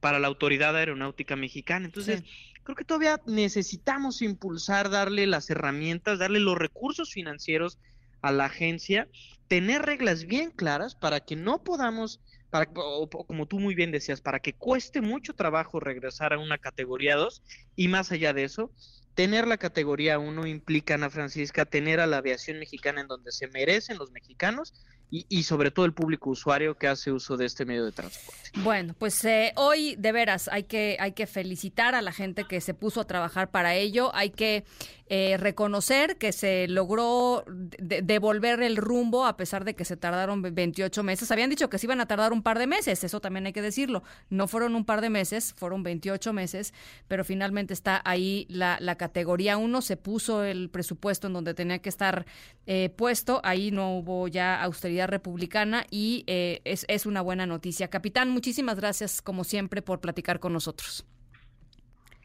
para 0.00 0.18
la 0.18 0.26
Autoridad 0.26 0.76
Aeronáutica 0.76 1.36
Mexicana. 1.36 1.86
Entonces, 1.86 2.24
creo 2.64 2.74
que 2.74 2.84
todavía 2.84 3.20
necesitamos 3.26 4.20
impulsar, 4.22 4.90
darle 4.90 5.26
las 5.26 5.48
herramientas, 5.50 6.18
darle 6.18 6.40
los 6.40 6.58
recursos 6.58 7.12
financieros 7.12 7.78
a 8.24 8.32
la 8.32 8.46
agencia 8.46 9.06
tener 9.48 9.82
reglas 9.82 10.24
bien 10.24 10.50
claras 10.50 10.94
para 10.94 11.20
que 11.20 11.36
no 11.36 11.62
podamos, 11.62 12.20
para, 12.48 12.66
como 12.66 13.46
tú 13.46 13.60
muy 13.60 13.74
bien 13.74 13.92
decías, 13.92 14.22
para 14.22 14.40
que 14.40 14.54
cueste 14.54 15.02
mucho 15.02 15.34
trabajo 15.34 15.78
regresar 15.78 16.32
a 16.32 16.38
una 16.38 16.56
categoría 16.56 17.16
2 17.16 17.42
y 17.76 17.88
más 17.88 18.10
allá 18.10 18.32
de 18.32 18.44
eso, 18.44 18.72
tener 19.14 19.46
la 19.46 19.58
categoría 19.58 20.18
1 20.18 20.46
implica, 20.46 20.94
Ana 20.94 21.10
Francisca, 21.10 21.66
tener 21.66 22.00
a 22.00 22.06
la 22.06 22.16
aviación 22.16 22.58
mexicana 22.58 23.02
en 23.02 23.08
donde 23.08 23.30
se 23.30 23.48
merecen 23.48 23.98
los 23.98 24.10
mexicanos 24.10 24.72
y, 25.10 25.44
sobre 25.44 25.70
todo 25.70 25.86
el 25.86 25.92
público 25.92 26.30
usuario 26.30 26.76
que 26.76 26.88
hace 26.88 27.12
uso 27.12 27.36
de 27.36 27.46
este 27.46 27.64
medio 27.64 27.84
de 27.84 27.92
transporte. 27.92 28.50
Bueno, 28.62 28.94
pues 28.98 29.24
eh, 29.24 29.52
hoy 29.56 29.94
de 29.96 30.12
veras 30.12 30.48
hay 30.48 30.64
que, 30.64 30.96
hay 30.98 31.12
que 31.12 31.26
felicitar 31.26 31.94
a 31.94 32.02
la 32.02 32.12
gente 32.12 32.44
que 32.44 32.60
se 32.60 32.74
puso 32.74 33.00
a 33.00 33.06
trabajar 33.06 33.50
para 33.50 33.74
ello, 33.74 34.14
hay 34.14 34.30
que 34.30 34.64
eh, 35.08 35.36
reconocer 35.36 36.16
que 36.16 36.32
se 36.32 36.66
logró 36.66 37.44
devolver 37.46 38.62
el 38.62 38.76
rumbo 38.76 39.26
a 39.26 39.36
pesar 39.36 39.64
de 39.64 39.74
que 39.74 39.84
se 39.84 39.96
tardaron 39.96 40.40
28 40.40 41.02
meses. 41.02 41.30
Habían 41.30 41.50
dicho 41.50 41.68
que 41.68 41.78
se 41.78 41.86
iban 41.86 42.00
a 42.00 42.06
tardar 42.06 42.32
un 42.32 42.42
par 42.42 42.58
de 42.58 42.66
meses, 42.66 43.04
eso 43.04 43.20
también 43.20 43.46
hay 43.46 43.52
que 43.52 43.62
decirlo. 43.62 44.02
No 44.30 44.48
fueron 44.48 44.74
un 44.74 44.84
par 44.84 45.00
de 45.00 45.10
meses, 45.10 45.52
fueron 45.56 45.82
28 45.82 46.32
meses, 46.32 46.72
pero 47.06 47.24
finalmente 47.24 47.74
está 47.74 48.00
ahí 48.04 48.46
la, 48.48 48.78
la 48.80 48.96
categoría 48.96 49.58
1, 49.58 49.82
se 49.82 49.96
puso 49.96 50.42
el 50.42 50.70
presupuesto 50.70 51.26
en 51.26 51.34
donde 51.34 51.54
tenía 51.54 51.80
que 51.80 51.88
estar 51.88 52.24
eh, 52.66 52.88
puesto, 52.96 53.42
ahí 53.44 53.70
no 53.70 53.98
hubo 53.98 54.26
ya 54.26 54.62
austeridad 54.62 54.93
republicana 55.06 55.86
y 55.90 56.24
eh, 56.26 56.60
es, 56.64 56.84
es 56.88 57.06
una 57.06 57.20
buena 57.20 57.46
noticia. 57.46 57.88
Capitán, 57.88 58.30
muchísimas 58.30 58.76
gracias 58.76 59.20
como 59.20 59.44
siempre 59.44 59.82
por 59.82 60.00
platicar 60.00 60.40
con 60.40 60.52
nosotros. 60.52 61.04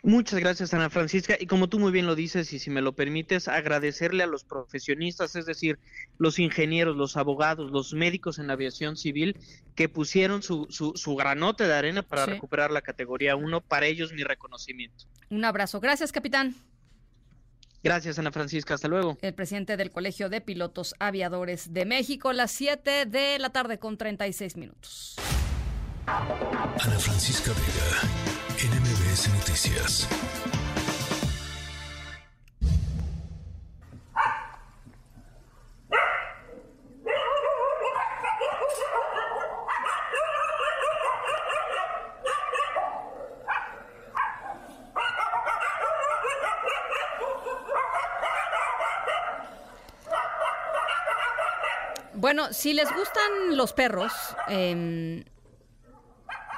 Muchas 0.02 0.40
gracias, 0.40 0.74
Ana 0.74 0.90
Francisca. 0.90 1.36
Y 1.38 1.46
como 1.46 1.68
tú 1.68 1.78
muy 1.78 1.92
bien 1.92 2.06
lo 2.06 2.16
dices, 2.16 2.54
y 2.54 2.60
si 2.60 2.70
me 2.70 2.82
lo 2.82 2.94
permites, 2.94 3.50
agradecerle 3.50 4.24
a 4.24 4.28
los 4.28 4.46
profesionistas, 4.46 5.36
es 5.36 5.46
decir, 5.46 5.78
los 6.18 6.40
ingenieros, 6.40 6.96
los 6.96 7.18
abogados, 7.18 7.70
los 7.72 7.94
médicos 7.94 8.40
en 8.40 8.48
la 8.48 8.54
aviación 8.54 8.96
civil, 8.96 9.36
que 9.76 9.90
pusieron 9.90 10.42
su, 10.42 10.68
su, 10.70 11.16
granote 11.16 11.66
de 11.66 11.74
arena 11.74 12.02
para 12.02 12.26
recuperar 12.26 12.72
la 12.72 12.82
categoría 12.82 13.36
1. 13.36 13.62
Para 13.62 13.88
ellos, 13.88 14.14
mi 14.14 14.24
reconocimiento. 14.24 15.06
Un 15.30 15.44
abrazo. 15.44 15.82
Gracias, 15.82 16.14
capitán. 16.14 16.56
Gracias, 17.84 18.20
Ana 18.20 18.32
Francisca. 18.32 18.74
Hasta 18.74 18.88
luego. 18.88 19.18
El 19.22 19.34
presidente 19.34 19.78
del 19.78 19.92
Colegio 19.92 20.30
de 20.30 20.42
Pilotos 20.42 20.96
Aviadores 21.00 21.74
de 21.74 21.86
México, 21.86 22.34
las 22.34 22.52
7 22.52 23.06
de 23.06 23.40
la 23.40 23.50
tarde 23.50 23.80
con 23.80 23.98
36 23.98 24.58
minutos. 24.58 25.16
Ana 26.06 27.00
Francisca 27.00 27.52
Vega 27.52 28.30
NMBS 28.58 29.30
Noticias. 29.30 30.08
Bueno, 52.20 52.52
si 52.52 52.74
les 52.74 52.94
gustan 52.94 53.56
los 53.56 53.72
perros, 53.72 54.12
em, 54.50 55.24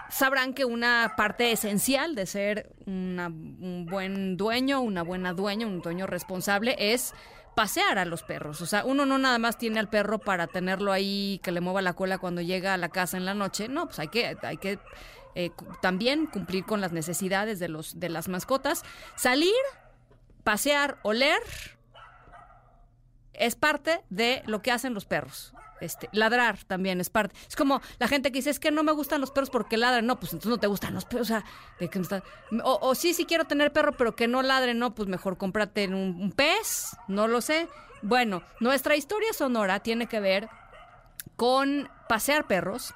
sabrán 0.10 0.56
que 0.56 0.66
una 0.66 1.14
parte 1.16 1.52
esencial 1.52 2.16
de 2.16 2.26
ser 2.26 2.72
un 2.88 3.86
buen 3.88 4.38
dueño, 4.38 4.82
una 4.82 5.04
buena 5.04 5.34
dueña, 5.34 5.68
un 5.68 5.80
dueño 5.82 6.08
responsable 6.08 6.76
es 6.80 7.14
pasear 7.56 8.00
a 8.00 8.06
los 8.06 8.24
perros. 8.24 8.62
O 8.62 8.66
sea, 8.66 8.86
uno 8.86 9.06
no 9.06 9.20
nada 9.20 9.38
más 9.38 9.60
tiene 9.60 9.80
al 9.80 9.88
perro 9.88 10.18
para 10.18 10.48
tenerlo 10.48 10.92
ahí 10.92 11.40
que 11.44 11.52
le 11.52 11.62
mueva 11.62 11.84
la 11.84 11.94
cola 11.94 12.18
cuando 12.18 12.42
llega 12.42 12.74
a 12.74 12.78
la 12.78 12.90
casa 12.90 13.18
en 13.18 13.26
la 13.26 13.36
noche. 13.36 13.68
No, 13.68 13.86
pues 13.86 14.00
hay 14.00 14.08
que, 14.08 14.36
hay 14.42 14.58
que 14.58 14.80
eh, 15.36 15.52
también 15.80 16.26
cumplir 16.26 16.66
con 16.66 16.82
las 16.82 16.92
necesidades 16.92 17.60
de 17.60 17.70
los 17.70 18.00
de 18.00 18.10
las 18.10 18.30
mascotas. 18.30 18.82
Salir, 19.16 19.54
pasear, 20.44 20.98
oler 21.04 21.40
es 23.42 23.56
parte 23.56 24.02
de 24.10 24.44
lo 24.46 24.62
que 24.62 24.72
hacen 24.72 24.94
los 24.94 25.06
perros. 25.06 25.54
Este, 25.82 26.10
ladrar 26.12 26.60
también 26.66 27.02
es 27.02 27.10
parte. 27.10 27.36
Es 27.48 27.56
como 27.56 27.82
la 27.98 28.08
gente 28.08 28.32
que 28.32 28.38
dice, 28.38 28.52
es 28.52 28.60
que 28.60 28.70
no 28.70 28.84
me 28.84 28.92
gustan 28.92 29.20
los 29.20 29.32
perros 29.32 29.50
porque 29.50 29.78
ladran. 29.78 30.06
No, 30.06 30.20
pues 30.20 30.32
entonces 30.32 30.52
no 30.52 30.60
te 30.60 30.68
gustan 30.68 30.94
los 30.94 31.06
perros. 31.06 31.24
O 31.24 31.26
sea, 31.28 31.44
¿de 31.80 31.90
qué 31.90 32.00
está? 32.00 32.24
o, 32.64 32.94
sí, 32.96 33.14
sí 33.14 33.26
quiero 33.26 33.46
tener 33.46 33.74
perro, 33.74 33.94
pero 33.98 34.16
que 34.16 34.28
no 34.28 34.44
ladren. 34.44 34.78
No, 34.78 34.94
pues 34.94 35.10
mejor 35.10 35.38
cómprate 35.38 35.88
un, 35.88 36.18
un 36.22 36.32
pez. 36.32 36.96
No 37.08 37.28
lo 37.28 37.42
sé. 37.42 37.68
Bueno, 38.04 38.44
nuestra 38.60 38.96
historia 38.96 39.34
sonora 39.34 39.80
tiene 39.80 40.06
que 40.08 40.20
ver 40.20 40.50
con 41.36 41.90
pasear 42.08 42.46
perros 42.46 42.94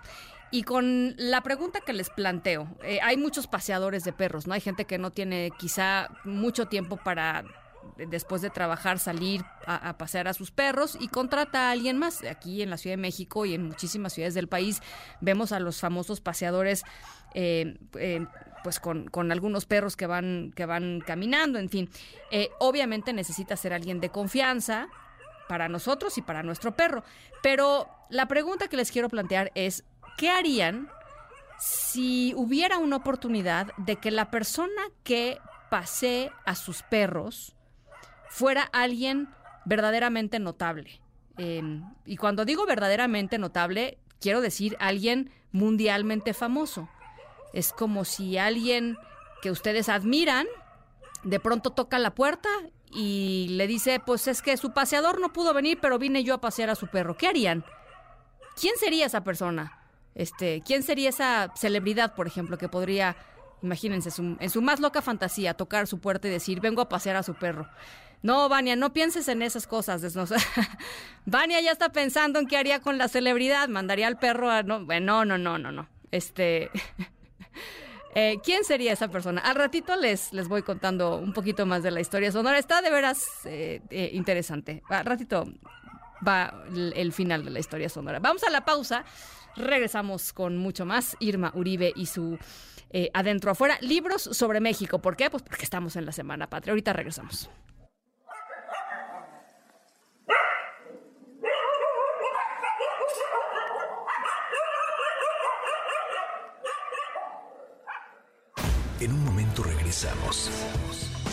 y 0.52 0.64
con 0.64 1.16
la 1.18 1.42
pregunta 1.42 1.82
que 1.82 1.92
les 1.92 2.10
planteo, 2.10 2.68
eh, 2.84 3.00
hay 3.04 3.18
muchos 3.18 3.48
paseadores 3.48 4.04
de 4.04 4.14
perros, 4.14 4.48
¿no? 4.48 4.54
Hay 4.54 4.62
gente 4.62 4.86
que 4.86 4.98
no 4.98 5.12
tiene 5.12 5.52
quizá 5.58 6.10
mucho 6.24 6.68
tiempo 6.68 6.98
para 6.98 7.44
después 7.98 8.42
de 8.42 8.50
trabajar 8.50 9.00
salir 9.00 9.44
a, 9.66 9.98
pasear 9.98 10.28
a 10.28 10.34
sus 10.34 10.52
perros 10.52 10.98
y 11.00 11.08
contrata 11.08 11.68
a 11.68 11.72
alguien 11.72 11.98
más. 11.98 12.24
Aquí 12.24 12.62
en 12.62 12.70
la 12.70 12.78
Ciudad 12.78 12.94
de 12.96 13.02
México 13.02 13.46
y 13.46 13.54
en 13.54 13.64
muchísimas 13.64 14.14
ciudades 14.14 14.34
del 14.34 14.48
país 14.48 14.82
vemos 15.22 15.52
a 15.52 15.60
los 15.60 15.80
famosos 15.80 16.22
paseadores 16.22 16.84
eh, 17.34 17.78
eh, 18.00 18.26
pues 18.64 18.80
con, 18.80 19.32
algunos 19.32 19.66
perros 19.66 19.96
que 19.96 20.08
van, 20.08 20.52
que 20.56 20.66
van 20.66 21.00
caminando, 21.06 21.60
en 21.60 21.70
fin. 21.70 21.90
Eh, 22.32 22.50
obviamente 22.60 23.14
necesita 23.14 23.56
ser 23.56 23.74
alguien 23.74 24.00
de 24.00 24.10
confianza 24.10 24.88
para 25.48 25.70
nosotros 25.70 26.18
y 26.18 26.22
para 26.22 26.44
nuestro 26.44 26.76
perro. 26.76 27.04
Pero 27.44 27.88
la 28.10 28.28
pregunta 28.28 28.68
que 28.68 28.78
les 28.78 28.92
quiero 28.92 29.10
plantear 29.10 29.52
es, 29.54 29.84
¿qué 30.18 30.30
harían 30.30 30.90
si 31.60 32.34
hubiera 32.36 32.78
una 32.78 32.98
oportunidad 32.98 33.72
de 33.78 33.98
que 33.98 34.12
la 34.12 34.32
persona 34.32 34.82
que 35.04 35.38
pasee 35.70 36.32
a 36.46 36.56
sus 36.56 36.84
perros 36.84 37.55
fuera 38.36 38.64
alguien 38.74 39.30
verdaderamente 39.64 40.40
notable. 40.40 41.00
Em, 41.38 41.86
y 42.06 42.18
cuando 42.18 42.44
digo 42.44 42.66
verdaderamente 42.66 43.38
notable, 43.38 43.98
quiero 44.20 44.42
decir 44.42 44.76
alguien 44.82 45.32
mundialmente 45.54 46.34
famoso. 46.34 46.90
Es 47.54 47.72
como 47.72 48.04
si 48.04 48.38
alguien 48.38 48.98
que 49.42 49.52
ustedes 49.52 49.88
admiran 49.88 50.48
de 51.24 51.40
pronto 51.40 51.70
toca 51.70 51.98
la 51.98 52.14
puerta 52.14 52.50
y 52.92 53.48
le 53.52 53.68
dice, 53.68 54.02
pues 54.06 54.28
es 54.28 54.42
que 54.42 54.58
su 54.58 54.74
paseador 54.74 55.22
no 55.22 55.32
pudo 55.32 55.54
venir, 55.54 55.80
pero 55.82 55.98
vine 55.98 56.26
yo 56.26 56.34
a 56.34 56.42
pasear 56.42 56.70
a 56.70 56.76
su 56.76 56.88
perro. 56.88 57.16
¿Qué 57.16 57.28
harían? 57.28 57.64
¿Quién 58.60 58.76
sería 58.78 59.06
esa 59.06 59.24
persona? 59.24 59.80
Este, 60.14 60.62
¿quién 60.66 60.84
sería 60.84 61.08
esa 61.08 61.54
celebridad, 61.56 62.16
por 62.16 62.28
ejemplo, 62.28 62.58
que 62.58 62.68
podría, 62.68 63.16
imagínense, 63.62 64.10
en 64.22 64.50
su 64.50 64.62
más 64.62 64.82
loca 64.82 65.02
fantasía, 65.02 65.54
tocar 65.54 65.88
su 65.88 66.00
puerta 66.00 66.28
y 66.28 66.32
decir, 66.32 66.60
vengo 66.60 66.82
a 66.82 66.90
pasear 66.90 67.16
a 67.16 67.24
su 67.24 67.34
perro? 67.34 67.70
No, 68.22 68.50
Vania, 68.50 68.76
no 68.76 68.94
pienses 68.94 69.28
en 69.28 69.42
esas 69.42 69.68
cosas. 69.68 70.02
Vania 71.26 71.62
ya 71.62 71.72
está 71.72 71.90
pensando 71.90 72.40
en 72.40 72.48
qué 72.48 72.58
haría 72.58 72.80
con 72.80 72.98
la 72.98 73.08
celebridad. 73.08 73.68
Mandaría 73.70 74.08
al 74.08 74.18
perro 74.18 74.50
a... 74.50 74.64
No, 74.64 74.80
no, 74.80 75.26
no, 75.26 75.38
no, 75.38 75.58
no. 75.58 75.88
Este... 76.12 76.70
Eh, 78.18 78.40
¿Quién 78.42 78.64
sería 78.64 78.94
esa 78.94 79.10
persona? 79.10 79.42
Al 79.42 79.56
ratito 79.56 79.98
les, 79.98 80.32
les 80.32 80.48
voy 80.48 80.62
contando 80.62 81.18
un 81.18 81.34
poquito 81.34 81.66
más 81.66 81.84
de 81.84 81.92
la 81.92 82.00
historia 82.00 82.32
sonora. 82.32 82.58
Está 82.58 82.82
de 82.82 82.90
veras 82.90 83.28
eh, 83.44 83.82
eh, 83.90 84.10
interesante. 84.14 84.82
Al 84.88 85.06
ratito 85.06 85.46
va 86.26 86.64
el, 86.74 87.12
final 87.12 87.44
de 87.44 87.52
la 87.52 87.60
historia 87.60 87.90
sonora. 87.90 88.20
Vamos 88.20 88.46
a 88.46 88.50
la 88.50 88.64
pausa. 88.64 89.04
Regresamos 89.58 90.32
con 90.32 90.56
mucho 90.56 90.86
más. 90.86 91.18
Irma 91.20 91.52
Uribe 91.56 91.92
y 91.94 92.06
su 92.06 92.40
Adentro 93.14 93.52
Afuera. 93.52 93.78
Libros 93.82 94.22
sobre 94.22 94.62
México. 94.62 95.00
¿Por 95.00 95.18
qué? 95.18 95.30
Pues 95.30 95.44
porque 95.44 95.66
estamos 95.66 95.98
en 95.98 96.06
la 96.06 96.14
Semana 96.14 96.50
Patria. 96.50 96.72
Ahorita 96.72 96.94
regresamos. 96.94 97.50
En 109.02 109.12
un 109.12 109.26
momento 109.26 109.62
regresamos. 109.62 110.50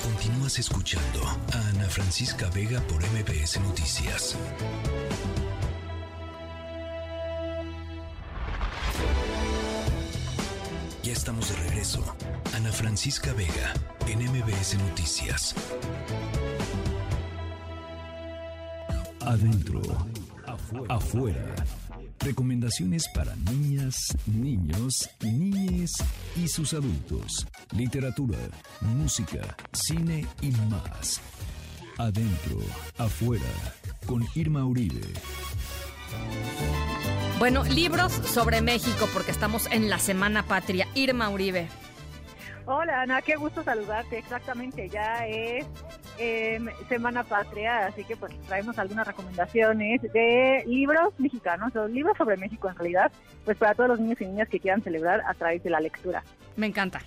Continúas 0.02 0.58
escuchando 0.58 1.24
a 1.24 1.68
Ana 1.68 1.88
Francisca 1.88 2.50
Vega 2.50 2.80
por 2.80 3.00
MPS 3.00 3.60
Noticias. 3.60 4.36
Ya 11.04 11.12
estamos 11.12 11.50
de 11.50 11.56
regreso. 11.68 12.04
Ana 12.56 12.72
Francisca 12.72 13.32
Vega 13.32 13.72
en 14.08 14.18
MBS 14.18 14.74
Noticias. 14.78 15.54
Adentro, 19.20 19.80
afuera. 20.88 21.54
Recomendaciones 22.24 23.08
para 23.12 23.34
niñas, 23.50 23.96
niños, 24.26 25.10
niñes 25.22 25.90
y 26.36 26.46
sus 26.46 26.72
adultos. 26.72 27.46
Literatura, 27.72 28.38
música, 28.80 29.56
cine 29.72 30.24
y 30.40 30.52
más. 30.70 31.20
Adentro, 31.98 32.60
afuera, 32.96 33.42
con 34.06 34.24
Irma 34.36 34.64
Uribe. 34.64 35.02
Bueno, 37.40 37.64
libros 37.64 38.12
sobre 38.12 38.60
México, 38.60 39.08
porque 39.12 39.32
estamos 39.32 39.66
en 39.66 39.90
la 39.90 39.98
Semana 39.98 40.46
Patria. 40.46 40.86
Irma 40.94 41.28
Uribe. 41.28 41.68
Hola 42.64 43.02
Ana, 43.02 43.22
qué 43.22 43.34
gusto 43.34 43.62
saludarte. 43.62 44.18
Exactamente, 44.18 44.88
ya 44.88 45.26
es 45.26 45.66
em, 46.18 46.68
Semana 46.88 47.24
Patria, 47.24 47.86
así 47.86 48.04
que 48.04 48.16
pues 48.16 48.38
traemos 48.42 48.78
algunas 48.78 49.06
recomendaciones 49.06 50.00
de 50.00 50.62
libros 50.66 51.12
mexicanos, 51.18 51.74
o 51.74 51.88
libros 51.88 52.16
sobre 52.16 52.36
México 52.36 52.68
en 52.68 52.76
realidad, 52.76 53.10
pues 53.44 53.56
para 53.56 53.74
todos 53.74 53.90
los 53.90 54.00
niños 54.00 54.20
y 54.20 54.26
niñas 54.26 54.48
que 54.48 54.60
quieran 54.60 54.82
celebrar 54.82 55.22
a 55.26 55.34
través 55.34 55.62
de 55.64 55.70
la 55.70 55.80
lectura. 55.80 56.22
Me 56.56 56.66
encanta. 56.66 57.00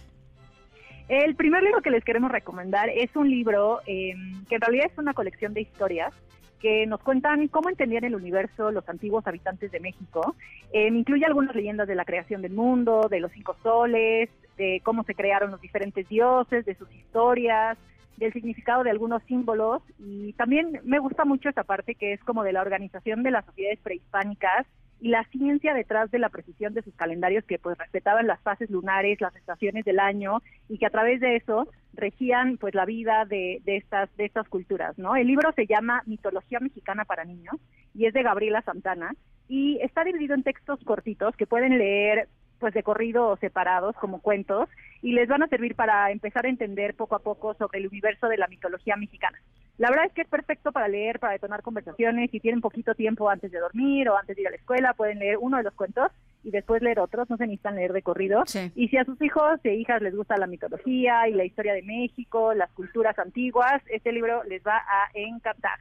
El 1.08 1.36
primer 1.36 1.64
libro 1.64 1.82
que 1.82 1.92
les 1.92 2.04
queremos 2.04 2.32
recomendar 2.32 2.90
es 2.90 3.16
un 3.16 3.30
libro 3.30 3.80
em, 3.86 4.44
que 4.46 4.56
en 4.56 4.62
realidad 4.62 4.88
es 4.92 4.98
una 4.98 5.14
colección 5.14 5.54
de 5.54 5.62
historias 5.62 6.14
que 6.60 6.86
nos 6.88 7.00
cuentan 7.02 7.48
cómo 7.48 7.70
entendían 7.70 8.06
el 8.06 8.16
universo 8.16 8.72
los 8.72 8.90
antiguos 8.90 9.26
habitantes 9.28 9.72
de 9.72 9.80
México. 9.80 10.36
Em, 10.74 10.98
incluye 10.98 11.24
algunas 11.26 11.56
leyendas 11.56 11.88
de 11.88 11.96
la 11.96 12.06
creación 12.06 12.42
del 12.42 12.54
mundo, 12.54 13.08
de 13.10 13.20
los 13.20 13.32
cinco 13.32 13.56
soles, 13.62 14.30
de 14.58 14.82
cómo 14.84 15.04
se 15.04 15.16
crearon 15.16 15.52
los 15.52 15.62
diferentes 15.62 16.08
dioses, 16.08 16.66
de 16.66 16.76
sus 16.76 16.92
historias, 16.94 17.78
del 18.18 18.34
significado 18.34 18.84
de 18.84 18.92
algunos 18.92 19.24
símbolos 19.24 19.82
y 20.00 20.34
también 20.34 20.80
me 20.84 21.00
gusta 21.00 21.26
mucho 21.26 21.50
esta 21.50 21.64
parte 21.64 21.96
que 21.96 22.14
es 22.14 22.24
como 22.24 22.44
de 22.44 22.54
la 22.54 22.62
organización 22.62 23.24
de 23.24 23.32
las 23.32 23.46
sociedades 23.46 23.80
prehispánicas 23.80 24.66
y 25.02 25.10
la 25.10 25.26
ciencia 25.26 25.74
detrás 25.74 26.10
de 26.12 26.20
la 26.20 26.30
precisión 26.30 26.74
de 26.74 26.82
sus 26.82 26.96
calendarios 26.96 27.44
que 27.44 27.60
pues 27.60 27.78
respetaban 27.78 28.28
las 28.28 28.40
fases 28.42 28.70
lunares, 28.70 29.20
las 29.20 29.36
estaciones 29.36 29.84
del 29.84 30.00
año 30.00 30.42
y 30.70 30.78
que 30.78 30.86
a 30.86 30.90
través 30.90 31.20
de 31.20 31.36
eso 31.36 31.68
regían 31.94 32.58
pues 32.58 32.74
la 32.74 32.86
vida 32.86 33.26
de, 33.26 33.62
de 33.66 33.78
estas 33.78 34.16
de 34.16 34.26
estas 34.26 34.48
culturas, 34.48 34.98
¿no? 34.98 35.16
El 35.16 35.28
libro 35.28 35.52
se 35.52 35.68
llama 35.68 36.02
Mitología 36.06 36.60
mexicana 36.60 37.04
para 37.04 37.26
niños 37.26 37.56
y 37.94 38.06
es 38.06 38.14
de 38.14 38.24
Gabriela 38.24 38.62
Santana 38.62 39.14
y 39.50 39.80
está 39.82 40.04
dividido 40.04 40.34
en 40.34 40.44
textos 40.44 40.80
cortitos 40.86 41.36
que 41.36 41.48
pueden 41.48 41.78
leer 41.78 42.30
pues 42.66 42.74
de 42.74 42.82
corrido 42.82 43.28
o 43.28 43.38
separados 43.38 43.96
como 43.98 44.22
cuentos 44.22 44.68
y 45.04 45.12
les 45.12 45.28
van 45.28 45.44
a 45.44 45.48
servir 45.48 45.76
para 45.76 46.10
empezar 46.10 46.48
a 46.48 46.50
entender 46.50 46.96
poco 46.96 47.14
a 47.14 47.20
poco 47.20 47.54
sobre 47.54 47.78
el 47.78 47.86
universo 47.86 48.28
de 48.28 48.40
la 48.40 48.48
mitología 48.48 48.96
mexicana. 48.96 49.38
La 49.78 49.92
verdad 49.92 50.08
es 50.08 50.14
que 50.14 50.24
es 50.24 50.28
perfecto 50.28 50.72
para 50.72 50.88
leer, 50.88 51.20
para 51.20 51.34
detonar 51.34 51.62
conversaciones, 51.62 52.32
si 52.32 52.40
tienen 52.40 52.62
poquito 52.62 52.96
tiempo 52.96 53.30
antes 53.30 53.52
de 53.52 53.60
dormir 53.60 54.10
o 54.10 54.18
antes 54.18 54.36
de 54.36 54.42
ir 54.42 54.48
a 54.48 54.50
la 54.50 54.56
escuela, 54.56 54.96
pueden 54.96 55.20
leer 55.20 55.38
uno 55.40 55.58
de 55.58 55.64
los 55.64 55.76
cuentos 55.76 56.12
y 56.44 56.50
después 56.50 56.82
leer 56.82 57.00
otros, 57.00 57.30
no 57.30 57.38
se 57.38 57.46
necesitan 57.46 57.76
leer 57.76 57.94
de 57.94 58.02
corrido. 58.02 58.42
Y 58.74 58.88
si 58.88 58.98
a 58.98 59.06
sus 59.06 59.22
hijos 59.22 59.60
e 59.64 59.76
hijas 59.76 60.02
les 60.02 60.16
gusta 60.16 60.36
la 60.38 60.48
mitología 60.48 61.30
y 61.30 61.34
la 61.34 61.46
historia 61.46 61.76
de 61.76 61.84
México, 61.84 62.56
las 62.56 62.72
culturas 62.72 63.20
antiguas, 63.20 63.80
este 63.92 64.12
libro 64.12 64.44
les 64.46 64.64
va 64.66 64.78
a 64.78 65.12
encantar. 65.14 65.78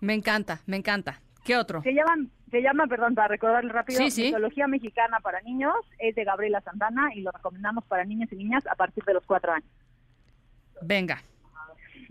Me 0.00 0.12
encanta, 0.12 0.60
me 0.66 0.76
encanta. 0.76 1.22
¿Qué 1.42 1.56
otro? 1.56 1.80
Se 1.80 1.94
llaman 1.94 2.28
se 2.50 2.62
llama, 2.62 2.86
perdón, 2.86 3.14
para 3.14 3.28
recordarle 3.28 3.72
rápido, 3.72 4.00
Mitología 4.04 4.66
Mexicana 4.68 5.18
para 5.20 5.40
Niños, 5.40 5.74
es 5.98 6.14
de 6.14 6.24
Gabriela 6.24 6.60
Santana 6.60 7.10
y 7.14 7.20
lo 7.20 7.32
recomendamos 7.32 7.84
para 7.84 8.04
niños 8.04 8.32
y 8.32 8.36
niñas 8.36 8.64
a 8.68 8.74
partir 8.76 9.04
de 9.04 9.14
los 9.14 9.24
cuatro 9.26 9.52
años. 9.52 9.68
Venga. 10.82 11.22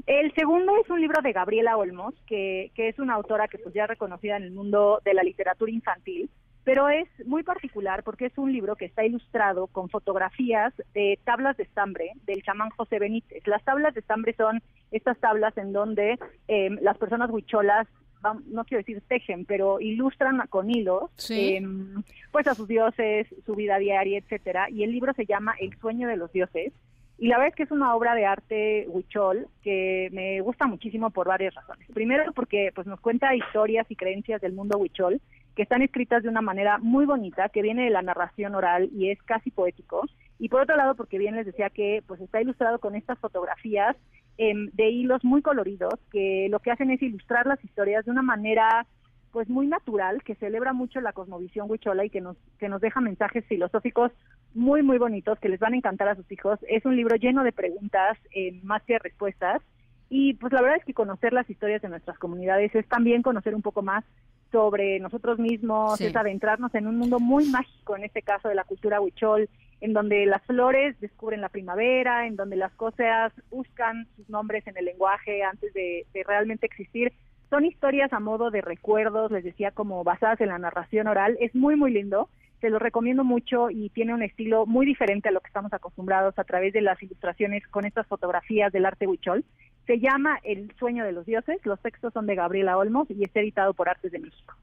El 0.05 0.33
segundo 0.35 0.73
es 0.83 0.89
un 0.89 1.01
libro 1.01 1.21
de 1.21 1.31
Gabriela 1.31 1.77
Olmos, 1.77 2.13
que, 2.27 2.71
que 2.75 2.89
es 2.89 2.99
una 2.99 3.13
autora 3.15 3.47
que 3.47 3.57
pues 3.57 3.73
ya 3.73 3.87
reconocida 3.87 4.37
en 4.37 4.43
el 4.43 4.51
mundo 4.51 5.01
de 5.03 5.13
la 5.13 5.23
literatura 5.23 5.71
infantil, 5.71 6.29
pero 6.63 6.89
es 6.89 7.07
muy 7.25 7.43
particular 7.43 8.03
porque 8.03 8.25
es 8.25 8.37
un 8.37 8.51
libro 8.51 8.75
que 8.75 8.85
está 8.85 9.05
ilustrado 9.05 9.67
con 9.67 9.89
fotografías 9.89 10.73
de 10.93 11.17
tablas 11.23 11.55
de 11.57 11.63
estambre 11.63 12.11
del 12.25 12.43
chamán 12.43 12.71
José 12.71 12.99
Benítez. 12.99 13.47
Las 13.47 13.63
tablas 13.63 13.93
de 13.93 14.01
estambre 14.01 14.33
son 14.33 14.61
estas 14.91 15.17
tablas 15.19 15.57
en 15.57 15.73
donde 15.73 16.19
eh, 16.47 16.69
las 16.81 16.97
personas 16.97 17.29
huicholas 17.29 17.87
no 18.33 18.65
quiero 18.65 18.79
decir 18.81 19.01
tejen, 19.07 19.45
pero 19.45 19.79
ilustran 19.79 20.41
con 20.49 20.69
hilos, 20.69 21.11
Sí. 21.15 21.55
em, 21.55 22.03
pues 22.31 22.47
a 22.47 22.55
sus 22.55 22.67
dioses, 22.67 23.27
su 23.45 23.55
vida 23.55 23.77
diaria, 23.77 24.17
etcétera. 24.17 24.69
Y 24.69 24.83
el 24.83 24.91
libro 24.91 25.13
se 25.13 25.25
llama 25.25 25.53
El 25.59 25.77
sueño 25.79 26.07
de 26.07 26.17
los 26.17 26.31
dioses. 26.33 26.73
Y 27.17 27.27
la 27.27 27.37
verdad 27.37 27.49
es 27.49 27.55
que 27.55 27.63
es 27.63 27.71
una 27.71 27.95
obra 27.95 28.13
de 28.13 28.25
arte 28.25 28.85
huichol 28.89 29.47
que 29.63 30.09
me 30.11 30.41
gusta 30.41 30.67
muchísimo 30.67 31.11
por 31.11 31.27
varias 31.27 31.53
razones. 31.55 31.87
Primero 31.93 32.33
porque 32.33 32.71
pues 32.75 32.87
nos 32.87 32.99
cuenta 32.99 33.33
historias 33.35 33.85
y 33.89 33.95
creencias 33.95 34.41
del 34.41 34.51
mundo 34.51 34.77
huichol 34.77 35.21
que 35.55 35.61
están 35.63 35.81
escritas 35.81 36.23
de 36.23 36.27
una 36.29 36.41
manera 36.41 36.77
muy 36.79 37.05
bonita, 37.05 37.47
que 37.47 37.61
viene 37.61 37.85
de 37.85 37.89
la 37.89 38.01
narración 38.01 38.53
oral 38.55 38.89
y 38.93 39.11
es 39.11 39.21
casi 39.23 39.49
poético. 39.51 40.03
Y 40.39 40.49
por 40.49 40.59
otro 40.59 40.75
lado, 40.75 40.95
porque 40.95 41.17
bien 41.17 41.37
les 41.37 41.45
decía 41.45 41.69
que 41.69 42.03
pues 42.05 42.19
está 42.19 42.41
ilustrado 42.41 42.79
con 42.79 42.95
estas 42.95 43.17
fotografías 43.19 43.95
em, 44.37 44.69
de 44.73 44.89
hilos 44.89 45.23
muy 45.23 45.41
coloridos 45.41 45.93
que 46.11 46.47
lo 46.49 46.59
que 46.59 46.71
hacen 46.71 46.91
es 46.91 47.01
ilustrar 47.01 47.45
las 47.47 47.63
historias 47.63 48.05
de 48.05 48.11
una 48.11 48.21
manera 48.21 48.85
pues 49.31 49.49
muy 49.49 49.67
natural, 49.67 50.23
que 50.23 50.35
celebra 50.35 50.71
mucho 50.71 51.01
la 51.01 51.11
cosmovisión 51.11 51.69
huichola 51.69 52.05
y 52.05 52.09
que 52.09 52.21
nos, 52.21 52.37
que 52.57 52.69
nos 52.69 52.79
deja 52.79 53.01
mensajes 53.01 53.43
filosóficos 53.47 54.13
muy, 54.53 54.81
muy 54.81 54.97
bonitos 54.97 55.37
que 55.39 55.49
les 55.49 55.59
van 55.59 55.73
a 55.73 55.75
encantar 55.75 56.07
a 56.07 56.15
sus 56.15 56.31
hijos. 56.31 56.57
Es 56.69 56.85
un 56.85 56.95
libro 56.95 57.17
lleno 57.17 57.43
de 57.43 57.51
preguntas, 57.51 58.17
eh, 58.33 58.57
más 58.63 58.81
que 58.83 58.97
respuestas. 58.97 59.61
Y 60.09 60.35
pues 60.35 60.53
la 60.53 60.61
verdad 60.61 60.77
es 60.77 60.85
que 60.85 60.93
conocer 60.93 61.33
las 61.33 61.49
historias 61.49 61.81
de 61.81 61.89
nuestras 61.89 62.17
comunidades 62.17 62.73
es 62.75 62.87
también 62.87 63.21
conocer 63.23 63.53
un 63.53 63.61
poco 63.61 63.81
más 63.81 64.05
sobre 64.53 65.01
nosotros 65.01 65.37
mismos, 65.37 65.97
Sí. 65.97 66.05
es 66.05 66.15
adentrarnos 66.15 66.73
en 66.73 66.87
un 66.87 66.97
mundo 66.97 67.19
muy 67.19 67.49
mágico, 67.49 67.97
en 67.97 68.05
este 68.05 68.21
caso 68.21 68.47
de 68.47 68.55
la 68.55 68.63
cultura 68.63 69.01
huichol, 69.01 69.49
en 69.81 69.93
donde 69.93 70.25
las 70.25 70.41
flores 70.43 70.99
descubren 70.99 71.41
la 71.41 71.49
primavera, 71.49 72.27
en 72.27 72.35
donde 72.35 72.55
las 72.55 72.73
cosas 72.73 73.33
buscan 73.49 74.07
sus 74.15 74.29
nombres 74.29 74.65
en 74.67 74.77
el 74.77 74.85
lenguaje 74.85 75.43
antes 75.43 75.73
de, 75.73 76.05
realmente 76.25 76.65
existir. 76.65 77.13
Son 77.49 77.65
historias 77.65 78.11
a 78.13 78.19
modo 78.19 78.51
de 78.51 78.61
recuerdos, 78.61 79.31
les 79.31 79.43
decía, 79.43 79.71
como 79.71 80.03
basadas 80.03 80.41
en 80.41 80.49
la 80.49 80.57
narración 80.57 81.07
oral. 81.07 81.37
Es 81.39 81.53
muy, 81.53 81.75
muy 81.75 81.91
lindo. 81.91 82.29
Se 82.61 82.69
lo 82.69 82.79
recomiendo 82.79 83.23
mucho 83.23 83.69
y 83.69 83.89
tiene 83.89 84.13
un 84.13 84.23
estilo 84.23 84.65
muy 84.65 84.85
diferente 84.85 85.29
a 85.29 85.31
lo 85.31 85.41
que 85.41 85.47
estamos 85.47 85.71
acostumbrados 85.73 86.39
a 86.39 86.43
través 86.45 86.73
de 86.73 86.81
las 86.81 87.01
ilustraciones 87.03 87.67
con 87.67 87.85
estas 87.85 88.07
fotografías 88.07 88.71
del 88.71 88.85
arte 88.85 89.07
huichol. 89.07 89.45
Se 89.85 89.99
llama 89.99 90.39
El 90.43 90.73
sueño 90.79 91.05
de 91.05 91.11
los 91.11 91.25
dioses. 91.25 91.63
Los 91.65 91.79
textos 91.81 92.13
son 92.13 92.25
de 92.25 92.35
Gabriela 92.35 92.77
Olmos 92.77 93.09
y 93.11 93.23
está 93.23 93.41
editado 93.41 93.73
por 93.73 93.89
Artes 93.89 94.11
de 94.11 94.19
México. 94.19 94.55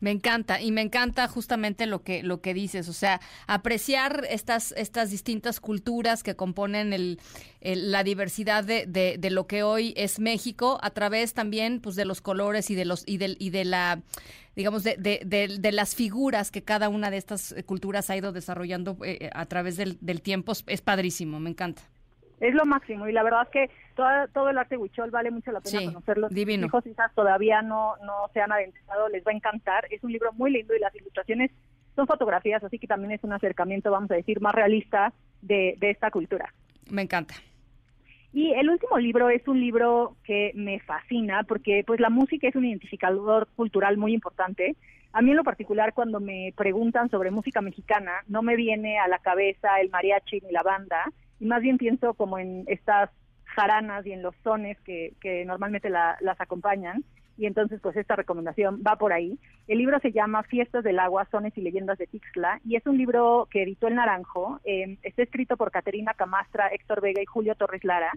Me 0.00 0.10
encanta 0.10 0.60
y 0.60 0.70
me 0.70 0.80
encanta 0.82 1.26
justamente 1.28 1.86
lo 1.86 2.02
que 2.02 2.22
lo 2.22 2.40
que 2.40 2.54
dices, 2.54 2.88
o 2.88 2.92
sea, 2.92 3.20
apreciar 3.46 4.24
estas 4.30 4.72
estas 4.76 5.10
distintas 5.10 5.60
culturas 5.60 6.22
que 6.22 6.36
componen 6.36 6.92
el, 6.92 7.18
la 7.60 8.04
diversidad 8.04 8.62
de, 8.64 8.86
de, 8.86 9.16
de 9.18 9.30
lo 9.30 9.46
que 9.46 9.62
hoy 9.62 9.94
es 9.96 10.20
México 10.20 10.78
a 10.82 10.90
través 10.90 11.34
también 11.34 11.80
pues 11.80 11.96
de 11.96 12.04
los 12.04 12.20
colores 12.20 12.70
y 12.70 12.74
de 12.74 12.84
los 12.84 13.02
y 13.06 13.16
del 13.18 13.36
y 13.40 13.50
de 13.50 13.64
la 13.64 14.02
digamos 14.54 14.82
de, 14.84 14.96
de, 14.96 15.22
de- 15.24 15.58
de 15.58 15.72
las 15.72 15.94
figuras 15.94 16.50
que 16.50 16.62
cada 16.62 16.88
una 16.88 17.10
de 17.10 17.16
estas 17.16 17.52
eh, 17.52 17.64
culturas 17.64 18.10
ha 18.10 18.16
ido 18.16 18.32
desarrollando 18.32 18.96
eh, 19.04 19.30
a 19.32 19.46
través 19.46 19.76
del, 19.76 19.98
del 20.00 20.20
tiempo 20.22 20.52
es 20.66 20.80
padrísimo, 20.80 21.38
me 21.40 21.50
encanta. 21.50 21.82
Es 22.40 22.54
lo 22.54 22.64
máximo 22.64 23.08
y 23.08 23.12
la 23.12 23.22
verdad 23.22 23.42
es 23.42 23.48
que 23.48 23.70
toda- 23.96 24.28
todo 24.28 24.48
el 24.50 24.58
arte 24.58 24.76
huichol 24.76 25.10
vale 25.10 25.30
mucho 25.30 25.50
la 25.52 25.60
pena 25.60 25.78
Sí, 25.80 25.86
conocerlo. 25.86 26.28
Divino. 26.28 26.66
hijos 26.66 26.86
y 26.86 26.90
hijas 26.90 27.12
todavía 27.14 27.62
no, 27.62 27.94
no 28.04 28.14
se 28.32 28.40
han 28.40 28.52
adentrado, 28.52 29.08
les 29.08 29.24
va 29.26 29.32
a 29.32 29.34
encantar. 29.34 29.86
Es 29.90 30.02
un 30.04 30.12
libro 30.12 30.32
muy 30.34 30.50
lindo 30.52 30.74
y 30.74 30.78
las 30.78 30.94
ilustraciones 30.94 31.50
son 31.96 32.06
fotografías, 32.06 32.62
así 32.62 32.78
que 32.78 32.86
también 32.86 33.10
es 33.12 33.24
un 33.24 33.32
acercamiento, 33.32 33.90
vamos 33.90 34.10
a 34.12 34.14
decir, 34.14 34.40
más 34.40 34.54
realista 34.54 35.12
de, 35.42 35.74
de 35.78 35.90
esta 35.90 36.10
cultura. 36.12 36.52
Me 36.90 37.02
encanta. 37.02 37.34
Y 38.32 38.52
el 38.52 38.68
último 38.70 38.98
libro 38.98 39.30
es 39.30 39.46
un 39.48 39.58
libro 39.58 40.16
que 40.22 40.52
me 40.54 40.78
fascina 40.80 41.42
porque 41.44 41.82
pues 41.86 41.98
la 41.98 42.10
música 42.10 42.46
es 42.46 42.54
un 42.54 42.66
identificador 42.66 43.48
cultural 43.56 43.96
muy 43.96 44.12
importante. 44.12 44.76
A 45.12 45.22
mí 45.22 45.30
en 45.30 45.38
lo 45.38 45.44
particular 45.44 45.94
cuando 45.94 46.20
me 46.20 46.52
preguntan 46.56 47.08
sobre 47.10 47.30
música 47.30 47.62
mexicana 47.62 48.12
no 48.28 48.42
me 48.42 48.54
viene 48.54 48.98
a 48.98 49.08
la 49.08 49.18
cabeza 49.18 49.80
el 49.80 49.88
mariachi 49.90 50.40
ni 50.42 50.52
la 50.52 50.62
banda 50.62 51.02
y 51.40 51.46
más 51.46 51.62
bien 51.62 51.78
pienso 51.78 52.14
como 52.14 52.38
en 52.38 52.64
estas 52.66 53.10
jaranas 53.44 54.06
y 54.06 54.12
en 54.12 54.22
los 54.22 54.34
sones 54.44 54.78
que, 54.80 55.14
que 55.20 55.44
normalmente 55.44 55.90
la- 55.90 56.16
las 56.20 56.40
acompañan 56.40 57.04
y 57.36 57.46
entonces 57.46 57.80
pues 57.80 57.96
esta 57.96 58.16
recomendación 58.16 58.82
va 58.86 58.96
por 58.96 59.12
ahí. 59.12 59.38
El 59.68 59.78
libro 59.78 59.98
se 60.00 60.10
llama 60.12 60.42
Fiestas 60.42 60.82
del 60.84 60.98
Agua, 60.98 61.26
Sones 61.30 61.56
y 61.56 61.60
Leyendas 61.60 61.96
de 61.98 62.06
Tixla 62.08 62.60
y 62.64 62.76
es 62.76 62.84
un 62.86 62.98
libro 62.98 63.46
que 63.50 63.62
editó 63.62 63.86
El 63.86 63.94
Naranjo, 63.94 64.60
eh, 64.64 64.98
está 65.02 65.22
escrito 65.22 65.56
por 65.56 65.70
Caterina 65.70 66.14
Camastra, 66.14 66.68
Héctor 66.68 67.00
Vega 67.00 67.22
y 67.22 67.26
Julio 67.26 67.54
Torres 67.54 67.84
Lara 67.84 68.12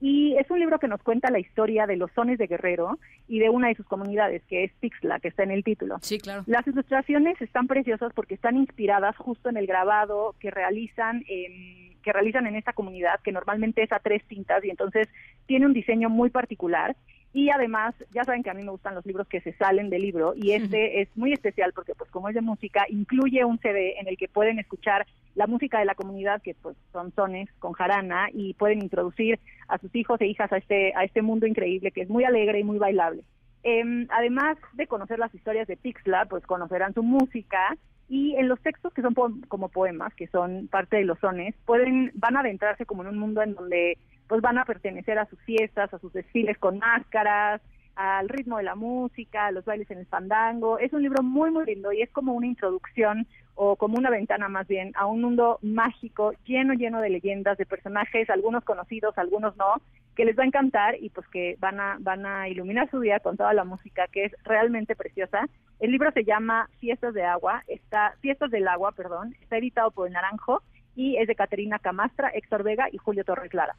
y 0.00 0.34
es 0.38 0.50
un 0.50 0.58
libro 0.58 0.78
que 0.78 0.88
nos 0.88 1.02
cuenta 1.02 1.30
la 1.30 1.38
historia 1.38 1.86
de 1.86 1.96
los 1.96 2.10
sones 2.12 2.38
de 2.38 2.46
Guerrero 2.46 2.98
y 3.28 3.38
de 3.38 3.50
una 3.50 3.68
de 3.68 3.74
sus 3.74 3.86
comunidades, 3.86 4.42
que 4.48 4.64
es 4.64 4.72
Tixla, 4.80 5.20
que 5.20 5.28
está 5.28 5.42
en 5.42 5.50
el 5.50 5.62
título. 5.62 5.98
Sí, 6.00 6.18
claro. 6.18 6.42
Las 6.46 6.66
ilustraciones 6.66 7.40
están 7.40 7.66
preciosas 7.66 8.12
porque 8.14 8.34
están 8.34 8.56
inspiradas 8.56 9.16
justo 9.16 9.50
en 9.50 9.58
el 9.58 9.66
grabado 9.66 10.34
que 10.40 10.50
realizan 10.50 11.22
en, 11.28 11.90
que 12.02 12.12
realizan 12.12 12.46
en 12.46 12.56
esta 12.56 12.72
comunidad, 12.72 13.20
que 13.22 13.32
normalmente 13.32 13.82
es 13.82 13.92
a 13.92 13.98
tres 13.98 14.24
tintas 14.24 14.64
y 14.64 14.70
entonces 14.70 15.08
tiene 15.46 15.66
un 15.66 15.74
diseño 15.74 16.08
muy 16.08 16.30
particular. 16.30 16.96
Y 17.32 17.50
además, 17.50 17.94
ya 18.12 18.24
saben 18.24 18.42
que 18.42 18.50
a 18.50 18.54
mí 18.54 18.64
me 18.64 18.72
gustan 18.72 18.96
los 18.96 19.06
libros 19.06 19.28
que 19.28 19.40
se 19.40 19.52
salen 19.52 19.88
del 19.88 20.02
libro 20.02 20.34
y 20.34 20.50
este 20.52 21.00
es 21.00 21.08
muy 21.16 21.32
especial 21.32 21.72
porque 21.72 21.94
pues 21.94 22.10
como 22.10 22.28
es 22.28 22.34
de 22.34 22.40
música, 22.40 22.86
incluye 22.88 23.44
un 23.44 23.58
CD 23.60 24.00
en 24.00 24.08
el 24.08 24.16
que 24.16 24.26
pueden 24.26 24.58
escuchar 24.58 25.06
la 25.36 25.46
música 25.46 25.78
de 25.78 25.84
la 25.84 25.94
comunidad, 25.94 26.42
que 26.42 26.54
pues 26.60 26.76
son 26.92 27.12
sones 27.14 27.48
con 27.60 27.72
jarana 27.72 28.28
y 28.32 28.54
pueden 28.54 28.82
introducir 28.82 29.38
a 29.68 29.78
sus 29.78 29.94
hijos 29.94 30.20
e 30.20 30.26
hijas 30.26 30.52
a 30.52 30.56
este, 30.56 30.92
a 30.96 31.04
este 31.04 31.22
mundo 31.22 31.46
increíble 31.46 31.92
que 31.92 32.00
es 32.02 32.08
muy 32.10 32.24
alegre 32.24 32.58
y 32.58 32.64
muy 32.64 32.78
bailable. 32.78 33.22
Em, 33.62 34.08
además 34.10 34.56
de 34.72 34.88
conocer 34.88 35.20
las 35.20 35.32
historias 35.32 35.68
de 35.68 35.76
Tixla, 35.76 36.24
pues 36.24 36.44
conocerán 36.46 36.94
su 36.94 37.04
música 37.04 37.76
y 38.08 38.34
en 38.36 38.48
los 38.48 38.58
textos 38.60 38.92
que 38.92 39.02
son 39.02 39.14
po- 39.14 39.30
como 39.46 39.68
poemas, 39.68 40.12
que 40.14 40.26
son 40.26 40.66
parte 40.66 40.96
de 40.96 41.04
los 41.04 41.18
sones, 41.20 41.54
pueden 41.64 42.10
van 42.14 42.36
a 42.36 42.40
adentrarse 42.40 42.86
como 42.86 43.02
en 43.02 43.08
un 43.10 43.18
mundo 43.18 43.40
en 43.42 43.54
donde 43.54 43.98
pues 44.30 44.42
van 44.42 44.58
a 44.58 44.64
pertenecer 44.64 45.18
a 45.18 45.26
sus 45.26 45.40
fiestas, 45.40 45.92
a 45.92 45.98
sus 45.98 46.12
desfiles 46.12 46.56
con 46.56 46.78
máscaras, 46.78 47.60
al 47.96 48.28
ritmo 48.28 48.58
de 48.58 48.62
la 48.62 48.76
música, 48.76 49.46
a 49.46 49.50
los 49.50 49.64
bailes 49.64 49.90
en 49.90 49.98
el 49.98 50.06
fandango. 50.06 50.78
Es 50.78 50.92
un 50.92 51.02
libro 51.02 51.24
muy 51.24 51.50
muy 51.50 51.66
lindo 51.66 51.92
y 51.92 52.00
es 52.00 52.10
como 52.10 52.32
una 52.34 52.46
introducción 52.46 53.26
o 53.56 53.74
como 53.74 53.98
una 53.98 54.08
ventana 54.08 54.48
más 54.48 54.68
bien 54.68 54.92
a 54.94 55.06
un 55.06 55.20
mundo 55.20 55.58
mágico 55.62 56.32
lleno 56.44 56.74
lleno 56.74 57.00
de 57.00 57.10
leyendas, 57.10 57.58
de 57.58 57.66
personajes, 57.66 58.30
algunos 58.30 58.62
conocidos, 58.62 59.18
algunos 59.18 59.56
no, 59.56 59.82
que 60.14 60.24
les 60.24 60.38
va 60.38 60.44
a 60.44 60.46
encantar 60.46 60.94
y 61.00 61.10
pues 61.10 61.26
que 61.26 61.56
van 61.58 61.80
a 61.80 61.96
van 61.98 62.24
a 62.24 62.48
iluminar 62.48 62.88
su 62.88 63.00
día 63.00 63.18
con 63.18 63.36
toda 63.36 63.52
la 63.52 63.64
música 63.64 64.06
que 64.12 64.26
es 64.26 64.32
realmente 64.44 64.94
preciosa. 64.94 65.48
El 65.80 65.90
libro 65.90 66.12
se 66.12 66.22
llama 66.22 66.70
Fiestas 66.78 67.14
de 67.14 67.24
Agua, 67.24 67.64
está 67.66 68.14
Fiestas 68.20 68.52
del 68.52 68.68
Agua, 68.68 68.92
perdón, 68.92 69.34
está 69.42 69.58
editado 69.58 69.90
por 69.90 70.06
El 70.06 70.12
Naranjo 70.12 70.62
y 70.94 71.16
es 71.16 71.26
de 71.26 71.34
Caterina 71.34 71.80
Camastra, 71.80 72.28
Héctor 72.28 72.62
Vega 72.62 72.86
y 72.92 72.98
Julio 72.98 73.24
Torres 73.24 73.52
Lara. 73.54 73.74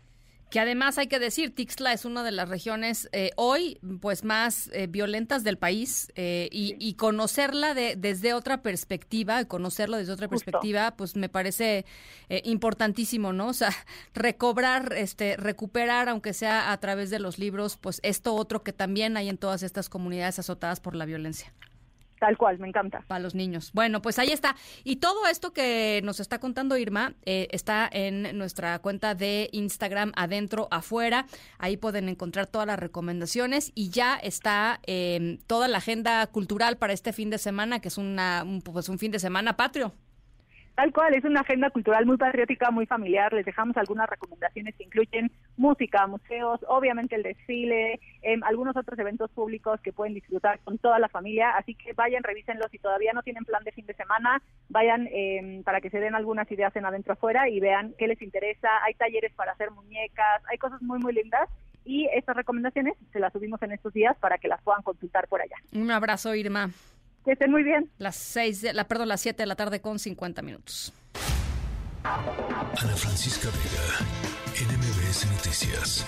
Que 0.51 0.59
además 0.59 0.97
hay 0.97 1.07
que 1.07 1.17
decir, 1.17 1.55
Tixla 1.55 1.93
es 1.93 2.03
una 2.03 2.23
de 2.23 2.31
las 2.33 2.49
regiones 2.49 3.07
eh, 3.13 3.31
hoy 3.37 3.79
pues 4.01 4.25
más 4.25 4.69
eh, 4.73 4.87
violentas 4.87 5.45
del 5.45 5.57
país 5.57 6.11
eh, 6.15 6.49
y, 6.51 6.75
y 6.77 6.95
conocerla 6.95 7.73
de, 7.73 7.95
desde 7.95 8.33
otra 8.33 8.61
perspectiva, 8.61 9.45
conocerla 9.45 9.97
desde 9.97 10.11
otra 10.11 10.27
Justo. 10.27 10.51
perspectiva, 10.51 10.91
pues 10.97 11.15
me 11.15 11.29
parece 11.29 11.85
importantísimo, 12.43 13.31
¿no? 13.31 13.47
O 13.47 13.53
sea, 13.53 13.71
recobrar, 14.13 14.91
este, 14.91 15.37
recuperar, 15.37 16.09
aunque 16.09 16.33
sea 16.33 16.73
a 16.73 16.77
través 16.81 17.09
de 17.09 17.19
los 17.19 17.39
libros, 17.39 17.77
pues 17.77 18.01
esto 18.03 18.35
otro 18.35 18.61
que 18.61 18.73
también 18.73 19.15
hay 19.15 19.29
en 19.29 19.37
todas 19.37 19.63
estas 19.63 19.87
comunidades 19.87 20.37
azotadas 20.37 20.81
por 20.81 20.97
la 20.97 21.05
violencia. 21.05 21.53
Tal 22.21 22.37
cual, 22.37 22.59
me 22.59 22.67
encanta. 22.67 23.03
Para 23.07 23.19
los 23.19 23.33
niños. 23.33 23.71
Bueno, 23.73 24.03
pues 24.03 24.19
ahí 24.19 24.29
está. 24.29 24.55
Y 24.83 24.97
todo 24.97 25.25
esto 25.25 25.53
que 25.53 26.01
nos 26.03 26.19
está 26.19 26.37
contando 26.37 26.77
Irma 26.77 27.15
eh, 27.25 27.47
está 27.49 27.89
en 27.91 28.37
nuestra 28.37 28.77
cuenta 28.77 29.15
de 29.15 29.49
Instagram, 29.53 30.11
adentro, 30.15 30.67
afuera. 30.69 31.25
Ahí 31.57 31.77
pueden 31.77 32.09
encontrar 32.09 32.45
todas 32.45 32.67
las 32.67 32.77
recomendaciones 32.77 33.71
y 33.73 33.89
ya 33.89 34.17
está 34.17 34.81
eh, 34.85 35.39
toda 35.47 35.67
la 35.67 35.79
agenda 35.79 36.27
cultural 36.27 36.77
para 36.77 36.93
este 36.93 37.11
fin 37.11 37.31
de 37.31 37.39
semana, 37.39 37.79
que 37.79 37.87
es 37.87 37.97
una, 37.97 38.43
un, 38.45 38.61
pues 38.61 38.87
un 38.87 38.99
fin 38.99 39.11
de 39.11 39.17
semana 39.17 39.57
patrio. 39.57 39.91
Tal 40.81 40.93
cual, 40.93 41.13
es 41.13 41.23
una 41.23 41.41
agenda 41.41 41.69
cultural 41.69 42.07
muy 42.07 42.17
patriótica, 42.17 42.71
muy 42.71 42.87
familiar. 42.87 43.31
Les 43.33 43.45
dejamos 43.45 43.77
algunas 43.77 44.09
recomendaciones 44.09 44.73
que 44.75 44.85
incluyen 44.85 45.31
música, 45.55 46.07
museos, 46.07 46.59
obviamente 46.67 47.15
el 47.15 47.21
desfile, 47.21 47.99
em, 48.23 48.43
algunos 48.43 48.75
otros 48.75 48.97
eventos 48.97 49.29
públicos 49.29 49.79
que 49.81 49.93
pueden 49.93 50.15
disfrutar 50.15 50.59
con 50.63 50.79
toda 50.79 50.97
la 50.97 51.07
familia. 51.07 51.51
Así 51.51 51.75
que 51.75 51.93
vayan, 51.93 52.23
revísenlo. 52.23 52.67
Si 52.69 52.79
todavía 52.79 53.13
no 53.13 53.21
tienen 53.21 53.45
plan 53.45 53.63
de 53.63 53.73
fin 53.73 53.85
de 53.85 53.93
semana, 53.93 54.41
vayan 54.69 55.07
em, 55.11 55.61
para 55.61 55.81
que 55.81 55.91
se 55.91 55.99
den 55.99 56.15
algunas 56.15 56.51
ideas 56.51 56.75
en 56.75 56.87
adentro 56.87 57.13
afuera 57.13 57.47
y 57.47 57.59
vean 57.59 57.93
qué 57.99 58.07
les 58.07 58.19
interesa. 58.19 58.69
Hay 58.83 58.95
talleres 58.95 59.31
para 59.35 59.51
hacer 59.51 59.69
muñecas, 59.69 60.41
hay 60.49 60.57
cosas 60.57 60.81
muy, 60.81 60.97
muy 60.97 61.13
lindas. 61.13 61.47
y 61.83 62.07
estas 62.13 62.35
recomendaciones 62.35 62.95
se 63.11 63.19
las 63.19 63.33
subimos 63.33 63.59
en 63.63 63.71
estos 63.71 63.91
días 63.91 64.15
para 64.19 64.37
que 64.37 64.47
las 64.47 64.61
puedan 64.61 64.83
consultar 64.83 65.27
por 65.27 65.41
allá. 65.41 65.55
Un 65.73 65.89
abrazo, 65.89 66.35
Irma. 66.35 66.69
Que 67.25 67.33
estén 67.33 67.51
muy 67.51 67.63
bien. 67.63 67.89
Las 67.97 68.15
seis, 68.15 68.61
de, 68.61 68.73
la, 68.73 68.87
perdón, 68.87 69.07
las 69.07 69.21
7 69.21 69.43
de 69.43 69.47
la 69.47 69.55
tarde 69.55 69.79
con 69.79 69.99
50 69.99 70.41
minutos. 70.41 70.93
Ana 72.03 72.95
Francisca 72.95 73.49
Vega, 73.49 74.71
NMBS 74.71 75.27
Noticias. 75.31 76.05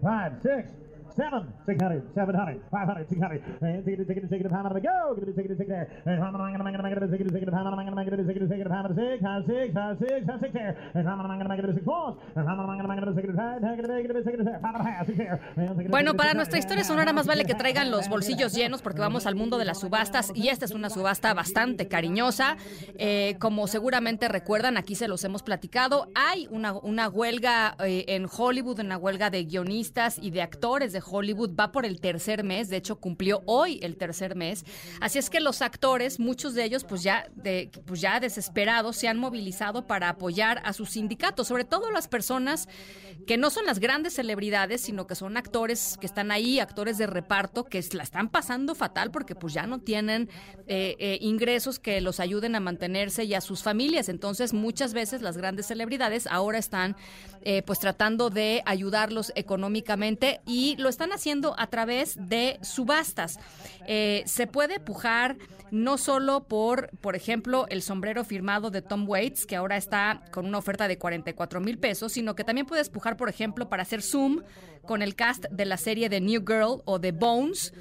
Five, 0.00 0.38
six, 0.42 0.70
seven, 1.16 1.54
five 2.70 3.06
six 3.08 3.20
six, 4.08 4.28
six. 4.30 4.44
Bueno, 15.88 16.14
para 16.14 16.34
nuestra 16.34 16.58
historia 16.58 16.84
sonora 16.84 17.12
más 17.12 17.26
vale 17.26 17.44
que 17.44 17.54
traigan 17.54 17.90
los 17.90 18.08
bolsillos 18.08 18.52
llenos 18.52 18.82
porque 18.82 19.00
vamos 19.00 19.26
al 19.26 19.34
mundo 19.36 19.58
de 19.58 19.64
las 19.64 19.80
subastas 19.80 20.32
y 20.34 20.48
esta 20.48 20.64
es 20.64 20.72
una 20.72 20.90
subasta 20.90 21.32
bastante 21.34 21.88
cariñosa. 21.88 22.56
Eh, 22.98 23.36
como 23.38 23.66
seguramente 23.66 24.28
recuerdan, 24.28 24.76
aquí 24.76 24.94
se 24.94 25.08
los 25.08 25.22
hemos 25.24 25.42
platicado, 25.42 26.08
hay 26.14 26.48
una, 26.50 26.72
una 26.72 27.08
huelga 27.08 27.76
eh, 27.84 28.04
en 28.08 28.26
Hollywood, 28.26 28.80
una 28.80 28.98
huelga 28.98 29.30
de 29.30 29.44
guionistas 29.44 30.18
y 30.18 30.30
de 30.30 30.42
actores 30.42 30.92
de 30.92 31.03
Hollywood, 31.04 31.54
va 31.58 31.72
por 31.72 31.86
el 31.86 32.00
tercer 32.00 32.44
mes, 32.44 32.68
de 32.68 32.76
hecho 32.76 32.96
cumplió 32.96 33.42
hoy 33.46 33.78
el 33.82 33.96
tercer 33.96 34.34
mes. 34.34 34.64
Así 35.00 35.18
es 35.18 35.30
que 35.30 35.40
los 35.40 35.62
actores, 35.62 36.18
muchos 36.18 36.54
de 36.54 36.64
ellos 36.64 36.84
pues 36.84 37.02
ya, 37.02 37.28
de, 37.34 37.70
pues 37.86 38.00
ya 38.00 38.20
desesperados, 38.20 38.96
se 38.96 39.08
han 39.08 39.18
movilizado 39.18 39.86
para 39.86 40.08
apoyar 40.08 40.60
a 40.64 40.72
sus 40.72 40.90
sindicatos, 40.90 41.48
sobre 41.48 41.64
todo 41.64 41.90
las 41.90 42.08
personas 42.08 42.68
que 43.26 43.36
no 43.36 43.50
son 43.50 43.66
las 43.66 43.78
grandes 43.78 44.14
celebridades, 44.14 44.80
sino 44.82 45.06
que 45.06 45.14
son 45.14 45.36
actores 45.36 45.96
que 46.00 46.06
están 46.06 46.30
ahí, 46.30 46.60
actores 46.60 46.98
de 46.98 47.06
reparto, 47.06 47.64
que 47.64 47.82
la 47.92 48.02
están 48.02 48.28
pasando 48.28 48.74
fatal 48.74 49.10
porque 49.10 49.34
pues 49.34 49.54
ya 49.54 49.66
no 49.66 49.80
tienen 49.80 50.28
eh, 50.66 50.96
eh, 50.98 51.18
ingresos 51.20 51.78
que 51.78 52.00
los 52.00 52.20
ayuden 52.20 52.54
a 52.54 52.60
mantenerse 52.60 53.24
y 53.24 53.34
a 53.34 53.40
sus 53.40 53.62
familias. 53.62 54.08
Entonces 54.08 54.52
muchas 54.52 54.92
veces 54.94 55.22
las 55.22 55.36
grandes 55.36 55.66
celebridades 55.66 56.26
ahora 56.26 56.58
están 56.58 56.96
eh, 57.42 57.62
pues 57.62 57.78
tratando 57.78 58.30
de 58.30 58.62
ayudarlos 58.66 59.32
económicamente 59.34 60.40
y 60.46 60.76
lo 60.76 60.88
están 60.94 61.12
haciendo 61.12 61.54
a 61.58 61.66
través 61.66 62.16
de 62.18 62.58
subastas. 62.62 63.38
Eh, 63.86 64.22
se 64.26 64.46
puede 64.46 64.80
pujar 64.80 65.36
no 65.70 65.98
solo 65.98 66.44
por, 66.44 66.90
por 67.00 67.16
ejemplo, 67.16 67.66
el 67.68 67.82
sombrero 67.82 68.24
firmado 68.24 68.70
de 68.70 68.80
Tom 68.80 69.08
Waits, 69.08 69.44
que 69.44 69.56
ahora 69.56 69.76
está 69.76 70.22
con 70.30 70.46
una 70.46 70.58
oferta 70.58 70.86
de 70.86 70.98
44 70.98 71.60
mil 71.60 71.78
pesos, 71.78 72.12
sino 72.12 72.34
que 72.34 72.44
también 72.44 72.66
puedes 72.66 72.88
pujar, 72.90 73.16
por 73.16 73.28
ejemplo, 73.28 73.68
para 73.68 73.82
hacer 73.82 74.00
Zoom 74.00 74.42
con 74.86 75.02
el 75.02 75.16
cast 75.16 75.46
de 75.50 75.64
la 75.64 75.76
serie 75.76 76.08
de 76.08 76.20
New 76.20 76.44
Girl 76.46 76.82
o 76.84 76.98
de 76.98 77.12
Bones. 77.12 77.72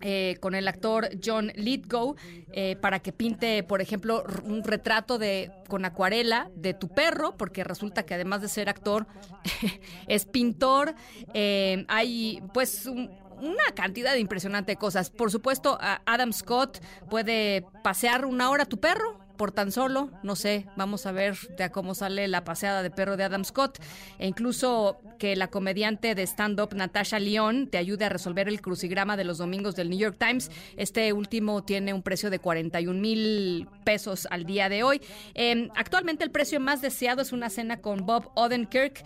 Eh, 0.00 0.36
con 0.40 0.54
el 0.54 0.66
actor 0.68 1.08
John 1.24 1.52
Lithgow 1.54 2.16
eh, 2.52 2.76
para 2.80 3.00
que 3.00 3.12
pinte, 3.12 3.62
por 3.62 3.80
ejemplo, 3.80 4.24
un 4.44 4.62
retrato 4.64 5.18
de 5.18 5.50
con 5.68 5.84
acuarela 5.84 6.50
de 6.56 6.74
tu 6.74 6.88
perro, 6.88 7.36
porque 7.36 7.64
resulta 7.64 8.04
que 8.04 8.14
además 8.14 8.40
de 8.42 8.48
ser 8.48 8.68
actor 8.68 9.06
es 10.08 10.24
pintor. 10.24 10.94
Eh, 11.34 11.84
hay 11.88 12.42
pues 12.52 12.86
un- 12.86 13.10
una 13.40 13.64
cantidad 13.74 14.12
de 14.12 14.20
impresionante 14.20 14.76
cosas. 14.76 15.08
Por 15.10 15.30
supuesto, 15.30 15.78
Adam 15.80 16.32
Scott 16.32 16.78
puede 17.08 17.64
pasear 17.82 18.26
una 18.26 18.50
hora 18.50 18.66
tu 18.66 18.78
perro 18.80 19.18
por 19.40 19.52
tan 19.52 19.72
solo, 19.72 20.10
no 20.22 20.36
sé, 20.36 20.66
vamos 20.76 21.06
a 21.06 21.12
ver 21.12 21.34
de 21.56 21.70
cómo 21.70 21.94
sale 21.94 22.28
la 22.28 22.44
paseada 22.44 22.82
de 22.82 22.90
perro 22.90 23.16
de 23.16 23.24
Adam 23.24 23.42
Scott, 23.42 23.78
e 24.18 24.26
incluso 24.26 25.00
que 25.18 25.34
la 25.34 25.48
comediante 25.48 26.14
de 26.14 26.24
stand-up 26.24 26.74
Natasha 26.74 27.18
Lyon 27.18 27.66
te 27.66 27.78
ayude 27.78 28.04
a 28.04 28.10
resolver 28.10 28.48
el 28.48 28.60
crucigrama 28.60 29.16
de 29.16 29.24
los 29.24 29.38
domingos 29.38 29.76
del 29.76 29.88
New 29.88 29.98
York 29.98 30.16
Times. 30.18 30.50
Este 30.76 31.14
último 31.14 31.64
tiene 31.64 31.94
un 31.94 32.02
precio 32.02 32.28
de 32.28 32.38
41 32.38 33.00
mil 33.00 33.66
pesos 33.82 34.28
al 34.30 34.44
día 34.44 34.68
de 34.68 34.82
hoy. 34.82 35.00
Eh, 35.32 35.70
actualmente 35.74 36.22
el 36.22 36.30
precio 36.30 36.60
más 36.60 36.82
deseado 36.82 37.22
es 37.22 37.32
una 37.32 37.48
cena 37.48 37.80
con 37.80 38.04
Bob 38.04 38.30
Odenkirk, 38.34 39.02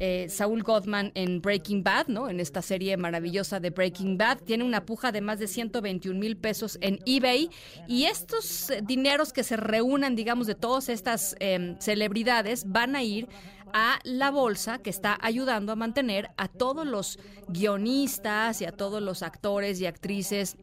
eh, 0.00 0.26
Saúl 0.28 0.62
Goldman 0.62 1.12
en 1.14 1.40
Breaking 1.40 1.82
Bad, 1.82 2.08
¿no? 2.08 2.28
En 2.28 2.40
esta 2.40 2.62
serie 2.62 2.96
maravillosa 2.96 3.60
de 3.60 3.70
Breaking 3.70 4.16
Bad. 4.18 4.38
Tiene 4.38 4.64
una 4.64 4.84
puja 4.84 5.12
de 5.12 5.20
más 5.20 5.38
de 5.38 5.46
121 5.46 6.18
mil 6.18 6.36
pesos 6.36 6.78
en 6.80 6.98
eBay. 7.06 7.50
Y 7.86 8.04
estos 8.04 8.72
dineros 8.82 9.32
que 9.32 9.42
se 9.42 9.56
reúnan, 9.56 10.16
digamos, 10.16 10.46
de 10.46 10.54
todas 10.54 10.88
estas 10.88 11.36
eh, 11.40 11.76
celebridades 11.80 12.64
van 12.70 12.96
a 12.96 13.02
ir 13.02 13.28
a 13.72 13.98
la 14.04 14.30
bolsa 14.30 14.78
que 14.78 14.90
está 14.90 15.18
ayudando 15.20 15.72
a 15.72 15.76
mantener 15.76 16.30
a 16.36 16.48
todos 16.48 16.86
los 16.86 17.18
guionistas 17.48 18.62
y 18.62 18.64
a 18.64 18.72
todos 18.72 19.02
los 19.02 19.22
actores 19.22 19.80
y 19.80 19.86
actrices 19.86 20.56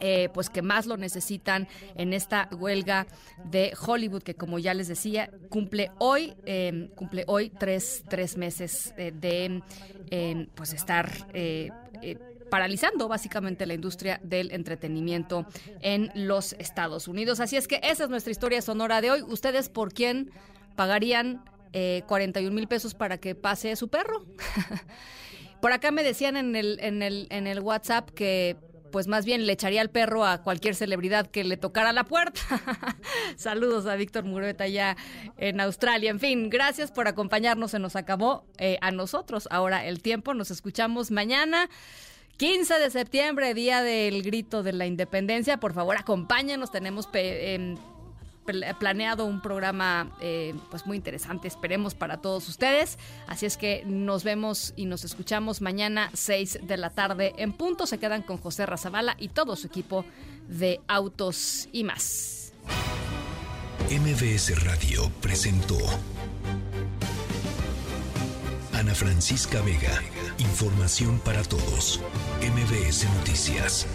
eh, 0.00 0.28
pues 0.34 0.50
que 0.50 0.62
más 0.62 0.86
lo 0.86 0.96
necesitan 0.96 1.68
en 1.94 2.12
esta 2.12 2.48
huelga 2.52 3.06
de 3.44 3.72
Hollywood 3.86 4.22
que 4.22 4.34
como 4.34 4.58
ya 4.58 4.74
les 4.74 4.88
decía 4.88 5.30
cumple 5.48 5.90
hoy 5.98 6.34
eh, 6.46 6.90
cumple 6.94 7.24
hoy 7.26 7.50
tres, 7.50 8.04
tres 8.08 8.36
meses 8.36 8.94
eh, 8.96 9.12
de 9.14 9.62
eh, 10.10 10.48
pues 10.54 10.72
estar 10.72 11.10
eh, 11.32 11.70
eh, 12.02 12.18
paralizando 12.50 13.08
básicamente 13.08 13.66
la 13.66 13.74
industria 13.74 14.20
del 14.22 14.52
entretenimiento 14.52 15.46
en 15.80 16.10
los 16.14 16.52
Estados 16.54 17.08
Unidos. 17.08 17.40
Así 17.40 17.56
es 17.56 17.66
que 17.66 17.80
esa 17.82 18.04
es 18.04 18.10
nuestra 18.10 18.30
historia 18.30 18.62
sonora 18.62 19.00
de 19.00 19.10
hoy. 19.10 19.22
Ustedes 19.22 19.68
por 19.68 19.92
quién 19.92 20.30
pagarían 20.76 21.42
eh, 21.72 22.02
41 22.06 22.54
mil 22.54 22.68
pesos 22.68 22.94
para 22.94 23.18
que 23.18 23.34
pase 23.34 23.74
su 23.74 23.88
perro 23.88 24.24
por 25.60 25.72
acá 25.72 25.90
me 25.90 26.04
decían 26.04 26.36
en 26.36 26.54
el, 26.54 26.78
en 26.80 27.02
el, 27.02 27.26
en 27.30 27.48
el 27.48 27.60
WhatsApp 27.60 28.10
que 28.10 28.56
pues 28.94 29.08
más 29.08 29.24
bien 29.24 29.44
le 29.44 29.52
echaría 29.54 29.80
al 29.80 29.90
perro 29.90 30.24
a 30.24 30.40
cualquier 30.42 30.76
celebridad 30.76 31.26
que 31.26 31.42
le 31.42 31.56
tocara 31.56 31.92
la 31.92 32.04
puerta. 32.04 32.40
Saludos 33.36 33.86
a 33.86 33.96
Víctor 33.96 34.22
Murueta 34.22 34.62
allá 34.62 34.96
en 35.36 35.60
Australia. 35.60 36.10
En 36.10 36.20
fin, 36.20 36.48
gracias 36.48 36.92
por 36.92 37.08
acompañarnos. 37.08 37.72
Se 37.72 37.80
nos 37.80 37.96
acabó 37.96 38.44
eh, 38.56 38.78
a 38.82 38.92
nosotros 38.92 39.48
ahora 39.50 39.84
el 39.84 40.00
tiempo. 40.00 40.32
Nos 40.32 40.52
escuchamos 40.52 41.10
mañana. 41.10 41.68
15 42.36 42.78
de 42.78 42.90
septiembre, 42.92 43.52
día 43.52 43.82
del 43.82 44.22
grito 44.22 44.62
de 44.62 44.72
la 44.72 44.86
independencia. 44.86 45.58
Por 45.58 45.72
favor, 45.72 45.96
acompáñenos. 45.96 46.70
Tenemos 46.70 47.08
em, 47.14 47.76
planeado 48.78 49.24
un 49.24 49.40
programa 49.40 50.10
eh, 50.20 50.54
pues 50.70 50.86
muy 50.86 50.96
interesante, 50.96 51.48
esperemos 51.48 51.94
para 51.94 52.18
todos 52.18 52.48
ustedes. 52.48 52.98
Así 53.26 53.46
es 53.46 53.56
que 53.56 53.82
nos 53.86 54.24
vemos 54.24 54.72
y 54.76 54.86
nos 54.86 55.04
escuchamos 55.04 55.60
mañana 55.60 56.10
6 56.12 56.60
de 56.62 56.76
la 56.76 56.90
tarde 56.90 57.34
en 57.38 57.52
punto. 57.52 57.86
Se 57.86 57.98
quedan 57.98 58.22
con 58.22 58.38
José 58.38 58.66
Razabala 58.66 59.16
y 59.18 59.28
todo 59.28 59.56
su 59.56 59.66
equipo 59.66 60.04
de 60.48 60.80
autos 60.86 61.68
y 61.72 61.84
más. 61.84 62.52
MBS 63.90 64.64
Radio 64.64 65.10
presentó 65.20 65.76
Ana 68.72 68.94
Francisca 68.94 69.60
Vega. 69.62 70.02
Información 70.38 71.18
para 71.20 71.42
todos. 71.42 72.00
MBS 72.40 73.06
Noticias. 73.18 73.86